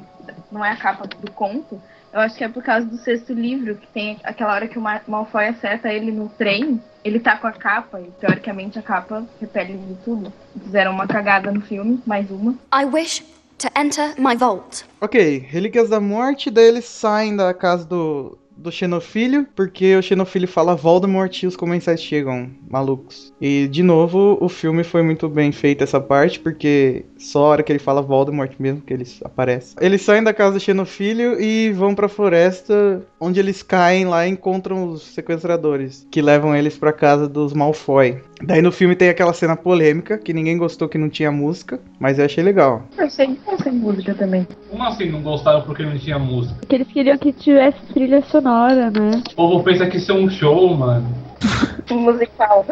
não 0.50 0.64
é 0.64 0.70
a 0.72 0.76
capa 0.76 1.06
do 1.06 1.30
conto. 1.32 1.80
Eu 2.12 2.20
acho 2.20 2.36
que 2.36 2.44
é 2.44 2.48
por 2.48 2.62
causa 2.62 2.86
do 2.86 2.96
sexto 2.96 3.34
livro, 3.34 3.76
que 3.76 3.86
tem 3.88 4.18
aquela 4.24 4.54
hora 4.54 4.66
que 4.66 4.78
o 4.78 4.80
Ma- 4.80 5.00
Malfoy 5.06 5.48
acerta 5.48 5.92
ele 5.92 6.10
no 6.10 6.28
trem, 6.30 6.80
ele 7.04 7.20
tá 7.20 7.36
com 7.36 7.46
a 7.46 7.52
capa, 7.52 8.00
e 8.00 8.10
teoricamente 8.12 8.78
a 8.78 8.82
capa 8.82 9.24
repele 9.40 9.76
de 9.76 9.94
tudo. 10.04 10.32
Fizeram 10.64 10.92
uma 10.92 11.06
cagada 11.06 11.52
no 11.52 11.60
filme, 11.60 12.00
mais 12.06 12.30
uma. 12.30 12.52
I 12.74 12.84
wish 12.86 13.22
to 13.58 13.68
enter 13.78 14.14
my 14.18 14.34
vault. 14.34 14.86
Ok, 15.00 15.46
Relíquias 15.50 15.90
da 15.90 16.00
Morte, 16.00 16.50
daí 16.50 16.64
eles 16.66 16.86
saem 16.86 17.36
da 17.36 17.52
casa 17.52 17.84
do, 17.84 18.38
do 18.58 18.72
Xenofilho, 18.72 19.46
porque 19.54 19.96
o 19.96 20.02
Xenofilho 20.02 20.48
fala 20.48 20.74
Voldemort 20.74 21.42
e 21.42 21.46
os 21.46 21.56
comensais 21.56 22.02
chegam, 22.02 22.50
malucos. 22.68 23.32
E, 23.40 23.68
de 23.68 23.82
novo, 23.82 24.36
o 24.40 24.48
filme 24.48 24.82
foi 24.82 25.02
muito 25.02 25.28
bem 25.28 25.52
feito 25.52 25.84
essa 25.84 26.00
parte, 26.00 26.40
porque 26.40 27.04
só 27.16 27.46
a 27.46 27.48
hora 27.48 27.62
que 27.62 27.72
ele 27.72 27.78
fala 27.78 28.02
Voldemort 28.02 28.52
mesmo 28.58 28.80
que 28.80 28.92
eles 28.92 29.20
aparecem. 29.24 29.76
Eles 29.80 30.02
saem 30.02 30.22
da 30.22 30.34
casa 30.34 30.54
do 30.54 30.60
Xenofilho 30.60 31.40
e 31.40 31.72
vão 31.72 31.94
pra 31.94 32.08
floresta, 32.08 33.02
onde 33.20 33.38
eles 33.38 33.62
caem 33.62 34.06
lá 34.06 34.26
e 34.26 34.30
encontram 34.30 34.90
os 34.90 35.02
sequestradores, 35.02 36.06
que 36.10 36.20
levam 36.20 36.54
eles 36.54 36.76
pra 36.76 36.92
casa 36.92 37.28
dos 37.28 37.52
Malfoy. 37.52 38.20
Daí 38.42 38.62
no 38.62 38.70
filme 38.70 38.94
tem 38.94 39.08
aquela 39.08 39.32
cena 39.32 39.56
polêmica, 39.56 40.16
que 40.16 40.32
ninguém 40.32 40.56
gostou 40.56 40.88
que 40.88 40.98
não 40.98 41.08
tinha 41.08 41.30
música, 41.30 41.80
mas 41.98 42.18
eu 42.18 42.24
achei 42.24 42.42
legal. 42.42 42.82
Eu 42.96 43.10
sei 43.10 43.26
que 43.26 43.62
tem 43.64 43.72
música 43.72 44.14
também. 44.14 44.46
Como 44.70 44.82
assim 44.84 45.10
não 45.10 45.22
gostaram 45.22 45.62
porque 45.62 45.82
não 45.82 45.98
tinha 45.98 46.18
música? 46.18 46.54
Porque 46.60 46.76
eles 46.76 46.88
queriam 46.88 47.18
que 47.18 47.32
tivesse 47.32 47.78
trilha 47.92 48.22
sonora, 48.22 48.47
né? 48.48 49.22
O 49.30 49.34
povo 49.34 49.62
pensa 49.62 49.86
que 49.86 49.96
isso 49.98 50.10
é 50.12 50.14
um 50.14 50.30
show, 50.30 50.76
mano. 50.76 51.06
musical. 51.90 52.66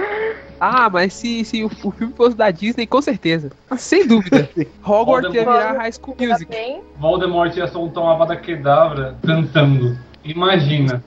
Ah, 0.61 0.89
mas 0.91 1.13
se, 1.15 1.45
se 1.45 1.63
o, 1.63 1.67
o 1.67 1.91
filme 1.91 2.13
fosse 2.15 2.37
da 2.37 2.51
Disney, 2.51 2.87
com 2.87 3.01
certeza. 3.01 3.53
Ah, 3.71 3.77
Sem 3.77 4.07
dúvida. 4.07 4.49
Hogwarts 4.85 5.35
ia 5.35 5.41
virar 5.41 5.73
High 5.77 5.93
School 5.93 6.17
Music. 6.19 6.81
Voldemort 6.99 7.57
ia 7.57 7.67
soltar 7.69 8.03
uma 8.03 8.15
Avada 8.15 8.37
Kedavra 8.37 9.17
cantando. 9.25 9.99
Imagina. 10.25 11.03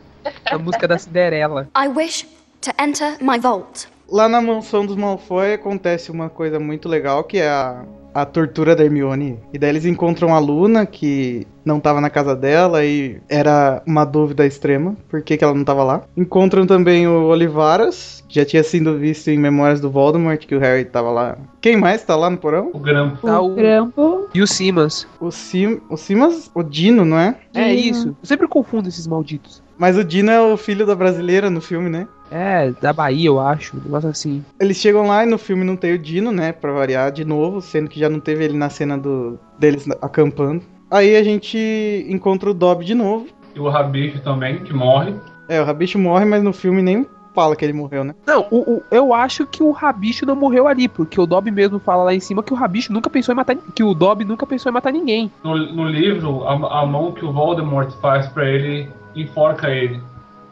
A 0.45 0.57
música 0.57 0.87
da 0.87 0.97
Cinderela. 0.97 1.67
I 1.75 1.87
wish 1.87 2.25
to 2.61 2.71
enter 2.81 3.17
my 3.21 3.39
vault. 3.39 3.87
Lá 4.11 4.27
na 4.27 4.41
mansão 4.41 4.85
dos 4.85 4.95
Malfoy 4.95 5.53
acontece 5.53 6.11
uma 6.11 6.29
coisa 6.29 6.59
muito 6.59 6.89
legal 6.89 7.23
que 7.23 7.37
é 7.37 7.49
a, 7.49 7.83
a 8.21 8.25
tortura 8.25 8.75
da 8.75 8.83
Hermione. 8.83 9.39
E 9.53 9.57
daí 9.57 9.69
eles 9.69 9.85
encontram 9.85 10.33
a 10.33 10.39
Luna, 10.39 10.85
que 10.85 11.45
não 11.65 11.79
tava 11.79 12.01
na 12.01 12.09
casa 12.09 12.35
dela 12.35 12.83
e 12.83 13.21
era 13.29 13.81
uma 13.85 14.03
dúvida 14.05 14.45
extrema 14.45 14.95
por 15.07 15.21
que, 15.21 15.37
que 15.37 15.43
ela 15.43 15.53
não 15.53 15.63
tava 15.63 15.83
lá. 15.83 16.01
Encontram 16.17 16.65
também 16.65 17.07
o 17.07 17.25
Olivaras, 17.27 18.23
que 18.27 18.35
já 18.39 18.45
tinha 18.45 18.63
sido 18.63 18.97
visto 18.97 19.27
em 19.29 19.37
Memórias 19.37 19.79
do 19.79 19.89
Voldemort, 19.89 20.45
que 20.45 20.55
o 20.55 20.59
Harry 20.59 20.85
tava 20.85 21.11
lá. 21.11 21.37
Quem 21.61 21.77
mais 21.77 22.03
tá 22.03 22.15
lá 22.15 22.29
no 22.29 22.37
porão? 22.37 22.71
O 22.73 22.79
Grampo. 22.79 23.25
Tá 23.27 23.39
O 23.39 23.51
o, 23.51 23.55
Grampo. 23.55 24.27
e 24.33 24.41
o 24.41 24.47
Simas. 24.47 25.07
O, 25.19 25.29
Sim, 25.31 25.79
o 25.89 25.97
Simas, 25.97 26.49
o 26.55 26.63
Dino, 26.63 27.05
não 27.05 27.17
é? 27.19 27.35
É 27.53 27.75
Dino. 27.75 27.89
isso. 27.91 28.07
Eu 28.09 28.15
sempre 28.27 28.47
confundo 28.47 28.87
esses 28.89 29.05
malditos. 29.07 29.61
Mas 29.79 29.97
o 29.97 30.03
Dino 30.03 30.29
é 30.29 30.41
o 30.41 30.57
filho 30.57 30.85
da 30.85 30.93
brasileira 30.93 31.49
no 31.49 31.61
filme, 31.61 31.89
né? 31.89 32.05
É, 32.29 32.69
da 32.81 32.91
Bahia, 32.93 33.27
eu 33.29 33.39
acho. 33.39 33.75
Um 33.77 33.81
negócio 33.81 34.09
assim. 34.09 34.43
Eles 34.59 34.77
chegam 34.77 35.07
lá 35.07 35.23
e 35.23 35.29
no 35.29 35.37
filme 35.37 35.63
não 35.63 35.75
tem 35.77 35.93
o 35.93 35.97
Dino, 35.97 36.31
né? 36.31 36.51
Pra 36.51 36.71
variar 36.73 37.11
de 37.11 37.23
novo, 37.25 37.61
sendo 37.61 37.89
que 37.89 37.99
já 37.99 38.09
não 38.09 38.19
teve 38.19 38.43
ele 38.43 38.57
na 38.57 38.69
cena 38.69 38.97
do 38.97 39.39
deles 39.57 39.87
acampando. 40.01 40.61
Aí 40.91 41.15
a 41.15 41.23
gente 41.23 42.05
encontra 42.09 42.49
o 42.51 42.53
Dobby 42.53 42.83
de 42.85 42.93
novo. 42.93 43.27
E 43.55 43.59
o 43.59 43.69
Rabicho 43.69 44.19
também, 44.21 44.59
que 44.59 44.73
morre. 44.73 45.15
É, 45.47 45.61
o 45.61 45.65
Rabicho 45.65 45.97
morre, 45.97 46.25
mas 46.25 46.43
no 46.43 46.51
filme 46.53 46.81
nem 46.81 47.05
fala 47.33 47.55
que 47.55 47.63
ele 47.63 47.73
morreu, 47.73 48.03
né? 48.03 48.13
Não, 48.27 48.45
o, 48.51 48.73
o- 48.75 48.83
eu 48.91 49.13
acho 49.13 49.45
que 49.47 49.63
o 49.63 49.71
Rabicho 49.71 50.25
não 50.25 50.35
morreu 50.35 50.67
ali, 50.67 50.87
porque 50.87 51.19
o 51.21 51.25
Dobby 51.25 51.51
mesmo 51.51 51.79
fala 51.79 52.03
lá 52.03 52.13
em 52.13 52.19
cima 52.19 52.43
que 52.43 52.51
o 52.51 52.55
Rabicho 52.55 52.91
nunca 52.91 53.09
pensou 53.09 53.31
em 53.33 53.35
matar. 53.35 53.55
Que 53.55 53.83
o 53.83 53.93
Dobby 53.93 54.25
nunca 54.25 54.45
pensou 54.45 54.69
em 54.69 54.73
matar 54.73 54.91
ninguém. 54.91 55.31
No, 55.43 55.55
no 55.57 55.87
livro, 55.87 56.43
a, 56.47 56.81
a 56.81 56.85
mão 56.85 57.11
que 57.11 57.23
o 57.23 57.31
Voldemort 57.31 57.91
faz 58.01 58.27
pra 58.27 58.47
ele 58.49 58.89
enforca 59.15 59.69
ele. 59.69 60.01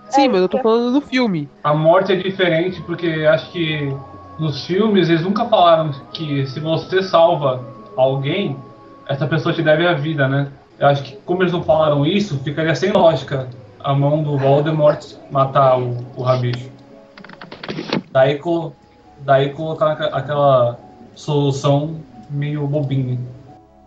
Sim, 0.10 0.30
mas 0.30 0.41
eu 0.41 0.49
tô 0.49 0.58
falando 0.60 0.93
do 0.93 1.01
filme. 1.01 1.49
A 1.64 1.74
morte 1.74 2.14
é 2.14 2.16
diferente 2.16 2.82
porque 2.82 3.26
acho 3.26 3.51
que 3.51 3.93
nos 4.39 4.66
filmes 4.66 5.10
eles 5.10 5.22
nunca 5.22 5.45
falaram 5.45 5.91
que 6.14 6.45
se 6.47 6.60
você 6.60 7.03
salva 7.03 7.62
alguém, 7.95 8.55
essa 9.08 9.28
pessoa 9.28 9.53
te 9.53 9.62
deve 9.62 9.86
a 9.86 9.93
vida, 9.93 10.28
né? 10.28 10.47
Eu 10.80 10.88
acho 10.88 11.03
que 11.03 11.18
como 11.26 11.43
eles 11.43 11.51
não 11.51 11.64
falaram 11.64 12.05
isso, 12.05 12.39
ficaria 12.39 12.76
sem 12.76 12.91
lógica 12.91 13.47
a 13.80 13.93
mão 13.93 14.24
do 14.24 14.38
Voldemort 14.38 15.03
matar 15.32 15.80
o, 15.80 15.97
o 16.16 16.22
Rabicho. 16.22 16.70
Daí, 18.12 18.39
daí 19.20 19.49
colocar 19.51 19.91
aquela 19.91 20.78
solução 21.16 21.95
meio 22.30 22.68
bobinha. 22.68 23.18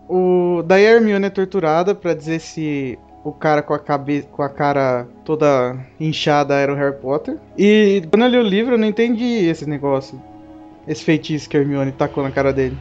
O... 0.09 0.63
Daí 0.65 0.85
a 0.85 0.91
Hermione 0.91 1.27
é 1.27 1.29
torturada 1.29 1.95
pra 1.95 2.13
dizer 2.13 2.39
se 2.39 2.99
o 3.23 3.31
cara 3.31 3.61
com 3.61 3.73
a, 3.73 3.79
cabe... 3.79 4.23
com 4.31 4.41
a 4.41 4.49
cara 4.49 5.07
toda 5.23 5.77
inchada 5.99 6.55
era 6.55 6.73
o 6.73 6.75
Harry 6.75 6.95
Potter. 6.97 7.37
E 7.57 8.03
quando 8.09 8.23
eu 8.23 8.29
li 8.29 8.37
o 8.37 8.41
livro 8.41 8.73
eu 8.75 8.77
não 8.77 8.87
entendi 8.87 9.45
esse 9.45 9.67
negócio. 9.67 10.21
Esse 10.87 11.03
feitiço 11.03 11.49
que 11.49 11.55
a 11.55 11.59
Hermione 11.59 11.91
tacou 11.91 12.23
na 12.23 12.31
cara 12.31 12.51
dele. 12.51 12.77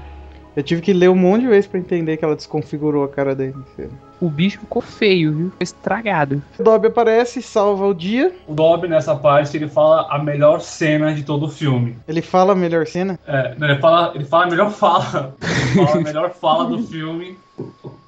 Eu 0.57 0.62
tive 0.62 0.82
que 0.82 0.93
ler 0.93 1.09
um 1.09 1.14
monte 1.14 1.43
de 1.43 1.49
vezes 1.49 1.66
pra 1.66 1.78
entender 1.78 2.16
que 2.16 2.24
ela 2.24 2.34
desconfigurou 2.34 3.05
a 3.05 3.09
cara 3.09 3.34
dele. 3.34 3.55
O 4.20 4.28
bicho 4.28 4.59
ficou 4.59 4.82
feio, 4.82 5.32
viu? 5.32 5.51
Ficou 5.51 5.62
estragado. 5.62 6.43
O 6.59 6.62
Dobby 6.62 6.88
aparece 6.88 7.38
e 7.38 7.43
salva 7.43 7.86
o 7.86 7.95
dia. 7.95 8.34
O 8.49 8.55
Dobby, 8.55 8.88
nessa 8.88 9.14
parte, 9.14 9.57
ele 9.57 9.68
fala 9.68 10.09
a 10.11 10.18
melhor 10.18 10.61
cena 10.61 11.14
de 11.14 11.22
todo 11.22 11.47
o 11.47 11.49
filme. 11.49 11.97
Ele 12.07 12.20
fala 12.20 12.53
a 12.53 12.57
melhor 12.57 12.86
cena. 12.86 13.18
É, 13.26 13.55
não, 13.57 13.68
ele 13.68 13.80
fala, 13.80 14.12
ele 14.14 14.24
fala 14.24 14.45
a 14.45 14.51
melhor 14.51 14.70
fala. 14.70 15.34
Ele 15.41 15.86
fala 15.86 16.01
a 16.01 16.03
melhor 16.03 16.30
fala 16.30 16.64
do 16.66 16.82
filme. 16.82 17.38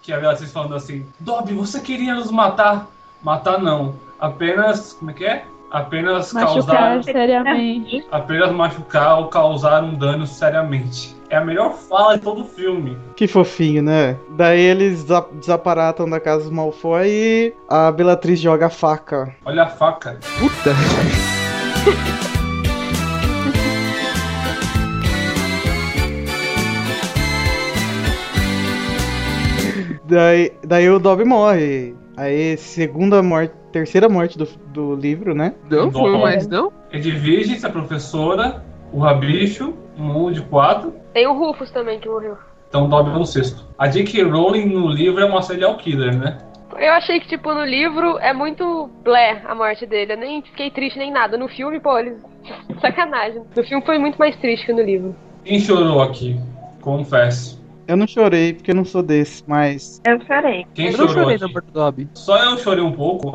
Que 0.02 0.12
a 0.12 0.18
Beatriz 0.18 0.52
falando 0.52 0.74
assim: 0.74 1.06
Dobby, 1.20 1.54
você 1.54 1.80
queria 1.80 2.14
nos 2.14 2.30
matar, 2.30 2.88
Matar 3.22 3.58
não. 3.60 3.94
Apenas. 4.20 4.92
Como 4.94 5.10
é 5.10 5.14
que 5.14 5.24
é? 5.24 5.44
Apenas 5.70 6.32
Machucar 6.32 6.64
causar. 6.76 7.04
seriamente. 7.04 8.04
Apenas 8.10 8.52
machucar 8.52 9.18
ou 9.20 9.28
causar 9.28 9.82
um 9.82 9.94
dano 9.94 10.26
seriamente. 10.26 11.16
É 11.30 11.36
a 11.36 11.40
melhor 11.44 11.72
fala 11.72 12.16
de 12.18 12.22
todo 12.22 12.42
o 12.42 12.44
filme. 12.44 12.98
Que 13.16 13.26
fofinho, 13.26 13.82
né? 13.82 14.18
Daí 14.30 14.60
eles 14.60 15.02
desa- 15.04 15.26
desaparatam 15.32 16.10
da 16.10 16.20
casa 16.20 16.42
dos 16.42 16.50
Malfoy 16.52 17.06
e 17.08 17.54
a 17.68 17.90
Bellatrix 17.90 18.38
joga 18.40 18.66
a 18.66 18.70
faca. 18.70 19.34
Olha 19.46 19.62
a 19.62 19.68
faca. 19.68 20.18
Puta. 20.38 20.72
Daí, 30.12 30.52
daí 30.62 30.90
o 30.90 30.98
Dobby 30.98 31.24
morre. 31.24 31.94
Aí, 32.18 32.54
segunda 32.58 33.22
morte, 33.22 33.54
terceira 33.72 34.10
morte 34.10 34.36
do, 34.36 34.46
do 34.66 34.94
livro, 34.94 35.34
né? 35.34 35.54
Não 35.70 35.90
foi 35.90 36.18
mais, 36.18 36.46
não? 36.46 36.70
Edvige, 36.92 37.64
a 37.64 37.70
professora, 37.70 38.62
o 38.92 38.98
Rabicho, 38.98 39.72
um 39.98 40.04
mundo 40.04 40.34
de 40.34 40.42
quatro. 40.42 40.92
Tem 41.14 41.26
o 41.26 41.32
Rufus 41.32 41.70
também 41.70 41.98
que 41.98 42.06
morreu. 42.10 42.36
Então 42.68 42.90
Dobby 42.90 43.12
é 43.12 43.16
o 43.16 43.24
sexto. 43.24 43.64
A 43.78 43.88
J.K. 43.88 44.24
Rowling 44.24 44.66
no 44.66 44.88
livro 44.88 45.22
é 45.22 45.24
uma 45.24 45.40
serial 45.40 45.78
killer, 45.78 46.14
né? 46.14 46.36
Eu 46.76 46.92
achei 46.92 47.18
que, 47.18 47.28
tipo, 47.28 47.54
no 47.54 47.64
livro 47.64 48.18
é 48.18 48.34
muito 48.34 48.90
blé 49.02 49.42
a 49.46 49.54
morte 49.54 49.86
dele. 49.86 50.12
Eu 50.12 50.18
nem 50.18 50.42
fiquei 50.42 50.70
triste 50.70 50.98
nem 50.98 51.10
nada. 51.10 51.38
No 51.38 51.48
filme, 51.48 51.80
pô, 51.80 51.98
eles. 51.98 52.18
Sacanagem. 52.82 53.42
No 53.56 53.64
filme 53.64 53.82
foi 53.84 53.98
muito 53.98 54.18
mais 54.18 54.36
triste 54.36 54.66
que 54.66 54.72
no 54.74 54.82
livro. 54.82 55.14
Quem 55.42 55.58
chorou 55.58 56.02
aqui? 56.02 56.38
Confesso. 56.82 57.61
Eu 57.86 57.96
não 57.96 58.06
chorei 58.06 58.52
porque 58.54 58.70
eu 58.70 58.74
não 58.74 58.84
sou 58.84 59.02
desse, 59.02 59.42
mas. 59.46 60.00
Eu 60.06 60.20
chorei. 60.24 60.66
Quem 60.74 60.86
Eu 60.86 60.92
não 60.92 60.98
chorou 61.08 61.14
chorei 61.24 61.36
aqui? 61.36 61.54
do 61.54 61.72
Dobby. 61.72 62.08
Só 62.14 62.42
eu 62.44 62.56
chorei 62.58 62.82
um 62.84 62.92
pouco. 62.92 63.34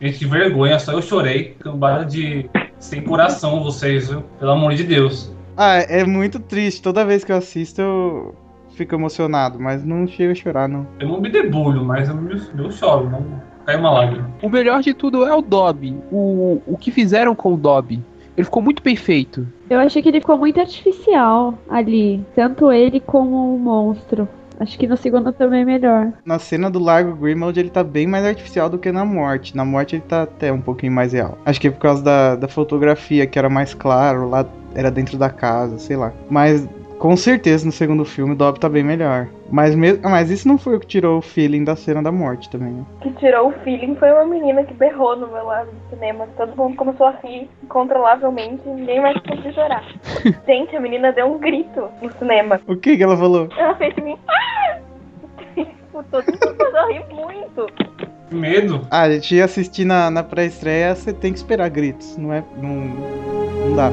Gente, 0.00 0.18
que 0.18 0.26
vergonha, 0.26 0.78
só 0.78 0.92
eu 0.92 1.02
chorei. 1.02 1.56
Cambada 1.58 2.04
de. 2.04 2.48
Sem 2.78 3.02
coração 3.02 3.62
vocês, 3.62 4.08
viu? 4.08 4.22
Pelo 4.38 4.52
amor 4.52 4.74
de 4.74 4.84
Deus. 4.84 5.32
Ah, 5.56 5.78
é 5.78 6.04
muito 6.04 6.38
triste. 6.38 6.80
Toda 6.82 7.04
vez 7.04 7.24
que 7.24 7.32
eu 7.32 7.36
assisto 7.36 7.80
eu 7.80 8.34
fico 8.76 8.94
emocionado, 8.94 9.58
mas 9.58 9.82
não 9.84 10.06
chego 10.06 10.30
a 10.30 10.34
chorar, 10.36 10.68
não. 10.68 10.86
Eu 11.00 11.08
não 11.08 11.20
me 11.20 11.28
debulho, 11.28 11.84
mas 11.84 12.08
eu, 12.08 12.14
me- 12.14 12.40
eu 12.56 12.70
choro, 12.70 13.10
não 13.10 13.42
cai 13.66 13.74
uma 13.74 13.90
lágrima. 13.90 14.30
O 14.40 14.48
melhor 14.48 14.80
de 14.82 14.94
tudo 14.94 15.26
é 15.26 15.34
o 15.34 15.42
Dobby. 15.42 15.96
O, 16.12 16.62
o 16.64 16.76
que 16.78 16.92
fizeram 16.92 17.34
com 17.34 17.54
o 17.54 17.56
Dobby. 17.56 18.00
Ele 18.36 18.44
ficou 18.44 18.62
muito 18.62 18.80
bem 18.80 18.94
feito. 18.94 19.44
Eu 19.70 19.78
achei 19.80 20.02
que 20.02 20.08
ele 20.08 20.20
ficou 20.20 20.38
muito 20.38 20.58
artificial 20.58 21.54
ali. 21.68 22.24
Tanto 22.34 22.72
ele 22.72 23.00
como 23.00 23.54
o 23.54 23.58
monstro. 23.58 24.28
Acho 24.60 24.76
que 24.76 24.88
no 24.88 24.96
segundo 24.96 25.32
também 25.32 25.62
é 25.62 25.64
melhor. 25.64 26.12
Na 26.24 26.38
cena 26.38 26.68
do 26.68 26.80
Largo 26.80 27.14
Grimald 27.14 27.58
ele 27.58 27.70
tá 27.70 27.84
bem 27.84 28.06
mais 28.06 28.24
artificial 28.24 28.68
do 28.68 28.78
que 28.78 28.90
na 28.90 29.04
morte. 29.04 29.56
Na 29.56 29.64
morte 29.64 29.94
ele 29.96 30.02
tá 30.02 30.22
até 30.22 30.52
um 30.52 30.60
pouquinho 30.60 30.90
mais 30.90 31.12
real. 31.12 31.38
Acho 31.46 31.60
que 31.60 31.68
é 31.68 31.70
por 31.70 31.78
causa 31.78 32.02
da, 32.02 32.34
da 32.34 32.48
fotografia, 32.48 33.26
que 33.26 33.38
era 33.38 33.48
mais 33.48 33.72
claro, 33.72 34.28
lá 34.28 34.44
era 34.74 34.90
dentro 34.90 35.16
da 35.16 35.30
casa, 35.30 35.78
sei 35.78 35.96
lá. 35.96 36.12
Mas 36.28 36.68
com 36.98 37.16
certeza 37.16 37.64
no 37.64 37.72
segundo 37.72 38.04
filme 38.04 38.32
o 38.32 38.36
Dobby 38.36 38.60
tá 38.60 38.68
bem 38.68 38.82
melhor. 38.82 39.28
Mas, 39.50 39.74
mesmo, 39.74 40.02
mas 40.02 40.30
isso 40.30 40.46
não 40.46 40.58
foi 40.58 40.76
o 40.76 40.80
que 40.80 40.86
tirou 40.86 41.18
o 41.18 41.22
feeling 41.22 41.64
da 41.64 41.74
cena 41.74 42.02
da 42.02 42.12
morte 42.12 42.50
também, 42.50 42.72
né? 42.72 42.84
O 42.96 43.00
que 43.00 43.12
tirou 43.12 43.48
o 43.48 43.52
feeling 43.64 43.94
foi 43.96 44.10
uma 44.12 44.26
menina 44.26 44.64
que 44.64 44.74
berrou 44.74 45.16
no 45.16 45.28
meu 45.28 45.44
lado 45.44 45.70
do 45.70 45.96
cinema. 45.96 46.28
Todo 46.36 46.56
mundo 46.56 46.76
começou 46.76 47.06
a 47.06 47.14
rir 47.22 47.48
incontrolavelmente 47.62 48.62
e 48.66 48.70
ninguém 48.70 49.00
mais 49.00 49.16
conseguiu 49.22 49.52
chorar. 49.52 49.84
Gente, 50.46 50.76
a 50.76 50.80
menina 50.80 51.12
deu 51.12 51.26
um 51.26 51.38
grito 51.38 51.88
no 52.02 52.12
cinema. 52.18 52.60
O 52.66 52.76
que 52.76 52.96
que 52.96 53.02
ela 53.02 53.16
falou? 53.16 53.48
Ela 53.56 53.74
fez 53.76 53.94
assim, 53.96 54.16
ah! 54.28 54.78
Tipo, 55.54 56.04
todo 56.10 56.24
mundo 56.26 56.56
começou 56.56 56.78
a 56.78 56.92
rir 56.92 57.04
muito. 57.14 57.66
Que 58.28 58.34
medo. 58.34 58.86
Ah, 58.90 59.02
a 59.02 59.10
gente 59.10 59.34
ia 59.34 59.44
assistir 59.44 59.84
na, 59.84 60.10
na 60.10 60.22
pré-estreia, 60.22 60.94
você 60.94 61.12
tem 61.12 61.32
que 61.32 61.38
esperar 61.38 61.70
gritos, 61.70 62.16
não 62.18 62.32
é? 62.32 62.44
Não, 62.60 62.74
não 62.74 63.76
dá. 63.76 63.90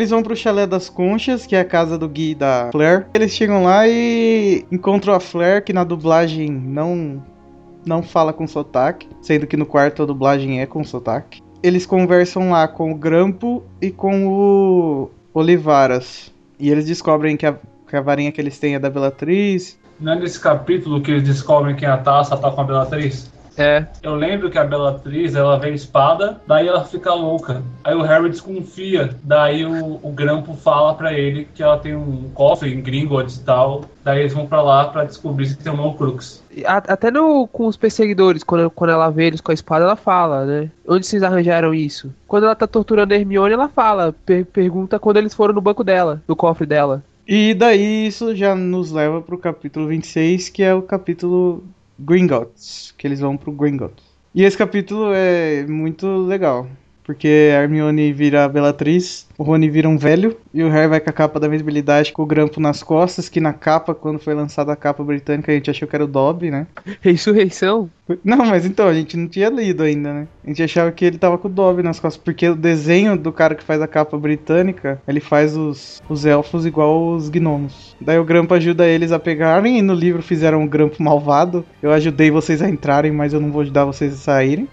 Eles 0.00 0.08
vão 0.08 0.22
pro 0.22 0.34
chalé 0.34 0.66
das 0.66 0.88
conchas, 0.88 1.44
que 1.44 1.54
é 1.54 1.60
a 1.60 1.64
casa 1.64 1.98
do 1.98 2.08
Gui 2.08 2.30
e 2.30 2.34
da 2.34 2.70
Flair. 2.72 3.06
Eles 3.12 3.32
chegam 3.32 3.64
lá 3.64 3.86
e 3.86 4.64
encontram 4.72 5.12
a 5.12 5.20
Flair, 5.20 5.62
que 5.62 5.74
na 5.74 5.84
dublagem 5.84 6.50
não 6.50 7.22
não 7.84 8.02
fala 8.02 8.32
com 8.32 8.46
sotaque, 8.46 9.06
sendo 9.20 9.46
que 9.46 9.58
no 9.58 9.66
quarto 9.66 10.02
a 10.02 10.06
dublagem 10.06 10.62
é 10.62 10.64
com 10.64 10.82
sotaque. 10.82 11.42
Eles 11.62 11.84
conversam 11.84 12.48
lá 12.48 12.66
com 12.66 12.90
o 12.90 12.94
Grampo 12.94 13.62
e 13.78 13.90
com 13.90 14.26
o 14.26 15.10
Olivaras. 15.34 16.32
E 16.58 16.70
eles 16.70 16.86
descobrem 16.86 17.36
que 17.36 17.44
a, 17.44 17.54
que 17.86 17.94
a 17.94 18.00
varinha 18.00 18.32
que 18.32 18.40
eles 18.40 18.58
têm 18.58 18.76
é 18.76 18.78
da 18.78 18.88
Bellatrix. 18.88 19.78
Não 20.00 20.14
é 20.14 20.18
nesse 20.18 20.40
capítulo 20.40 21.02
que 21.02 21.10
eles 21.10 21.24
descobrem 21.24 21.76
que 21.76 21.84
a 21.84 21.98
taça 21.98 22.38
tá 22.38 22.50
com 22.50 22.62
a 22.62 22.64
Bellatrix? 22.64 23.30
É. 23.60 23.86
Eu 24.02 24.14
lembro 24.14 24.50
que 24.50 24.58
a 24.58 24.64
Bellatrix, 24.64 25.34
ela 25.34 25.58
vê 25.58 25.68
a 25.68 25.70
espada, 25.74 26.40
daí 26.46 26.66
ela 26.66 26.84
fica 26.84 27.12
louca. 27.12 27.62
Aí 27.84 27.94
o 27.94 28.02
Harry 28.02 28.30
desconfia, 28.30 29.10
daí 29.22 29.64
o, 29.66 30.00
o 30.02 30.10
Grampo 30.12 30.54
fala 30.54 30.94
pra 30.94 31.12
ele 31.12 31.46
que 31.54 31.62
ela 31.62 31.78
tem 31.78 31.94
um 31.94 32.30
cofre 32.32 32.72
em 32.72 32.80
Gringotts 32.80 33.36
e 33.36 33.44
tal. 33.44 33.84
Daí 34.02 34.20
eles 34.20 34.32
vão 34.32 34.46
pra 34.46 34.62
lá 34.62 34.86
pra 34.88 35.04
descobrir 35.04 35.46
se 35.46 35.58
tem 35.58 35.70
um 35.70 35.80
Horcrux. 35.80 36.42
Até 36.64 37.10
no, 37.10 37.46
com 37.46 37.66
os 37.66 37.76
perseguidores, 37.76 38.42
quando, 38.42 38.70
quando 38.70 38.90
ela 38.90 39.10
vê 39.10 39.26
eles 39.26 39.40
com 39.42 39.50
a 39.50 39.54
espada, 39.54 39.84
ela 39.84 39.94
fala, 39.96 40.44
né? 40.46 40.70
Onde 40.88 41.06
vocês 41.06 41.22
arranjaram 41.22 41.74
isso? 41.74 42.10
Quando 42.26 42.44
ela 42.44 42.56
tá 42.56 42.66
torturando 42.66 43.12
a 43.12 43.16
Hermione, 43.16 43.52
ela 43.52 43.68
fala, 43.68 44.14
per- 44.24 44.46
pergunta 44.46 44.98
quando 44.98 45.18
eles 45.18 45.34
foram 45.34 45.52
no 45.54 45.60
banco 45.60 45.84
dela, 45.84 46.22
no 46.26 46.34
cofre 46.34 46.66
dela. 46.66 47.02
E 47.28 47.54
daí 47.54 48.06
isso 48.06 48.34
já 48.34 48.54
nos 48.54 48.90
leva 48.90 49.20
pro 49.20 49.38
capítulo 49.38 49.86
26, 49.86 50.48
que 50.48 50.62
é 50.62 50.74
o 50.74 50.82
capítulo 50.82 51.62
Gringotts, 52.00 52.94
que 52.96 53.06
eles 53.06 53.20
vão 53.20 53.36
pro 53.36 53.52
Gringotts. 53.52 54.04
E 54.34 54.44
esse 54.44 54.56
capítulo 54.56 55.12
é 55.12 55.66
muito 55.66 56.06
legal, 56.26 56.68
porque 57.02 57.50
a 57.52 57.62
Hermione 57.62 58.12
vira 58.12 58.44
a 58.44 58.48
Bellatrix, 58.48 59.26
o 59.40 59.42
Rony 59.42 59.70
vira 59.70 59.88
um 59.88 59.96
velho, 59.96 60.36
e 60.52 60.62
o 60.62 60.68
Harry 60.68 60.86
vai 60.86 61.00
com 61.00 61.08
a 61.08 61.12
capa 61.14 61.40
da 61.40 61.46
invisibilidade 61.46 62.12
com 62.12 62.22
o 62.22 62.26
grampo 62.26 62.60
nas 62.60 62.82
costas, 62.82 63.26
que 63.26 63.40
na 63.40 63.54
capa, 63.54 63.94
quando 63.94 64.18
foi 64.18 64.34
lançada 64.34 64.70
a 64.70 64.76
capa 64.76 65.02
britânica, 65.02 65.50
a 65.50 65.54
gente 65.54 65.70
achou 65.70 65.88
que 65.88 65.96
era 65.96 66.04
o 66.04 66.06
Dobby, 66.06 66.50
né? 66.50 66.66
Ressurreição? 67.00 67.88
Não, 68.22 68.44
mas 68.44 68.66
então, 68.66 68.86
a 68.86 68.92
gente 68.92 69.16
não 69.16 69.26
tinha 69.26 69.48
lido 69.48 69.82
ainda, 69.82 70.12
né? 70.12 70.28
A 70.44 70.48
gente 70.48 70.62
achava 70.62 70.92
que 70.92 71.06
ele 71.06 71.16
tava 71.16 71.38
com 71.38 71.48
o 71.48 71.50
Dobby 71.50 71.82
nas 71.82 71.98
costas, 71.98 72.22
porque 72.22 72.50
o 72.50 72.54
desenho 72.54 73.16
do 73.16 73.32
cara 73.32 73.54
que 73.54 73.64
faz 73.64 73.80
a 73.80 73.88
capa 73.88 74.18
britânica, 74.18 75.00
ele 75.08 75.20
faz 75.20 75.56
os, 75.56 76.02
os 76.06 76.26
elfos 76.26 76.66
igual 76.66 77.08
os 77.08 77.30
gnomos. 77.30 77.96
Daí 77.98 78.18
o 78.18 78.24
Grampo 78.24 78.52
ajuda 78.52 78.86
eles 78.86 79.10
a 79.10 79.18
pegarem, 79.18 79.78
e 79.78 79.82
no 79.82 79.94
livro 79.94 80.22
fizeram 80.22 80.60
um 80.60 80.66
Grampo 80.66 81.02
malvado. 81.02 81.64
Eu 81.82 81.92
ajudei 81.92 82.30
vocês 82.30 82.60
a 82.60 82.68
entrarem, 82.68 83.10
mas 83.10 83.32
eu 83.32 83.40
não 83.40 83.50
vou 83.50 83.62
ajudar 83.62 83.86
vocês 83.86 84.12
a 84.12 84.16
saírem. 84.16 84.68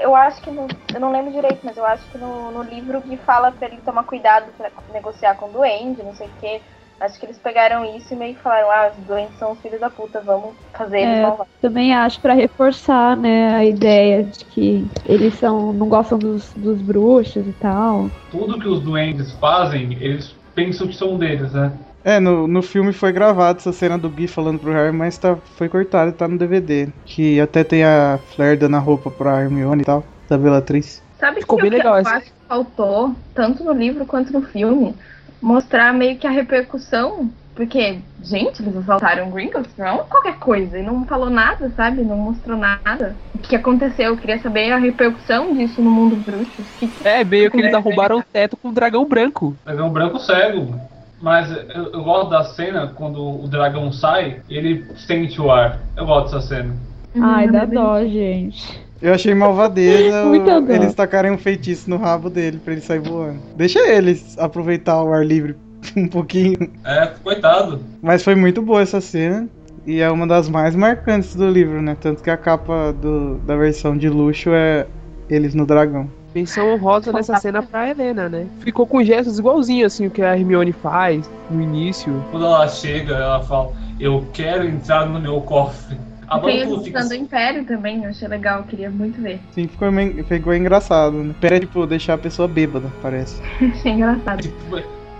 Eu 0.00 0.16
acho 0.16 0.40
que 0.40 0.50
no, 0.50 0.66
eu 0.94 1.00
não 1.00 1.12
lembro 1.12 1.30
direito, 1.30 1.58
mas 1.62 1.76
eu 1.76 1.84
acho 1.84 2.08
que 2.10 2.16
no, 2.16 2.50
no 2.52 2.62
livro 2.62 2.96
o 2.96 3.02
Gui 3.02 3.18
fala 3.50 3.52
pra 3.58 3.68
ele 3.68 3.78
tomar 3.84 4.04
cuidado 4.04 4.46
pra 4.56 4.70
negociar 4.92 5.34
com 5.36 5.46
o 5.46 5.52
duende, 5.52 6.02
não 6.02 6.14
sei 6.14 6.26
o 6.26 6.30
quê. 6.40 6.60
Acho 7.00 7.18
que 7.18 7.24
eles 7.24 7.38
pegaram 7.38 7.82
isso 7.96 8.12
e 8.12 8.16
meio 8.16 8.34
que 8.34 8.42
falaram, 8.42 8.70
ah, 8.70 8.92
os 8.98 9.06
doentes 9.06 9.38
são 9.38 9.52
os 9.52 9.60
filhos 9.60 9.80
da 9.80 9.88
puta, 9.88 10.20
vamos 10.20 10.50
fazer 10.74 10.98
eles 10.98 11.16
É, 11.16 11.22
malvados. 11.22 11.46
também 11.60 11.94
acho 11.94 12.20
pra 12.20 12.34
reforçar, 12.34 13.16
né, 13.16 13.54
a 13.56 13.64
ideia 13.64 14.22
de 14.22 14.44
que 14.44 14.86
eles 15.06 15.34
são 15.38 15.72
não 15.72 15.88
gostam 15.88 16.18
dos, 16.18 16.52
dos 16.54 16.78
bruxos 16.82 17.46
e 17.46 17.52
tal. 17.52 18.10
Tudo 18.30 18.58
que 18.60 18.68
os 18.68 18.82
duendes 18.82 19.32
fazem, 19.32 19.94
eles 19.94 20.34
pensam 20.54 20.86
que 20.88 20.94
são 20.94 21.16
deles, 21.16 21.52
né? 21.52 21.72
É, 22.04 22.20
no, 22.20 22.46
no 22.46 22.62
filme 22.62 22.92
foi 22.92 23.12
gravado 23.12 23.58
essa 23.60 23.72
cena 23.72 23.96
do 23.96 24.08
Gui 24.10 24.26
falando 24.26 24.58
pro 24.58 24.72
Harry, 24.72 24.92
mas 24.94 25.16
tá, 25.16 25.36
foi 25.56 25.70
cortado 25.70 26.10
e 26.10 26.14
tá 26.14 26.28
no 26.28 26.36
DVD. 26.38 26.88
Que 27.06 27.40
até 27.40 27.62
tem 27.64 27.82
a 27.82 28.18
Flair 28.34 28.58
dando 28.58 28.76
a 28.76 28.78
roupa 28.78 29.10
pra 29.10 29.40
Hermione 29.42 29.82
e 29.82 29.84
tal, 29.84 30.04
da 30.28 30.36
Bellatrix. 30.36 31.02
Sabe 31.20 31.40
Ficou 31.40 31.56
que 31.56 31.62
bem 31.62 31.70
o 31.70 31.74
que 31.74 31.78
legal 31.78 31.94
eu 31.94 32.00
essa. 32.00 32.16
acho 32.16 32.26
que 32.32 32.38
faltou, 32.48 33.14
tanto 33.34 33.62
no 33.62 33.72
livro 33.72 34.06
quanto 34.06 34.32
no 34.32 34.42
filme, 34.42 34.96
mostrar 35.40 35.92
meio 35.92 36.18
que 36.18 36.26
a 36.26 36.30
repercussão. 36.30 37.30
Porque, 37.54 38.00
gente, 38.22 38.62
eles 38.62 38.74
assaltaram 38.76 39.30
Gringotts, 39.30 39.76
não 39.76 39.86
é 39.86 39.98
qualquer 40.04 40.38
coisa. 40.38 40.78
E 40.78 40.82
não 40.82 41.04
falou 41.06 41.28
nada, 41.28 41.68
sabe? 41.70 42.02
Não 42.02 42.16
mostrou 42.16 42.56
nada. 42.56 43.18
O 43.34 43.38
que 43.38 43.54
aconteceu? 43.54 44.06
Eu 44.06 44.16
queria 44.16 44.38
saber 44.38 44.72
a 44.72 44.78
repercussão 44.78 45.52
disso 45.52 45.82
no 45.82 45.90
mundo 45.90 46.16
bruxo. 46.16 46.64
Que- 46.76 46.90
É, 47.04 47.22
meio 47.24 47.50
que 47.50 47.60
eles 47.60 47.74
arrombaram 47.74 48.18
o 48.18 48.22
teto 48.22 48.56
com 48.56 48.68
um 48.68 48.72
dragão 48.72 49.04
branco. 49.06 49.56
Dragão 49.64 49.90
branco 49.92 50.18
cego. 50.18 50.74
Mas 51.20 51.50
eu, 51.74 51.92
eu 51.92 52.02
gosto 52.02 52.30
da 52.30 52.44
cena 52.44 52.94
quando 52.96 53.22
o 53.42 53.46
dragão 53.48 53.92
sai, 53.92 54.42
ele 54.48 54.82
sente 54.96 55.38
o 55.40 55.50
ar. 55.50 55.80
Eu 55.96 56.06
gosto 56.06 56.34
dessa 56.34 56.46
cena. 56.48 56.74
Ai, 57.20 57.46
Hum, 57.46 57.52
dá 57.52 57.64
dó, 57.66 58.04
gente. 58.06 58.89
Eu 59.02 59.14
achei 59.14 59.34
malvadeza 59.34 60.24
eles 60.68 60.94
tacarem 60.94 61.30
um 61.30 61.38
feitiço 61.38 61.88
no 61.88 61.96
rabo 61.96 62.28
dele 62.28 62.60
pra 62.62 62.72
ele 62.72 62.82
sair 62.82 63.00
voando. 63.00 63.40
Deixa 63.56 63.80
eles 63.88 64.36
aproveitar 64.38 65.02
o 65.02 65.12
ar 65.12 65.24
livre 65.24 65.56
um 65.96 66.06
pouquinho. 66.06 66.70
É, 66.84 67.06
coitado. 67.22 67.80
Mas 68.02 68.22
foi 68.22 68.34
muito 68.34 68.60
boa 68.60 68.82
essa 68.82 69.00
cena. 69.00 69.48
E 69.86 70.00
é 70.00 70.10
uma 70.10 70.26
das 70.26 70.48
mais 70.48 70.76
marcantes 70.76 71.34
do 71.34 71.48
livro, 71.48 71.80
né? 71.80 71.96
Tanto 71.98 72.22
que 72.22 72.28
a 72.28 72.36
capa 72.36 72.92
do, 72.92 73.38
da 73.38 73.56
versão 73.56 73.96
de 73.96 74.10
luxo 74.10 74.50
é 74.52 74.86
eles 75.28 75.54
no 75.54 75.64
dragão. 75.64 76.08
Menção 76.34 76.72
honrosa 76.72 77.12
nessa 77.12 77.36
cena 77.36 77.62
pra 77.62 77.90
Helena, 77.90 78.28
né? 78.28 78.46
Ficou 78.60 78.86
com 78.86 79.02
gestos 79.02 79.38
igualzinho 79.38 79.86
assim 79.86 80.06
o 80.06 80.10
que 80.10 80.22
a 80.22 80.36
Hermione 80.36 80.72
faz 80.72 81.28
no 81.50 81.60
início. 81.60 82.24
Quando 82.30 82.46
ela 82.46 82.68
chega, 82.68 83.14
ela 83.14 83.42
fala: 83.42 83.72
Eu 83.98 84.24
quero 84.32 84.64
entrar 84.64 85.06
no 85.06 85.20
meu 85.20 85.40
cofre. 85.40 85.98
A 86.30 86.38
Tem 86.38 86.80
questão 86.80 87.08
do 87.08 87.14
Império 87.14 87.64
também, 87.64 88.04
eu 88.04 88.10
achei 88.10 88.28
legal, 88.28 88.62
queria 88.62 88.88
muito 88.88 89.20
ver. 89.20 89.40
Sim, 89.50 89.66
ficou, 89.66 89.90
meio- 89.90 90.24
ficou 90.24 90.54
engraçado, 90.54 91.16
né? 91.24 91.34
Pera, 91.40 91.58
tipo, 91.58 91.84
deixar 91.88 92.14
a 92.14 92.18
pessoa 92.18 92.46
bêbada, 92.46 92.88
parece. 93.02 93.42
achei 93.60 93.90
engraçado. 93.92 94.48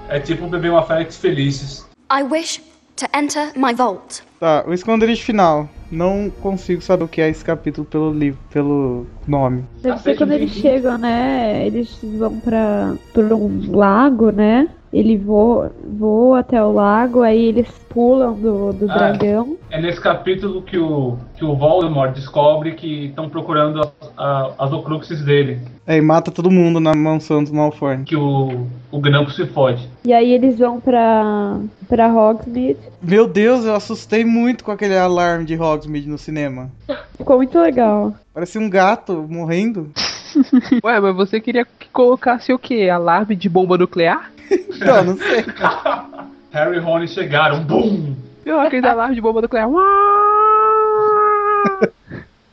É 0.08 0.20
tipo 0.20 0.46
beber 0.46 0.70
uma 0.70 0.84
Félix 0.84 1.16
Felices. 1.16 1.84
I 2.12 2.22
wish 2.22 2.60
to 2.94 3.06
enter 3.12 3.50
my 3.56 3.74
vault. 3.74 4.22
Tá, 4.38 4.64
o 4.68 4.72
esconderijo 4.72 5.22
final. 5.24 5.68
Não 5.90 6.30
consigo 6.40 6.80
saber 6.80 7.02
o 7.04 7.08
que 7.08 7.20
é 7.20 7.28
esse 7.28 7.44
capítulo 7.44 7.84
pelo 7.84 8.12
livro, 8.12 8.38
pelo 8.52 9.06
nome. 9.26 9.64
Deve 9.82 9.98
ser 9.98 10.16
quando 10.16 10.32
eles 10.32 10.52
chegam, 10.52 10.96
né? 10.96 11.66
Eles 11.66 11.98
vão 12.02 12.38
pra, 12.38 12.94
pra 13.12 13.34
um 13.34 13.76
lago, 13.76 14.30
né? 14.30 14.68
Ele 14.92 15.16
voa, 15.16 15.70
voa 15.84 16.40
até 16.40 16.60
o 16.62 16.72
lago, 16.72 17.22
aí 17.22 17.44
eles 17.44 17.68
pulam 17.88 18.32
do, 18.34 18.72
do 18.72 18.90
Ah. 18.90 18.94
dragão. 18.94 19.56
É 19.70 19.80
nesse 19.80 20.00
capítulo 20.00 20.62
que 20.62 20.76
o, 20.76 21.16
que 21.36 21.44
o 21.44 21.54
Voldemort 21.54 22.12
descobre 22.12 22.72
que 22.72 23.06
estão 23.06 23.28
procurando 23.28 23.80
as, 23.80 23.92
a- 24.16 24.50
as 24.58 24.72
Horcruxes 24.72 25.22
dele. 25.24 25.60
É, 25.86 25.96
e 25.96 26.00
mata 26.00 26.32
todo 26.32 26.50
mundo 26.50 26.80
na 26.80 26.92
mansão 26.92 27.40
dos 27.42 27.52
Malfoy. 27.52 27.98
Que 28.04 28.16
o, 28.16 28.66
o 28.90 28.98
Grampo 29.00 29.30
se 29.30 29.46
fode. 29.46 29.88
E 30.04 30.12
aí 30.12 30.32
eles 30.32 30.58
vão 30.58 30.80
pra, 30.80 31.60
pra 31.88 32.08
Hogsmeade. 32.12 32.78
Meu 33.00 33.28
Deus, 33.28 33.64
eu 33.64 33.76
assustei 33.76 34.24
muito 34.24 34.64
com 34.64 34.72
aquele 34.72 34.96
alarme 34.98 35.44
de 35.44 35.56
Hogsmeade 35.56 36.08
no 36.08 36.18
cinema. 36.18 36.68
Ficou 37.16 37.36
muito 37.36 37.56
legal. 37.60 38.12
Parecia 38.34 38.60
um 38.60 38.68
gato 38.68 39.24
morrendo. 39.28 39.90
Ué, 40.84 40.98
mas 41.00 41.14
você 41.14 41.40
queria 41.40 41.64
que 41.64 41.88
colocasse 41.92 42.52
o 42.52 42.58
quê? 42.58 42.88
Alarme 42.92 43.36
de 43.36 43.48
bomba 43.48 43.78
nuclear? 43.78 44.32
Não, 44.80 45.04
não 45.04 45.16
sei. 45.16 45.44
Harry 46.52 46.76
e 46.76 46.80
Rony 46.80 47.06
chegaram, 47.06 47.62
BUM! 47.62 48.16
Eu 48.44 48.58
aquele 48.58 48.86
alarme 48.86 49.14
de 49.14 49.20
bomba 49.20 49.40
nuclear. 49.42 49.68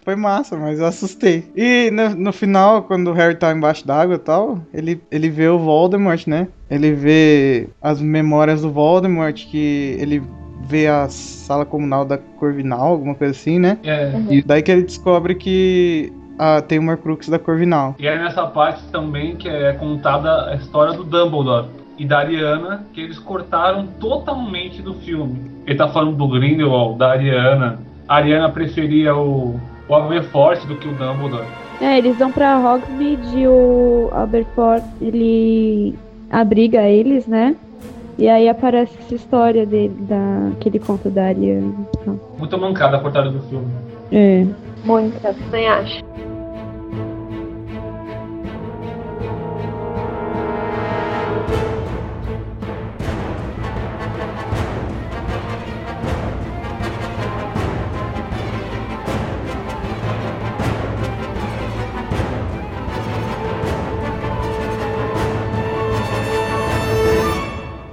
Foi 0.03 0.15
massa, 0.15 0.56
mas 0.56 0.80
eu 0.80 0.86
assustei. 0.86 1.52
E 1.56 1.90
no, 1.91 2.10
no 2.10 2.32
final, 2.32 2.84
quando 2.84 3.10
o 3.10 3.14
Harry 3.14 3.36
tá 3.36 3.52
embaixo 3.52 3.86
d'água 3.86 4.15
e 4.15 4.19
tal, 4.19 4.60
ele, 4.74 5.02
ele 5.11 5.30
vê 5.30 5.49
o 5.49 5.60
Voldemort, 5.60 6.28
né? 6.28 6.48
Ele 6.69 6.94
vê 6.94 7.68
as 7.82 7.99
memórias 7.99 8.61
do 8.61 8.72
Voldemort, 8.72 9.36
que 9.48 9.98
ele 9.99 10.24
vê 10.61 10.88
a 10.88 11.10
sala 11.10 11.65
comunal 11.65 12.06
da 12.06 12.18
Corvinal, 12.18 12.88
alguma 12.88 13.15
coisa 13.15 13.32
assim, 13.32 13.60
né? 13.60 13.78
É. 13.84 14.14
E 14.30 14.41
daí 14.41 14.61
que 14.61 14.72
ele 14.72 14.84
descobre 14.84 15.36
que 15.36 16.14
ah, 16.40 16.61
tem 16.61 16.80
uma 16.80 16.94
Horcrux 16.94 17.28
da 17.28 17.40
Corvinal. 17.40 17.95
E 17.99 18.07
é 18.07 18.18
nessa 18.18 18.45
parte 18.48 18.82
também 18.91 19.36
que 19.36 19.49
é 19.49 19.74
contada 19.74 20.52
a 20.52 20.56
história 20.56 20.94
do 20.94 21.03
Dumbledore 21.03 21.68
e 21.98 22.06
da 22.06 22.19
Ariana, 22.19 22.86
que 22.94 23.02
eles 23.02 23.18
cortaram 23.18 23.88
totalmente 23.99 24.82
do 24.82 24.94
filme. 24.95 25.40
Ele 25.65 25.78
tá 25.78 25.88
falando 25.88 26.15
do 26.15 26.28
Grindelwald, 26.28 26.98
da 26.98 27.11
Ariana. 27.11 27.80
A 28.07 28.15
Ariana 28.15 28.49
preferia 28.49 29.15
o, 29.15 29.60
o 29.88 29.95
Aberforth 29.95 30.65
do 30.65 30.76
que 30.76 30.88
o 30.88 30.91
Dumbledore. 30.91 31.45
É, 31.82 31.98
eles 31.98 32.18
vão 32.18 32.32
pra 32.32 32.57
Hogsmeade 32.57 33.38
e 33.38 33.48
o 33.48 34.10
Aberforth, 34.14 34.84
ele 35.02 35.98
abriga 36.32 36.82
eles, 36.84 37.28
né? 37.28 37.56
E 38.18 38.28
aí 38.28 38.49
aparece 38.49 38.98
essa 38.99 39.14
história 39.14 39.65
dele, 39.65 39.95
da, 39.99 40.52
que 40.60 40.69
ele 40.69 40.80
conta 40.80 41.10
da 41.10 41.26
Ariana. 41.26 41.74
Muito 42.38 42.57
mancada 42.57 42.98
a 42.98 42.99
cortada 42.99 43.30
do 43.30 43.40
filme. 43.41 43.68
É. 44.11 44.45
Muita, 44.84 45.34
também 45.34 45.68
acho. 45.68 46.03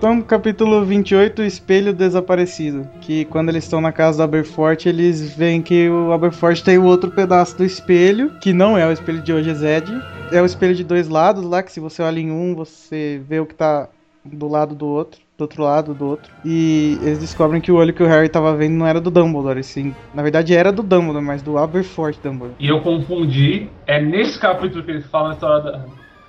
Então, 0.04 0.20
capítulo 0.20 0.84
28, 0.84 1.40
o 1.40 1.44
Espelho 1.46 1.94
Desaparecido. 1.94 2.86
Que 3.00 3.24
quando 3.24 3.48
eles 3.48 3.64
estão 3.64 3.80
na 3.80 3.90
casa 3.90 4.18
do 4.18 4.24
Aberforth, 4.24 4.84
eles 4.84 5.34
veem 5.34 5.62
que 5.62 5.88
o 5.88 6.12
Aberforth 6.12 6.60
tem 6.62 6.76
o 6.76 6.84
outro 6.84 7.10
pedaço 7.10 7.56
do 7.56 7.64
espelho, 7.64 8.30
que 8.38 8.52
não 8.52 8.76
é 8.76 8.86
o 8.86 8.92
espelho 8.92 9.22
de 9.22 9.32
hoje 9.32 9.54
Zed. 9.54 9.90
É 10.30 10.42
o 10.42 10.44
espelho 10.44 10.74
de 10.74 10.84
dois 10.84 11.08
lados 11.08 11.42
lá, 11.42 11.62
que 11.62 11.72
se 11.72 11.80
você 11.80 12.02
olha 12.02 12.20
em 12.20 12.30
um, 12.30 12.54
você 12.54 13.18
vê 13.26 13.40
o 13.40 13.46
que 13.46 13.54
tá 13.54 13.88
do 14.22 14.46
lado 14.46 14.74
do 14.74 14.86
outro, 14.86 15.22
do 15.38 15.40
outro 15.40 15.62
lado 15.62 15.94
do 15.94 16.06
outro. 16.06 16.30
E 16.44 16.98
eles 17.00 17.20
descobrem 17.20 17.62
que 17.62 17.72
o 17.72 17.76
olho 17.76 17.94
que 17.94 18.02
o 18.02 18.06
Harry 18.06 18.28
tava 18.28 18.54
vendo 18.54 18.74
não 18.74 18.86
era 18.86 19.00
do 19.00 19.10
Dumbledore, 19.10 19.64
sim. 19.64 19.94
Na 20.12 20.22
verdade 20.22 20.54
era 20.54 20.70
do 20.70 20.82
Dumbledore, 20.82 21.24
mas 21.24 21.40
do 21.40 21.56
Aberforth 21.56 22.18
Dumbledore. 22.22 22.56
E 22.60 22.68
eu 22.68 22.82
confundi, 22.82 23.70
é 23.86 24.02
nesse 24.02 24.38
capítulo 24.38 24.84
que 24.84 24.90
eles 24.90 25.06
falam 25.06 25.30
a 25.30 25.32
história 25.32 25.62
da, 25.62 25.84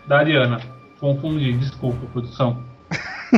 da 0.07 0.19
Ariana. 0.19 0.61
Confundi, 0.97 1.51
desculpa, 1.51 1.99
produção. 2.13 2.73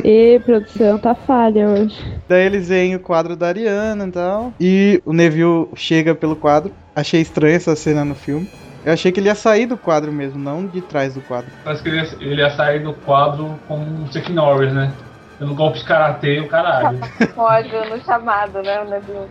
E 0.04 0.40
produção 0.44 0.98
tá 0.98 1.14
falha 1.14 1.68
hoje. 1.68 1.96
Daí 2.28 2.44
eles 2.44 2.68
veem 2.68 2.94
o 2.94 3.00
quadro 3.00 3.36
da 3.36 3.48
Ariana 3.48 4.06
e 4.06 4.10
tal. 4.10 4.52
E 4.60 5.02
o 5.04 5.12
Neville 5.12 5.68
chega 5.74 6.14
pelo 6.14 6.36
quadro. 6.36 6.72
Achei 6.94 7.20
estranha 7.20 7.56
essa 7.56 7.74
cena 7.74 8.04
no 8.04 8.14
filme. 8.14 8.48
Eu 8.84 8.92
achei 8.92 9.10
que 9.10 9.20
ele 9.20 9.28
ia 9.28 9.34
sair 9.34 9.66
do 9.66 9.76
quadro 9.76 10.12
mesmo, 10.12 10.38
não 10.38 10.66
de 10.66 10.80
trás 10.80 11.14
do 11.14 11.20
quadro. 11.20 11.50
Parece 11.64 11.82
que 11.82 11.88
ele 11.88 11.98
ia, 11.98 12.08
ele 12.20 12.40
ia 12.40 12.50
sair 12.50 12.80
do 12.80 12.94
quadro 12.94 13.58
como 13.66 13.82
um 13.84 14.10
Chuck 14.10 14.32
Norris, 14.32 14.72
né? 14.72 14.92
Dando 15.38 15.54
golpe 15.54 15.78
de 15.78 15.84
karatê 15.84 16.36
e 16.36 16.40
o 16.40 16.48
caralho. 16.48 16.98
Ódio 17.36 17.90
no 17.90 18.02
chamado, 18.04 18.62
né? 18.62 18.80
O 18.80 18.84
Neville. 18.88 19.28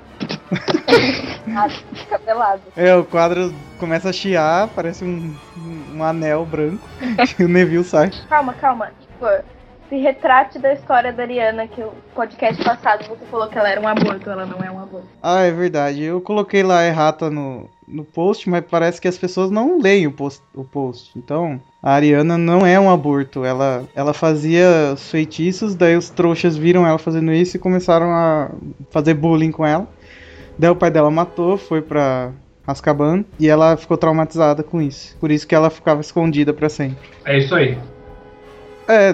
Ah, 1.55 1.69
Fica 1.69 2.19
pelado. 2.19 2.61
É, 2.75 2.93
o 2.95 3.05
quadro 3.05 3.53
começa 3.79 4.09
a 4.09 4.13
chiar, 4.13 4.67
parece 4.69 5.03
um, 5.03 5.33
um, 5.57 5.97
um 5.97 6.03
anel 6.03 6.45
branco. 6.45 6.87
e 7.39 7.43
o 7.43 7.47
Neville 7.47 7.83
sai. 7.83 8.11
Calma, 8.29 8.53
calma. 8.53 8.91
Tipo, 8.99 9.27
se 9.89 9.95
retrate 9.97 10.59
da 10.59 10.73
história 10.73 11.13
da 11.13 11.23
Ariana, 11.23 11.67
que 11.67 11.81
o 11.81 11.93
podcast 12.13 12.63
passado 12.63 13.07
você 13.07 13.25
falou 13.25 13.47
que 13.47 13.57
ela 13.57 13.69
era 13.69 13.79
um 13.79 13.87
aborto, 13.87 14.29
ela 14.29 14.45
não 14.45 14.59
é 14.63 14.69
um 14.69 14.81
aborto. 14.81 15.07
Ah, 15.21 15.43
é 15.43 15.51
verdade. 15.51 16.03
Eu 16.03 16.19
coloquei 16.19 16.61
lá 16.61 16.85
errata 16.85 17.29
no, 17.29 17.69
no 17.87 18.03
post, 18.03 18.49
mas 18.49 18.65
parece 18.69 18.99
que 18.99 19.07
as 19.07 19.17
pessoas 19.17 19.49
não 19.49 19.79
leem 19.79 20.07
o 20.07 20.11
post. 20.11 20.41
O 20.53 20.63
post. 20.63 21.11
Então, 21.17 21.61
a 21.81 21.93
Ariana 21.93 22.37
não 22.37 22.65
é 22.65 22.79
um 22.79 22.89
aborto. 22.89 23.45
Ela, 23.45 23.83
ela 23.95 24.13
fazia 24.13 24.91
os 24.93 25.09
feitiços, 25.09 25.75
daí 25.75 25.95
os 25.95 26.09
trouxas 26.09 26.57
viram 26.57 26.85
ela 26.85 26.97
fazendo 26.97 27.31
isso 27.31 27.55
e 27.55 27.59
começaram 27.59 28.11
a 28.11 28.51
fazer 28.89 29.13
bullying 29.13 29.51
com 29.51 29.65
ela. 29.65 29.87
Daí 30.57 30.69
o 30.69 30.75
pai 30.75 30.91
dela 30.91 31.09
matou, 31.11 31.57
foi 31.57 31.81
pra 31.81 32.31
Azkaban 32.65 33.23
e 33.39 33.47
ela 33.47 33.77
ficou 33.77 33.95
traumatizada 33.95 34.63
com 34.63 34.81
isso. 34.81 35.15
Por 35.19 35.31
isso 35.31 35.47
que 35.47 35.55
ela 35.55 35.69
ficava 35.69 36.01
escondida 36.01 36.53
pra 36.53 36.67
sempre. 36.67 37.09
É 37.23 37.37
isso 37.37 37.55
aí. 37.55 37.77
É, 38.87 39.13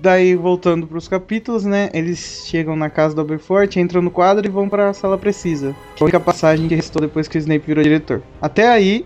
daí, 0.00 0.34
voltando 0.34 0.86
pros 0.86 1.08
capítulos, 1.08 1.64
né? 1.64 1.90
Eles 1.92 2.44
chegam 2.46 2.74
na 2.74 2.88
casa 2.88 3.14
do 3.14 3.20
Aberforth, 3.20 3.76
entram 3.76 4.02
no 4.02 4.10
quadro 4.10 4.46
e 4.46 4.50
vão 4.50 4.68
pra 4.68 4.92
sala 4.92 5.18
precisa. 5.18 5.74
Que 5.94 6.02
é 6.02 6.04
a 6.04 6.06
única 6.06 6.20
passagem 6.20 6.68
que 6.68 6.74
restou 6.74 7.00
depois 7.00 7.28
que 7.28 7.36
o 7.36 7.40
Snape 7.40 7.66
virou 7.66 7.82
diretor. 7.82 8.22
Até 8.40 8.68
aí, 8.68 9.04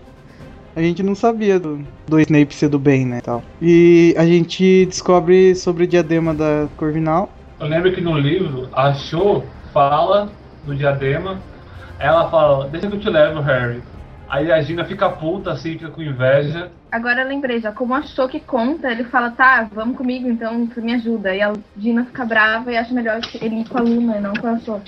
a 0.75 0.81
gente 0.81 1.03
não 1.03 1.15
sabia 1.15 1.59
do, 1.59 1.85
do 2.07 2.19
Snape 2.19 2.53
ser 2.53 2.69
do 2.69 2.79
bem, 2.79 3.05
né? 3.05 3.21
Tal. 3.21 3.43
E 3.61 4.13
a 4.17 4.25
gente 4.25 4.85
descobre 4.85 5.55
sobre 5.55 5.83
o 5.83 5.87
diadema 5.87 6.33
da 6.33 6.67
Corvinal. 6.77 7.29
Eu 7.59 7.67
lembro 7.67 7.91
que 7.91 8.01
no 8.01 8.17
livro, 8.17 8.69
a 8.73 8.93
Cho 8.93 9.43
fala 9.73 10.29
do 10.65 10.75
diadema. 10.75 11.39
Ela 11.99 12.29
fala, 12.29 12.67
deixa 12.67 12.87
que 12.87 12.95
eu 12.95 12.99
te 12.99 13.09
levo, 13.09 13.39
Harry. 13.41 13.81
Aí 14.27 14.51
a 14.51 14.61
Gina 14.61 14.83
fica 14.83 15.09
puta, 15.09 15.51
assim, 15.51 15.73
fica 15.73 15.89
com 15.89 16.01
inveja. 16.01 16.71
Agora 16.95 17.23
eu 17.23 17.27
lembrei, 17.27 17.59
já 17.59 17.73
como 17.73 17.93
achou 17.93 18.29
que 18.29 18.39
conta, 18.39 18.89
ele 18.89 19.03
fala, 19.03 19.29
tá, 19.29 19.67
vamos 19.69 19.97
comigo, 19.97 20.29
então 20.29 20.65
tu 20.65 20.81
me 20.81 20.93
ajuda. 20.93 21.35
E 21.35 21.41
a 21.41 21.51
Dina 21.75 22.05
fica 22.05 22.23
brava 22.23 22.71
e 22.71 22.77
acha 22.77 22.93
melhor 22.93 23.19
ele 23.41 23.59
ir 23.59 23.67
com 23.67 23.79
a 23.79 23.81
Luna 23.81 24.15
e 24.15 24.21
não 24.21 24.33
com 24.33 24.47
a 24.47 24.57
Cho. 24.59 24.81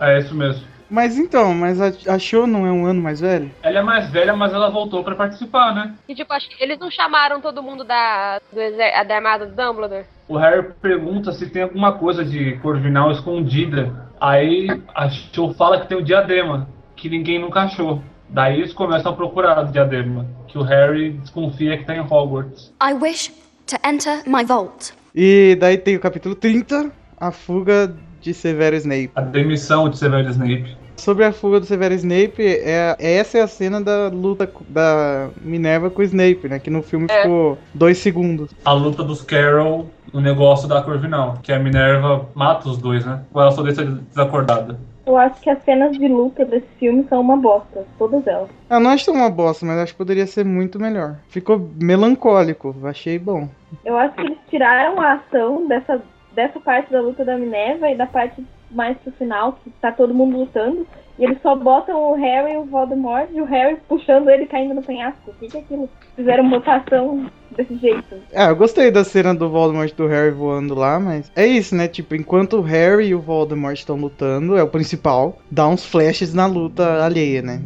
É 0.00 0.18
isso 0.18 0.34
mesmo. 0.34 0.66
Mas 0.90 1.16
então, 1.16 1.54
mas 1.54 1.80
a, 1.80 1.86
a 1.86 2.46
não 2.48 2.66
é 2.66 2.72
um 2.72 2.84
ano 2.84 3.00
mais 3.00 3.20
velho? 3.20 3.48
Ela 3.62 3.78
é 3.78 3.82
mais 3.82 4.10
velha, 4.10 4.34
mas 4.34 4.52
ela 4.52 4.68
voltou 4.68 5.04
pra 5.04 5.14
participar, 5.14 5.72
né? 5.72 5.94
E 6.08 6.16
tipo, 6.16 6.32
acho 6.32 6.48
que 6.48 6.60
eles 6.60 6.80
não 6.80 6.90
chamaram 6.90 7.40
todo 7.40 7.62
mundo 7.62 7.84
da, 7.84 8.40
do 8.52 8.60
exer- 8.60 9.06
da 9.06 9.14
armada 9.14 9.46
do 9.46 9.54
Dumbledore? 9.54 10.06
O 10.26 10.36
Harry 10.36 10.68
pergunta 10.82 11.30
se 11.30 11.48
tem 11.48 11.62
alguma 11.62 11.92
coisa 11.92 12.24
de 12.24 12.56
Corvinal 12.56 13.12
escondida. 13.12 14.10
Aí 14.20 14.66
a 14.92 15.08
Cho 15.08 15.54
fala 15.54 15.80
que 15.80 15.86
tem 15.86 15.96
o 15.96 16.02
diadema, 16.04 16.68
que 16.96 17.08
ninguém 17.08 17.38
nunca 17.40 17.60
achou. 17.60 18.02
Daí 18.28 18.58
eles 18.58 18.72
começam 18.72 19.12
a 19.12 19.14
procurar 19.14 19.64
o 19.64 19.70
diadema, 19.70 20.26
que 20.54 20.58
o 20.58 20.62
Harry 20.62 21.10
desconfia 21.14 21.76
que 21.76 21.84
tá 21.84 21.96
em 21.96 22.00
Hogwarts. 22.00 22.72
I 22.80 22.92
wish 22.94 23.32
to 23.66 23.76
enter 23.84 24.22
my 24.24 24.44
vault. 24.44 24.92
E 25.12 25.56
daí 25.58 25.76
tem 25.76 25.96
o 25.96 26.00
capítulo 26.00 26.36
30, 26.36 26.92
a 27.18 27.32
fuga 27.32 27.92
de 28.20 28.32
Severo 28.32 28.76
Snape. 28.76 29.10
A 29.16 29.20
demissão 29.20 29.88
de 29.88 29.98
Severo 29.98 30.30
Snape. 30.30 30.76
Sobre 30.96 31.24
a 31.24 31.32
fuga 31.32 31.58
do 31.58 31.66
Severo 31.66 31.92
Snape, 31.94 32.40
é, 32.40 32.94
essa 33.00 33.38
é 33.38 33.42
a 33.42 33.48
cena 33.48 33.80
da 33.80 34.06
luta 34.08 34.48
da 34.68 35.28
Minerva 35.42 35.90
com 35.90 36.02
o 36.02 36.04
Snape, 36.04 36.48
né? 36.48 36.60
Que 36.60 36.70
no 36.70 36.82
filme 36.82 37.06
É. 37.10 37.22
ficou 37.22 37.58
dois 37.74 37.98
segundos. 37.98 38.52
A 38.64 38.72
luta 38.72 39.02
dos 39.02 39.22
Carol 39.22 39.90
no 40.12 40.20
negócio 40.20 40.68
da 40.68 40.80
Corvinal. 40.82 41.40
Que 41.42 41.52
a 41.52 41.58
Minerva 41.58 42.28
mata 42.32 42.68
os 42.68 42.78
dois, 42.78 43.04
né? 43.04 43.22
Ou 43.34 43.42
ela 43.42 43.50
só 43.50 43.60
deixa 43.60 43.84
desacordada. 43.84 44.78
Eu 45.06 45.16
acho 45.16 45.40
que 45.40 45.50
as 45.50 45.62
cenas 45.64 45.96
de 45.96 46.08
luta 46.08 46.44
desse 46.44 46.66
filme 46.78 47.04
são 47.08 47.20
uma 47.20 47.36
bosta. 47.36 47.86
Todas 47.98 48.26
elas. 48.26 48.48
Eu 48.70 48.80
não 48.80 48.90
acho 48.90 49.10
uma 49.12 49.28
bosta, 49.28 49.66
mas 49.66 49.78
acho 49.78 49.92
que 49.92 49.98
poderia 49.98 50.26
ser 50.26 50.44
muito 50.44 50.80
melhor. 50.80 51.16
Ficou 51.28 51.58
melancólico, 51.80 52.74
achei 52.84 53.18
bom. 53.18 53.48
Eu 53.84 53.96
acho 53.98 54.14
que 54.14 54.22
eles 54.22 54.38
tiraram 54.48 55.00
a 55.00 55.14
ação 55.14 55.66
dessa, 55.66 56.02
dessa 56.32 56.58
parte 56.58 56.90
da 56.90 57.00
luta 57.00 57.24
da 57.24 57.36
Minerva 57.36 57.90
e 57.90 57.96
da 57.96 58.06
parte 58.06 58.44
mais 58.70 58.96
pro 58.98 59.12
final, 59.12 59.58
que 59.62 59.70
tá 59.80 59.92
todo 59.92 60.14
mundo 60.14 60.38
lutando. 60.38 60.86
E 61.18 61.24
eles 61.24 61.38
só 61.42 61.54
botam 61.54 62.10
o 62.10 62.14
Harry 62.14 62.54
e 62.54 62.56
o 62.56 62.64
Voldemort 62.64 63.28
e 63.32 63.40
o 63.40 63.44
Harry 63.44 63.76
puxando 63.88 64.28
ele 64.28 64.46
caindo 64.46 64.74
no 64.74 64.82
penhasco. 64.82 65.30
O 65.30 65.34
que, 65.34 65.46
que 65.46 65.56
é 65.56 65.60
aquilo? 65.60 65.88
Fizeram 66.16 66.50
votação 66.50 67.26
desse 67.56 67.76
jeito. 67.76 68.16
Ah, 68.34 68.48
eu 68.48 68.56
gostei 68.56 68.90
da 68.90 69.04
cena 69.04 69.32
do 69.32 69.48
Voldemort 69.48 69.90
e 69.90 69.94
do 69.94 70.08
Harry 70.08 70.32
voando 70.32 70.74
lá, 70.74 70.98
mas 70.98 71.30
é 71.36 71.46
isso, 71.46 71.74
né? 71.76 71.86
Tipo, 71.86 72.16
enquanto 72.16 72.56
o 72.56 72.62
Harry 72.62 73.06
e 73.08 73.14
o 73.14 73.20
Voldemort 73.20 73.74
estão 73.78 73.96
lutando, 73.96 74.56
é 74.56 74.62
o 74.62 74.68
principal, 74.68 75.38
dá 75.50 75.68
uns 75.68 75.84
flashes 75.84 76.34
na 76.34 76.46
luta 76.46 77.04
alheia, 77.04 77.42
né? 77.42 77.62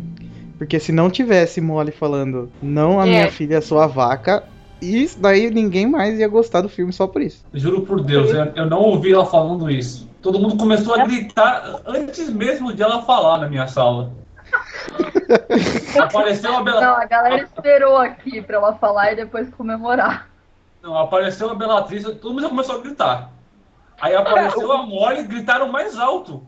Porque 0.58 0.78
se 0.78 0.92
não 0.92 1.08
tivesse 1.08 1.60
Molly 1.60 1.92
falando, 1.92 2.50
não 2.62 3.00
a 3.00 3.06
É. 3.06 3.10
minha 3.10 3.30
filha 3.30 3.56
é 3.56 3.60
sua 3.60 3.86
vaca, 3.86 4.42
isso 4.82 5.18
daí 5.20 5.50
ninguém 5.50 5.86
mais 5.86 6.18
ia 6.18 6.28
gostar 6.28 6.60
do 6.60 6.68
filme 6.68 6.92
só 6.92 7.06
por 7.06 7.22
isso. 7.22 7.44
Juro 7.54 7.82
por 7.82 8.02
Deus, 8.02 8.30
eu, 8.30 8.44
eu 8.56 8.66
não 8.66 8.80
ouvi 8.80 9.12
ela 9.12 9.24
falando 9.24 9.70
isso. 9.70 10.07
Todo 10.22 10.38
mundo 10.38 10.56
começou 10.56 10.94
a 10.94 11.04
gritar 11.04 11.80
antes 11.86 12.28
mesmo 12.28 12.72
de 12.72 12.82
ela 12.82 13.02
falar 13.02 13.38
na 13.38 13.48
minha 13.48 13.68
sala. 13.68 14.10
Apareceu 16.00 16.56
a 16.56 16.62
Bela... 16.62 16.80
Não, 16.80 16.96
a 16.96 17.04
galera 17.04 17.42
esperou 17.42 17.96
aqui 17.96 18.42
pra 18.42 18.56
ela 18.56 18.74
falar 18.74 19.12
e 19.12 19.16
depois 19.16 19.48
comemorar. 19.50 20.28
Não, 20.82 20.96
apareceu 20.96 21.50
a 21.50 21.54
Belatriz, 21.54 22.04
todo 22.04 22.30
mundo 22.30 22.42
já 22.42 22.48
começou 22.48 22.76
a 22.76 22.80
gritar. 22.80 23.30
Aí 24.00 24.14
apareceu 24.14 24.70
a 24.72 24.82
Molly, 24.86 25.24
gritaram 25.24 25.68
mais 25.68 25.98
alto. 25.98 26.46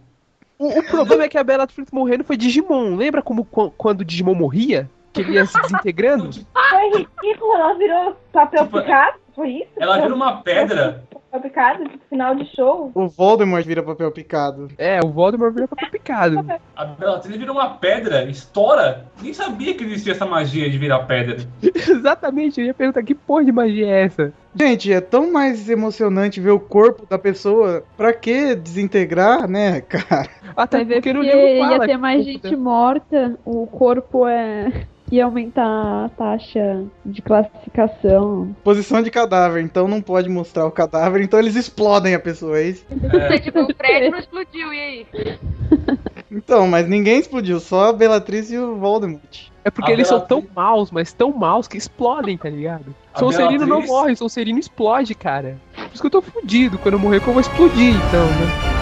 O, 0.58 0.78
o 0.78 0.82
problema 0.84 1.24
é 1.24 1.28
que 1.28 1.38
a 1.38 1.44
Bellatrix 1.44 1.90
morrendo 1.90 2.24
foi 2.24 2.36
Digimon. 2.36 2.94
Lembra 2.96 3.22
como 3.22 3.44
qu- 3.44 3.72
quando 3.76 4.00
o 4.02 4.04
Digimon 4.04 4.34
morria? 4.34 4.88
Que 5.12 5.22
ele 5.22 5.32
ia 5.32 5.46
se 5.46 5.60
desintegrando? 5.60 6.30
Foi 6.52 6.88
ridículo, 6.90 7.54
ela 7.54 7.74
virou 7.74 8.16
papel 8.32 8.64
Tipo, 8.64 8.80
picado, 8.80 9.18
foi 9.34 9.48
isso? 9.50 9.70
Ela 9.78 10.00
vira 10.00 10.14
uma 10.14 10.42
pedra. 10.42 11.02
Papel 11.30 11.48
picado, 11.48 11.84
tipo, 11.84 12.04
final 12.08 12.34
de 12.34 12.44
show. 12.56 12.90
O 12.92 13.06
Voldemort 13.06 13.64
vira 13.64 13.82
papel 13.84 14.10
picado. 14.10 14.68
É, 14.76 14.98
o 14.98 15.08
Voldemort 15.08 15.52
virou 15.52 15.68
papel 15.68 15.88
picado. 15.90 16.44
A 16.74 16.84
Bellatrix 16.84 17.36
vira 17.38 17.52
uma 17.52 17.74
pedra, 17.74 18.24
estoura. 18.24 19.06
Nem 19.22 19.32
sabia 19.32 19.74
que 19.74 19.84
existia 19.84 20.12
essa 20.12 20.26
magia 20.26 20.68
de 20.68 20.76
virar 20.76 21.00
pedra. 21.00 21.36
Exatamente, 21.62 22.60
eu 22.60 22.66
ia 22.66 22.74
perguntar 22.74 23.04
que 23.04 23.14
porra 23.14 23.44
de 23.44 23.52
magia 23.52 23.86
é 23.86 24.02
essa? 24.06 24.32
Gente, 24.56 24.92
é 24.92 25.00
tão 25.00 25.32
mais 25.32 25.70
emocionante 25.70 26.40
ver 26.40 26.50
o 26.50 26.58
corpo 26.58 27.06
da 27.08 27.16
pessoa. 27.16 27.84
Pra 27.96 28.12
que 28.12 28.56
desintegrar, 28.56 29.48
né, 29.48 29.80
cara? 29.82 30.28
Até 30.56 30.78
porque 30.78 30.94
porque 30.94 31.12
no 31.12 31.22
livro 31.22 31.58
fala 31.60 31.72
ia 31.74 31.86
ter 31.86 31.96
mais 31.96 32.24
gente 32.24 32.56
morta, 32.56 33.38
o 33.44 33.68
corpo 33.68 34.26
é. 34.26 34.86
Ia 35.10 35.24
aumentar 35.24 36.04
a 36.04 36.08
taxa 36.08 36.84
de 37.04 37.20
classificação. 37.20 38.54
Posição 38.62 39.02
de 39.02 39.10
cadáver, 39.10 39.62
então 39.62 39.88
não 39.88 40.00
pode 40.00 40.28
mostrar 40.28 40.66
o 40.66 40.70
cadáver, 40.70 41.22
então 41.22 41.38
eles 41.38 41.56
explodem 41.56 42.14
a 42.14 42.20
pessoa, 42.20 42.58
é 42.58 42.68
isso? 42.68 42.84
tipo, 43.42 43.60
o 43.60 43.74
prédio 43.74 44.10
não 44.10 44.18
explodiu, 44.18 44.72
e 44.72 44.80
aí? 44.80 45.06
Então, 46.32 46.68
mas 46.68 46.86
ninguém 46.86 47.18
explodiu, 47.18 47.58
só 47.58 47.88
a 47.88 47.92
Bellatrix 47.92 48.52
e 48.52 48.58
o 48.58 48.76
Voldemort. 48.76 49.48
É 49.64 49.70
porque 49.70 49.90
A 49.90 49.94
eles 49.94 50.06
são 50.06 50.20
tão 50.20 50.46
maus, 50.54 50.90
mas 50.92 51.12
tão 51.12 51.32
maus 51.32 51.66
que 51.66 51.76
explodem, 51.76 52.38
tá 52.38 52.48
ligado? 52.48 52.94
A 53.12 53.18
Sonserino 53.18 53.66
não 53.66 53.82
morre, 53.82 54.14
Sonserino 54.14 54.58
explode, 54.58 55.12
cara. 55.14 55.58
Por 55.74 55.90
isso 55.92 56.00
que 56.00 56.06
eu 56.06 56.10
tô 56.10 56.22
fudido. 56.22 56.78
Quando 56.78 56.94
eu 56.94 57.00
morrer, 57.00 57.20
que 57.20 57.26
eu 57.26 57.32
vou 57.32 57.40
explodir, 57.40 57.94
então, 57.96 58.24
né? 58.26 58.79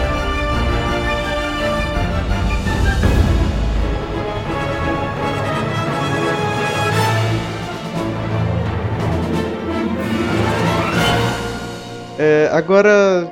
É, 12.21 12.49
agora 12.51 13.31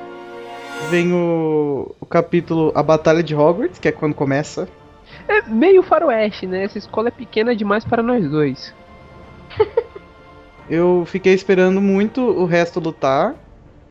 vem 0.90 1.12
o, 1.12 1.94
o 2.00 2.06
capítulo 2.06 2.72
A 2.74 2.82
Batalha 2.82 3.22
de 3.22 3.36
Hogwarts, 3.36 3.80
que 3.80 3.90
é 3.90 3.92
quando 3.92 4.16
começa. 4.16 4.66
É 5.28 5.42
meio 5.42 5.84
faroeste, 5.84 6.48
né? 6.48 6.64
Essa 6.64 6.78
escola 6.78 7.10
é 7.10 7.12
pequena 7.12 7.54
demais 7.54 7.84
para 7.84 8.02
nós 8.02 8.26
dois. 8.30 8.74
Eu 10.70 11.04
fiquei 11.06 11.34
esperando 11.34 11.82
muito 11.82 12.22
o 12.22 12.46
resto 12.46 12.80
lutar, 12.80 13.36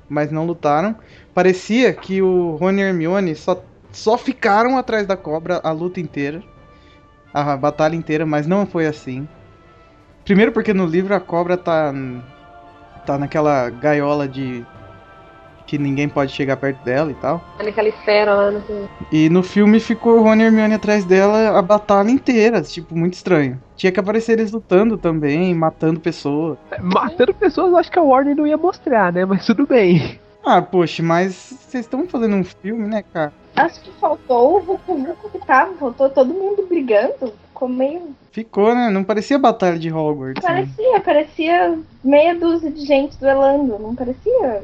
mas 0.08 0.32
não 0.32 0.46
lutaram. 0.46 0.96
Parecia 1.34 1.92
que 1.92 2.22
o 2.22 2.56
Rony 2.56 2.80
e 2.80 2.84
Hermione 2.84 3.34
só, 3.34 3.62
só 3.92 4.16
ficaram 4.16 4.78
atrás 4.78 5.06
da 5.06 5.16
cobra 5.16 5.60
a 5.62 5.72
luta 5.72 6.00
inteira, 6.00 6.42
a 7.34 7.54
batalha 7.54 7.96
inteira, 7.96 8.24
mas 8.24 8.46
não 8.46 8.64
foi 8.64 8.86
assim. 8.86 9.28
Primeiro 10.24 10.52
porque 10.52 10.72
no 10.72 10.86
livro 10.86 11.14
a 11.14 11.20
cobra 11.20 11.58
tá 11.58 11.92
tá 13.04 13.16
naquela 13.16 13.70
gaiola 13.70 14.26
de 14.26 14.66
que 15.66 15.76
ninguém 15.78 16.08
pode 16.08 16.32
chegar 16.32 16.56
perto 16.56 16.82
dela 16.84 17.10
e 17.10 17.14
tal. 17.14 17.42
Naquela 17.62 17.88
esfera 17.88 18.34
lá, 18.34 18.50
não 18.52 18.62
sei. 18.62 18.88
E 19.10 19.28
no 19.28 19.42
filme 19.42 19.80
ficou 19.80 20.18
o 20.18 20.22
Rony 20.22 20.42
e 20.42 20.46
Hermione 20.46 20.74
atrás 20.74 21.04
dela 21.04 21.58
a 21.58 21.62
batalha 21.62 22.10
inteira, 22.10 22.62
tipo, 22.62 22.96
muito 22.96 23.14
estranho. 23.14 23.60
Tinha 23.76 23.90
que 23.92 23.98
aparecer 24.00 24.32
eles 24.38 24.52
lutando 24.52 24.96
também, 24.96 25.54
matando 25.54 25.98
pessoas. 26.00 26.56
É, 26.70 26.80
Matando 26.80 27.34
pessoas, 27.34 27.68
eu 27.70 27.76
acho 27.76 27.90
que 27.90 27.98
a 27.98 28.02
Warner 28.02 28.36
não 28.36 28.46
ia 28.46 28.56
mostrar, 28.56 29.12
né? 29.12 29.24
Mas 29.24 29.44
tudo 29.44 29.66
bem. 29.66 30.18
Ah, 30.44 30.62
poxa, 30.62 31.02
mas 31.02 31.34
vocês 31.34 31.84
estão 31.84 32.06
fazendo 32.06 32.36
um 32.36 32.44
filme, 32.44 32.86
né, 32.86 33.02
cara? 33.12 33.32
Acho 33.56 33.80
que 33.80 33.90
faltou 34.00 34.58
o 34.58 34.60
Vucu 34.60 34.94
Vucu 34.96 35.30
que 35.30 35.44
tava, 35.44 35.72
faltou 35.74 36.08
todo 36.08 36.32
mundo 36.32 36.64
brigando. 36.68 37.32
Ficou 37.48 37.68
meio. 37.68 38.14
Ficou, 38.30 38.74
né? 38.74 38.90
Não 38.90 39.02
parecia 39.02 39.38
batalha 39.38 39.78
de 39.78 39.90
Hogwarts. 39.92 40.44
né? 40.44 40.48
Parecia, 40.48 41.00
parecia 41.00 41.78
meia 42.04 42.34
dúzia 42.34 42.70
de 42.70 42.84
gente 42.86 43.16
duelando. 43.18 43.78
Não 43.78 43.94
parecia 43.94 44.62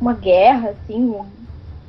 uma 0.00 0.14
guerra, 0.14 0.70
assim, 0.70 1.14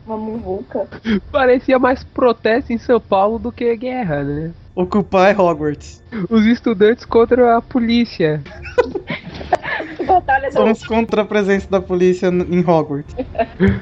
uma 0.05 0.17
muvuca. 0.17 0.87
Parecia 1.31 1.77
mais 1.77 2.03
protesto 2.03 2.71
em 2.71 2.77
São 2.77 2.99
Paulo 2.99 3.37
do 3.37 3.51
que 3.51 3.75
guerra, 3.75 4.23
né? 4.23 4.53
Ocupar 4.75 5.39
Hogwarts. 5.39 6.01
Os 6.29 6.45
estudantes 6.45 7.05
contra 7.05 7.57
a 7.57 7.61
polícia. 7.61 8.41
Somos 10.51 10.85
contra 10.85 11.21
a 11.21 11.25
presença 11.25 11.69
da 11.69 11.81
polícia 11.81 12.27
em 12.27 12.59
Hogwarts. 12.61 13.13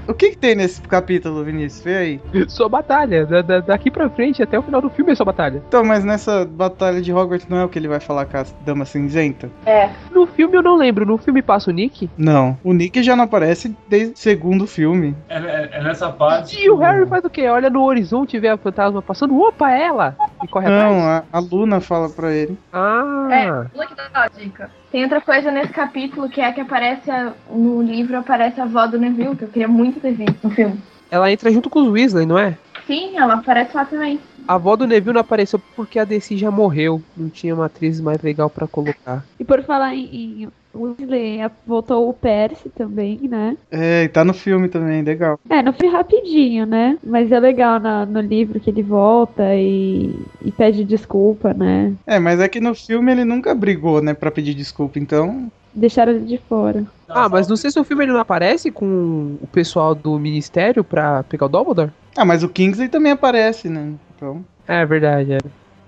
o 0.07 0.13
que, 0.13 0.31
que 0.31 0.37
tem 0.37 0.55
nesse 0.55 0.81
capítulo, 0.81 1.43
Vinícius? 1.43 1.83
Vê 1.83 1.95
aí. 1.97 2.21
Só 2.47 2.67
batalha. 2.67 3.25
Da- 3.25 3.41
da- 3.41 3.59
daqui 3.59 3.91
pra 3.91 4.09
frente, 4.09 4.41
até 4.41 4.57
o 4.57 4.63
final 4.63 4.81
do 4.81 4.89
filme 4.89 5.11
é 5.11 5.15
só 5.15 5.23
batalha. 5.23 5.61
Então, 5.67 5.83
mas 5.83 6.03
nessa 6.03 6.45
batalha 6.45 7.01
de 7.01 7.13
Hogwarts 7.13 7.47
não 7.47 7.57
é 7.57 7.63
o 7.65 7.69
que 7.69 7.77
ele 7.77 7.87
vai 7.87 7.99
falar 7.99 8.25
com 8.25 8.37
a 8.37 8.45
Dama 8.65 8.85
Cinzenta? 8.85 9.49
É. 9.65 9.89
No 10.11 10.25
filme 10.25 10.57
eu 10.57 10.63
não 10.63 10.75
lembro. 10.75 11.05
No 11.05 11.17
filme 11.17 11.41
passa 11.41 11.69
o 11.69 11.73
Nick? 11.73 12.09
Não. 12.17 12.57
O 12.63 12.73
Nick 12.73 13.01
já 13.03 13.15
não 13.15 13.25
aparece 13.25 13.75
desde 13.87 14.13
o 14.13 14.17
segundo 14.17 14.65
filme. 14.65 15.15
É, 15.29 15.37
é- 15.37 15.69
é 15.73 15.83
nessa 15.83 16.09
parte. 16.09 16.59
E 16.59 16.69
o 16.69 16.75
Harry 16.77 17.05
faz 17.07 17.23
o 17.23 17.29
quê? 17.29 17.47
Olha 17.47 17.69
no 17.69 17.83
horizonte 17.83 18.35
e 18.35 18.39
vê 18.39 18.49
a 18.49 18.57
fantasma 18.57 19.01
passando. 19.01 19.37
Opa, 19.39 19.71
é 19.71 19.83
ela! 19.83 20.15
E 20.43 20.47
corre 20.47 20.67
Não, 20.67 20.99
atrás. 20.99 21.23
a, 21.31 21.37
a 21.37 21.39
Luna 21.39 21.79
fala 21.79 22.09
pra 22.15 22.33
ele. 22.33 22.57
Ah! 22.71 23.27
É, 23.31 23.85
que 23.87 23.95
dá 23.95 24.09
a 24.13 24.27
dica. 24.27 24.71
Tem 24.91 25.03
outra 25.03 25.21
coisa 25.21 25.51
nesse 25.51 25.71
capítulo 25.73 26.29
que 26.29 26.39
é 26.41 26.51
que 26.51 26.61
aparece 26.61 27.11
a- 27.11 27.33
no 27.49 27.81
livro 27.81 28.17
aparece 28.17 28.59
a 28.61 28.63
avó 28.63 28.87
do 28.87 28.97
Neville, 28.99 29.35
que 29.35 29.43
eu 29.43 29.49
queria 29.49 29.67
muito 29.67 29.99
ter 29.99 30.13
visto 30.13 30.37
no 30.43 30.49
filme. 30.51 30.79
Ela 31.11 31.31
entra 31.31 31.51
junto 31.51 31.69
com 31.69 31.81
os 31.81 31.89
Weasley, 31.89 32.25
não 32.25 32.37
é? 32.37 32.57
Sim, 32.87 33.17
ela 33.17 33.35
aparece 33.35 33.75
lá 33.75 33.85
também. 33.85 34.19
A 34.47 34.55
avó 34.55 34.75
do 34.75 34.85
Neville 34.87 35.13
não 35.13 35.21
apareceu 35.21 35.59
porque 35.75 35.97
a 35.99 36.05
DC 36.05 36.37
já 36.37 36.51
morreu. 36.51 37.01
Não 37.17 37.29
tinha 37.29 37.53
uma 37.55 37.65
atriz 37.65 37.99
mais 37.99 38.21
legal 38.21 38.49
pra 38.49 38.67
colocar. 38.67 39.23
E 39.39 39.43
por 39.43 39.63
falar 39.63 39.93
em, 39.95 40.43
em 40.43 40.47
Weasley, 40.75 41.39
voltou 41.65 42.09
o 42.09 42.13
Percy 42.13 42.69
também, 42.69 43.19
né? 43.23 43.55
É, 43.71 44.03
e 44.03 44.09
tá 44.09 44.23
no 44.25 44.33
filme 44.33 44.67
também, 44.67 45.01
legal. 45.01 45.39
É, 45.49 45.61
não 45.61 45.73
foi 45.73 45.87
rapidinho, 45.87 46.65
né? 46.65 46.97
Mas 47.03 47.31
é 47.31 47.39
legal 47.39 47.79
na- 47.79 48.05
no 48.05 48.19
livro 48.21 48.59
que 48.59 48.69
ele 48.69 48.83
volta 48.83 49.55
e, 49.55 50.13
e 50.43 50.51
pede 50.51 50.83
desculpa, 50.83 51.53
né? 51.53 51.93
É, 52.05 52.19
mas 52.19 52.39
é 52.39 52.47
que 52.47 52.59
no 52.59 52.75
filme 52.75 53.11
ele 53.11 53.23
nunca 53.25 53.53
brigou, 53.55 54.01
né, 54.01 54.13
pra 54.13 54.31
pedir 54.31 54.53
desculpa, 54.53 54.99
então. 54.99 55.49
Deixaram 55.73 56.13
ele 56.13 56.25
de 56.25 56.37
fora. 56.37 56.85
Ah, 57.09 57.27
mas 57.29 57.47
no 57.47 57.57
sexto 57.57 57.83
filme 57.83 58.03
ele 58.05 58.13
não 58.13 58.19
aparece 58.19 58.71
com 58.71 59.37
o 59.41 59.47
pessoal 59.51 59.93
do 59.93 60.17
ministério 60.17 60.83
pra 60.83 61.23
pegar 61.23 61.45
o 61.45 61.49
Dumbledore? 61.49 61.91
Ah, 62.15 62.23
mas 62.25 62.43
o 62.43 62.49
Kingsley 62.49 62.87
também 62.89 63.11
aparece, 63.11 63.67
né? 63.69 63.91
Então. 64.15 64.43
É 64.67 64.85
verdade, 64.85 65.33
é. 65.33 65.37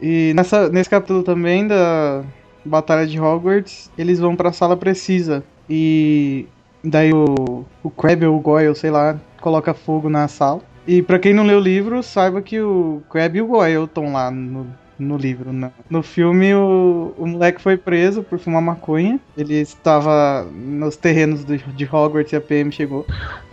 E 0.02 0.34
nessa, 0.36 0.70
nesse 0.70 0.90
capítulo 0.90 1.24
também 1.24 1.66
da 1.68 2.24
Batalha 2.68 3.08
de 3.08 3.20
Hogwarts, 3.20 3.90
eles 3.98 4.20
vão 4.20 4.36
pra 4.36 4.52
sala 4.52 4.78
precisa. 4.78 5.44
E 5.70 6.48
daí 6.84 7.12
o, 7.14 7.66
o 7.84 7.90
Crabbe 7.90 8.26
ou 8.26 8.38
o 8.38 8.40
Goyle, 8.40 8.76
sei 8.76 8.92
lá, 8.92 9.18
coloca 9.42 9.74
fogo 9.74 10.10
na 10.10 10.28
sala. 10.28 10.62
E 10.86 11.02
pra 11.02 11.20
quem 11.20 11.34
não 11.34 11.46
leu 11.46 11.58
o 11.58 11.62
livro, 11.62 12.02
saiba 12.02 12.42
que 12.42 12.60
o 12.62 13.02
Crab 13.10 13.36
e 13.38 13.42
o 13.42 13.48
Goyle 13.48 13.84
estão 13.84 14.14
lá 14.14 14.32
no, 14.32 14.66
no 14.98 15.18
livro. 15.18 15.52
né? 15.52 15.72
No 15.90 16.02
filme, 16.02 16.54
o, 16.56 17.14
o 17.18 17.26
moleque 17.28 17.62
foi 17.62 17.76
preso 17.76 18.24
por 18.24 18.40
fumar 18.40 18.62
maconha. 18.62 19.20
Ele 19.38 19.56
estava 19.56 20.48
nos 20.54 20.96
terrenos 20.96 21.44
do- 21.44 21.58
de 21.58 21.84
Hogwarts 21.86 22.32
e 22.32 22.36
a 22.38 22.42
PM 22.42 22.72
chegou. 22.72 23.06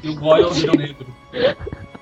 E 0.03 0.11
o 0.11 0.15
Goyle 0.15 0.51
virou 0.53 0.77
negro. 0.77 1.07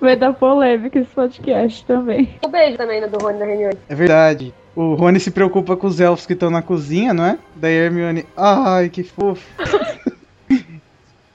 Vai 0.00 0.16
dar 0.16 0.32
polêmica 0.32 0.98
esse 0.98 1.10
podcast 1.10 1.84
também. 1.84 2.36
Um 2.44 2.48
beijo 2.48 2.76
também 2.76 3.00
no 3.00 3.08
do 3.08 3.18
Rony 3.18 3.38
da 3.38 3.44
reunião. 3.44 3.70
É 3.88 3.94
verdade. 3.94 4.54
O 4.74 4.94
Rony 4.94 5.18
se 5.20 5.30
preocupa 5.30 5.76
com 5.76 5.86
os 5.86 6.00
elfos 6.00 6.26
que 6.26 6.32
estão 6.32 6.50
na 6.50 6.62
cozinha, 6.62 7.12
não 7.12 7.24
é? 7.24 7.38
Daí 7.56 7.78
a 7.78 7.84
Hermione, 7.84 8.26
ai, 8.36 8.88
que 8.88 9.02
fofo. 9.02 9.44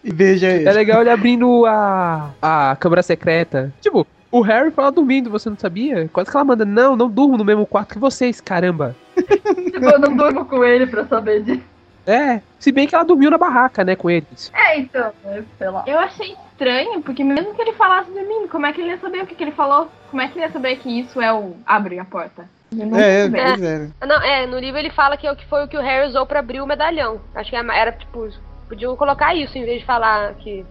e 0.04 0.14
beija 0.14 0.48
ele. 0.48 0.68
É 0.68 0.72
legal 0.72 1.02
ele 1.02 1.10
abrindo 1.10 1.66
a, 1.66 2.32
a 2.42 2.78
câmara 2.80 3.04
secreta. 3.04 3.74
Tipo, 3.82 4.08
o 4.32 4.42
Harry 4.42 4.72
fala 4.72 4.92
dormindo, 4.92 5.30
você 5.30 5.50
não 5.50 5.58
sabia? 5.58 6.10
Quase 6.12 6.30
que 6.30 6.36
ela 6.36 6.46
manda, 6.46 6.66
não, 6.66 6.96
não 6.96 7.10
durmo 7.10 7.38
no 7.38 7.46
mesmo 7.46 7.66
quarto 7.66 7.94
que 7.94 8.00
vocês, 8.00 8.42
caramba. 8.42 8.96
Tipo, 9.16 9.86
eu 9.86 10.00
não 10.00 10.16
durmo 10.16 10.46
com 10.46 10.64
ele 10.64 10.88
pra 10.88 11.06
saber 11.06 11.44
disso. 11.44 11.64
É, 12.08 12.40
se 12.60 12.72
bem 12.72 12.88
que 12.88 12.94
ela 12.94 13.04
dormiu 13.04 13.32
na 13.32 13.38
barraca, 13.38 13.84
né, 13.84 13.96
com 13.96 14.10
eles. 14.10 14.52
É, 14.54 14.80
então, 14.80 15.12
sei 15.58 15.70
lá. 15.70 15.84
Eu 15.88 16.00
achei 16.00 16.36
estranho, 16.56 17.02
porque 17.02 17.24
mesmo 17.24 17.54
que 17.54 17.62
ele 17.62 17.74
falasse 17.74 18.10
dormindo, 18.10 18.48
como 18.48 18.66
é 18.66 18.74
que 18.74 18.82
ele 18.82 18.92
ia 18.92 18.98
saber 18.98 19.24
o 19.24 19.28
que, 19.28 19.36
que 19.36 19.44
ele 19.44 19.52
falou? 19.52 19.90
Como 20.10 20.22
é 20.22 20.28
que 20.28 20.40
ele 20.40 20.46
ia 20.46 20.52
saber 20.52 20.78
que 20.78 21.00
isso 21.00 21.22
é 21.22 21.32
o 21.32 21.56
abre 21.66 22.00
a 22.00 22.06
porta? 22.06 22.50
É, 22.74 23.26
é, 23.26 23.30
pois 23.30 23.62
é. 23.62 23.90
Não, 24.06 24.22
é, 24.22 24.48
no 24.48 24.58
livro 24.58 24.80
ele 24.80 24.90
fala 24.90 25.18
que, 25.18 25.28
é 25.28 25.32
o 25.32 25.36
que 25.36 25.46
foi 25.46 25.64
o 25.64 25.68
que 25.68 25.78
o 25.78 25.82
Harry 25.82 26.08
usou 26.08 26.26
pra 26.26 26.40
abrir 26.40 26.62
o 26.62 26.68
medalhão. 26.68 27.22
Acho 27.34 27.50
que 27.50 27.56
era, 27.56 27.92
tipo, 27.92 28.28
podiam 28.68 28.96
colocar 28.96 29.36
isso 29.36 29.58
em 29.58 29.66
vez 29.66 29.80
de 29.80 29.86
falar 29.86 30.34
que 30.36 30.66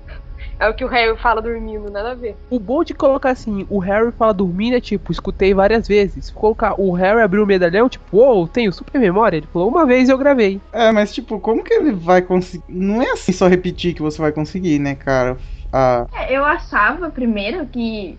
é 0.59 0.69
o 0.69 0.75
que 0.75 0.85
o 0.85 0.89
Harry 0.89 1.17
fala 1.19 1.41
dormindo, 1.41 1.91
nada 1.91 2.13
a 2.13 2.15
ver. 2.15 2.37
O 2.51 2.59
bom 2.59 2.85
de 2.85 2.95
colocar 2.95 3.31
assim, 3.31 3.67
o 3.69 3.79
Harry 3.79 4.13
fala 4.13 4.33
dormindo 4.35 4.77
é 4.77 4.81
tipo, 4.81 5.11
escutei 5.11 5.55
várias 5.55 5.89
vezes. 5.89 6.31
Colocar 6.31 6.79
o 6.79 6.93
Harry 6.93 7.23
abriu 7.23 7.43
o 7.43 7.47
medalhão, 7.47 7.89
tipo, 7.89 8.19
uou, 8.19 8.47
tenho 8.47 8.73
super 8.73 9.01
memória. 9.01 9.39
Ele 9.39 9.49
falou, 9.53 9.69
uma 9.69 9.87
vez 9.87 10.09
eu 10.09 10.19
gravei. 10.19 10.61
É, 10.73 10.93
mas 10.93 11.13
tipo, 11.13 11.41
como 11.41 11.63
que 11.63 11.73
ele 11.73 11.93
vai 11.93 12.23
conseguir? 12.23 12.65
Não 12.69 13.03
é 13.03 13.11
assim 13.11 13.33
só 13.33 13.49
repetir 13.49 13.95
que 13.95 14.03
você 14.03 14.21
vai 14.21 14.33
conseguir, 14.33 14.79
né, 14.79 14.95
cara? 14.95 15.37
Ah, 15.75 16.07
É, 16.15 16.37
eu 16.37 16.45
achava 16.45 17.11
primeiro 17.11 17.67
que 17.67 18.17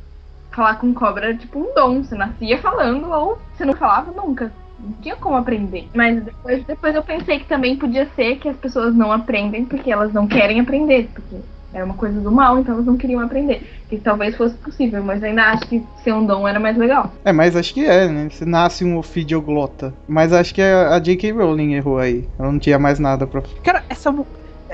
falar 0.51 0.75
com 0.75 0.93
cobra 0.93 1.27
era 1.27 1.37
tipo 1.37 1.59
um 1.59 1.73
dom. 1.73 2.03
Você 2.03 2.15
nascia 2.15 2.57
falando 2.57 3.09
ou 3.11 3.37
você 3.55 3.63
não 3.65 3.73
falava 3.73 4.11
nunca. 4.11 4.51
Não 4.79 4.91
tinha 5.01 5.15
como 5.15 5.37
aprender. 5.37 5.87
Mas 5.95 6.21
depois, 6.23 6.65
depois 6.65 6.95
eu 6.95 7.03
pensei 7.03 7.39
que 7.39 7.45
também 7.45 7.77
podia 7.77 8.07
ser 8.15 8.35
que 8.37 8.49
as 8.49 8.57
pessoas 8.57 8.93
não 8.93 9.11
aprendem 9.11 9.65
porque 9.65 9.91
elas 9.91 10.11
não 10.13 10.27
querem 10.27 10.59
aprender. 10.59 11.09
Porque 11.13 11.37
era 11.73 11.85
uma 11.85 11.95
coisa 11.95 12.19
do 12.21 12.31
mal, 12.31 12.59
então 12.59 12.73
elas 12.73 12.85
não 12.85 12.97
queriam 12.97 13.21
aprender. 13.21 13.61
Que 13.89 13.97
talvez 13.97 14.35
fosse 14.35 14.55
possível, 14.55 15.03
mas 15.03 15.23
ainda 15.23 15.43
acho 15.43 15.67
que 15.67 15.83
ser 16.03 16.13
um 16.13 16.25
dom 16.25 16.47
era 16.47 16.59
mais 16.59 16.77
legal. 16.77 17.11
é, 17.23 17.31
mas 17.31 17.55
acho 17.55 17.73
que 17.73 17.85
é, 17.85 18.07
né? 18.07 18.29
Você 18.29 18.45
nasce 18.45 18.83
um 18.83 18.97
ofidioglota. 18.97 19.93
Mas 20.07 20.33
acho 20.33 20.53
que 20.53 20.61
a, 20.61 20.95
a 20.95 20.99
J.K. 20.99 21.31
Rowling 21.31 21.73
errou 21.73 21.97
aí. 21.97 22.27
Ela 22.39 22.51
não 22.51 22.59
tinha 22.59 22.79
mais 22.79 22.99
nada 22.99 23.25
pra. 23.27 23.41
Cara, 23.63 23.83
essa. 23.89 24.13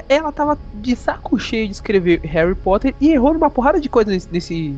Ela 0.09 0.31
tava 0.31 0.57
de 0.73 0.95
saco 0.95 1.39
cheio 1.39 1.67
de 1.67 1.73
escrever 1.73 2.19
Harry 2.21 2.55
Potter 2.55 2.93
e 2.99 3.11
errou 3.11 3.33
numa 3.33 3.49
porrada 3.49 3.79
de 3.79 3.89
coisa 3.89 4.11
nesse, 4.11 4.27
nesse, 4.31 4.75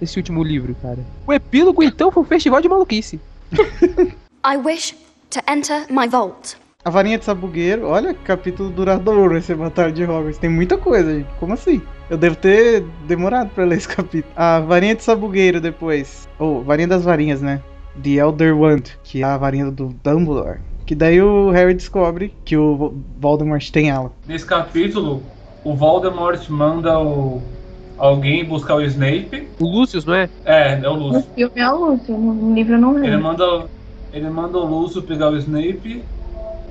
nesse 0.00 0.18
último 0.18 0.42
livro, 0.42 0.74
cara. 0.82 0.98
O 1.26 1.32
epílogo, 1.32 1.82
então, 1.82 2.10
foi 2.10 2.22
um 2.22 2.26
festival 2.26 2.60
de 2.60 2.68
maluquice. 2.68 3.20
I 4.44 4.56
wish 4.56 4.94
to 5.30 5.40
enter 5.48 5.86
my 5.90 6.08
vault. 6.08 6.56
A 6.84 6.90
varinha 6.90 7.18
de 7.18 7.24
sabugueiro, 7.24 7.88
olha 7.88 8.14
que 8.14 8.22
capítulo 8.22 8.70
duradouro 8.70 9.36
esse 9.36 9.52
Batalha 9.52 9.92
de 9.92 10.04
Hogwarts. 10.04 10.38
Tem 10.38 10.48
muita 10.48 10.78
coisa, 10.78 11.16
gente. 11.18 11.28
Como 11.40 11.52
assim? 11.52 11.82
Eu 12.08 12.16
devo 12.16 12.36
ter 12.36 12.84
demorado 13.08 13.50
pra 13.50 13.64
ler 13.64 13.78
esse 13.78 13.88
capítulo. 13.88 14.32
A 14.36 14.60
varinha 14.60 14.94
de 14.94 15.02
sabugueiro 15.02 15.60
depois. 15.60 16.28
Ou, 16.38 16.62
varinha 16.62 16.86
das 16.86 17.02
varinhas, 17.02 17.42
né? 17.42 17.60
The 18.00 18.10
Elder 18.10 18.56
Wand, 18.56 18.82
que 19.02 19.22
é 19.22 19.24
a 19.24 19.36
varinha 19.36 19.68
do 19.68 19.88
Dumbledore. 20.04 20.60
Que 20.86 20.94
daí 20.94 21.20
o 21.20 21.50
Harry 21.50 21.74
descobre 21.74 22.32
que 22.44 22.56
o 22.56 22.94
Voldemort 23.20 23.68
tem 23.70 23.90
ela. 23.90 24.12
Nesse 24.26 24.46
capítulo, 24.46 25.22
o 25.64 25.74
Voldemort 25.74 26.48
manda 26.48 26.98
o... 26.98 27.42
alguém 27.98 28.44
buscar 28.44 28.76
o 28.76 28.82
Snape. 28.82 29.48
O 29.58 29.64
Lucius, 29.64 30.04
não 30.04 30.14
é? 30.14 30.28
É, 30.44 30.80
é 30.80 30.88
o 30.88 30.94
Lúcio. 30.94 31.24
filme 31.34 31.52
é 31.60 31.68
o 31.70 31.90
Lúcio, 31.90 32.16
no 32.16 32.54
livro 32.54 32.74
eu 32.74 32.80
não 32.80 32.96
Ele 32.98 33.10
lembro. 33.10 33.24
manda, 33.24 33.64
ele 34.12 34.30
manda 34.30 34.58
o 34.58 34.64
Lúcio 34.64 35.02
pegar 35.02 35.30
o 35.30 35.36
Snape. 35.36 36.02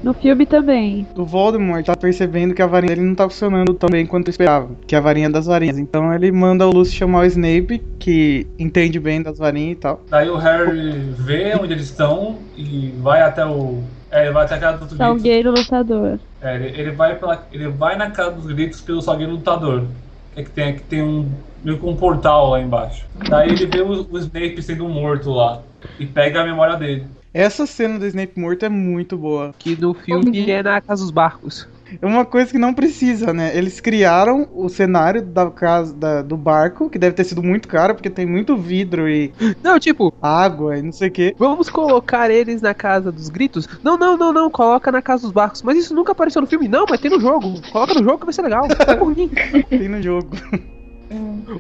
No 0.04 0.14
filme 0.14 0.46
também. 0.46 1.08
O 1.16 1.26
Voldemort 1.26 1.84
tá 1.84 1.96
percebendo 1.96 2.54
que 2.54 2.62
a 2.62 2.68
varinha 2.68 2.96
dele 2.96 3.08
não 3.08 3.16
tá 3.16 3.28
funcionando 3.28 3.74
tão 3.74 3.90
bem 3.90 4.06
quanto 4.06 4.30
esperava. 4.30 4.70
Que 4.86 4.94
é 4.94 4.98
a 5.00 5.02
varinha 5.02 5.30
das 5.30 5.48
varinhas. 5.48 5.80
Então 5.80 6.14
ele 6.14 6.32
manda 6.32 6.68
o 6.68 6.72
Lúcio 6.72 6.94
chamar 6.94 7.22
o 7.22 7.26
Snape, 7.26 7.82
que 7.98 8.46
entende 8.60 9.00
bem 9.00 9.22
das 9.22 9.40
varinhas 9.40 9.72
e 9.72 9.76
tal. 9.76 10.02
Daí 10.10 10.30
o 10.30 10.36
Harry 10.38 10.92
vê 11.18 11.56
onde 11.60 11.74
eles 11.74 11.86
estão 11.86 12.36
e 12.56 12.94
vai 13.02 13.22
até 13.22 13.44
o. 13.46 13.80
É, 14.12 14.24
ele 14.24 14.32
vai 14.32 14.46
até 14.46 14.56
a 14.56 14.60
casa 14.60 14.78
dos 14.78 14.88
gritos. 14.88 14.98
Salgueiro 14.98 15.52
lutador. 15.52 16.20
É, 16.42 16.56
ele, 16.56 16.80
ele 16.80 16.92
vai 16.92 17.16
pela, 17.16 17.48
ele 17.52 17.68
vai 17.68 17.96
na 17.96 18.12
casa 18.12 18.32
dos 18.32 18.46
gritos 18.46 18.82
pelo 18.82 19.02
Salgueiro 19.02 19.34
Lutador. 19.34 19.86
Que, 20.34 20.42
é 20.42 20.44
que 20.44 20.50
tem, 20.52 20.76
que 20.76 20.84
tem 20.84 21.02
um. 21.02 21.32
meio 21.64 21.80
que 21.80 21.86
um 21.86 21.96
portal 21.96 22.52
lá 22.52 22.62
embaixo. 22.62 23.06
Daí 23.30 23.50
ele 23.50 23.66
vê 23.66 23.82
o, 23.82 24.08
o 24.10 24.18
Snape 24.20 24.62
sendo 24.62 24.88
morto 24.88 25.32
lá. 25.32 25.62
E 26.00 26.06
pega 26.06 26.42
a 26.42 26.46
memória 26.46 26.76
dele. 26.76 27.08
Essa 27.34 27.66
cena 27.66 28.00
do 28.00 28.06
Snape 28.06 28.40
morto 28.40 28.64
é 28.64 28.70
muito 28.70 29.18
boa. 29.18 29.54
Que 29.60 29.76
no 29.80 29.94
filme 29.94 30.50
é 30.50 30.64
na 30.64 30.80
Casa 30.80 31.02
dos 31.02 31.12
Barcos. 31.12 31.68
É 32.02 32.06
uma 32.06 32.26
coisa 32.26 32.52
que 32.52 32.58
não 32.58 32.74
precisa, 32.74 33.32
né? 33.34 33.56
Eles 33.56 33.80
criaram 33.80 34.48
o 34.56 34.68
cenário 34.70 35.22
da 35.22 35.50
casa 35.52 35.94
da- 35.94 36.22
do 36.22 36.36
barco, 36.36 36.90
que 36.90 36.98
deve 36.98 37.16
ter 37.16 37.24
sido 37.24 37.44
muito 37.44 37.68
caro, 37.68 37.94
porque 37.94 38.10
tem 38.10 38.26
muito 38.26 38.58
vidro 38.58 39.08
e 39.08 39.32
Não, 39.64 39.80
tipo, 39.80 40.14
água 40.22 40.78
e 40.78 40.82
não 40.82 40.92
sei 40.92 41.10
o 41.10 41.12
quê. 41.12 41.36
vamos 41.38 41.70
colocar 41.70 42.30
eles 42.32 42.62
na 42.62 42.74
Casa 42.74 43.12
dos 43.12 43.30
Gritos? 43.30 43.68
Não, 43.84 43.98
não, 43.98 44.18
não, 44.18 44.34
não, 44.34 44.50
coloca 44.50 44.92
na 44.92 45.02
Casa 45.02 45.24
dos 45.24 45.32
Barcos. 45.32 45.62
Mas 45.62 45.78
isso 45.78 45.94
nunca 45.94 46.12
apareceu 46.12 46.42
no 46.42 46.48
filme. 46.48 46.68
Não, 46.68 46.86
mas 46.90 47.00
tem 47.00 47.12
no 47.12 47.20
jogo. 47.20 47.62
Coloca 47.72 47.94
no 47.94 48.04
jogo 48.04 48.18
que 48.20 48.26
vai 48.26 48.34
ser 48.34 48.42
legal. 48.42 48.68
Mim. 49.16 49.30
Tem 49.70 49.88
no 49.88 50.02
jogo. 50.02 50.30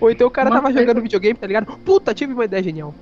Ou 0.01 0.09
então 0.09 0.27
o 0.27 0.31
cara 0.31 0.49
Uma 0.49 0.55
tava 0.55 0.67
coisa- 0.67 0.79
jogando 0.79 1.01
videogame, 1.01 1.35
tá 1.39 1.45
ligado? 1.47 1.77
Puta, 1.85 2.13
tive 2.13 2.33
uma 2.33 2.45
ideia 2.45 2.63
genial. 2.63 2.93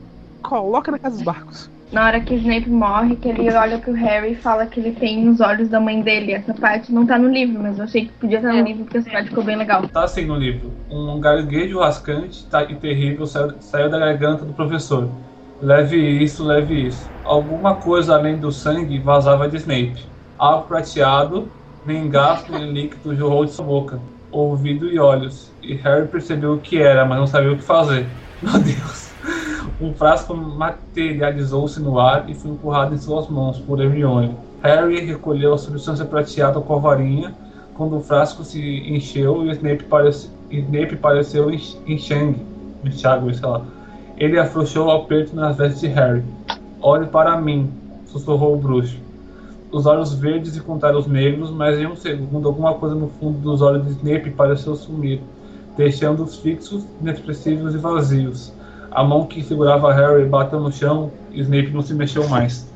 Coloca 0.41 0.91
na 0.91 0.99
Casa 0.99 1.15
dos 1.15 1.23
Barcos. 1.23 1.69
Na 1.93 2.07
hora 2.07 2.21
que 2.21 2.33
o 2.33 2.37
Snape 2.37 2.67
morre, 2.71 3.15
que 3.17 3.29
ele 3.29 3.53
olha 3.53 3.77
pro 3.77 3.93
Harry 3.93 4.31
e 4.31 4.35
fala 4.35 4.65
que 4.65 4.79
ele 4.79 4.93
tem 4.93 5.29
os 5.29 5.39
olhos 5.39 5.69
da 5.69 5.79
mãe 5.79 6.01
dele. 6.01 6.33
Essa 6.33 6.51
parte 6.51 6.91
não 6.91 7.05
tá 7.05 7.19
no 7.19 7.29
livro, 7.29 7.61
mas 7.61 7.77
eu 7.77 7.83
achei 7.83 8.07
que 8.07 8.13
podia 8.13 8.37
estar 8.37 8.51
no 8.51 8.63
livro 8.65 8.83
porque 8.85 8.97
essa 8.97 9.11
parte 9.11 9.29
ficou 9.29 9.43
bem 9.43 9.55
legal. 9.55 9.87
Tá 9.87 10.03
assim 10.03 10.25
no 10.25 10.35
livro. 10.35 10.73
Um 10.89 11.19
garguejo 11.19 11.79
rascante 11.79 12.49
tá, 12.49 12.63
e 12.63 12.75
terrível 12.75 13.27
saiu, 13.27 13.61
saiu 13.61 13.91
da 13.91 13.99
garganta 13.99 14.43
do 14.43 14.53
professor. 14.53 15.07
Leve 15.61 15.97
isso, 15.97 16.43
leve 16.43 16.87
isso. 16.87 17.13
Alguma 17.23 17.75
coisa 17.75 18.15
além 18.15 18.39
do 18.39 18.51
sangue 18.51 18.97
vazava 18.97 19.47
de 19.47 19.57
Snape. 19.57 20.11
Algo 20.35 20.67
prateado, 20.67 21.53
nem 21.85 22.09
gasto 22.09 22.51
nem 22.51 22.71
líquido 22.73 23.15
jorrou 23.15 23.45
de 23.45 23.51
sua 23.51 23.65
boca, 23.65 24.01
ouvido 24.31 24.87
e 24.89 24.97
olhos. 24.97 25.55
E 25.61 25.75
Harry 25.75 26.07
percebeu 26.07 26.53
o 26.53 26.59
que 26.59 26.81
era, 26.81 27.05
mas 27.05 27.19
não 27.19 27.27
sabia 27.27 27.51
o 27.51 27.57
que 27.57 27.63
fazer. 27.63 28.09
Meu 28.41 28.59
Deus. 28.59 29.12
Um 29.81 29.93
frasco 29.93 30.35
materializou-se 30.35 31.79
no 31.79 31.99
ar 31.99 32.29
e 32.29 32.33
foi 32.33 32.51
empurrado 32.51 32.93
em 32.93 32.97
suas 32.97 33.27
mãos 33.27 33.59
por 33.59 33.81
Hermione. 33.81 34.35
Harry 34.61 34.99
recolheu 35.01 35.53
a 35.53 35.57
substância 35.57 36.05
prateada 36.05 36.59
com 36.61 36.75
a 36.75 36.79
varinha 36.79 37.33
quando 37.73 37.97
o 37.97 38.01
frasco 38.01 38.43
se 38.43 38.59
encheu 38.61 39.45
e 39.45 39.51
Snape, 39.51 39.83
parece, 39.85 40.29
Snape 40.51 40.95
pareceu 40.97 41.51
enx- 41.51 41.77
enxangue, 41.87 42.39
enxágue, 42.83 43.35
sei 43.35 43.47
lá. 43.47 43.61
Ele 44.17 44.39
afrouxou 44.39 44.87
o 44.87 44.91
aperto 44.91 45.35
nas 45.35 45.57
vestes 45.57 45.81
de 45.81 45.87
Harry. 45.87 46.23
Olhe 46.81 47.07
para 47.07 47.35
mim, 47.41 47.71
sussurrou 48.05 48.53
o 48.53 48.57
bruxo. 48.57 48.97
Os 49.71 49.87
olhos 49.87 50.13
verdes 50.13 50.55
encontraram 50.55 50.99
os 50.99 51.07
negros, 51.07 51.49
mas 51.49 51.79
em 51.79 51.87
um 51.87 51.95
segundo 51.95 52.47
alguma 52.47 52.75
coisa 52.75 52.93
no 52.93 53.07
fundo 53.19 53.39
dos 53.39 53.61
olhos 53.61 53.83
de 53.85 53.93
Snape 53.93 54.29
pareceu 54.29 54.75
sumir, 54.75 55.19
deixando-os 55.75 56.37
fixos, 56.37 56.85
inexpressivos 57.01 57.73
e 57.73 57.77
vazios. 57.79 58.53
A 58.93 59.03
mão 59.03 59.25
que 59.25 59.41
segurava 59.41 59.91
Harry 59.91 60.25
bateu 60.25 60.59
no 60.59 60.71
chão 60.71 61.11
e 61.31 61.41
Snape 61.41 61.71
não 61.71 61.81
se 61.81 61.95
mexeu 61.95 62.27
mais. 62.29 62.71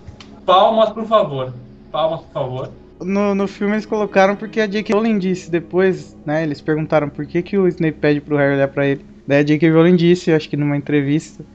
Palmas, 0.46 0.90
por 0.90 1.06
favor. 1.06 1.54
Palmas, 1.92 2.22
por 2.22 2.32
favor. 2.32 2.72
No, 3.00 3.36
no 3.36 3.48
filme 3.48 3.76
eles 3.76 3.86
colocaram 3.86 4.36
porque 4.36 4.60
a 4.60 4.66
J.K. 4.66 4.96
Rowling 4.96 5.20
disse 5.20 5.52
depois, 5.52 6.18
né? 6.26 6.42
Eles 6.42 6.60
perguntaram 6.60 7.08
por 7.08 7.26
que, 7.28 7.44
que 7.44 7.56
o 7.56 7.68
Snape 7.68 8.00
pede 8.00 8.20
pro 8.20 8.36
Harry 8.36 8.56
olhar 8.56 8.68
pra 8.68 8.88
ele. 8.88 9.06
Daí 9.28 9.42
a 9.42 9.44
J.K. 9.44 9.70
Rowling 9.70 9.96
disse, 9.96 10.32
acho 10.34 10.50
que 10.50 10.58
numa 10.58 10.76
entrevista, 10.76 11.46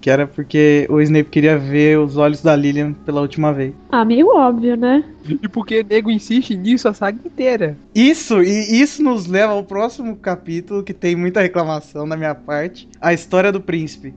que 0.00 0.08
era 0.08 0.26
porque 0.26 0.86
o 0.88 1.00
Snape 1.00 1.28
queria 1.28 1.58
ver 1.58 1.98
os 1.98 2.16
olhos 2.16 2.42
da 2.42 2.56
Lilian 2.56 2.92
pela 2.92 3.20
última 3.20 3.52
vez. 3.52 3.74
Ah, 3.90 4.04
meio 4.04 4.28
óbvio, 4.34 4.76
né? 4.76 5.04
E 5.42 5.48
porque 5.48 5.84
nego 5.84 6.10
insiste 6.10 6.56
nisso 6.56 6.88
a 6.88 6.94
saga 6.94 7.18
inteira. 7.24 7.76
Isso, 7.94 8.42
e 8.42 8.80
isso 8.80 9.02
nos 9.02 9.26
leva 9.26 9.52
ao 9.52 9.62
próximo 9.62 10.16
capítulo, 10.16 10.82
que 10.82 10.94
tem 10.94 11.14
muita 11.14 11.42
reclamação 11.42 12.08
da 12.08 12.16
minha 12.16 12.34
parte. 12.34 12.88
A 13.00 13.12
história 13.12 13.52
do 13.52 13.60
príncipe. 13.60 14.14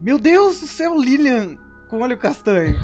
Meu 0.00 0.18
Deus 0.18 0.60
do 0.60 0.66
céu, 0.66 0.98
Lilian! 0.98 1.56
Com 1.92 2.00
olho 2.00 2.16
castanho. 2.16 2.80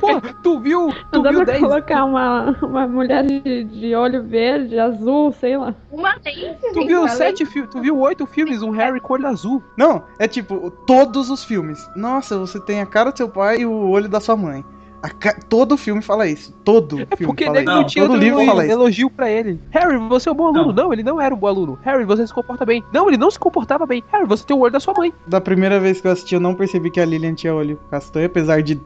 Pô, 0.00 0.20
tu 0.42 0.58
viu? 0.58 0.88
Tu 1.12 1.16
Não 1.18 1.22
dá 1.22 1.30
viu 1.30 1.44
pra 1.44 1.52
10 1.52 1.60
colocar 1.60 2.04
uma, 2.04 2.56
uma 2.60 2.88
mulher 2.88 3.24
de, 3.24 3.62
de 3.62 3.94
olho 3.94 4.20
verde, 4.24 4.76
azul, 4.76 5.32
sei 5.32 5.56
lá. 5.56 5.72
Uma 5.92 6.16
lente, 6.24 6.58
Tu 6.74 6.84
viu 6.84 7.08
sete 7.08 7.46
filmes, 7.46 7.70
tu 7.70 7.80
viu 7.80 7.96
oito 8.00 8.26
filmes, 8.26 8.60
um 8.60 8.70
Harry 8.70 9.00
com 9.00 9.12
olho 9.12 9.28
azul. 9.28 9.62
Não, 9.76 10.02
é 10.18 10.26
tipo, 10.26 10.72
todos 10.88 11.30
os 11.30 11.44
filmes. 11.44 11.88
Nossa, 11.94 12.36
você 12.36 12.58
tem 12.58 12.80
a 12.80 12.86
cara 12.86 13.12
do 13.12 13.16
seu 13.16 13.28
pai 13.28 13.60
e 13.60 13.66
o 13.66 13.90
olho 13.90 14.08
da 14.08 14.18
sua 14.18 14.36
mãe. 14.36 14.64
A 15.02 15.10
ca- 15.10 15.36
Todo 15.48 15.76
filme 15.76 16.02
fala 16.02 16.26
isso. 16.26 16.52
Todo 16.64 16.96
filme 16.96 17.06
Porque 17.26 17.44
fala 17.44 17.58
isso. 17.60 17.66
não 17.70 17.84
tinha 17.86 18.06
Todo 18.06 18.16
livro 18.18 18.44
fala 18.44 18.64
isso. 18.64 18.72
elogio 18.72 19.08
pra 19.10 19.30
ele. 19.30 19.60
Harry, 19.70 19.96
você 20.08 20.28
é 20.28 20.32
um 20.32 20.34
bom 20.34 20.46
aluno. 20.48 20.72
Não. 20.72 20.92
ele 20.92 21.02
não 21.04 21.20
era 21.20 21.34
um 21.34 21.38
bom 21.38 21.46
aluno. 21.46 21.78
Harry, 21.82 22.04
você 22.04 22.26
se 22.26 22.34
comporta 22.34 22.66
bem. 22.66 22.82
Não, 22.92 23.06
ele 23.08 23.16
não 23.16 23.30
se 23.30 23.38
comportava 23.38 23.86
bem. 23.86 24.02
Harry, 24.12 24.26
você 24.26 24.44
tem 24.44 24.56
o 24.56 24.60
olho 24.60 24.72
da 24.72 24.80
sua 24.80 24.94
mãe. 24.94 25.12
Da 25.26 25.40
primeira 25.40 25.78
vez 25.78 26.00
que 26.00 26.08
eu 26.08 26.12
assisti, 26.12 26.34
eu 26.34 26.40
não 26.40 26.54
percebi 26.54 26.90
que 26.90 27.00
a 27.00 27.04
Lilian 27.04 27.34
tinha 27.34 27.54
olho 27.54 27.78
castanho, 27.90 28.26
apesar 28.26 28.60
de 28.62 28.80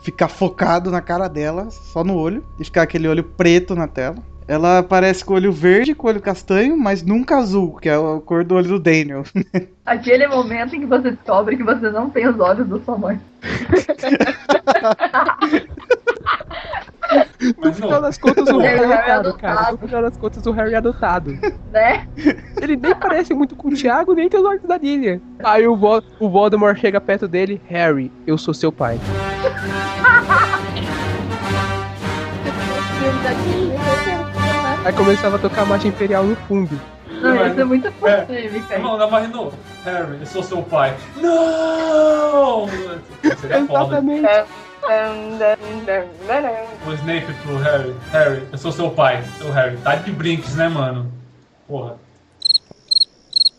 ficar 0.00 0.26
focado 0.28 0.90
na 0.90 1.00
cara 1.00 1.28
dela, 1.28 1.70
só 1.70 2.02
no 2.02 2.16
olho, 2.16 2.42
e 2.58 2.64
ficar 2.64 2.82
aquele 2.82 3.06
olho 3.06 3.22
preto 3.22 3.74
na 3.76 3.86
tela. 3.86 4.16
Ela 4.48 4.78
aparece 4.78 5.24
com 5.24 5.34
olho 5.34 5.52
verde, 5.52 5.94
com 5.94 6.08
olho 6.08 6.20
castanho, 6.20 6.76
mas 6.76 7.02
nunca 7.02 7.36
azul, 7.36 7.76
que 7.76 7.88
é 7.88 7.94
a 7.94 8.20
cor 8.24 8.44
do 8.44 8.56
olho 8.56 8.68
do 8.68 8.78
Daniel. 8.78 9.22
Aquele 9.86 10.26
momento 10.26 10.76
em 10.76 10.80
que 10.80 10.86
você 10.86 11.12
descobre 11.12 11.56
que 11.56 11.62
você 11.62 11.90
não 11.90 12.10
tem 12.10 12.28
os 12.28 12.38
olhos 12.38 12.68
da 12.68 12.78
sua 12.80 12.98
mãe. 12.98 13.20
No 17.62 17.72
final 17.74 18.00
das 18.00 18.16
contas, 18.16 18.48
o 18.48 18.56
O 18.56 18.60
Harry 18.60 18.84
é 18.84 18.86
Harry 18.86 19.10
é 19.10 19.12
adotado, 19.12 19.38
cara. 19.38 19.72
No 19.72 19.78
final 19.78 20.02
das 20.02 20.16
contas, 20.16 20.46
o 20.46 20.52
Harry 20.52 20.72
é 20.72 20.76
adotado. 20.76 21.38
Né? 21.70 22.08
Ele 22.60 22.76
nem 22.76 22.94
parece 22.94 23.34
muito 23.34 23.56
com 23.56 23.68
o 23.68 23.74
Thiago, 23.74 24.14
nem 24.14 24.28
tem 24.28 24.40
os 24.40 24.46
olhos 24.46 24.62
da 24.62 24.78
Lilian. 24.78 25.20
Aí 25.42 25.66
o, 25.66 25.76
Vol 25.76 26.02
o 26.18 26.30
Voldemort 26.30 26.78
chega 26.78 27.00
perto 27.00 27.28
dele. 27.28 27.60
Harry, 27.68 28.10
eu 28.26 28.38
sou 28.38 28.54
seu 28.54 28.72
pai. 28.72 28.98
Aí 34.84 34.92
começava 34.92 35.36
a 35.36 35.38
tocar 35.38 35.62
a 35.62 35.64
marcha 35.64 35.88
imperial 35.88 36.24
no 36.24 36.34
fundo. 36.34 36.80
Não, 37.20 37.46
isso 37.46 37.60
é 37.60 37.64
muito 37.64 37.92
polêmica. 37.92 38.78
Não, 38.78 38.98
não, 38.98 39.10
mas 39.10 39.30
não. 39.30 39.52
Harry, 39.84 40.18
eu 40.18 40.26
sou 40.26 40.42
seu 40.42 40.62
pai. 40.62 40.96
Não! 41.16 42.68
Seria 43.40 43.64
foda. 43.66 43.98
Exatamente. 43.98 44.26
O 46.84 46.92
Snape 46.94 47.32
pro 47.44 47.58
Harry. 47.58 47.94
Harry, 48.10 48.42
eu 48.50 48.58
sou 48.58 48.72
seu 48.72 48.90
pai. 48.90 49.22
Seu 49.38 49.52
Harry. 49.52 49.76
Tá 49.78 49.94
de 49.94 50.10
brinques, 50.10 50.56
né, 50.56 50.68
mano? 50.68 51.12
Porra. 51.68 51.94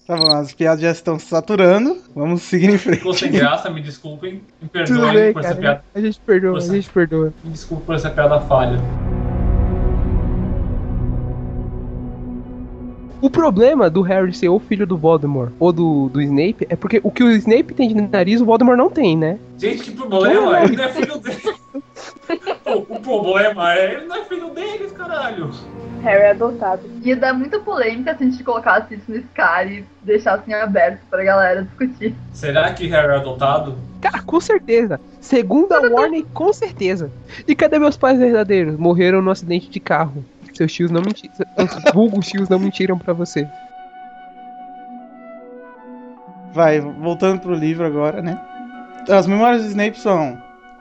Tá 0.05 0.17
bom, 0.17 0.29
as 0.33 0.51
piadas 0.53 0.81
já 0.81 0.91
estão 0.91 1.17
se 1.17 1.27
saturando. 1.27 2.01
Vamos 2.13 2.41
seguir 2.41 2.69
em 2.69 2.77
frente. 2.77 2.97
Ficou 2.97 3.13
sem 3.13 3.31
graça, 3.31 3.69
me 3.69 3.81
desculpem. 3.81 4.41
Me 4.61 4.67
perdoem 4.67 5.13
bem, 5.13 5.31
por 5.31 5.39
essa 5.39 5.49
cara. 5.49 5.61
piada. 5.61 5.83
A 5.95 6.01
gente 6.01 6.19
perdoa, 6.19 6.57
a 6.57 6.61
gente 6.61 6.89
perdoa. 6.89 7.33
Me 7.41 7.51
desculpe 7.51 7.85
por 7.85 7.95
essa 7.95 8.09
piada 8.09 8.41
falha. 8.41 8.77
O 13.23 13.29
problema 13.29 13.89
do 13.89 14.01
Harry 14.01 14.33
ser 14.33 14.49
o 14.49 14.59
filho 14.59 14.85
do 14.85 14.97
Voldemort 14.97 15.53
ou 15.57 15.71
do, 15.71 16.09
do 16.09 16.21
Snape 16.21 16.67
é 16.67 16.75
porque 16.75 16.99
o 17.01 17.09
que 17.09 17.23
o 17.23 17.31
Snape 17.31 17.73
tem 17.73 17.87
de 17.87 18.01
nariz, 18.01 18.41
o 18.41 18.45
Voldemort 18.45 18.77
não 18.77 18.89
tem, 18.89 19.15
né? 19.15 19.39
Gente, 19.57 19.83
que 19.83 19.91
problema? 19.91 20.59
Ele 20.61 20.75
não 20.75 20.83
é 20.83 20.89
filho 20.89 21.17
dele. 21.19 21.41
O 22.89 22.99
problema 22.99 23.73
é 23.75 23.93
ele 23.93 24.05
não 24.07 24.15
é 24.17 24.25
filho 24.25 24.49
deles, 24.49 24.91
caralho. 24.91 25.51
Harry 26.01 26.21
é 26.21 26.31
adotado. 26.31 26.81
Ia 27.01 27.15
dar 27.15 27.33
muita 27.33 27.59
polêmica 27.59 28.13
se 28.17 28.23
a 28.23 28.29
gente 28.29 28.43
colocasse 28.43 28.95
isso 28.95 29.09
no 29.09 29.15
Sky 29.15 29.69
e 29.69 29.85
deixasse 30.01 30.49
em 30.49 30.53
aberto 30.53 30.99
pra 31.09 31.23
galera 31.23 31.63
discutir. 31.63 32.13
Será 32.33 32.73
que 32.73 32.87
Harry 32.87 33.13
é 33.13 33.15
adotado? 33.15 33.77
Cara, 34.01 34.21
com 34.21 34.41
certeza. 34.41 34.99
Segundo 35.21 35.71
a 35.71 35.79
Warner, 35.79 36.25
com 36.33 36.51
certeza. 36.51 37.09
E 37.47 37.55
cadê 37.55 37.79
meus 37.79 37.95
pais 37.95 38.19
verdadeiros? 38.19 38.75
Morreram 38.77 39.21
no 39.21 39.31
acidente 39.31 39.69
de 39.69 39.79
carro. 39.79 40.25
Seus 40.53 40.71
tios 40.71 40.91
não 40.91 41.01
mentiram. 41.01 41.33
Os 41.57 41.93
vulgos 41.93 42.27
tios 42.27 42.49
não 42.49 42.59
mentiram 42.59 42.97
pra 42.97 43.13
você. 43.13 43.47
Vai, 46.51 46.79
voltando 46.79 47.41
pro 47.41 47.53
livro 47.53 47.85
agora, 47.85 48.21
né? 48.21 48.39
As 49.09 49.25
memórias 49.25 49.63
do 49.63 49.69
Snape 49.69 49.99
são. 49.99 50.37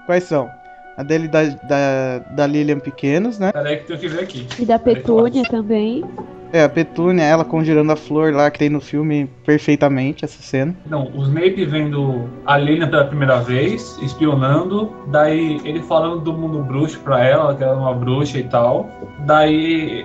Quais 0.07 0.24
são? 0.24 0.51
A 0.97 1.03
dele 1.03 1.27
da, 1.27 1.44
da, 1.44 2.19
da 2.19 2.47
Lilian 2.47 2.78
pequenos, 2.78 3.39
né? 3.39 3.51
Peraí 3.53 3.78
que 3.78 3.85
tenho 3.86 3.99
que 3.99 4.09
ver 4.09 4.23
aqui. 4.23 4.47
E 4.59 4.66
da 4.66 4.78
Petúnia 4.78 5.43
também. 5.44 6.05
É, 6.53 6.62
a 6.65 6.69
Petúnia, 6.69 7.23
ela 7.23 7.47
conjurando 7.47 7.91
a 7.93 7.97
flor 7.97 8.35
lá, 8.35 8.51
que 8.51 8.59
tem 8.59 8.69
no 8.69 8.81
filme 8.81 9.29
perfeitamente 9.45 10.23
essa 10.23 10.43
cena. 10.43 10.77
Não, 10.85 11.11
o 11.15 11.23
Snape 11.23 11.65
vendo 11.65 12.29
a 12.45 12.59
Lilian 12.59 12.91
pela 12.91 13.07
primeira 13.07 13.41
vez, 13.41 13.99
espionando, 14.03 14.93
daí 15.07 15.61
ele 15.65 15.83
falando 15.85 16.20
do 16.20 16.33
mundo 16.35 16.62
bruxo 16.62 17.01
pra 17.01 17.24
ela, 17.24 17.55
que 17.55 17.65
ela 17.65 17.73
é 17.73 17.77
uma 17.77 17.95
bruxa 17.95 18.39
e 18.39 18.45
tal. 18.45 18.87
Daí 19.20 20.05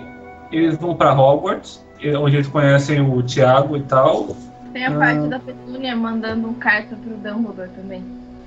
eles 0.50 0.78
vão 0.78 0.96
pra 0.96 1.14
Hogwarts, 1.14 1.86
onde 2.18 2.38
eles 2.38 2.48
conhecem 2.48 3.02
o 3.02 3.22
Tiago 3.22 3.76
e 3.76 3.82
tal. 3.82 4.36
Tem 4.72 4.86
a 4.86 4.92
parte 4.92 5.28
da 5.28 5.40
Petúnia 5.40 5.96
mandando 5.98 6.54
carta 6.54 6.96
pro 6.96 7.18
Dumbledore 7.18 7.70
também. 7.76 8.02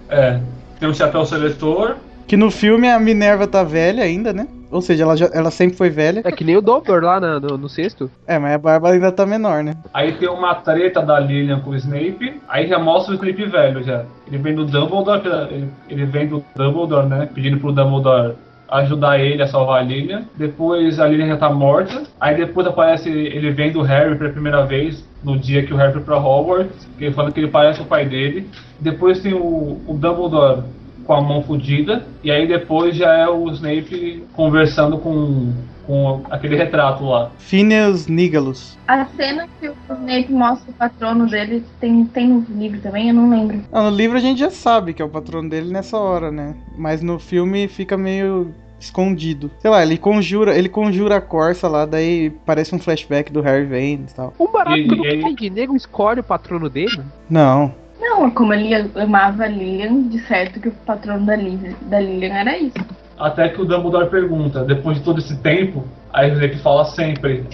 É, 0.09 0.40
tem 0.78 0.89
o 0.89 0.94
chapéu 0.94 1.27
seletor. 1.27 1.97
Que 2.27 2.36
no 2.36 2.51
filme 2.51 2.89
a 2.89 2.98
Minerva 2.98 3.47
tá 3.47 3.62
velha 3.62 4.05
ainda, 4.05 4.32
né? 4.32 4.47
Ou 4.70 4.80
seja, 4.80 5.02
ela, 5.02 5.16
já, 5.16 5.28
ela 5.32 5.51
sempre 5.51 5.76
foi 5.76 5.90
velha. 5.90 6.22
É 6.24 6.30
que 6.30 6.44
nem 6.44 6.56
o 6.56 6.62
Dumbledore 6.62 7.05
lá 7.05 7.18
na- 7.20 7.40
no, 7.40 7.59
no 7.59 7.68
sexto. 7.68 8.10
É, 8.26 8.38
mas 8.38 8.55
a 8.55 8.59
Bárbara 8.59 8.94
ainda 8.94 9.10
tá 9.12 9.26
menor, 9.26 9.62
né? 9.64 9.74
Aí 9.92 10.12
tem 10.12 10.28
uma 10.28 10.55
treta 10.55 11.02
da 11.02 11.18
Lilian 11.18 11.60
com 11.60 11.70
o 11.70 11.76
Snape. 11.76 12.40
Aí 12.48 12.68
já 12.68 12.78
mostra 12.78 13.12
o 13.12 13.14
Snape 13.16 13.44
velho 13.47 13.82
já. 13.82 14.05
Ele 14.26 14.38
vem 14.38 14.55
do 14.55 14.64
Dumbledore, 14.64 15.22
ele, 15.51 15.68
ele 15.88 16.05
vem 16.06 16.26
do 16.28 16.44
Dumbledore, 16.55 17.06
né? 17.06 17.28
Pedindo 17.34 17.59
pro 17.59 17.72
Dumbledore 17.72 18.34
ajudar 18.68 19.18
ele 19.18 19.42
a 19.42 19.48
salvar 19.48 19.80
a 19.80 19.82
Lilian. 19.82 20.22
Depois 20.36 21.01
a 21.01 21.06
Lilian 21.09 21.26
já 21.28 21.36
tá 21.36 21.51
morta. 21.51 22.05
Aí 22.20 22.36
depois 22.36 22.66
aparece 22.66 23.09
ele 23.09 23.51
vem 23.51 23.72
do 23.72 23.82
Harry 23.82 24.16
pela 24.16 24.30
primeira 24.30 24.64
vez. 24.64 25.05
No 25.24 25.36
dia 25.36 25.64
que 25.66 25.74
o 25.74 25.76
Harry 25.76 25.92
foi 25.92 26.02
pra 26.02 26.16
Hogwarts. 26.18 26.88
Ele 26.98 27.12
falando 27.12 27.32
que 27.32 27.40
ele 27.40 27.48
parece 27.48 27.80
o 27.82 27.84
pai 27.84 28.06
dele. 28.06 28.48
Depois 28.78 29.20
tem 29.20 29.34
o, 29.34 29.80
o 29.86 29.94
Dumbledore 30.01 30.62
com 31.10 31.14
a 31.14 31.20
mão 31.20 31.42
fodida. 31.42 32.06
E 32.22 32.30
aí 32.30 32.46
depois 32.46 32.94
já 32.94 33.12
é 33.12 33.28
o 33.28 33.50
Snape 33.50 34.22
conversando 34.32 34.96
com, 34.96 35.52
com 35.84 36.22
aquele 36.30 36.54
retrato 36.56 37.04
lá. 37.04 37.32
Phineas 37.36 38.06
Nigalus. 38.06 38.78
A 38.86 39.04
cena 39.06 39.48
que 39.58 39.68
o 39.68 39.74
Snape 39.90 40.30
mostra 40.32 40.70
o 40.70 40.74
patrono 40.74 41.26
dele 41.26 41.64
tem, 41.80 42.04
tem 42.04 42.28
no 42.28 42.46
livro 42.48 42.78
também, 42.80 43.08
eu 43.08 43.14
não 43.14 43.28
lembro. 43.28 43.60
Ah, 43.72 43.90
no 43.90 43.96
livro 43.96 44.16
a 44.16 44.20
gente 44.20 44.38
já 44.38 44.50
sabe 44.50 44.94
que 44.94 45.02
é 45.02 45.04
o 45.04 45.08
patrono 45.08 45.50
dele 45.50 45.72
nessa 45.72 45.98
hora, 45.98 46.30
né? 46.30 46.54
Mas 46.78 47.02
no 47.02 47.18
filme 47.18 47.66
fica 47.66 47.96
meio 47.96 48.54
escondido. 48.78 49.50
Sei 49.58 49.68
lá, 49.68 49.82
ele 49.82 49.98
conjura, 49.98 50.56
ele 50.56 50.68
conjura 50.68 51.16
a 51.16 51.20
Corsa 51.20 51.66
lá, 51.66 51.84
daí 51.84 52.30
parece 52.46 52.72
um 52.72 52.78
flashback 52.78 53.32
do 53.32 53.40
Harry 53.40 53.66
vendo 53.66 54.08
e 54.08 54.14
tal. 54.14 54.32
O 54.38 54.46
barato 54.48 54.78
E- 54.78 54.86
do 54.86 55.04
e- 55.44 55.50
negro 55.50 55.74
escolhe 55.76 56.20
o 56.20 56.24
patrono 56.24 56.70
dele? 56.70 57.02
Não. 57.28 57.74
Não, 58.01 58.31
como 58.31 58.55
ele 58.55 58.74
amava 58.97 59.44
a 59.44 59.48
Lilian, 59.48 60.09
de 60.09 60.18
certo 60.27 60.59
que 60.60 60.68
o 60.68 60.72
patrono 60.72 61.27
da 61.27 61.36
Lilian, 61.36 61.74
da 61.82 62.01
Lilian 62.01 62.32
era 62.35 62.56
isso. 62.56 62.74
Até 63.18 63.48
que 63.51 63.60
o 63.60 63.64
Dumbledore 63.66 64.09
pergunta, 64.09 64.64
depois 64.64 64.97
de 64.98 65.05
todo 65.05 65.18
esse 65.18 65.36
tempo, 65.39 65.85
aí 66.12 66.31
o 66.31 66.35
Snape 66.35 66.59
fala 66.59 66.85
sempre. 66.86 67.44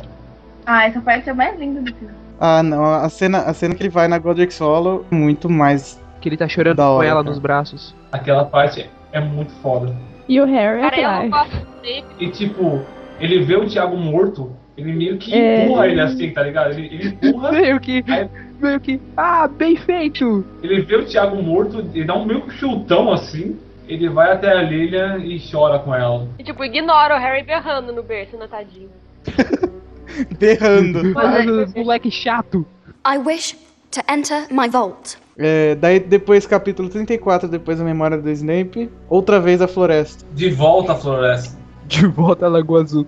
Ah, 0.65 0.87
essa 0.87 1.01
parte 1.01 1.29
é 1.29 1.33
a 1.33 1.35
mais 1.35 1.59
linda 1.59 1.81
do 1.81 1.93
filme. 1.95 2.15
Ah, 2.41 2.63
não, 2.63 2.85
a 2.85 3.09
cena, 3.09 3.39
a 3.39 3.53
cena 3.55 3.75
que 3.75 3.83
ele 3.83 3.89
vai 3.91 4.07
na 4.07 4.19
Godric 4.19 4.57
Hollow 4.61 5.05
é 5.11 5.15
muito 5.15 5.49
mais 5.49 6.01
Que 6.21 6.29
ele 6.29 6.37
tá 6.37 6.47
chorando 6.49 6.77
Da 6.77 6.85
com 6.85 6.91
hora, 6.91 7.07
ela 7.09 7.21
cara. 7.21 7.31
nos 7.31 7.39
braços. 7.39 7.95
Aquela 8.13 8.45
parte 8.45 8.89
é 9.13 9.21
muito 9.21 9.53
foda. 9.63 9.95
E 10.29 10.41
o 10.41 10.45
Harry 10.45 10.81
Cara, 10.91 11.25
eu 11.25 11.31
gosto 11.31 11.67
dele. 11.83 12.05
E 12.21 12.29
tipo, 12.31 12.83
ele 13.21 13.43
vê 13.45 13.57
o 13.57 13.67
Thiago 13.67 13.97
morto, 13.97 14.53
ele 14.77 14.93
meio 14.93 15.19
que 15.19 15.33
É. 15.35 15.65
empurra 15.65 15.87
ele 15.89 16.01
assim, 16.01 16.31
tá 16.31 16.43
ligado? 16.43 16.73
Ele, 16.73 16.87
ele 16.87 17.09
empurra, 17.09 17.53
Meio 17.53 17.81
que. 17.81 18.05
Aí- 18.09 18.29
Meio 18.61 18.81
que. 18.81 19.01
Ah, 19.17 19.47
bem 19.47 19.77
feito! 19.77 20.45
ele 20.63 20.83
vê 20.83 20.97
o 20.97 21.07
Thiago 21.07 21.43
morto, 21.43 21.79
ele 21.95 22.05
dá 22.05 22.15
um 22.15 22.25
meio 22.25 22.43
que 22.43 22.55
chutão 22.55 23.13
assim, 23.13 23.57
ele 23.89 24.09
vai 24.09 24.33
até 24.33 24.51
a 24.51 24.63
Lilian 24.63 25.19
e 25.19 25.41
chora 25.51 25.79
com 25.79 25.95
ela. 25.95 26.29
E 26.39 26.45
tipo, 26.45 26.65
ignora 26.65 27.17
o 27.17 27.19
Harry 27.19 27.45
berrando 27.45 27.93
no 27.93 28.03
berço, 28.03 28.37
na 28.37 28.49
tadinho. 28.49 28.91
berrando. 30.39 31.19
Ah, 31.19 31.67
moleque 31.77 32.11
chato. 32.11 32.67
I 33.07 33.19
wish 33.19 33.57
to 33.91 34.01
enter 34.09 34.47
my 34.51 34.69
vault. 34.69 35.19
É, 35.39 35.75
daí 35.75 36.01
depois, 36.01 36.47
capítulo 36.47 36.89
34, 36.89 37.49
depois 37.49 37.81
a 37.81 37.85
memória 37.85 38.17
do 38.17 38.31
Snape, 38.31 38.91
outra 39.09 39.39
vez 39.39 39.61
a 39.61 39.69
floresta. 39.69 40.25
De 40.33 40.51
volta 40.51 40.93
à 40.93 40.97
floresta. 40.97 41.59
De 41.87 42.07
volta 42.07 42.47
à 42.47 42.49
Lagoa 42.49 42.83
Azul. 42.83 43.07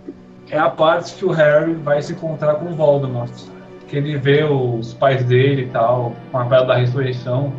É 0.50 0.58
a 0.58 0.70
parte 0.70 1.14
que 1.14 1.24
o 1.24 1.30
Harry 1.30 1.74
vai 1.74 2.00
se 2.02 2.12
encontrar 2.12 2.54
com 2.56 2.66
o 2.66 2.74
Voldemort. 2.74 3.32
Que 3.88 3.96
ele 3.96 4.16
vê 4.18 4.44
os 4.44 4.92
pais 4.94 5.24
dele 5.24 5.62
e 5.62 5.66
tal, 5.66 6.14
com 6.30 6.38
a 6.38 6.44
Pedra 6.44 6.66
da 6.66 6.76
Ressurreição. 6.76 7.52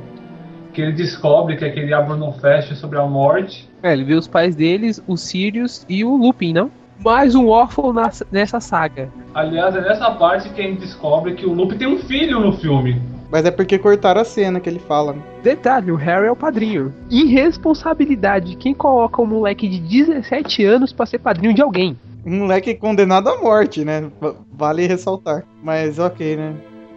Que 0.74 0.82
ele 0.82 0.92
descobre 0.92 1.58
que 1.58 1.66
aquele 1.66 1.94
abro 1.94 2.16
não 2.16 2.32
fecha 2.34 2.76
sobre 2.76 3.00
a 3.00 3.04
morte. 3.06 3.68
É, 3.82 3.92
ele 3.92 4.04
vê 4.04 4.14
os 4.14 4.28
pais 4.28 4.56
deles, 4.56 5.02
o 5.08 5.18
Sirius 5.18 5.86
e 5.90 6.04
o 6.06 6.16
Lupin, 6.16 6.54
não? 6.54 6.70
Mais 7.04 7.34
um 7.34 7.48
órfão 7.48 7.92
na- 7.92 8.12
nessa 8.32 8.60
saga. 8.60 9.10
Aliás, 9.34 9.76
é 9.76 9.82
nessa 9.82 10.12
parte 10.12 10.50
que 10.50 10.62
a 10.62 10.64
gente 10.66 10.82
descobre 10.82 11.34
que 11.34 11.46
o 11.46 11.54
Lupe 11.54 11.76
tem 11.76 11.88
um 11.88 11.98
filho 12.00 12.40
no 12.40 12.54
filme. 12.54 13.02
Mas 13.32 13.46
é 13.46 13.52
porque 13.52 13.78
cortaram 13.80 14.22
a 14.22 14.26
cena 14.26 14.60
que 14.60 14.70
ele 14.70 14.80
fala. 14.80 15.14
né? 15.14 15.22
Detalhe, 15.44 15.92
o 15.92 15.96
Harry 15.96 16.28
é 16.28 16.32
o 16.32 16.36
padrinho. 16.36 16.94
Irresponsabilidade. 17.10 18.56
Quem 18.56 18.74
coloca 18.74 19.22
um 19.22 19.26
moleque 19.26 19.68
de 19.68 19.80
17 19.80 20.64
anos 20.66 20.92
pra 20.94 21.06
ser 21.06 21.20
padrinho 21.20 21.54
de 21.54 21.62
alguém? 21.62 21.98
Um 22.26 22.40
moleque 22.40 22.76
condenado 22.76 23.30
à 23.30 23.40
morte, 23.42 23.84
né? 23.86 24.10
Va- 24.20 24.36
Vale 24.52 24.86
ressaltar. 24.88 25.46
Mas 25.64 26.00
ok, 26.00 26.36
né? 26.36 26.56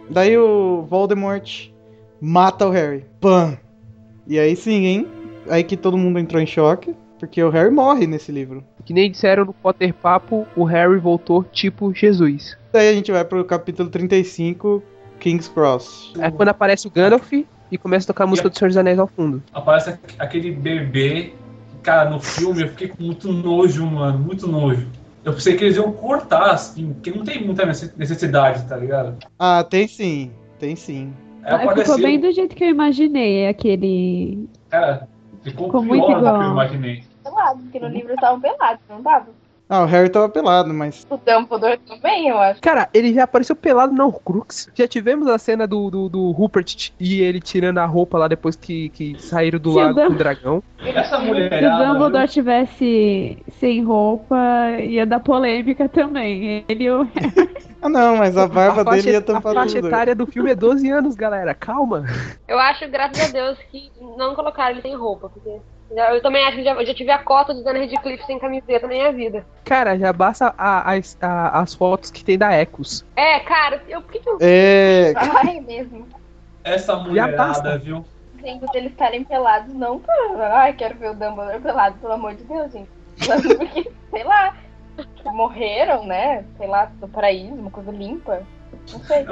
Daí 0.09 0.37
o 0.37 0.83
Voldemort 0.89 1.69
mata 2.21 2.67
o 2.67 2.71
Harry. 2.71 3.05
Pam! 3.21 3.57
E 4.27 4.37
aí 4.39 4.55
sim, 4.55 4.85
hein? 4.85 5.07
Aí 5.49 5.63
que 5.63 5.75
todo 5.77 5.97
mundo 5.97 6.19
entrou 6.19 6.41
em 6.41 6.45
choque. 6.45 6.93
Porque 7.19 7.41
o 7.41 7.49
Harry 7.49 7.71
morre 7.71 8.05
nesse 8.05 8.33
livro. 8.33 8.65
Que 8.83 8.93
nem 8.93 9.09
disseram 9.09 9.45
no 9.45 9.53
Potter 9.53 9.93
Papo, 9.93 10.45
o 10.57 10.65
Harry 10.65 10.97
voltou 10.99 11.41
tipo 11.41 11.93
Jesus. 11.93 12.57
Daí 12.73 12.89
a 12.89 12.93
gente 12.93 13.13
vai 13.13 13.23
pro 13.23 13.45
capítulo 13.45 13.87
35, 13.89 14.83
King's 15.21 15.47
Cross. 15.47 16.11
É 16.19 16.29
quando 16.29 16.49
aparece 16.49 16.85
o 16.85 16.91
Gandalf 16.91 17.31
e 17.31 17.77
começa 17.77 18.03
a 18.03 18.07
tocar 18.07 18.25
a 18.25 18.27
música 18.27 18.49
do 18.49 18.57
Senhor 18.57 18.67
dos 18.67 18.75
Anéis 18.77 18.99
ao 18.99 19.07
fundo. 19.07 19.41
Aparece 19.53 19.91
aqu- 19.91 20.15
aquele 20.19 20.51
bebê. 20.51 21.31
Cara, 21.81 22.09
no 22.09 22.19
filme 22.19 22.63
eu 22.63 22.67
fiquei 22.69 22.89
com 22.89 23.01
muito 23.03 23.31
nojo, 23.31 23.85
mano. 23.85 24.19
Muito 24.19 24.45
nojo. 24.45 24.85
Eu 25.23 25.33
pensei 25.33 25.55
que 25.55 25.63
eles 25.63 25.77
iam 25.77 25.91
cortar, 25.91 26.51
assim, 26.51 26.93
porque 26.93 27.11
não 27.11 27.23
tem 27.23 27.45
muita 27.45 27.65
necess- 27.65 27.95
necessidade, 27.95 28.65
tá 28.67 28.75
ligado? 28.75 29.15
Ah, 29.39 29.63
tem 29.63 29.87
sim. 29.87 30.31
Tem 30.59 30.75
sim. 30.75 31.13
É, 31.43 31.51
ficou 31.57 31.71
apareceu, 31.71 31.97
bem 31.97 32.19
do 32.19 32.31
jeito 32.31 32.55
que 32.55 32.63
eu 32.63 32.69
imaginei, 32.69 33.47
aquele. 33.47 34.47
cara, 34.69 35.07
ficou, 35.41 35.65
Ficou 35.67 35.81
pior 35.81 35.87
muito 35.87 36.05
do 36.07 36.13
que 36.13 36.17
igual. 36.19 36.41
eu 36.43 36.51
imaginei. 36.51 37.03
Pelado, 37.23 37.59
porque 37.63 37.79
no 37.79 37.87
livro 37.87 38.13
estavam 38.13 38.39
pelados, 38.41 38.81
não 38.89 39.01
tava? 39.01 39.27
Ah, 39.75 39.81
o 39.81 39.85
Harry 39.87 40.07
tava 40.07 40.29
pelado, 40.29 40.71
mas. 40.71 41.03
O 41.09 41.17
Dumbledore 41.17 41.79
também, 41.79 42.27
eu 42.27 42.37
acho. 42.37 42.61
Cara, 42.61 42.87
ele 42.93 43.11
já 43.11 43.23
apareceu 43.23 43.55
pelado 43.55 43.91
na 43.91 44.05
Horcrux. 44.05 44.69
Já 44.75 44.87
tivemos 44.87 45.27
a 45.27 45.39
cena 45.39 45.65
do, 45.65 45.89
do, 45.89 46.09
do 46.09 46.29
Rupert 46.31 46.91
e 46.99 47.21
ele 47.21 47.39
tirando 47.39 47.79
a 47.79 47.85
roupa 47.85 48.19
lá 48.19 48.27
depois 48.27 48.55
que, 48.55 48.89
que 48.89 49.15
saíram 49.19 49.57
do 49.59 49.71
Se 49.71 49.77
o 49.77 49.81
lago 49.81 49.93
Dum- 49.99 50.07
com 50.09 50.13
o 50.13 50.17
dragão. 50.17 50.63
Essa 50.85 51.19
Se 51.19 51.25
o. 51.27 51.87
Dumbledore 51.87 52.27
tivesse 52.27 53.37
sem 53.59 53.83
roupa, 53.83 54.35
ia 54.79 55.07
dar 55.07 55.19
polêmica 55.21 55.89
também. 55.89 56.63
Ele 56.69 56.83
e 56.83 56.91
o 56.91 57.07
Ah, 57.81 57.89
não, 57.89 58.17
mas 58.17 58.37
a 58.37 58.47
barba 58.47 58.81
a 58.81 58.85
faixa, 58.85 59.01
dele 59.01 59.11
ia 59.13 59.17
a 59.17 59.21
tampar 59.21 59.53
faixa 59.55 59.75
tudo. 59.75 59.87
etária 59.87 60.13
do 60.15 60.27
filme 60.27 60.51
é 60.51 60.55
12 60.55 60.87
anos, 60.89 61.15
galera. 61.15 61.53
Calma. 61.55 62.05
Eu 62.47 62.59
acho, 62.59 62.87
graças 62.89 63.27
a 63.27 63.31
Deus, 63.33 63.57
que 63.71 63.91
não 64.17 64.35
colocaram 64.35 64.71
ele 64.71 64.81
sem 64.81 64.95
roupa, 64.95 65.29
porque 65.29 65.59
eu 65.95 66.21
também 66.21 66.45
acho 66.45 66.57
que 66.57 66.63
já, 66.63 66.83
já 66.83 66.93
tive 66.93 67.11
a 67.11 67.19
cota 67.19 67.53
de 67.53 67.63
Dana 67.63 67.79
Redcliffe 67.79 68.25
sem 68.25 68.39
camiseta 68.39 68.87
na 68.87 68.93
minha 68.93 69.11
vida. 69.11 69.45
Cara, 69.65 69.97
já 69.97 70.11
basta 70.13 70.53
a- 70.57 70.93
as- 70.93 71.17
a- 71.21 71.59
as 71.61 71.73
fotos 71.73 72.09
que 72.11 72.23
tem 72.23 72.37
da 72.37 72.51
Ecos. 72.51 73.05
É, 73.15 73.39
cara, 73.39 73.81
eu, 73.87 74.01
por 74.01 74.11
que 74.11 74.19
que 74.19 74.29
eu... 74.29 74.37
É. 74.41 75.13
Ai, 75.15 75.59
mesmo. 75.59 76.07
Essa 76.63 76.93
basta. 76.95 77.09
mulherada, 77.09 77.77
viu? 77.77 78.05
Dizendo 78.35 78.65
deles 78.71 78.91
estarem 78.91 79.23
pelados, 79.23 79.73
não. 79.73 80.01
Ai, 80.53 80.73
quero 80.73 80.95
ver 80.97 81.11
o 81.11 81.13
Dumbledore 81.13 81.59
pelado, 81.61 81.97
pelo 81.99 82.13
amor 82.13 82.35
de 82.35 82.43
Deus, 82.43 82.71
gente. 82.71 82.89
Porque, 83.57 83.91
sei 84.11 84.23
lá, 84.23 84.55
morreram, 85.25 86.05
né? 86.05 86.43
Sei 86.57 86.67
lá, 86.67 86.85
do 86.85 87.07
paraíso, 87.07 87.53
uma 87.53 87.71
coisa 87.71 87.91
limpa. 87.91 88.41
Não 88.91 88.99
sei. 88.99 89.25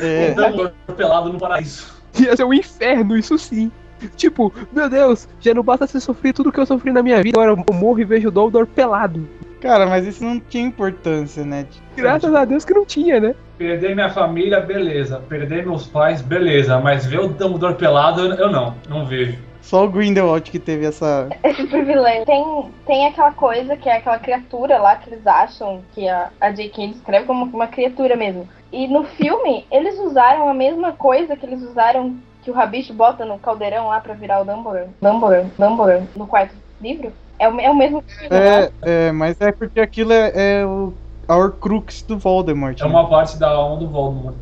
É. 0.00 0.30
O 0.30 0.34
Dumbledore 0.34 0.74
pelado 0.96 1.32
no 1.32 1.38
paraíso. 1.38 2.00
Ia 2.18 2.36
ser 2.36 2.44
um 2.44 2.52
inferno, 2.54 3.16
isso 3.16 3.36
sim. 3.38 3.70
Tipo, 4.16 4.52
meu 4.72 4.88
Deus, 4.88 5.28
já 5.40 5.54
não 5.54 5.62
basta 5.62 5.86
você 5.86 6.00
sofrer 6.00 6.32
tudo 6.32 6.52
que 6.52 6.60
eu 6.60 6.66
sofri 6.66 6.92
na 6.92 7.02
minha 7.02 7.22
vida, 7.22 7.38
agora 7.40 7.62
eu 7.68 7.74
morro 7.74 8.00
e 8.00 8.04
vejo 8.04 8.28
o 8.28 8.30
Dumbledore 8.30 8.66
pelado. 8.66 9.28
Cara, 9.60 9.86
mas 9.86 10.06
isso 10.06 10.24
não 10.24 10.40
tinha 10.40 10.64
importância, 10.64 11.44
né? 11.44 11.66
Graças 11.94 12.34
a 12.34 12.44
Deus 12.46 12.64
que 12.64 12.72
não 12.72 12.86
tinha, 12.86 13.20
né? 13.20 13.34
Perder 13.58 13.94
minha 13.94 14.08
família, 14.08 14.58
beleza. 14.58 15.22
Perder 15.28 15.66
meus 15.66 15.86
pais, 15.86 16.22
beleza. 16.22 16.78
Mas 16.78 17.04
ver 17.04 17.20
o 17.20 17.28
Dumbledore 17.28 17.74
pelado, 17.74 18.22
eu, 18.22 18.32
eu 18.34 18.50
não. 18.50 18.74
Não 18.88 19.04
vejo. 19.04 19.38
Só 19.60 19.84
o 19.84 19.88
Grindelwald 19.88 20.50
que 20.50 20.58
teve 20.58 20.86
essa. 20.86 21.28
Esse 21.44 21.66
privilégio. 21.66 22.24
Tem, 22.24 22.70
tem 22.86 23.06
aquela 23.06 23.32
coisa 23.32 23.76
que 23.76 23.88
é 23.88 23.98
aquela 23.98 24.18
criatura 24.18 24.78
lá 24.78 24.96
que 24.96 25.10
eles 25.10 25.26
acham 25.26 25.82
que 25.94 26.08
a, 26.08 26.30
a 26.40 26.50
J.K. 26.50 26.88
descreve 26.88 27.26
como 27.26 27.44
uma 27.44 27.66
criatura 27.66 28.16
mesmo. 28.16 28.48
E 28.72 28.88
no 28.88 29.04
filme, 29.04 29.66
eles 29.70 29.98
usaram 29.98 30.48
a 30.48 30.54
mesma 30.54 30.92
coisa 30.92 31.36
que 31.36 31.44
eles 31.44 31.62
usaram 31.62 32.16
que 32.42 32.50
o 32.50 32.54
Rabicho 32.54 32.92
bota 32.92 33.24
no 33.24 33.38
caldeirão 33.38 33.88
lá 33.88 34.00
pra 34.00 34.14
virar 34.14 34.40
o 34.40 34.44
Dumbledore. 34.44 34.90
Dumbledore, 35.00 35.46
Dumbledore, 35.58 36.08
no 36.16 36.26
quarto 36.26 36.54
livro. 36.80 37.12
É 37.38 37.48
o, 37.48 37.60
é 37.60 37.70
o 37.70 37.76
mesmo 37.76 38.02
filme, 38.02 38.28
né? 38.28 38.64
É, 38.64 38.72
é, 38.82 39.12
mas 39.12 39.40
é 39.40 39.50
porque 39.50 39.80
aquilo 39.80 40.12
é, 40.12 40.32
é 40.34 40.66
o 40.66 40.92
a 41.30 41.36
Horcrux 41.36 42.02
do 42.02 42.18
Voldemort. 42.18 42.80
É 42.80 42.82
né? 42.82 42.90
uma 42.90 43.08
parte 43.08 43.38
da 43.38 43.50
alma 43.50 43.76
do 43.76 43.86
Voldemort. 43.86 44.34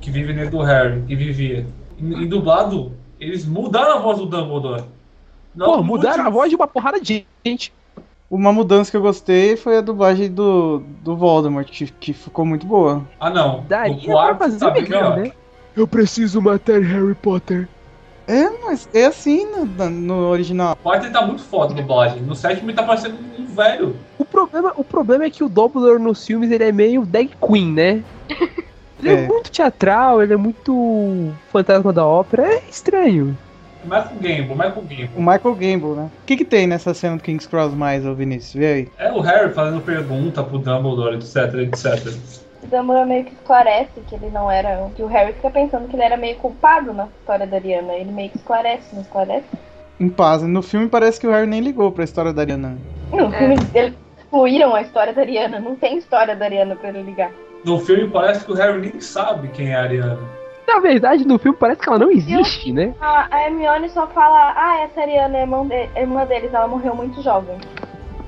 Que 0.00 0.10
vive 0.10 0.34
dentro 0.34 0.58
do 0.58 0.62
Harry. 0.62 1.02
Que 1.02 1.16
vivia. 1.16 1.66
Em, 1.98 2.24
em 2.24 2.28
dublado, 2.28 2.92
eles 3.18 3.46
mudaram 3.46 3.96
a 3.96 4.00
voz 4.00 4.18
do 4.18 4.26
Dumbledore. 4.26 4.84
Pô, 5.56 5.82
mudaram 5.82 6.26
a 6.26 6.30
voz 6.30 6.50
de 6.50 6.56
uma 6.56 6.66
porrada 6.66 7.00
de 7.00 7.26
gente. 7.44 7.72
Uma 8.30 8.52
mudança 8.52 8.90
que 8.90 8.96
eu 8.96 9.00
gostei 9.00 9.56
foi 9.56 9.78
a 9.78 9.80
dublagem 9.80 10.30
do, 10.30 10.82
do 11.02 11.16
Voldemort, 11.16 11.66
que, 11.70 11.86
que 11.86 12.12
ficou 12.12 12.44
muito 12.44 12.66
boa. 12.66 13.02
Ah, 13.18 13.30
não. 13.30 13.64
Daria 13.66 14.12
quarto 14.12 14.36
pra 14.36 14.46
fazer 14.46 14.58
tá 14.58 14.70
bem 14.70 14.82
melhor, 14.82 15.16
melhor. 15.16 15.28
né? 15.28 15.32
Eu 15.76 15.86
preciso 15.86 16.40
matar 16.40 16.80
Harry 16.80 17.14
Potter. 17.14 17.68
É, 18.26 18.48
mas 18.64 18.88
é 18.94 19.06
assim 19.06 19.46
no, 19.46 19.66
no 19.90 20.28
original. 20.28 20.78
O 20.82 20.94
ele 20.94 21.10
tá 21.10 21.26
muito 21.26 21.42
foda 21.42 21.74
a 21.74 21.76
dublagem. 21.76 22.22
No 22.22 22.34
sétimo 22.34 22.70
ele 22.70 22.76
tá 22.76 22.82
parecendo 22.82 23.16
um 23.38 23.44
velho. 23.44 23.96
O 24.18 24.24
problema, 24.24 24.72
o 24.76 24.84
problema 24.84 25.24
é 25.24 25.30
que 25.30 25.44
o 25.44 25.48
Dumbledore 25.48 26.00
nos 26.00 26.24
filmes 26.26 26.50
ele 26.50 26.64
é 26.64 26.72
meio 26.72 27.04
drag 27.04 27.30
queen, 27.40 27.72
né? 27.72 28.02
Ele 29.00 29.12
é. 29.12 29.24
É. 29.24 29.26
muito 29.26 29.50
teatral, 29.50 30.22
ele 30.22 30.32
é 30.32 30.36
muito 30.36 31.30
fantasma 31.52 31.92
da 31.92 32.06
ópera, 32.06 32.46
é 32.46 32.62
estranho. 32.70 33.36
Michael 33.84 34.16
Gambon, 34.18 34.54
Michael 34.54 34.82
Gambon. 34.82 35.16
O 35.16 35.20
Michael 35.20 35.54
Gambon, 35.56 35.94
né? 35.94 36.10
O 36.22 36.26
que, 36.26 36.36
que 36.38 36.44
tem 36.44 36.66
nessa 36.66 36.94
cena 36.94 37.16
do 37.16 37.22
King's 37.22 37.46
Cross 37.46 37.74
mais, 37.74 38.06
ô 38.06 38.14
Vinícius? 38.14 38.54
Vê 38.54 38.66
aí. 38.66 38.88
É 38.96 39.12
o 39.12 39.20
Harry 39.20 39.52
fazendo 39.52 39.82
pergunta 39.82 40.42
pro 40.42 40.58
Dumbledore, 40.58 41.16
etc, 41.16 41.54
etc. 41.54 42.16
O 42.64 42.66
Dumbledore 42.68 43.06
meio 43.08 43.24
que 43.24 43.34
esclarece 43.34 44.00
que 44.08 44.14
ele 44.14 44.30
não 44.30 44.50
era. 44.50 44.90
Que 44.96 45.02
o 45.02 45.06
Harry 45.06 45.32
fica 45.34 45.50
pensando 45.50 45.86
que 45.88 45.96
ele 45.96 46.02
era 46.02 46.16
meio 46.16 46.36
culpado 46.36 46.92
na 46.92 47.06
história 47.20 47.46
da 47.46 47.56
Ariana. 47.56 47.92
Ele 47.94 48.10
meio 48.10 48.30
que 48.30 48.38
esclarece, 48.38 48.94
não 48.94 49.02
esclarece? 49.02 49.44
Em 50.00 50.08
paz. 50.08 50.42
No 50.42 50.62
filme 50.62 50.88
parece 50.88 51.20
que 51.20 51.26
o 51.26 51.30
Harry 51.30 51.46
nem 51.46 51.60
ligou 51.60 51.92
pra 51.92 52.04
história 52.04 52.32
da 52.32 52.42
Ariana. 52.42 52.78
No 53.12 53.30
filme 53.30 53.56
eles 53.74 53.94
excluíram 54.16 54.74
a 54.74 54.80
história 54.82 55.12
da 55.12 55.20
Ariana. 55.20 55.60
Não 55.60 55.76
tem 55.76 55.98
história 55.98 56.34
da 56.34 56.44
Ariana 56.46 56.74
pra 56.74 56.88
ele 56.88 57.02
ligar. 57.02 57.30
No 57.64 57.78
filme 57.78 58.08
parece 58.08 58.44
que 58.44 58.52
o 58.52 58.54
Harry 58.54 58.78
nem 58.80 59.00
sabe 59.00 59.48
quem 59.48 59.70
é 59.72 59.76
a 59.76 59.82
Ariana. 59.82 60.18
Na 60.66 60.80
verdade, 60.80 61.26
no 61.26 61.38
filme 61.38 61.56
parece 61.58 61.80
que 61.82 61.88
ela 61.88 61.98
não 61.98 62.10
existe, 62.10 62.72
né? 62.72 62.94
A, 63.00 63.26
a 63.30 63.42
Hermione 63.46 63.88
só 63.90 64.06
fala: 64.08 64.54
Ah, 64.56 64.80
essa 64.80 65.02
Ariana 65.02 65.36
é 65.38 65.40
irmã, 65.42 65.66
de- 65.66 65.74
é 65.74 66.00
irmã 66.00 66.24
deles, 66.24 66.52
ela 66.52 66.66
morreu 66.66 66.94
muito 66.94 67.20
jovem. 67.22 67.56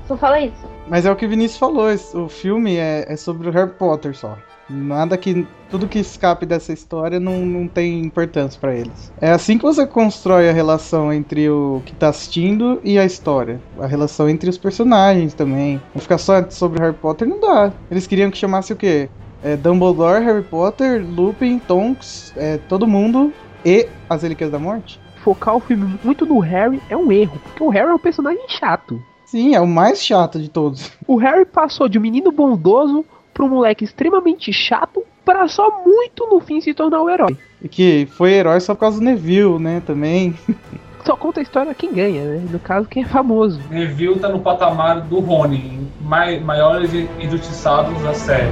Só 0.07 0.15
fala 0.15 0.39
isso. 0.39 0.65
Mas 0.89 1.05
é 1.05 1.11
o 1.11 1.15
que 1.15 1.25
o 1.25 1.29
Vinícius 1.29 1.59
falou, 1.59 1.87
o 2.13 2.29
filme 2.29 2.77
é, 2.77 3.05
é 3.07 3.15
sobre 3.15 3.49
o 3.49 3.51
Harry 3.51 3.71
Potter 3.71 4.15
só. 4.15 4.37
Nada 4.69 5.17
que. 5.17 5.47
Tudo 5.69 5.87
que 5.87 5.99
escape 5.99 6.45
dessa 6.45 6.71
história 6.71 7.19
não, 7.19 7.45
não 7.45 7.67
tem 7.67 7.99
importância 7.99 8.59
pra 8.59 8.73
eles. 8.73 9.11
É 9.19 9.31
assim 9.31 9.57
que 9.57 9.63
você 9.63 9.85
constrói 9.85 10.49
a 10.49 10.53
relação 10.53 11.11
entre 11.11 11.49
o 11.49 11.81
que 11.85 11.93
tá 11.93 12.07
assistindo 12.09 12.79
e 12.83 12.97
a 12.97 13.03
história. 13.03 13.59
A 13.79 13.85
relação 13.85 14.29
entre 14.29 14.49
os 14.49 14.57
personagens 14.57 15.33
também. 15.33 15.81
Não 15.93 16.01
ficar 16.01 16.17
só 16.17 16.49
sobre 16.49 16.79
Harry 16.79 16.95
Potter 16.95 17.27
não 17.27 17.39
dá. 17.39 17.71
Eles 17.91 18.07
queriam 18.07 18.31
que 18.31 18.37
chamasse 18.37 18.71
o 18.71 18.77
quê? 18.77 19.09
É, 19.43 19.57
Dumbledore, 19.57 20.23
Harry 20.23 20.43
Potter, 20.43 21.05
Lupin, 21.05 21.59
Tonks, 21.59 22.33
é, 22.37 22.57
todo 22.69 22.87
mundo 22.87 23.33
e 23.65 23.87
as 24.09 24.23
Relíquias 24.23 24.51
da 24.51 24.59
Morte? 24.59 24.99
Focar 25.23 25.55
o 25.55 25.59
filme 25.59 25.99
muito 26.03 26.25
no 26.25 26.39
Harry 26.39 26.81
é 26.89 26.95
um 26.95 27.11
erro, 27.11 27.39
porque 27.43 27.63
o 27.63 27.69
Harry 27.69 27.89
é 27.89 27.93
um 27.93 27.99
personagem 27.99 28.43
chato. 28.47 29.01
Sim, 29.27 29.53
é 29.53 29.59
o 29.59 29.67
mais 29.67 30.01
chato 30.01 30.39
de 30.39 30.47
todos. 30.47 30.89
O 31.05 31.17
Harry 31.17 31.45
passou 31.45 31.89
de 31.89 31.99
um 31.99 32.01
menino 32.01 32.31
bondoso 32.31 33.03
para 33.33 33.43
um 33.43 33.49
moleque 33.49 33.83
extremamente 33.83 34.53
chato 34.53 35.03
para 35.25 35.49
só 35.49 35.83
muito 35.85 36.25
no 36.27 36.39
fim 36.39 36.61
se 36.61 36.73
tornar 36.73 37.01
o 37.01 37.09
herói. 37.09 37.37
E 37.61 37.67
que 37.67 38.07
foi 38.11 38.31
herói 38.31 38.61
só 38.61 38.73
por 38.73 38.79
causa 38.79 38.99
do 38.99 39.03
Neville, 39.03 39.59
né? 39.59 39.81
Também. 39.85 40.33
Só 41.05 41.15
conta 41.15 41.39
a 41.39 41.43
história 41.43 41.73
quem 41.73 41.93
ganha, 41.93 42.21
né? 42.21 42.45
No 42.51 42.59
caso, 42.59 42.85
quem 42.85 43.03
é 43.03 43.05
famoso. 43.05 43.61
Neville 43.69 44.19
tá 44.19 44.27
no 44.27 44.41
patamar 44.41 44.99
do 44.99 45.21
Rony, 45.21 45.87
mai, 46.01 46.37
maiores 46.37 46.91
injustiçados 47.17 48.01
da 48.03 48.13
série. 48.13 48.51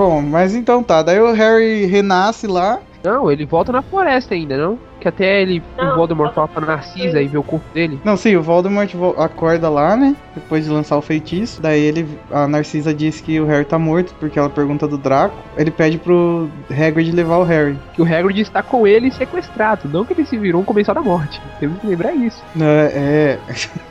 Bom, 0.00 0.22
mas 0.22 0.54
então 0.54 0.82
tá. 0.82 1.02
Daí 1.02 1.20
o 1.20 1.30
Harry 1.32 1.84
renasce 1.84 2.46
lá. 2.46 2.78
Não, 3.04 3.30
ele 3.30 3.44
volta 3.44 3.70
na 3.70 3.82
floresta 3.82 4.34
ainda, 4.34 4.56
não? 4.56 4.78
Que 4.98 5.08
até 5.08 5.42
ele, 5.42 5.62
Não. 5.76 5.92
o 5.92 5.96
Voldemort 5.96 6.32
fala 6.34 6.48
pra 6.48 6.66
Narcisa 6.66 7.20
e 7.20 7.26
vê 7.28 7.36
o 7.36 7.42
corpo 7.42 7.64
dele. 7.74 7.98
Não, 8.04 8.16
sim, 8.16 8.34
o 8.36 8.42
Voldemort 8.42 8.90
vo- 8.94 9.14
acorda 9.18 9.68
lá, 9.68 9.96
né? 9.96 10.16
Depois 10.34 10.64
de 10.64 10.70
lançar 10.70 10.96
o 10.96 11.02
feitiço. 11.02 11.60
Daí 11.60 11.80
ele, 11.82 12.06
a 12.30 12.46
Narcisa 12.48 12.94
diz 12.94 13.20
que 13.20 13.38
o 13.40 13.44
Harry 13.46 13.64
tá 13.66 13.78
morto, 13.78 14.14
porque 14.18 14.38
ela 14.38 14.48
pergunta 14.48 14.88
do 14.88 14.96
Draco. 14.96 15.34
Ele 15.56 15.70
pede 15.70 15.98
pro 15.98 16.48
Hagrid 16.70 17.12
levar 17.12 17.36
o 17.38 17.44
Harry. 17.44 17.76
Que 17.94 18.00
o 18.00 18.04
Hagrid 18.06 18.40
está 18.40 18.62
com 18.62 18.86
ele 18.86 19.10
sequestrado, 19.10 19.86
não 19.88 20.04
que 20.04 20.14
ele 20.14 20.24
se 20.26 20.38
virou 20.38 20.62
um 20.62 20.64
comensal 20.64 20.94
da 20.94 21.02
morte. 21.02 21.40
Temos 21.58 21.78
que 21.78 21.86
lembrar 21.86 22.14
isso. 22.14 22.42
É. 22.58 23.38
é. 23.48 23.54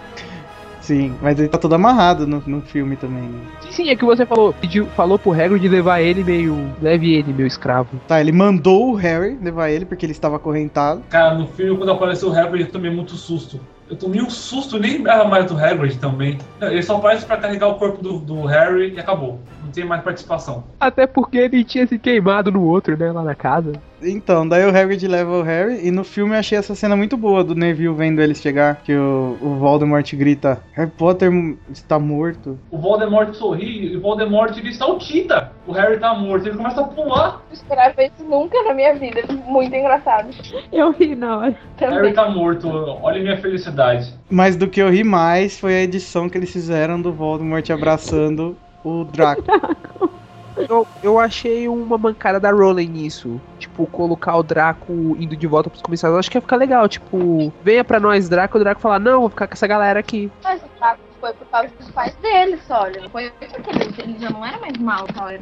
sim, 0.90 1.14
mas 1.22 1.38
ele 1.38 1.48
tá 1.48 1.58
todo 1.60 1.76
amarrado 1.76 2.26
no, 2.26 2.42
no 2.48 2.62
filme 2.62 2.96
também, 2.96 3.22
né? 3.22 3.40
Sim, 3.62 3.72
sim, 3.72 3.90
é 3.90 3.96
que 3.96 4.04
você 4.04 4.26
falou, 4.26 4.52
pediu, 4.54 4.88
falou 4.88 5.20
pro 5.20 5.32
Hagrid 5.32 5.68
levar 5.68 6.02
ele 6.02 6.24
meio, 6.24 6.58
leve 6.82 7.14
ele, 7.14 7.32
meu 7.32 7.46
escravo. 7.46 8.00
Tá, 8.08 8.20
ele 8.20 8.32
mandou 8.32 8.92
o 8.92 8.96
Harry 8.96 9.38
levar 9.40 9.70
ele, 9.70 9.86
porque 9.86 10.04
ele 10.04 10.14
estava 10.14 10.38
acorrentado. 10.38 11.04
Cara, 11.10 11.36
no 11.36 11.48
filme, 11.48 11.78
quando 11.78 11.92
apareceu 11.92 12.30
o 12.30 12.36
Hagrid, 12.36 12.66
eu 12.66 12.72
tomei 12.72 12.90
muito 12.90 13.16
susto. 13.16 13.60
Eu 13.88 13.96
tomei 13.96 14.22
um 14.22 14.30
susto, 14.30 14.80
nem 14.80 14.94
lembrava 14.94 15.26
mais 15.26 15.46
do 15.46 15.58
Hagrid 15.58 15.98
também. 15.98 16.38
Ele 16.62 16.84
só 16.84 16.98
aparece 16.98 17.26
pra 17.26 17.38
carregar 17.38 17.68
o 17.68 17.76
corpo 17.76 18.02
do, 18.04 18.20
do 18.20 18.46
Harry 18.46 18.94
e 18.94 19.00
acabou. 19.00 19.40
Não 19.64 19.72
tem 19.72 19.86
mais 19.86 20.04
participação. 20.04 20.64
Até 20.80 21.08
porque 21.08 21.38
ele 21.38 21.64
tinha 21.64 21.88
se 21.88 21.98
queimado 21.98 22.52
no 22.52 22.64
outro, 22.64 22.98
né, 22.98 23.12
lá 23.12 23.24
na 23.24 23.36
casa. 23.36 23.74
Então, 24.02 24.48
daí 24.48 24.66
o 24.66 24.76
Hagrid 24.76 25.08
leva 25.08 25.40
o 25.40 25.42
Harry, 25.42 25.86
e 25.86 25.92
no 25.92 26.04
filme 26.04 26.34
eu 26.34 26.40
achei 26.40 26.58
essa 26.58 26.76
cena 26.76 26.96
muito 26.96 27.18
boa 27.18 27.44
do 27.44 27.56
Neville 27.56 27.94
vendo 27.94 28.22
eles 28.22 28.42
chegar, 28.42 28.78
que 28.84 28.96
o, 28.96 29.38
o 29.42 29.56
Voldemort 29.56 30.10
grita, 30.16 30.62
Harry 30.74 30.92
Potter 30.92 31.32
está 31.72 32.00
morto. 32.00 32.58
O 32.72 32.78
Voldemort 32.78 33.34
sorri 33.34 33.94
e 33.94 33.98
o 33.98 34.02
Voldemort 34.02 34.58
ele 34.58 34.74
saltita. 34.74 35.52
O 35.68 35.72
Harry 35.72 36.00
tá 36.00 36.14
morto. 36.14 36.48
Ele 36.48 36.58
começa 36.58 36.82
a 36.82 36.84
pular. 36.86 37.44
Não 37.48 37.54
esperava 37.54 38.04
isso 38.04 38.24
nunca 38.24 38.62
na 38.64 38.74
minha 38.74 38.96
vida. 38.96 39.22
Muito 39.46 39.76
engraçado. 39.76 40.30
Eu 40.72 40.92
ri 40.92 41.16
na 41.16 41.38
hora. 41.38 41.56
Harry 41.78 42.14
tá 42.14 42.30
morto. 42.30 42.70
Olha 43.02 43.22
minha 43.22 43.38
felicidade. 43.38 44.14
Mas 44.30 44.56
do 44.56 44.68
que 44.68 44.82
eu 44.82 44.90
ri 44.90 45.04
mais 45.04 45.60
foi 45.60 45.76
a 45.76 45.82
edição 45.82 46.30
que 46.30 46.38
eles 46.38 46.52
fizeram 46.52 47.02
do 47.02 47.12
Voldemort 47.12 47.70
abraçando 47.70 48.58
o 48.84 49.04
Draco. 49.04 49.44
Eu, 50.68 50.88
eu 51.02 51.20
achei 51.20 51.68
uma 51.68 51.98
mancada 51.98 52.40
da 52.40 52.52
Rowling 52.52 52.88
nisso. 52.90 53.42
Tipo, 53.58 53.86
colocar 53.88 54.36
o 54.38 54.44
Draco 54.44 55.16
indo 55.18 55.36
de 55.38 55.48
volta 55.48 55.70
pros 55.70 55.82
comissários. 55.82 56.16
Eu 56.16 56.20
acho 56.20 56.32
que 56.32 56.38
ia 56.38 56.42
ficar 56.42 56.56
legal. 56.58 56.88
Tipo, 56.88 57.54
venha 57.62 57.84
pra 57.84 58.00
nós, 58.00 58.28
Draco. 58.30 58.58
O 58.58 58.60
Draco 58.60 58.82
falar, 58.82 59.00
não, 59.00 59.22
vou 59.22 59.30
ficar 59.30 59.48
com 59.48 59.54
essa 59.54 59.68
galera 59.68 60.00
aqui. 60.00 60.32
Mas 60.44 60.62
o 60.62 60.70
Draco 60.80 61.00
foi 61.20 61.34
por 61.34 61.48
causa 61.48 61.70
dos 61.78 61.92
pais 61.92 62.16
dele, 62.16 62.58
só, 62.66 62.82
olha. 62.84 63.02
Não 63.02 63.10
foi 63.10 63.30
porque 63.32 63.70
ele, 63.70 63.94
ele 64.12 64.20
já 64.20 64.30
não 64.30 64.46
era 64.46 64.58
mais 64.60 64.78
mal, 64.78 65.06
só 65.16 65.30
era 65.30 65.42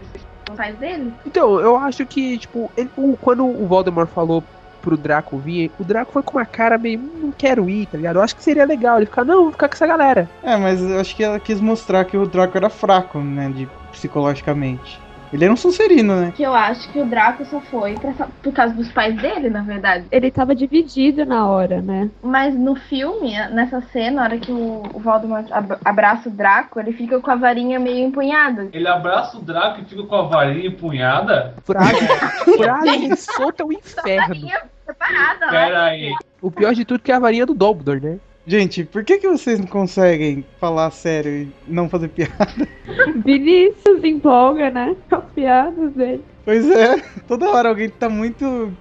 os 0.49 0.56
pais 0.57 0.76
dele. 0.77 1.14
Então, 1.26 1.60
eu 1.60 1.77
acho 1.77 2.06
que, 2.06 2.38
tipo, 2.38 2.72
ele- 2.76 2.91
o- 2.95 3.15
quando 3.18 3.45
o 3.45 3.68
Voldemort 3.68 4.10
falou 4.10 4.44
pro 4.81 4.95
Draco 4.98 5.38
vir, 5.39 5.72
o 5.77 5.84
Draco 5.84 6.14
foi 6.14 6.23
com 6.23 6.38
uma 6.38 6.45
cara 6.45 6.77
meio, 6.77 6.99
"Hum, 6.99 7.11
não 7.23 7.31
quero 7.31 7.69
ir, 7.69 7.88
tá 7.88 7.98
ligado? 7.98 8.18
Eu 8.18 8.22
acho 8.22 8.35
que 8.35 8.44
seria 8.44 8.65
legal 8.65 8.98
ele 8.98 9.06
ficar, 9.06 9.26
não, 9.26 9.44
vou 9.44 9.52
ficar 9.52 9.68
com 9.68 9.76
essa 9.76 9.85
galera. 9.88 10.30
É, 10.44 10.56
mas 10.56 10.81
eu 10.81 10.99
acho 10.99 11.15
que 11.15 11.23
ela 11.23 11.39
quis 11.39 11.60
mostrar 11.60 12.06
que 12.06 12.15
o 12.18 12.26
Draco 12.26 12.56
era 12.57 12.69
fraco, 12.69 13.19
né, 13.19 13.49
de, 13.49 13.68
psicologicamente. 13.91 14.99
Ele 15.31 15.43
era 15.43 15.53
um 15.53 15.57
Sonserino, 15.57 16.15
né? 16.21 16.31
Que 16.35 16.43
eu 16.43 16.53
acho 16.53 16.89
que 16.91 16.99
o 17.01 17.05
Draco 17.05 17.43
só 17.45 17.59
foi 17.59 17.95
pra, 17.97 18.27
por 18.41 18.53
causa 18.53 18.73
dos 18.73 18.91
pais 18.91 19.15
dele, 19.21 19.49
na 19.49 19.61
verdade. 19.61 20.05
Ele 20.11 20.31
tava 20.31 20.55
dividido 20.55 21.25
na 21.25 21.47
hora, 21.47 21.81
né? 21.81 22.09
Mas 22.23 22.55
no 22.57 22.75
filme, 22.75 23.33
nessa 23.49 23.81
cena, 23.81 24.17
na 24.17 24.23
hora 24.23 24.37
que 24.37 24.51
o, 24.51 24.83
o 24.93 24.99
Voldemort 24.99 25.51
ab- 25.51 25.77
abraça 25.83 26.29
o 26.29 26.31
Draco, 26.31 26.79
ele 26.79 26.93
fica 26.93 27.19
com 27.19 27.29
a 27.31 27.35
varinha 27.35 27.79
meio 27.79 28.07
empunhada. 28.07 28.69
Ele 28.71 28.87
abraça 28.87 29.37
o 29.37 29.41
Draco 29.41 29.81
e 29.81 29.85
fica 29.85 30.03
com 30.03 30.15
a 30.15 30.23
varinha 30.23 30.67
empunhada. 30.67 31.53
Fraga 31.65 32.95
e 32.95 33.15
solta 33.17 33.65
o 33.65 33.73
inferno. 33.73 34.27
Varinha 34.27 34.61
separada, 34.85 35.45
ó. 35.45 35.49
Pera 35.49 35.83
aí. 35.83 36.13
O 36.41 36.51
pior 36.51 36.73
de 36.73 36.85
tudo 36.85 36.99
é 37.01 37.03
que 37.03 37.11
é 37.11 37.15
a 37.15 37.19
varinha 37.19 37.45
do 37.45 37.53
Dumbledore, 37.53 37.99
né? 37.99 38.17
Gente, 38.48 38.86
por 38.86 39.03
que, 39.03 39.18
que 39.18 39.28
vocês 39.28 39.60
não 39.60 39.68
conseguem 39.68 40.45
falar 40.57 40.90
sério 40.91 41.32
e 41.44 41.52
não 41.68 41.90
fazer 41.90 42.07
piada? 42.07 42.65
Vinícius 43.26 44.02
empolga, 44.02 44.69
né? 44.69 44.95
Com 45.10 45.15
as 45.18 45.26
piadas 45.36 45.91
dele. 45.91 46.24
Pois 46.45 46.65
é, 46.69 47.03
toda 47.28 47.49
hora 47.49 47.68
alguém 47.68 47.90
tá 47.90 48.07
muito 48.07 48.72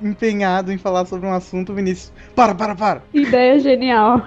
empenhado 0.00 0.72
em 0.72 0.78
falar 0.78 1.04
sobre 1.04 1.28
um 1.28 1.34
assunto, 1.34 1.70
o 1.70 1.74
Vinícius. 1.74 2.10
Para, 2.34 2.54
para, 2.54 2.74
para! 2.74 3.02
Ideia 3.12 3.60
genial. 3.60 4.26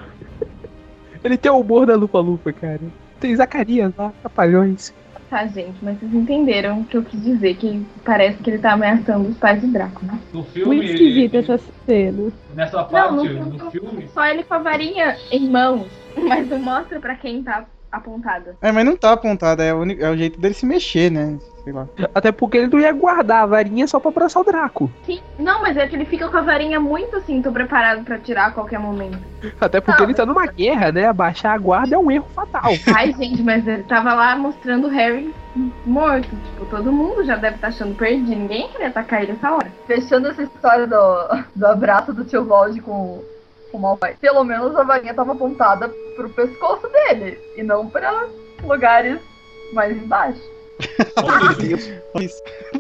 Ele 1.24 1.38
tem 1.38 1.52
o 1.52 1.58
humor 1.60 1.88
da 1.88 1.96
lupa-lupa, 1.96 2.54
cara. 2.54 2.82
Tem 3.20 3.36
Zacarias 3.36 3.92
lá, 3.98 4.14
Trapalhões. 4.22 4.94
Tá, 5.34 5.48
gente, 5.48 5.84
mas 5.84 5.98
vocês 5.98 6.14
entenderam 6.14 6.82
o 6.82 6.86
que 6.86 6.96
eu 6.96 7.02
quis 7.04 7.20
dizer, 7.24 7.56
que 7.56 7.84
parece 8.06 8.38
que 8.38 8.52
ele 8.52 8.60
tá 8.60 8.74
ameaçando 8.74 9.30
os 9.30 9.36
pais 9.36 9.60
do 9.60 9.68
Draco, 9.68 10.06
né? 10.06 10.20
No 10.32 10.44
filme, 10.44 10.76
Muito 10.76 10.92
esquisita 10.92 11.38
essa 11.40 11.58
cena. 11.88 12.32
nessa 12.54 12.84
parte, 12.84 13.16
Não, 13.16 13.26
no, 13.26 13.46
no, 13.46 13.72
filme, 13.72 14.08
Só 14.10 14.24
ele 14.28 14.44
com 14.44 14.54
a 14.54 14.60
varinha 14.60 15.18
em 15.32 15.50
mãos, 15.50 15.88
mas 16.16 16.48
não 16.48 16.60
mostra 16.60 17.00
pra 17.00 17.16
quem 17.16 17.42
tá 17.42 17.66
apontada. 17.92 18.56
É, 18.62 18.72
mas 18.72 18.86
não 18.86 18.96
tá 18.96 19.14
apontado, 19.14 19.64
é 19.64 19.74
o, 19.74 19.80
único- 19.80 20.04
é 20.04 20.12
o 20.12 20.16
jeito 20.16 20.40
dele 20.40 20.54
se 20.54 20.68
mexer, 20.68 21.10
né? 21.12 21.40
Sei 21.64 21.72
lá. 21.72 21.88
Até 22.14 22.32
porque 22.32 22.58
ele 22.58 22.68
não 22.68 22.80
ia 22.80 22.92
guardar 22.92 23.44
a 23.44 23.46
varinha 23.46 23.88
só 23.88 24.00
pra 24.00 24.12
abraçar 24.12 24.42
o 24.42 24.46
Draco. 24.46 24.92
Sim. 25.06 25.22
Não, 25.40 25.62
mas 25.62 25.78
é 25.78 25.88
que 25.88 25.96
ele 25.96 26.06
fica 26.06 26.28
com 26.28 26.38
a 26.38 26.42
varinha 26.42 26.80
muito 26.80 27.16
assim, 27.16 27.42
tô 27.42 27.52
preparado 27.52 28.04
pra 28.04 28.20
tirar 28.20 28.48
a 28.48 28.52
qualquer 28.52 28.80
momento. 28.80 29.18
Até 29.62 29.80
porque 29.80 30.04
ele 30.04 30.14
tá 30.14 30.26
numa 30.26 30.46
guerra, 30.46 30.92
né? 30.92 31.06
Abaixar 31.06 31.54
a 31.54 31.58
guarda 31.58 31.96
é 31.96 31.98
um 31.98 32.12
erro 32.12 32.28
fatal. 32.36 32.72
Ai, 32.94 33.14
gente, 33.14 33.42
mas 33.42 33.66
ele 33.66 33.84
tava 33.84 34.14
lá 34.14 34.36
mostrando 34.36 34.88
o 34.88 34.90
Harry 34.90 35.34
morto. 35.86 36.28
Tipo, 36.30 36.66
todo 36.66 36.92
mundo 36.92 37.24
já 37.24 37.38
deve 37.38 37.56
estar 37.56 37.70
achando 37.70 37.96
perdido. 37.96 38.30
Ninguém 38.30 38.68
queria 38.70 38.88
atacar 38.88 39.24
ele 39.24 39.32
essa 39.32 39.52
hora. 39.52 39.72
Fechando 39.88 40.28
essa 40.28 40.44
história 40.44 40.86
do, 40.86 41.46
do 41.56 41.66
abraço 41.66 42.14
do 42.14 42.26
tio 42.26 42.44
Vold 42.44 42.82
com, 42.82 43.24
com 43.72 43.78
o 43.78 43.82
Malfoy. 43.82 44.16
Pelo 44.20 44.44
menos 44.44 44.76
a 44.76 44.84
varinha 44.84 45.14
tava 45.14 45.32
apontada 45.32 45.90
pro 46.18 46.30
pescoço 46.30 46.88
dele 46.90 47.40
e 47.56 47.64
não 47.64 47.88
pra 47.88 48.28
lugares 48.64 49.20
mais 49.74 49.96
embaixo. 49.96 50.53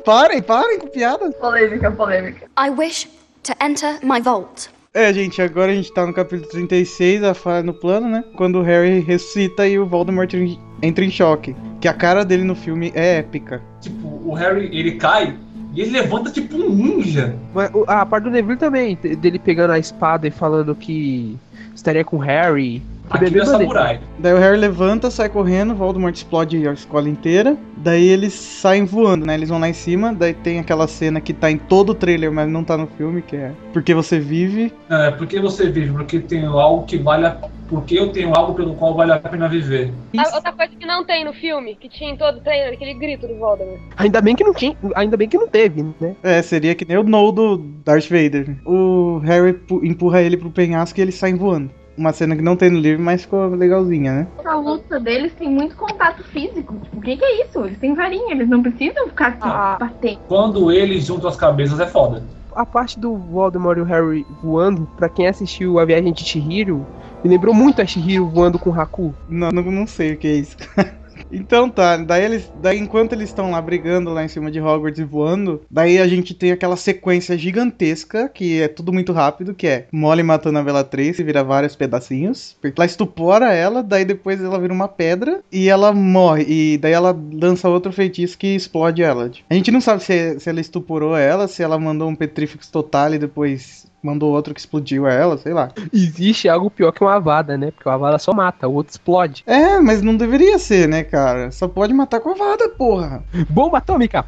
Parem, 0.05 0.41
parem 0.41 0.79
com 0.79 0.87
piadas. 0.87 1.33
Polêmica, 1.35 1.91
polêmica. 1.91 2.45
I 2.59 2.69
wish 2.69 3.07
to 3.43 3.53
enter 3.63 3.99
my 4.03 4.21
vault. 4.21 4.69
É, 4.93 5.11
gente, 5.11 5.41
agora 5.41 5.71
a 5.71 5.75
gente 5.75 5.91
tá 5.91 6.05
no 6.05 6.13
capítulo 6.13 6.47
36, 6.51 7.23
a 7.23 7.33
falha 7.33 7.63
no 7.63 7.73
plano, 7.73 8.07
né? 8.07 8.23
Quando 8.35 8.59
o 8.59 8.61
Harry 8.61 8.99
ressuscita 8.99 9.67
e 9.67 9.79
o 9.79 9.87
Voldemort 9.87 10.31
en- 10.35 10.59
entra 10.83 11.03
em 11.03 11.09
choque. 11.09 11.55
Que 11.81 11.87
a 11.87 11.93
cara 11.93 12.23
dele 12.23 12.43
no 12.43 12.55
filme 12.55 12.91
é 12.93 13.17
épica. 13.17 13.61
tipo, 13.81 14.07
o 14.23 14.33
Harry, 14.35 14.69
ele 14.77 14.91
cai 14.95 15.35
e 15.73 15.81
ele 15.81 15.91
levanta 15.91 16.29
tipo 16.29 16.55
um 16.55 16.69
ninja. 16.69 17.35
Mas 17.55 17.71
a 17.87 18.05
parte 18.05 18.25
do 18.25 18.29
Neville 18.29 18.55
também, 18.57 18.95
de- 19.01 19.15
dele 19.15 19.39
pegando 19.39 19.71
a 19.71 19.79
espada 19.79 20.27
e 20.27 20.31
falando 20.31 20.75
que 20.75 21.35
estaria 21.73 22.05
com 22.05 22.17
o 22.17 22.19
Harry. 22.19 22.81
Que 23.13 23.25
Aquilo 23.25 23.41
é 23.41 23.45
bebê 23.45 23.45
samurai. 23.45 23.99
Daí 24.19 24.33
o 24.33 24.37
Harry 24.37 24.57
levanta, 24.57 25.09
sai 25.11 25.29
correndo, 25.29 25.71
o 25.71 25.75
Voldemort 25.75 26.15
explode 26.15 26.67
a 26.67 26.73
escola 26.73 27.07
inteira. 27.07 27.55
Daí 27.77 28.07
eles 28.07 28.33
saem 28.33 28.85
voando, 28.85 29.25
né? 29.25 29.35
Eles 29.35 29.49
vão 29.49 29.59
lá 29.59 29.69
em 29.69 29.73
cima, 29.73 30.13
daí 30.13 30.33
tem 30.33 30.59
aquela 30.59 30.87
cena 30.87 31.21
que 31.21 31.33
tá 31.33 31.51
em 31.51 31.57
todo 31.57 31.89
o 31.91 31.95
trailer, 31.95 32.31
mas 32.31 32.49
não 32.49 32.63
tá 32.63 32.75
no 32.77 32.87
filme, 32.87 33.21
que 33.21 33.35
é 33.35 33.51
Porque 33.71 33.93
Você 33.93 34.19
Vive. 34.19 34.73
É, 34.89 35.11
porque 35.11 35.39
você 35.39 35.69
vive, 35.69 35.91
porque 35.91 36.19
tem 36.19 36.45
algo 36.45 36.85
que 36.85 36.97
vale 36.97 37.25
a... 37.25 37.37
Porque 37.69 37.97
eu 37.97 38.11
tenho 38.11 38.35
algo 38.35 38.53
pelo 38.53 38.75
qual 38.75 38.93
vale 38.93 39.11
a 39.11 39.19
pena 39.19 39.47
viver. 39.47 39.91
A- 40.17 40.35
Outra 40.35 40.51
coisa 40.51 40.71
que 40.75 40.85
não 40.85 41.03
tem 41.03 41.25
no 41.25 41.33
filme, 41.33 41.75
que 41.75 41.89
tinha 41.89 42.11
em 42.11 42.17
todo 42.17 42.37
o 42.37 42.41
trailer, 42.41 42.73
aquele 42.73 42.93
grito 42.93 43.27
do 43.27 43.35
Voldemort. 43.35 43.79
Ainda 43.97 44.21
bem 44.21 44.35
que 44.35 44.43
não 44.43 44.53
tinha, 44.53 44.75
ainda 44.95 45.17
bem 45.17 45.27
que 45.27 45.37
não 45.37 45.47
teve, 45.47 45.81
né? 45.99 46.15
É, 46.21 46.41
seria 46.41 46.75
que 46.75 46.85
nem 46.87 46.97
o 46.97 47.03
No 47.03 47.31
do 47.31 47.57
Darth 47.57 48.07
Vader. 48.09 48.55
O 48.65 49.19
Harry 49.23 49.53
pu- 49.53 49.83
empurra 49.83 50.21
ele 50.21 50.37
pro 50.37 50.51
penhasco 50.51 50.99
e 50.99 51.01
eles 51.01 51.15
saem 51.15 51.35
voando. 51.35 51.71
Uma 51.97 52.11
cena 52.11 52.35
que 52.35 52.41
não 52.41 52.55
tem 52.55 52.69
no 52.71 52.79
livro, 52.79 53.03
mas 53.03 53.21
ficou 53.21 53.47
legalzinha, 53.49 54.11
né? 54.11 54.27
A 54.45 54.55
luta 54.55 54.99
deles 54.99 55.31
tem 55.33 55.47
muito 55.49 55.75
contato 55.75 56.23
físico. 56.23 56.75
Tipo, 56.83 56.97
o 56.97 57.01
que, 57.01 57.17
que 57.17 57.23
é 57.23 57.45
isso? 57.45 57.59
Eles 57.63 57.77
têm 57.77 57.93
varinha, 57.93 58.33
eles 58.33 58.49
não 58.49 58.63
precisam 58.63 59.07
ficar 59.09 59.27
assim, 59.29 59.39
Ah. 59.43 59.77
batendo. 59.79 60.19
Quando 60.27 60.71
eles 60.71 61.05
juntam 61.05 61.29
as 61.29 61.35
cabeças 61.35 61.79
é 61.79 61.85
foda. 61.85 62.23
A 62.55 62.65
parte 62.65 62.99
do 62.99 63.15
Voldemort 63.15 63.77
e 63.77 63.81
o 63.81 63.85
Harry 63.85 64.25
voando, 64.41 64.87
pra 64.97 65.09
quem 65.09 65.27
assistiu 65.27 65.79
A 65.79 65.85
Viagem 65.85 66.11
de 66.13 66.23
Chihiro, 66.23 66.85
me 67.23 67.29
lembrou 67.29 67.53
muito 67.53 67.81
a 67.81 67.85
Chihiro 67.85 68.27
voando 68.27 68.57
com 68.59 68.69
o 68.69 68.79
Haku. 68.79 69.13
Não, 69.29 69.49
não, 69.51 69.63
não 69.63 69.87
sei 69.87 70.13
o 70.13 70.17
que 70.17 70.27
é 70.27 70.35
isso. 70.35 70.57
então 71.31 71.69
tá, 71.69 71.97
daí 71.97 72.23
eles. 72.23 72.51
Daí 72.61 72.79
enquanto 72.79 73.13
eles 73.13 73.29
estão 73.29 73.51
lá 73.51 73.61
brigando 73.61 74.11
lá 74.11 74.23
em 74.23 74.27
cima 74.27 74.51
de 74.51 74.59
Hogwarts 74.59 74.99
e 74.99 75.03
voando, 75.03 75.61
daí 75.69 75.99
a 75.99 76.07
gente 76.07 76.33
tem 76.33 76.51
aquela 76.51 76.75
sequência 76.75 77.37
gigantesca, 77.37 78.29
que 78.29 78.61
é 78.61 78.67
tudo 78.67 78.93
muito 78.93 79.13
rápido, 79.13 79.53
que 79.53 79.67
é 79.67 79.87
Molly 79.91 80.23
matando 80.23 80.59
a 80.59 80.63
Bellatrix 80.63 81.19
e 81.19 81.23
vira 81.23 81.43
vários 81.43 81.75
pedacinhos. 81.75 82.55
Ela 82.63 82.85
estupora 82.85 83.53
ela, 83.53 83.83
daí 83.83 84.05
depois 84.05 84.41
ela 84.41 84.59
vira 84.59 84.73
uma 84.73 84.87
pedra 84.87 85.41
e 85.51 85.69
ela 85.69 85.93
morre. 85.93 86.45
E 86.47 86.77
daí 86.77 86.93
ela 86.93 87.17
lança 87.33 87.69
outro 87.69 87.91
feitiço 87.91 88.37
que 88.37 88.55
explode 88.55 89.01
ela. 89.01 89.31
A 89.49 89.53
gente 89.53 89.71
não 89.71 89.81
sabe 89.81 90.03
se, 90.03 90.39
se 90.39 90.49
ela 90.49 90.61
estuporou 90.61 91.15
ela, 91.15 91.47
se 91.47 91.63
ela 91.63 91.79
mandou 91.79 92.09
um 92.09 92.15
Petrifix 92.15 92.67
total 92.67 93.13
e 93.13 93.19
depois 93.19 93.91
mandou 94.03 94.33
outro 94.33 94.53
que 94.53 94.59
explodiu 94.59 95.07
ela, 95.07 95.37
sei 95.37 95.53
lá. 95.53 95.71
Existe 95.91 96.49
algo 96.49 96.69
pior 96.69 96.91
que 96.91 97.03
uma 97.03 97.15
Avada, 97.15 97.57
né? 97.57 97.71
Porque 97.71 97.87
uma 97.87 97.95
Avada 97.95 98.19
só 98.19 98.33
mata, 98.33 98.67
o 98.67 98.73
outro 98.73 98.91
explode. 98.91 99.43
É, 99.47 99.79
mas 99.79 100.01
não 100.01 100.15
deveria 100.15 100.59
ser, 100.59 100.87
né, 100.87 101.03
cara? 101.03 101.51
Só 101.51 101.67
pode 101.67 101.93
matar 101.93 102.19
com 102.19 102.31
a 102.31 102.35
vada, 102.35 102.69
porra. 102.69 103.23
Bomba 103.49 103.77
atômica! 103.77 104.25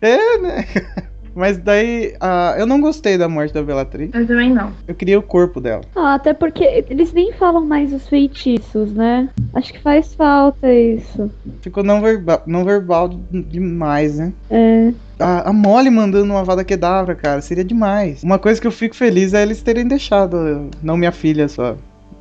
É, 0.00 0.38
né? 0.38 0.66
Mas 1.34 1.58
daí, 1.58 2.14
ah, 2.20 2.54
eu 2.56 2.66
não 2.66 2.80
gostei 2.80 3.18
da 3.18 3.28
morte 3.28 3.52
da 3.52 3.62
Bellatrix. 3.62 4.14
Eu 4.14 4.26
também 4.26 4.52
não. 4.52 4.72
Eu 4.86 4.94
queria 4.94 5.18
o 5.18 5.22
corpo 5.22 5.60
dela. 5.60 5.82
Ah, 5.96 6.14
até 6.14 6.32
porque 6.32 6.84
eles 6.88 7.12
nem 7.12 7.32
falam 7.32 7.64
mais 7.64 7.92
os 7.92 8.08
feitiços, 8.08 8.92
né? 8.92 9.28
Acho 9.52 9.72
que 9.72 9.80
faz 9.80 10.14
falta 10.14 10.72
isso. 10.72 11.30
Ficou 11.60 11.82
não 11.82 12.00
verbal, 12.00 12.42
não 12.46 12.64
verbal 12.64 13.10
demais, 13.30 14.18
né? 14.18 14.32
É. 14.50 14.92
A, 15.18 15.50
a 15.50 15.52
Molly 15.52 15.90
mandando 15.90 16.32
uma 16.32 16.44
Vada 16.44 16.64
Kedavra, 16.64 17.14
cara, 17.14 17.40
seria 17.40 17.64
demais. 17.64 18.22
Uma 18.22 18.38
coisa 18.38 18.60
que 18.60 18.66
eu 18.66 18.72
fico 18.72 18.94
feliz 18.94 19.34
é 19.34 19.42
eles 19.42 19.62
terem 19.62 19.86
deixado, 19.86 20.68
não 20.82 20.96
minha 20.96 21.12
filha, 21.12 21.48
só 21.48 21.76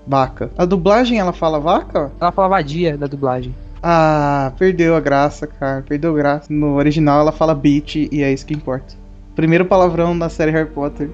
vaca. 0.07 0.51
A 0.57 0.65
dublagem, 0.65 1.19
ela 1.19 1.33
fala 1.33 1.59
vaca? 1.59 2.11
Ela 2.19 2.31
fala 2.31 2.49
vadia 2.49 2.97
da 2.97 3.07
dublagem. 3.07 3.53
Ah, 3.81 4.53
perdeu 4.57 4.95
a 4.95 4.99
graça, 5.01 5.45
cara. 5.45 5.83
Perdeu 5.87 6.11
a 6.11 6.15
graça. 6.15 6.47
No 6.49 6.75
original 6.75 7.19
ela 7.19 7.33
fala 7.33 7.53
bitch 7.53 7.95
e 7.95 8.23
é 8.23 8.31
isso 8.31 8.45
que 8.45 8.53
importa. 8.53 8.95
Primeiro 9.35 9.65
palavrão 9.65 10.17
da 10.17 10.29
série 10.29 10.51
Harry 10.51 10.69
Potter. 10.69 11.09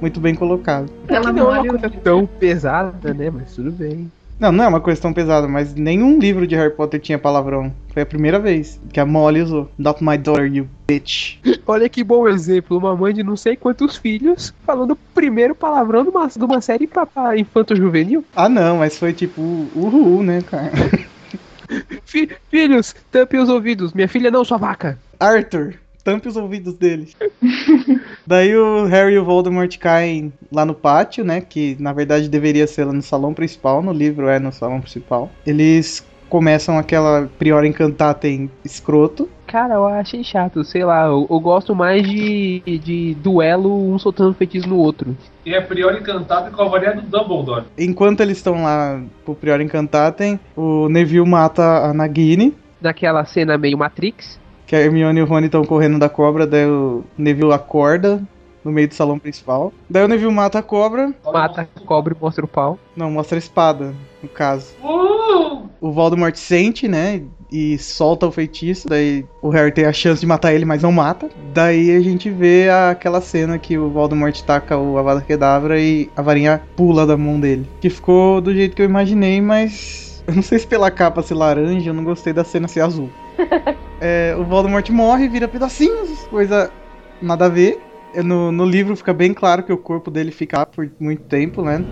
Muito 0.00 0.18
bem 0.18 0.34
colocado. 0.34 0.90
Ela 1.08 1.30
não 1.32 1.54
é 1.54 1.60
uma 1.60 1.68
coisa 1.68 1.90
tão 2.02 2.26
pesada, 2.26 3.12
né? 3.12 3.30
Mas 3.30 3.54
tudo 3.54 3.70
bem. 3.70 4.10
Não, 4.38 4.50
não 4.50 4.64
é 4.64 4.68
uma 4.68 4.80
coisa 4.80 4.98
tão 4.98 5.12
pesada, 5.12 5.46
mas 5.46 5.74
nenhum 5.74 6.18
livro 6.18 6.46
de 6.46 6.54
Harry 6.56 6.72
Potter 6.74 6.98
tinha 6.98 7.18
palavrão. 7.18 7.70
Foi 7.92 8.00
a 8.00 8.06
primeira 8.06 8.38
vez 8.38 8.80
que 8.90 8.98
a 8.98 9.04
Molly 9.04 9.42
usou. 9.42 9.70
Not 9.76 10.02
my 10.02 10.16
daughter, 10.16 10.46
you 10.46 10.66
bitch. 10.88 11.36
Olha 11.66 11.86
que 11.90 12.02
bom 12.02 12.26
exemplo. 12.26 12.78
Uma 12.78 12.96
mãe 12.96 13.12
de 13.12 13.22
não 13.22 13.36
sei 13.36 13.54
quantos 13.56 13.98
filhos 13.98 14.54
falando 14.64 14.92
o 14.92 14.96
primeiro 15.14 15.54
palavrão 15.54 16.02
de 16.02 16.08
uma, 16.08 16.26
de 16.26 16.42
uma 16.42 16.62
série 16.62 16.86
pra, 16.86 17.04
pra 17.04 17.36
infanto-juvenil. 17.36 18.24
Ah, 18.34 18.48
não, 18.48 18.78
mas 18.78 18.98
foi 18.98 19.12
tipo, 19.12 19.42
uhul, 19.76 20.22
né, 20.22 20.40
cara? 20.50 20.70
Fi- 22.04 22.30
filhos, 22.50 22.94
tampem 23.12 23.40
os 23.40 23.50
ouvidos. 23.50 23.92
Minha 23.92 24.08
filha 24.08 24.30
não, 24.30 24.44
sua 24.44 24.56
vaca. 24.56 24.98
Arthur, 25.20 25.74
tampe 26.10 26.28
os 26.28 26.36
ouvidos 26.36 26.74
dele. 26.74 27.08
Daí 28.26 28.56
o 28.56 28.84
Harry 28.86 29.14
e 29.14 29.18
o 29.18 29.24
Voldemort 29.24 29.78
caem 29.78 30.32
lá 30.50 30.64
no 30.64 30.74
pátio, 30.74 31.24
né? 31.24 31.40
Que 31.40 31.76
na 31.78 31.92
verdade 31.92 32.28
deveria 32.28 32.66
ser 32.66 32.84
lá 32.84 32.92
no 32.92 33.02
salão 33.02 33.32
principal, 33.32 33.80
no 33.80 33.92
livro 33.92 34.28
é 34.28 34.40
no 34.40 34.52
salão 34.52 34.80
principal. 34.80 35.30
Eles 35.46 36.04
começam 36.28 36.76
aquela 36.78 37.28
Priora 37.38 37.66
Encantatem 37.66 38.50
escroto. 38.64 39.28
Cara, 39.46 39.74
eu 39.74 39.86
achei 39.86 40.22
chato, 40.22 40.62
sei 40.64 40.84
lá, 40.84 41.06
eu, 41.06 41.26
eu 41.28 41.40
gosto 41.40 41.74
mais 41.74 42.08
de, 42.08 42.60
de 42.64 43.14
duelo, 43.16 43.92
um 43.92 43.98
soltando 43.98 44.34
feitiço 44.34 44.68
no 44.68 44.76
outro. 44.76 45.16
E 45.44 45.52
é 45.54 45.60
Prior 45.60 45.92
encantado 45.94 46.50
com 46.52 46.62
a 46.62 46.68
varinha 46.68 46.94
do 46.94 47.02
Dumbledore. 47.02 47.64
Enquanto 47.76 48.20
eles 48.20 48.36
estão 48.36 48.62
lá 48.62 49.00
pro 49.24 49.34
Priora 49.34 49.62
Encantatem, 49.62 50.38
o 50.56 50.88
Neville 50.88 51.28
mata 51.28 51.62
a 51.62 51.94
Nagini. 51.94 52.54
Naquela 52.80 53.24
cena 53.24 53.58
meio 53.58 53.76
Matrix. 53.76 54.40
Que 54.70 54.76
a 54.76 54.80
Hermione 54.82 55.18
e 55.18 55.22
o 55.24 55.26
Rony 55.26 55.46
estão 55.46 55.64
correndo 55.64 55.98
da 55.98 56.08
cobra, 56.08 56.46
daí 56.46 56.64
o 56.64 57.02
Neville 57.18 57.52
acorda 57.52 58.22
no 58.64 58.70
meio 58.70 58.86
do 58.86 58.94
salão 58.94 59.18
principal. 59.18 59.72
Daí 59.90 60.04
o 60.04 60.06
Neville 60.06 60.32
mata 60.32 60.60
a 60.60 60.62
cobra. 60.62 61.12
Mata 61.24 61.62
a 61.62 61.80
cobra 61.80 62.14
e 62.14 62.22
mostra 62.22 62.44
o 62.44 62.48
pau. 62.48 62.78
Não, 62.94 63.10
mostra 63.10 63.36
a 63.36 63.40
espada, 63.40 63.92
no 64.22 64.28
caso. 64.28 64.68
Uh! 64.80 65.68
O 65.80 65.90
Voldemort 65.90 66.36
sente, 66.36 66.86
né? 66.86 67.20
E 67.50 67.76
solta 67.78 68.28
o 68.28 68.30
feitiço. 68.30 68.86
Daí 68.88 69.26
o 69.42 69.48
Harry 69.48 69.72
tem 69.72 69.86
a 69.86 69.92
chance 69.92 70.20
de 70.20 70.26
matar 70.28 70.54
ele, 70.54 70.64
mas 70.64 70.84
não 70.84 70.92
mata. 70.92 71.28
Daí 71.52 71.90
a 71.96 72.00
gente 72.00 72.30
vê 72.30 72.68
aquela 72.70 73.20
cena 73.20 73.58
que 73.58 73.76
o 73.76 73.90
Voldemort 73.90 74.40
taca 74.42 74.78
o 74.78 74.96
Avada 74.96 75.20
Kedavra 75.20 75.80
e 75.80 76.08
a 76.16 76.22
varinha 76.22 76.62
pula 76.76 77.04
da 77.04 77.16
mão 77.16 77.40
dele. 77.40 77.68
Que 77.80 77.90
ficou 77.90 78.40
do 78.40 78.54
jeito 78.54 78.76
que 78.76 78.82
eu 78.82 78.86
imaginei, 78.86 79.40
mas. 79.40 80.08
Eu 80.30 80.36
não 80.36 80.42
sei 80.42 80.60
se 80.60 80.66
pela 80.66 80.92
capa 80.92 81.22
ser 81.22 81.34
laranja, 81.34 81.90
eu 81.90 81.94
não 81.94 82.04
gostei 82.04 82.32
da 82.32 82.44
cena 82.44 82.68
ser 82.68 82.82
azul. 82.82 83.10
É, 84.02 84.34
o 84.34 84.44
Voldemort 84.44 84.88
morre, 84.88 85.28
vira 85.28 85.46
pedacinhos, 85.46 86.26
coisa 86.28 86.72
nada 87.20 87.44
a 87.44 87.48
ver. 87.50 87.78
No, 88.24 88.50
no 88.50 88.64
livro 88.64 88.96
fica 88.96 89.12
bem 89.12 89.34
claro 89.34 89.62
que 89.62 89.70
o 89.70 89.76
corpo 89.76 90.10
dele 90.10 90.32
fica 90.32 90.64
por 90.64 90.90
muito 90.98 91.24
tempo, 91.24 91.60
né? 91.62 91.84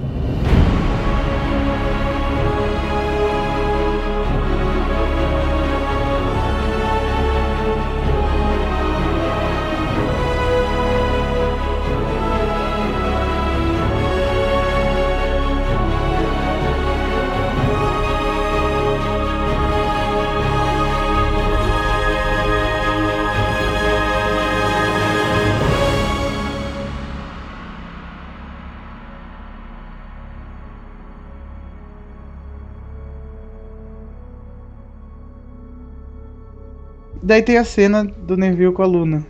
Daí 37.29 37.43
tem 37.43 37.59
a 37.59 37.65
cena 37.65 38.05
do 38.05 38.39
Neville 38.39 38.73
com 38.73 38.83
a 38.83 38.87
Luna. 38.87 39.23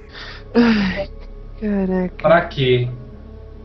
Caraca. 1.60 2.14
Pra 2.22 2.42
quê? 2.42 2.88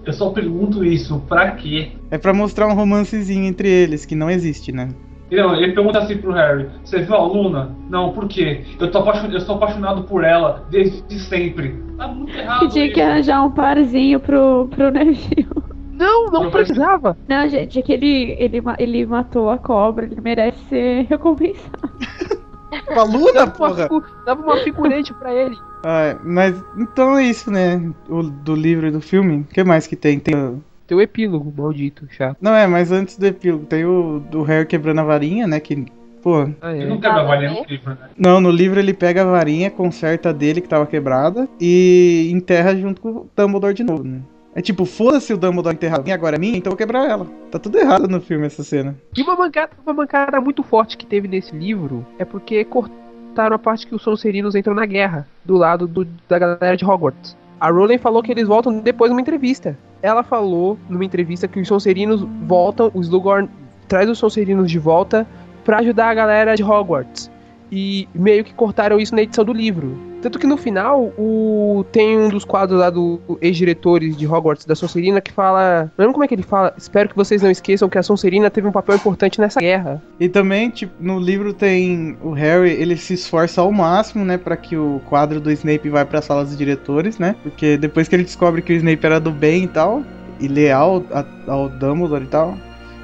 Eu 0.04 0.12
só 0.12 0.32
pergunto 0.32 0.84
isso, 0.84 1.20
pra 1.30 1.52
quê? 1.52 1.92
É 2.10 2.18
pra 2.18 2.34
mostrar 2.34 2.68
um 2.68 2.74
romancezinho 2.74 3.46
entre 3.46 3.70
eles, 3.70 4.06
que 4.06 4.16
não 4.16 4.32
existe, 4.32 4.72
né? 4.72 4.90
Não, 5.32 5.56
ele 5.56 5.74
pergunta 5.74 6.00
assim 6.00 6.18
pro 6.18 6.32
Harry: 6.32 6.68
Você 6.84 7.04
viu 7.04 7.14
a 7.14 7.24
Luna? 7.24 7.76
Não, 7.92 8.12
por 8.12 8.28
quê? 8.28 8.64
Eu 8.80 8.90
tô, 8.90 8.98
apaixon... 8.98 9.28
eu 9.28 9.40
stô 9.40 9.54
apaixonado 9.54 10.02
por 10.06 10.24
ela 10.24 10.66
desde 10.72 11.20
sempre. 11.20 11.80
Tá 11.96 12.08
muito 12.08 12.36
errado. 12.36 12.62
Que 12.62 12.70
tinha 12.70 12.92
que 12.92 13.02
arranjar 13.02 13.46
um 13.46 13.52
parzinho 13.52 14.20
pro, 14.20 14.68
pro 14.72 14.90
Neville. 14.90 15.48
Não, 15.92 16.26
não 16.32 16.50
precisava. 16.50 17.16
Não, 17.28 17.48
gente, 17.48 17.78
é 17.78 17.82
que 17.84 17.94
ele, 17.94 18.36
ele, 18.40 18.64
ele 18.80 19.06
matou 19.06 19.52
a 19.52 19.60
cobra, 19.60 20.06
ele 20.06 20.20
merece 20.20 20.58
ser 20.70 21.06
recompensado. 21.08 22.43
Com 22.82 23.00
a 23.00 23.04
Luna, 23.04 23.34
Dava 23.34 23.46
uma, 23.46 23.52
porra! 23.52 23.84
figu- 23.84 24.04
dava 24.26 24.42
uma 24.42 24.58
figurante 24.58 25.14
pra 25.14 25.34
ele. 25.34 25.58
Ah, 25.84 26.16
mas 26.24 26.56
então 26.78 27.18
é 27.18 27.24
isso, 27.24 27.52
né? 27.52 27.82
O, 28.10 28.24
do 28.24 28.56
livro 28.56 28.88
e 28.88 28.92
do 28.92 29.02
filme. 29.02 29.38
O 29.42 29.44
que 29.54 29.64
mais 29.64 29.86
que 29.88 29.96
tem? 29.96 30.20
Tem 30.20 30.36
o- 30.36 30.64
Tem 30.88 30.98
o 30.98 31.02
epílogo, 31.02 31.54
maldito, 31.56 32.06
chato. 32.10 32.38
Não, 32.42 32.54
é, 32.56 32.66
mas 32.68 32.92
antes 32.92 33.18
do 33.18 33.26
epílogo, 33.26 33.66
tem 33.66 33.86
o 33.86 34.20
do 34.20 34.44
Harry 34.44 34.66
quebrando 34.66 35.00
a 35.00 35.04
varinha, 35.04 35.46
né? 35.48 35.60
Que, 35.60 35.86
pô. 36.22 36.50
Ah, 36.62 36.74
Ele 36.74 36.84
é. 36.84 36.88
não 36.88 37.00
quebra 37.00 37.22
a 37.22 37.24
varinha 37.26 37.52
no 37.52 37.66
livro, 37.66 37.90
né? 37.92 37.98
Não, 38.18 38.40
no 38.42 38.50
livro 38.52 38.80
ele 38.80 38.94
pega 38.94 39.22
a 39.22 39.26
varinha, 39.26 39.70
conserta 39.72 40.30
a 40.30 40.34
dele 40.34 40.62
que 40.62 40.68
tava 40.70 40.86
quebrada 40.86 41.48
e 41.60 42.30
enterra 42.34 42.76
junto 42.76 43.02
com 43.02 43.10
o 43.10 43.30
Dumbledore 43.36 43.74
de 43.74 43.84
novo, 43.84 44.04
né? 44.04 44.20
É 44.56 44.62
tipo, 44.62 44.86
foda-se 44.86 45.34
o 45.34 45.38
Dumbledore 45.38 45.78
varinha, 45.90 46.14
agora 46.14 46.36
é 46.36 46.40
minha, 46.40 46.58
então 46.58 46.70
eu 46.72 46.74
vou 46.74 46.78
quebrar 46.78 47.10
ela. 47.10 47.26
Tá 47.50 47.58
tudo 47.58 47.78
errado 47.80 48.08
no 48.08 48.22
filme 48.22 48.46
essa 48.46 48.64
cena. 48.64 48.96
E 49.18 49.22
uma 49.24 49.36
mancada, 49.36 49.72
uma 49.84 49.94
mancada 49.94 50.40
muito 50.40 50.62
forte 50.62 50.96
que 50.96 51.06
teve 51.06 51.28
nesse 51.28 51.56
livro 51.56 52.06
é 52.20 52.26
porque 52.26 52.64
cortaram 52.64 53.56
a 53.56 53.60
parte 53.60 53.88
que 53.88 53.96
os 53.96 54.02
Sonserino 54.04 54.56
entram 54.56 54.76
na 54.76 54.86
guerra, 54.86 55.28
do 55.44 55.58
lado 55.58 55.88
do- 55.88 56.08
da 56.30 56.38
galera 56.38 56.78
de 56.78 56.86
Hogwarts. 56.86 57.36
A 57.60 57.72
Rowling 57.72 57.98
falou 57.98 58.22
que 58.22 58.32
eles 58.32 58.48
voltam 58.48 58.80
depois 58.80 59.10
numa 59.10 59.22
entrevista. 59.22 59.76
Ela 60.02 60.22
falou 60.22 60.78
numa 60.90 61.06
entrevista 61.06 61.48
que 61.48 61.60
os 61.60 61.68
Sonserinos 61.68 62.22
voltam, 62.46 62.92
o 62.94 63.02
Slughorn 63.02 63.50
traz 63.88 64.08
os 64.10 64.20
Sonserinos 64.20 64.70
de 64.70 64.78
volta 64.78 65.26
pra 65.66 65.80
ajudar 65.80 66.10
a 66.10 66.14
galera 66.14 66.56
de 66.56 66.64
Hogwarts. 66.64 67.32
E 67.72 68.08
meio 68.14 68.44
que 68.44 68.54
cortaram 68.54 69.00
isso 69.00 69.16
na 69.16 69.24
edição 69.24 69.44
do 69.44 69.54
livro. 69.54 69.98
Tanto 70.24 70.40
que 70.40 70.48
no 70.48 70.56
final, 70.56 71.14
o... 71.18 71.86
tem 71.92 72.18
um 72.18 72.30
dos 72.30 72.46
quadros 72.46 72.80
lá 72.80 72.90
do 72.90 73.20
ex-diretores 73.42 74.16
de 74.16 74.26
Hogwarts 74.26 74.66
da 74.66 74.74
Sonserina 74.74 75.20
que 75.20 75.34
fala. 75.34 75.92
Não 75.98 76.06
lembro 76.06 76.14
como 76.14 76.24
é 76.24 76.28
que 76.30 76.34
ele 76.34 76.44
fala. 76.44 76.74
Espero 76.78 77.10
que 77.10 77.16
vocês 77.16 77.42
não 77.42 77.52
esqueçam 77.52 77.90
que 77.90 77.98
a 77.98 78.04
Sonserina 78.04 78.50
teve 78.50 78.66
um 78.66 78.72
papel 78.72 78.96
importante 78.96 79.42
nessa 79.42 79.60
guerra. 79.60 80.02
E 80.18 80.30
também, 80.30 80.70
tipo, 80.70 80.94
no 80.98 81.20
livro 81.20 81.54
tem 81.54 82.18
o 82.24 82.32
Harry, 82.32 82.72
ele 82.72 82.96
se 82.96 83.16
esforça 83.16 83.60
ao 83.60 83.72
máximo, 83.72 84.24
né, 84.24 84.38
Pra 84.38 84.56
que 84.56 84.78
o 84.78 85.02
quadro 85.10 85.42
do 85.42 85.52
Snape 85.52 85.90
vai 85.90 86.06
pra 86.06 86.22
sala 86.22 86.46
dos 86.46 86.58
diretores, 86.58 87.20
né? 87.20 87.36
Porque 87.44 87.76
depois 87.76 88.08
que 88.08 88.16
ele 88.16 88.24
descobre 88.24 88.62
que 88.62 88.72
o 88.72 88.76
Snape 88.78 89.06
era 89.06 89.20
do 89.20 89.32
bem 89.32 89.66
e 89.66 89.68
tal, 89.68 90.04
e 90.40 90.48
leal 90.48 91.04
ao 91.48 91.68
Dumbledore 91.68 92.24
e 92.24 92.28
tal, 92.28 92.58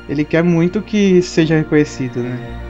ele 0.07 0.23
quer 0.23 0.43
muito 0.43 0.81
que 0.81 1.21
seja 1.21 1.57
reconhecido, 1.57 2.21
né? 2.21 2.68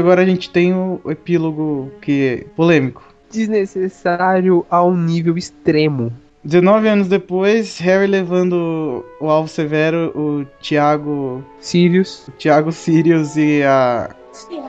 Agora 0.00 0.22
a 0.22 0.24
gente 0.24 0.48
tem 0.50 0.74
o 0.74 0.98
epílogo 1.06 1.92
que 2.00 2.26
é 2.26 2.44
polêmico. 2.56 3.04
Desnecessário 3.30 4.64
a 4.70 4.82
um 4.82 4.96
nível 4.96 5.36
extremo. 5.36 6.10
19 6.42 6.88
anos 6.88 7.08
depois, 7.08 7.78
Harry 7.78 8.06
levando 8.06 9.04
o 9.20 9.28
Alvo 9.28 9.46
Severo, 9.46 10.10
o 10.16 10.46
Tiago. 10.60 11.44
Sirius. 11.60 12.26
O 12.28 12.32
Tiago 12.32 12.72
Sirius 12.72 13.36
e 13.36 13.62
a. 13.62 14.08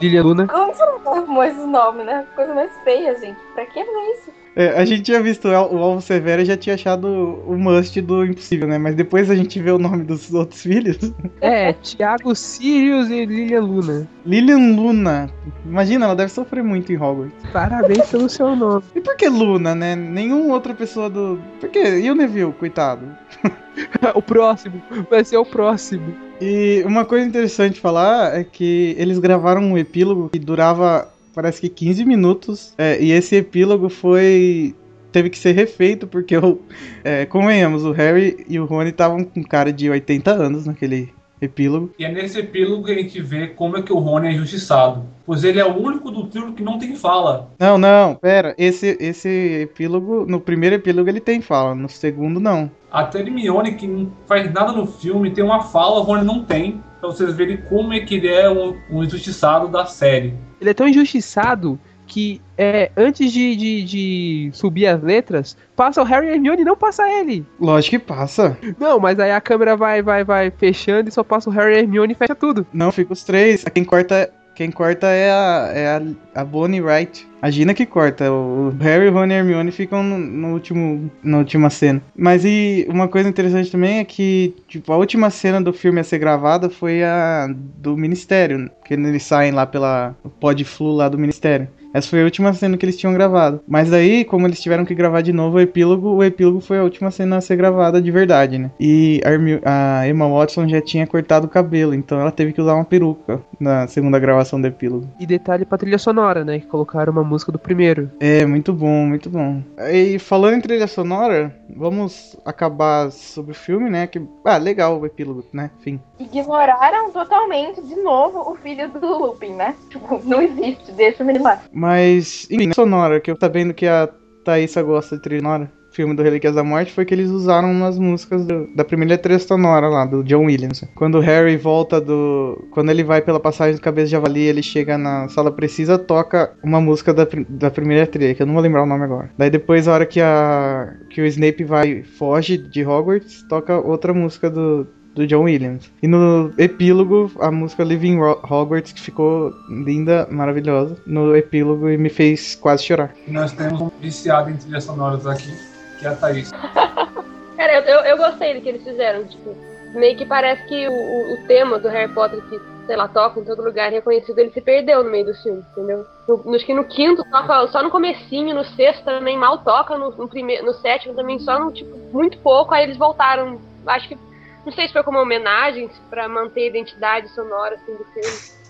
Lilia 0.02 0.22
Luna. 0.22 0.48
Como 0.48 0.74
você 0.74 0.86
não 0.86 1.14
arrumou 1.14 1.44
esses 1.46 1.66
nomes, 1.66 2.06
né? 2.06 2.26
Coisa 2.36 2.54
mais 2.54 2.72
feia, 2.84 3.18
gente. 3.18 3.38
Pra 3.54 3.66
que 3.66 3.86
fazer 3.86 4.00
isso? 4.14 4.41
É, 4.56 4.70
a 4.78 4.84
gente 4.84 5.04
tinha 5.04 5.22
visto 5.22 5.48
o 5.48 5.56
Al- 5.56 5.74
o 5.74 5.78
Alvo 5.78 6.02
Severo 6.02 6.42
e 6.42 6.46
já 6.46 6.58
tinha 6.58 6.76
achado 6.76 7.08
o 7.48 7.58
must 7.58 8.02
do 8.02 8.26
Impossível, 8.26 8.68
né? 8.68 8.78
Mas 8.78 8.96
depois 8.96 9.30
a 9.30 9.36
gente 9.36 9.60
vê 9.62 9.72
o 9.72 9.78
nome 9.78 10.04
dos 10.04 10.32
outros 10.34 10.62
filhos. 10.62 10.98
É, 11.40 11.72
Thiago 11.74 12.36
Sirius 12.36 13.10
e 13.10 13.26
Lilian 13.26 13.62
Luna. 13.62 14.08
Lilian 14.26 14.76
Luna. 14.76 15.30
Imagina, 15.66 16.06
ela 16.06 16.16
deve 16.16 16.32
sofrer 16.32 16.64
muito 16.64 16.92
em 16.92 16.98
Hogwarts. 16.98 17.34
Parabéns 17.54 18.10
pelo 18.10 18.28
seu 18.28 18.54
nome. 18.56 18.84
E 18.94 19.00
por 19.00 19.16
que 19.16 19.30
Luna, 19.30 19.74
né? 19.74 19.96
Nenhuma 19.96 20.54
outra 20.54 20.74
pessoa 20.74 21.10
do. 21.10 21.40
Por 21.60 21.70
que? 21.70 22.00
E 22.00 22.12
o 22.12 22.16
Neville, 22.16 22.52
coitado? 22.52 23.06
o 24.14 24.22
próximo. 24.22 24.82
Vai 25.10 25.24
ser 25.24 25.38
o 25.38 25.46
próximo. 25.46 26.14
E 26.42 26.84
uma 26.86 27.06
coisa 27.06 27.26
interessante 27.26 27.76
de 27.76 27.80
falar 27.80 28.36
é 28.38 28.44
que 28.44 28.96
eles 28.98 29.18
gravaram 29.20 29.62
um 29.62 29.78
epílogo 29.78 30.28
que 30.30 30.40
durava, 30.40 31.08
parece 31.34 31.62
que 31.62 31.70
15 31.70 32.06
minutos. 32.06 32.74
é, 32.78 33.02
e 33.02 33.12
esse 33.12 33.36
epílogo 33.36 33.90
foi. 33.90 34.76
Teve 35.12 35.30
que 35.30 35.38
ser 35.38 35.52
refeito, 35.52 36.08
porque 36.08 36.38
o. 36.38 36.60
É, 37.04 37.26
convenhamos, 37.26 37.84
o 37.84 37.92
Harry 37.92 38.46
e 38.48 38.60
o 38.60 38.66
Rony 38.66 38.92
estavam 38.92 39.24
com 39.24 39.44
cara 39.44 39.74
de 39.74 39.90
80 39.90 40.32
anos 40.32 40.66
naquele 40.66 41.14
epílogo. 41.42 41.92
E 41.98 42.06
é 42.06 42.12
nesse 42.12 42.40
epílogo 42.40 42.86
que 42.86 42.92
a 42.92 42.96
gente 42.96 43.22
vê 43.22 43.48
como 43.48 43.78
é 43.78 43.82
que 43.82 43.92
o 43.92 43.98
Rony 43.98 44.28
é 44.28 44.32
injustiçado. 44.32 45.04
Pois 45.26 45.44
ele 45.44 45.60
é 45.60 45.66
o 45.66 45.76
único 45.76 46.12
do 46.12 46.28
trio 46.28 46.54
que 46.54 46.64
não 46.64 46.78
tem 46.78 46.96
fala. 46.96 47.50
Não, 47.60 47.78
não, 47.78 48.16
pera. 48.16 48.54
Esse, 48.58 48.98
esse 49.00 49.62
epílogo, 49.62 50.26
no 50.28 50.40
primeiro 50.40 50.76
epílogo 50.76 51.10
ele 51.10 51.20
tem 51.20 51.42
fala, 51.42 51.74
no 51.74 51.90
segundo 51.90 52.40
não. 52.40 52.70
Até 52.92 53.20
Hermione, 53.20 53.76
que 53.76 53.88
não 53.88 54.12
faz 54.28 54.52
nada 54.54 54.72
no 54.72 54.86
filme, 54.86 55.32
tem 55.32 55.44
uma 55.44 55.64
fala, 55.64 56.00
o 56.00 56.04
Rony 56.04 56.26
não 56.26 56.44
tem. 56.44 56.82
Pra 57.00 57.10
vocês 57.10 57.34
verem 57.34 57.58
como 57.58 57.94
é 57.94 58.02
que 58.02 58.16
ele 58.16 58.28
é 58.28 58.50
um, 58.50 58.76
um 58.92 59.04
injustiçado 59.04 59.68
da 59.68 59.86
série. 59.86 60.36
Ele 60.62 60.70
é 60.70 60.74
tão 60.74 60.88
injustiçado 60.88 61.80
que 62.06 62.42
é, 62.58 62.92
antes 62.96 63.32
de, 63.32 63.56
de, 63.56 63.84
de 63.84 64.50
subir 64.54 64.86
as 64.86 65.02
letras, 65.02 65.58
passa 65.78 66.02
o 66.02 66.04
Harry 66.06 66.28
e 66.28 66.32
Hermione 66.32 66.62
e 66.62 66.66
não 66.66 66.76
passa 66.76 67.10
ele. 67.10 67.46
Lógico 67.60 67.98
que 67.98 68.00
passa. 68.00 68.58
Não, 68.78 69.00
mas 69.00 69.18
aí 69.18 69.32
a 69.32 69.40
câmera 69.40 69.78
vai, 69.78 70.02
vai, 70.02 70.24
vai 70.24 70.52
fechando 70.52 71.08
e 71.08 71.12
só 71.12 71.24
passa 71.24 71.50
o 71.50 71.54
Harry 71.54 71.76
e 71.76 71.80
Hermione 71.80 72.12
e 72.12 72.16
fecha 72.16 72.36
tudo. 72.36 72.68
Não, 72.74 72.92
fica 72.92 73.14
os 73.14 73.24
três. 73.24 73.64
Quem 73.74 73.86
corta, 73.86 74.30
quem 74.56 74.72
corta 74.72 75.08
é 75.08 75.32
a, 75.32 75.72
é 75.74 75.88
a, 75.88 76.42
a 76.42 76.46
Bonnie 76.46 76.82
Wright. 76.82 77.28
A 77.42 77.50
Gina 77.50 77.74
que 77.74 77.86
corta. 77.86 78.32
O 78.32 78.70
Harry, 78.80 79.08
o 79.08 79.14
Ron 79.14 79.26
e 79.26 79.34
Hermione 79.34 79.72
ficam 79.72 80.04
no, 80.04 80.18
no 80.18 80.54
último, 80.54 81.10
na 81.24 81.40
última 81.40 81.70
cena. 81.70 82.02
Mas 82.16 82.46
e 82.46 82.86
uma 82.88 83.08
coisa 83.08 83.28
interessante 83.28 83.72
também 83.72 84.00
é 84.00 84.04
que, 84.04 84.54
tipo, 84.68 84.94
a 84.94 84.98
última 84.98 85.30
cena 85.30 85.60
do 85.60 85.74
filme 85.74 86.00
a 86.00 86.04
ser 86.04 86.20
gravada 86.20 86.70
foi 86.70 87.04
a 87.04 87.48
do 87.78 87.98
Ministério. 87.98 88.70
Que 88.86 88.94
eles 88.94 89.24
saem 89.24 89.52
lá 89.52 89.66
pela 89.66 90.16
pod 90.40 90.64
flu 90.64 90.92
lá 90.96 91.10
do 91.10 91.18
Ministério. 91.18 91.68
Essa 91.94 92.10
foi 92.10 92.22
a 92.22 92.26
última 92.26 92.54
cena 92.54 92.78
que 92.78 92.86
eles 92.86 92.98
tinham 92.98 93.14
gravado. 93.14 93.62
Mas 93.68 93.90
daí, 93.90 94.24
como 94.24 94.48
eles 94.48 94.62
tiveram 94.62 94.86
que 94.86 94.96
gravar 94.96 95.22
de 95.22 95.34
novo 95.34 95.58
o 95.58 95.60
epílogo, 95.60 96.10
o 96.10 96.24
epílogo 96.24 96.62
foi 96.62 96.80
a 96.80 96.84
última 96.84 97.12
cena 97.12 97.38
a 97.38 97.42
ser 97.42 97.56
gravada 97.56 98.02
de 98.02 98.12
verdade, 98.12 98.58
né? 98.58 98.72
E 98.80 99.22
a, 99.66 100.08
Emma 100.08 100.28
Watson 100.28 100.68
já 100.68 100.82
tinha 100.82 101.06
cortado 101.06 101.48
o 101.48 101.50
cabelo, 101.50 101.94
então 101.94 102.20
ela 102.20 102.32
teve 102.32 102.54
que 102.54 102.62
usar 102.62 102.76
uma 102.76 102.86
peruca 102.86 103.42
na 103.60 103.88
segunda 103.88 104.20
gravação 104.20 104.60
do 104.60 104.68
epílogo. 104.68 105.08
E 105.20 105.26
detalhe 105.26 105.66
pra 105.66 105.78
trilha 105.78 105.98
sonora, 105.98 106.46
né? 106.46 106.60
Que 106.60 106.68
colocaram 106.68 107.12
uma 107.12 107.24
música 107.24 107.52
do 107.52 107.60
primeiro. 107.60 108.10
É, 108.20 108.46
muito 108.46 108.74
bom, 108.74 109.06
muito 109.06 109.30
bom. 109.30 109.62
E 109.92 110.18
falando 110.20 110.56
em 110.56 110.62
trilha 110.62 110.88
sonora, 110.88 111.54
vamos 111.76 112.38
acabar 112.46 113.12
sobre 113.12 113.52
o 113.52 113.56
filme, 113.56 113.90
né? 113.90 114.08
Que, 114.08 114.22
ah, 114.46 114.58
legal 114.58 115.00
o 115.00 115.06
epílogo, 115.06 115.46
né? 115.54 115.70
Enfim. 115.80 116.00
Ignoraram 116.24 117.12
totalmente, 117.12 117.82
de 117.82 117.96
novo, 117.96 118.52
o 118.52 118.56
filho 118.56 118.90
do 118.90 119.18
Lupin, 119.18 119.54
né? 119.54 119.76
Tipo, 119.90 120.20
não 120.24 120.42
existe, 120.42 120.92
deixa 120.92 121.24
ele 121.24 121.40
lá. 121.40 121.62
Mas, 121.74 122.48
enfim, 122.50 122.72
sonora, 122.74 123.20
que 123.20 123.30
eu 123.32 123.38
tá 123.38 123.48
vendo 123.48 123.74
que 123.74 123.88
a 123.88 124.10
Thaísa 124.44 124.82
gosta 124.82 125.16
de 125.16 125.22
trilha 125.22 125.42
sonora. 125.42 125.72
Filme 125.94 126.16
do 126.16 126.24
Relíquias 126.24 126.56
da 126.56 126.64
Morte 126.64 126.94
foi 126.94 127.04
que 127.04 127.14
eles 127.14 127.30
usaram 127.30 127.70
umas 127.70 128.00
músicas 128.00 128.46
do- 128.46 128.74
da 128.74 128.86
primeira 128.86 129.18
trilha 129.18 129.38
sonora 129.38 129.90
lá, 129.90 130.06
do 130.06 130.24
John 130.24 130.46
Williams. 130.46 130.86
Quando 130.96 131.16
o 131.16 131.20
Harry 131.20 131.58
volta 131.58 132.00
do. 132.00 132.66
Quando 132.72 132.90
ele 132.92 133.04
vai 133.04 133.22
pela 133.22 133.42
passagem 133.42 133.76
do 133.76 133.82
Cabeça 133.82 134.06
de 134.06 134.12
Javali, 134.12 134.40
ele 134.42 134.64
chega 134.64 134.98
na 134.98 135.28
sala 135.28 135.52
precisa, 135.52 135.98
toca 136.00 136.54
uma 136.64 136.80
música 136.80 137.14
da, 137.14 137.28
da 137.50 137.70
primeira 137.70 138.08
trilha, 138.08 138.34
que 138.34 138.42
eu 138.42 138.46
não 138.46 138.54
vou 138.54 138.64
lembrar 138.64 138.84
o 138.84 138.86
nome 138.86 139.04
agora. 139.04 139.32
Daí 139.38 139.50
depois, 139.50 139.86
a 139.86 139.94
hora 139.94 140.06
que, 140.06 140.22
a, 140.22 140.94
que 141.10 141.20
o 141.22 141.26
Snape 141.26 141.66
vai, 141.66 142.04
foge 142.04 142.58
de 142.58 142.86
Hogwarts, 142.86 143.44
toca 143.50 143.78
outra 143.78 144.14
música 144.14 144.50
do, 144.50 144.88
do 145.14 145.28
John 145.28 145.44
Williams. 145.44 145.92
E 146.02 146.08
no 146.08 146.54
epílogo, 146.58 147.32
a 147.40 147.52
música 147.52 147.84
Living 147.84 148.18
Hogwarts, 148.20 148.94
que 148.94 149.02
ficou 149.02 149.54
linda, 149.70 150.28
maravilhosa, 150.32 150.98
no 151.06 151.36
epílogo 151.36 151.90
e 151.90 151.98
me 151.98 152.10
fez 152.10 152.56
quase 152.56 152.84
chorar. 152.86 153.14
Nós 153.28 153.52
temos 153.52 153.80
um 153.82 153.90
viciado 154.00 154.50
em 154.50 154.56
trilhas 154.58 154.84
sonoras 154.84 155.26
aqui, 155.28 155.54
que 156.00 156.06
é 156.06 156.10
a 156.10 156.16
Thaís. 156.16 156.52
Cara, 157.58 157.74
eu, 157.80 157.82
eu, 157.84 158.00
eu 158.06 158.18
gostei 158.18 158.56
do 158.56 158.62
que 158.62 158.70
eles 158.70 158.84
fizeram. 158.84 159.24
Tipo, 159.26 159.56
meio 159.94 160.18
que 160.18 160.26
parece 160.26 160.66
que 160.68 160.88
o, 160.88 160.92
o, 160.92 161.34
o 161.34 161.48
tema 161.48 161.78
do 161.78 161.90
Harry 161.90 162.12
Potter, 162.12 162.42
que, 162.50 162.60
sei 162.88 162.96
lá, 162.96 163.08
toca 163.08 163.40
em 163.40 163.44
todo 163.44 163.62
lugar 163.62 163.92
reconhecido, 163.92 164.40
ele 164.40 164.52
se 164.52 164.62
perdeu 164.62 165.04
no 165.04 165.12
meio 165.12 165.26
do 165.26 165.34
filme, 165.36 165.64
entendeu? 165.72 166.06
No, 166.28 166.38
no- 166.38 166.56
acho 166.56 166.66
que 166.66 166.74
no 166.74 166.86
quinto 166.86 167.24
toca 167.30 167.68
só 167.68 167.84
no 167.84 167.92
comecinho, 167.92 168.56
no 168.56 168.64
sexto 168.64 169.04
também 169.04 169.38
mal 169.38 169.60
toca, 169.60 169.98
no, 169.98 170.10
no, 170.12 170.28
primeiro, 170.28 170.66
no 170.66 170.74
sétimo 170.74 171.14
também 171.14 171.38
só 171.40 171.60
no, 171.60 171.72
tipo, 171.72 171.96
muito 172.12 172.38
pouco, 172.40 172.74
aí 172.74 172.84
eles 172.86 172.98
voltaram. 172.98 173.60
Acho 173.86 174.08
que, 174.08 174.18
não 174.66 174.72
sei 174.72 174.88
se 174.88 174.94
foi 174.94 175.04
como 175.04 175.20
homenagem, 175.20 175.90
pra 176.10 176.28
manter 176.28 176.64
a 176.64 176.68
identidade 176.68 177.30
sonora, 177.30 177.76
assim, 177.76 177.94
do 177.96 178.06
filme. 178.06 178.62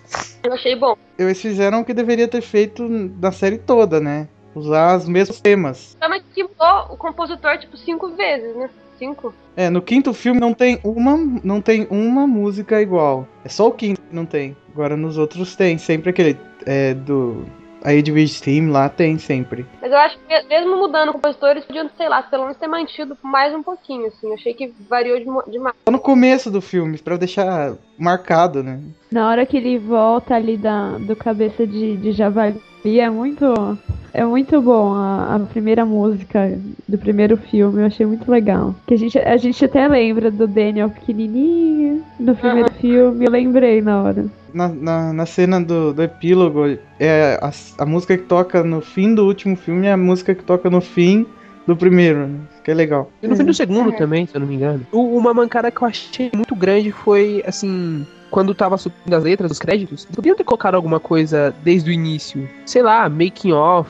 Eu 0.43 0.53
achei 0.53 0.76
bom. 0.76 0.97
Eles 1.18 1.41
fizeram 1.41 1.81
o 1.81 1.85
que 1.85 1.93
deveria 1.93 2.27
ter 2.27 2.41
feito 2.41 2.88
na 2.88 3.31
série 3.31 3.57
toda, 3.57 3.99
né? 3.99 4.27
Usar 4.53 4.97
os 4.97 5.07
mesmos 5.07 5.39
temas. 5.39 5.95
Só 6.01 6.09
mas 6.09 6.23
que 6.34 6.43
o 6.43 6.97
compositor, 6.97 7.57
tipo, 7.57 7.77
cinco 7.77 8.09
vezes, 8.15 8.55
né? 8.55 8.69
Cinco. 8.97 9.34
É, 9.55 9.69
no 9.69 9.81
quinto 9.81 10.13
filme 10.13 10.39
não 10.39 10.53
tem 10.53 10.80
uma, 10.84 11.18
não 11.43 11.61
tem 11.61 11.88
uma 11.89 12.27
música 12.27 12.81
igual. 12.81 13.27
É 13.45 13.49
só 13.49 13.68
o 13.68 13.72
quinto 13.72 14.01
que 14.01 14.15
não 14.15 14.26
tem. 14.26 14.55
Agora 14.73 14.97
nos 14.97 15.18
outros 15.18 15.55
tem. 15.55 15.77
Sempre 15.77 16.09
aquele 16.09 16.38
é, 16.65 16.93
do 16.93 17.45
a 17.83 17.93
Edwidge 17.93 18.41
Team 18.41 18.71
lá 18.71 18.89
tem 18.89 19.17
sempre. 19.17 19.65
Mas 19.81 19.91
eu 19.91 19.97
acho 19.97 20.17
que 20.19 20.43
mesmo 20.47 20.77
mudando 20.77 21.09
o 21.09 21.13
compositor, 21.13 21.49
eles 21.51 21.65
podiam, 21.65 21.89
sei 21.97 22.07
lá, 22.09 22.21
pelo 22.23 22.43
menos 22.43 22.57
ter 22.57 22.67
mantido 22.67 23.17
mais 23.23 23.53
um 23.53 23.63
pouquinho, 23.63 24.07
assim. 24.07 24.27
Eu 24.27 24.33
achei 24.33 24.53
que 24.53 24.73
variou 24.89 25.17
de- 25.17 25.51
demais. 25.51 25.75
Só 25.85 25.91
no 25.91 25.99
começo 25.99 26.49
do 26.51 26.61
filme, 26.61 26.97
pra 26.97 27.17
deixar 27.17 27.73
marcado, 27.97 28.63
né? 28.63 28.79
Na 29.11 29.29
hora 29.29 29.45
que 29.45 29.57
ele 29.57 29.77
volta 29.77 30.35
ali 30.35 30.57
da, 30.57 30.97
do 30.97 31.15
cabeça 31.15 31.65
de, 31.67 31.97
de 31.97 32.11
javali, 32.11 32.61
é 32.99 33.09
muito. 33.09 33.77
É 34.13 34.25
muito 34.25 34.61
bom 34.61 34.93
a, 34.93 35.35
a 35.35 35.39
primeira 35.39 35.85
música 35.85 36.59
do 36.85 36.97
primeiro 36.97 37.37
filme, 37.37 37.81
eu 37.81 37.85
achei 37.85 38.05
muito 38.05 38.29
legal. 38.29 38.75
Que 38.85 38.93
a 38.93 38.97
gente, 38.97 39.17
a 39.17 39.37
gente 39.37 39.63
até 39.63 39.87
lembra 39.87 40.29
do 40.29 40.45
Daniel 40.45 40.89
pequenininho 40.89 42.03
no 42.19 42.35
primeiro 42.35 42.69
filme, 42.73 43.25
eu 43.25 43.31
lembrei 43.31 43.81
na 43.81 44.01
hora. 44.03 44.25
Na, 44.53 44.67
na, 44.67 45.13
na 45.13 45.25
cena 45.25 45.61
do, 45.61 45.93
do 45.93 46.03
epílogo, 46.03 46.77
é 46.99 47.39
a, 47.41 47.51
a 47.77 47.85
música 47.85 48.17
que 48.17 48.23
toca 48.25 48.61
no 48.63 48.81
fim 48.81 49.15
do 49.15 49.25
último 49.25 49.55
filme 49.55 49.87
é 49.87 49.93
a 49.93 49.97
música 49.97 50.35
que 50.35 50.43
toca 50.43 50.69
no 50.69 50.81
fim 50.81 51.25
do 51.65 51.75
primeiro, 51.75 52.27
né? 52.27 52.39
Que 52.65 52.71
é 52.71 52.73
legal. 52.73 53.09
E 53.23 53.27
no 53.27 53.35
fim 53.35 53.45
do 53.45 53.53
segundo 53.53 53.93
também, 53.93 54.25
se 54.25 54.35
eu 54.35 54.41
não 54.41 54.47
me 54.47 54.55
engano. 54.55 54.85
Uma 54.91 55.33
mancada 55.33 55.71
que 55.71 55.81
eu 55.81 55.87
achei 55.87 56.29
muito 56.35 56.55
grande 56.55 56.91
foi, 56.91 57.41
assim, 57.47 58.05
quando 58.31 58.55
tava 58.55 58.77
subindo 58.77 59.13
as 59.13 59.23
letras, 59.23 59.51
os 59.51 59.59
créditos, 59.59 60.05
podiam 60.05 60.35
ter 60.35 60.45
colocado 60.45 60.75
alguma 60.75 60.99
coisa 60.99 61.53
desde 61.63 61.91
o 61.91 61.93
início. 61.93 62.49
Sei 62.65 62.81
lá, 62.81 63.07
making 63.09 63.51
off, 63.51 63.89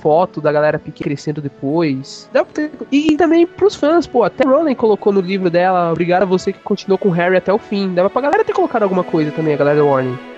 foto 0.00 0.40
da 0.40 0.52
galera 0.52 0.78
crescendo 0.92 1.40
depois. 1.40 2.28
E, 2.90 3.12
e 3.12 3.16
também 3.16 3.46
pros 3.46 3.76
fãs, 3.76 4.06
pô, 4.06 4.24
até 4.24 4.44
Rowling 4.44 4.74
colocou 4.74 5.12
no 5.12 5.20
livro 5.20 5.48
dela, 5.48 5.92
obrigado 5.92 6.24
a 6.24 6.26
você 6.26 6.52
que 6.52 6.58
continuou 6.58 6.98
com 6.98 7.10
Harry 7.10 7.36
até 7.36 7.52
o 7.52 7.58
fim. 7.58 7.94
Dava 7.94 8.10
pra 8.10 8.22
galera 8.22 8.44
ter 8.44 8.52
colocado 8.52 8.82
alguma 8.82 9.04
coisa 9.04 9.30
também, 9.30 9.54
a 9.54 9.56
galera 9.56 9.78
da 9.78 9.84
Warning. 9.84 10.35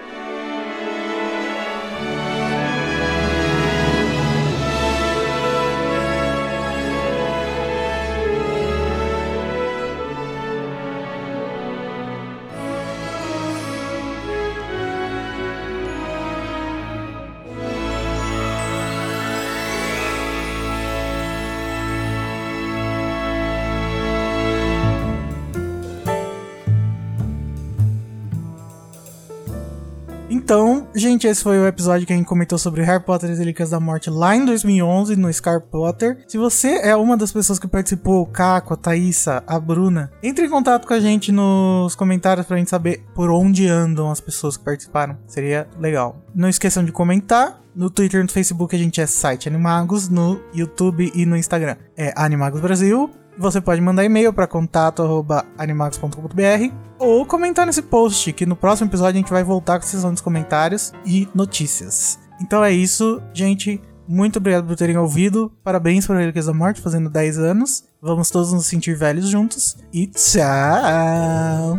Gente, 30.99 31.27
esse 31.27 31.43
foi 31.43 31.59
o 31.59 31.67
episódio 31.67 32.07
que 32.07 32.13
a 32.13 32.17
gente 32.17 32.27
comentou 32.27 32.59
sobre 32.59 32.83
Harry 32.83 33.03
Potter 33.03 33.31
e 33.31 33.33
as 33.33 33.39
Relíquias 33.39 33.71
da 33.71 33.79
Morte 33.79 34.11
lá 34.11 34.35
em 34.35 34.45
2011 34.45 35.17
no 35.17 35.33
Scar 35.33 35.61
Potter. 35.61 36.19
Se 36.27 36.37
você 36.37 36.81
é 36.83 36.97
uma 36.97 37.17
das 37.17 37.33
pessoas 37.33 37.59
que 37.59 37.69
participou, 37.69 38.23
o 38.23 38.27
Caco, 38.27 38.75
a 38.75 38.77
Thaísa, 38.77 39.43
a 39.47 39.61
Bruna, 39.61 40.11
entre 40.23 40.47
em 40.47 40.51
contato 40.51 40.87
com 40.87 40.95
a 40.95 41.01
gente 41.01 41.31
nos 41.31 41.95
comentários 41.95 42.47
pra 42.47 42.57
gente 42.57 42.71
saber 42.71 43.05
por 43.15 43.31
onde 43.31 43.69
andam 43.69 44.11
as 44.11 44.21
pessoas 44.21 44.57
que 44.57 44.65
participaram. 44.65 45.17
Seria 45.27 45.69
legal. 45.79 46.21
Não 46.35 46.49
esqueçam 46.49 46.85
de 46.85 46.93
comentar. 46.93 47.61
No 47.75 47.89
Twitter 47.89 48.19
e 48.21 48.23
no 48.25 48.29
Facebook 48.29 48.75
a 48.75 48.79
gente 48.79 49.01
é 49.01 49.07
site 49.07 49.49
Animagos, 49.49 50.09
no 50.09 50.41
YouTube 50.53 51.13
e 51.15 51.25
no 51.25 51.37
Instagram 51.37 51.77
é 51.97 52.13
Animagos 52.17 52.61
Brasil. 52.61 53.09
Você 53.39 53.61
pode 53.61 53.81
mandar 53.81 54.05
e-mail 54.05 54.33
para 54.33 54.49
contato@animagos.com.br 54.49 56.75
ou 56.99 57.25
comentar 57.25 57.65
nesse 57.65 57.83
post 57.83 58.33
que 58.33 58.45
no 58.45 58.57
próximo 58.57 58.91
episódio 58.91 59.19
a 59.19 59.23
gente 59.23 59.31
vai 59.31 59.45
voltar 59.45 59.79
com 59.79 59.85
a 59.85 59.89
sessão 59.89 60.13
dos 60.13 60.21
comentários 60.21 60.93
e 61.07 61.29
notícias. 61.33 62.19
Então 62.41 62.65
é 62.65 62.73
isso, 62.73 63.23
gente. 63.33 63.81
Muito 64.09 64.39
obrigado 64.39 64.67
por 64.67 64.75
terem 64.75 64.97
ouvido. 64.97 65.53
Parabéns 65.63 66.07
para 66.07 66.19
Relíquias 66.19 66.49
Morte, 66.49 66.81
fazendo 66.81 67.11
10 67.11 67.39
anos. 67.39 67.85
Vamos 68.01 68.31
todos 68.31 68.53
nos 68.53 68.67
sentir 68.67 68.97
velhos 68.97 69.29
juntos. 69.29 69.77
E 69.93 70.07
tchau! 70.07 71.79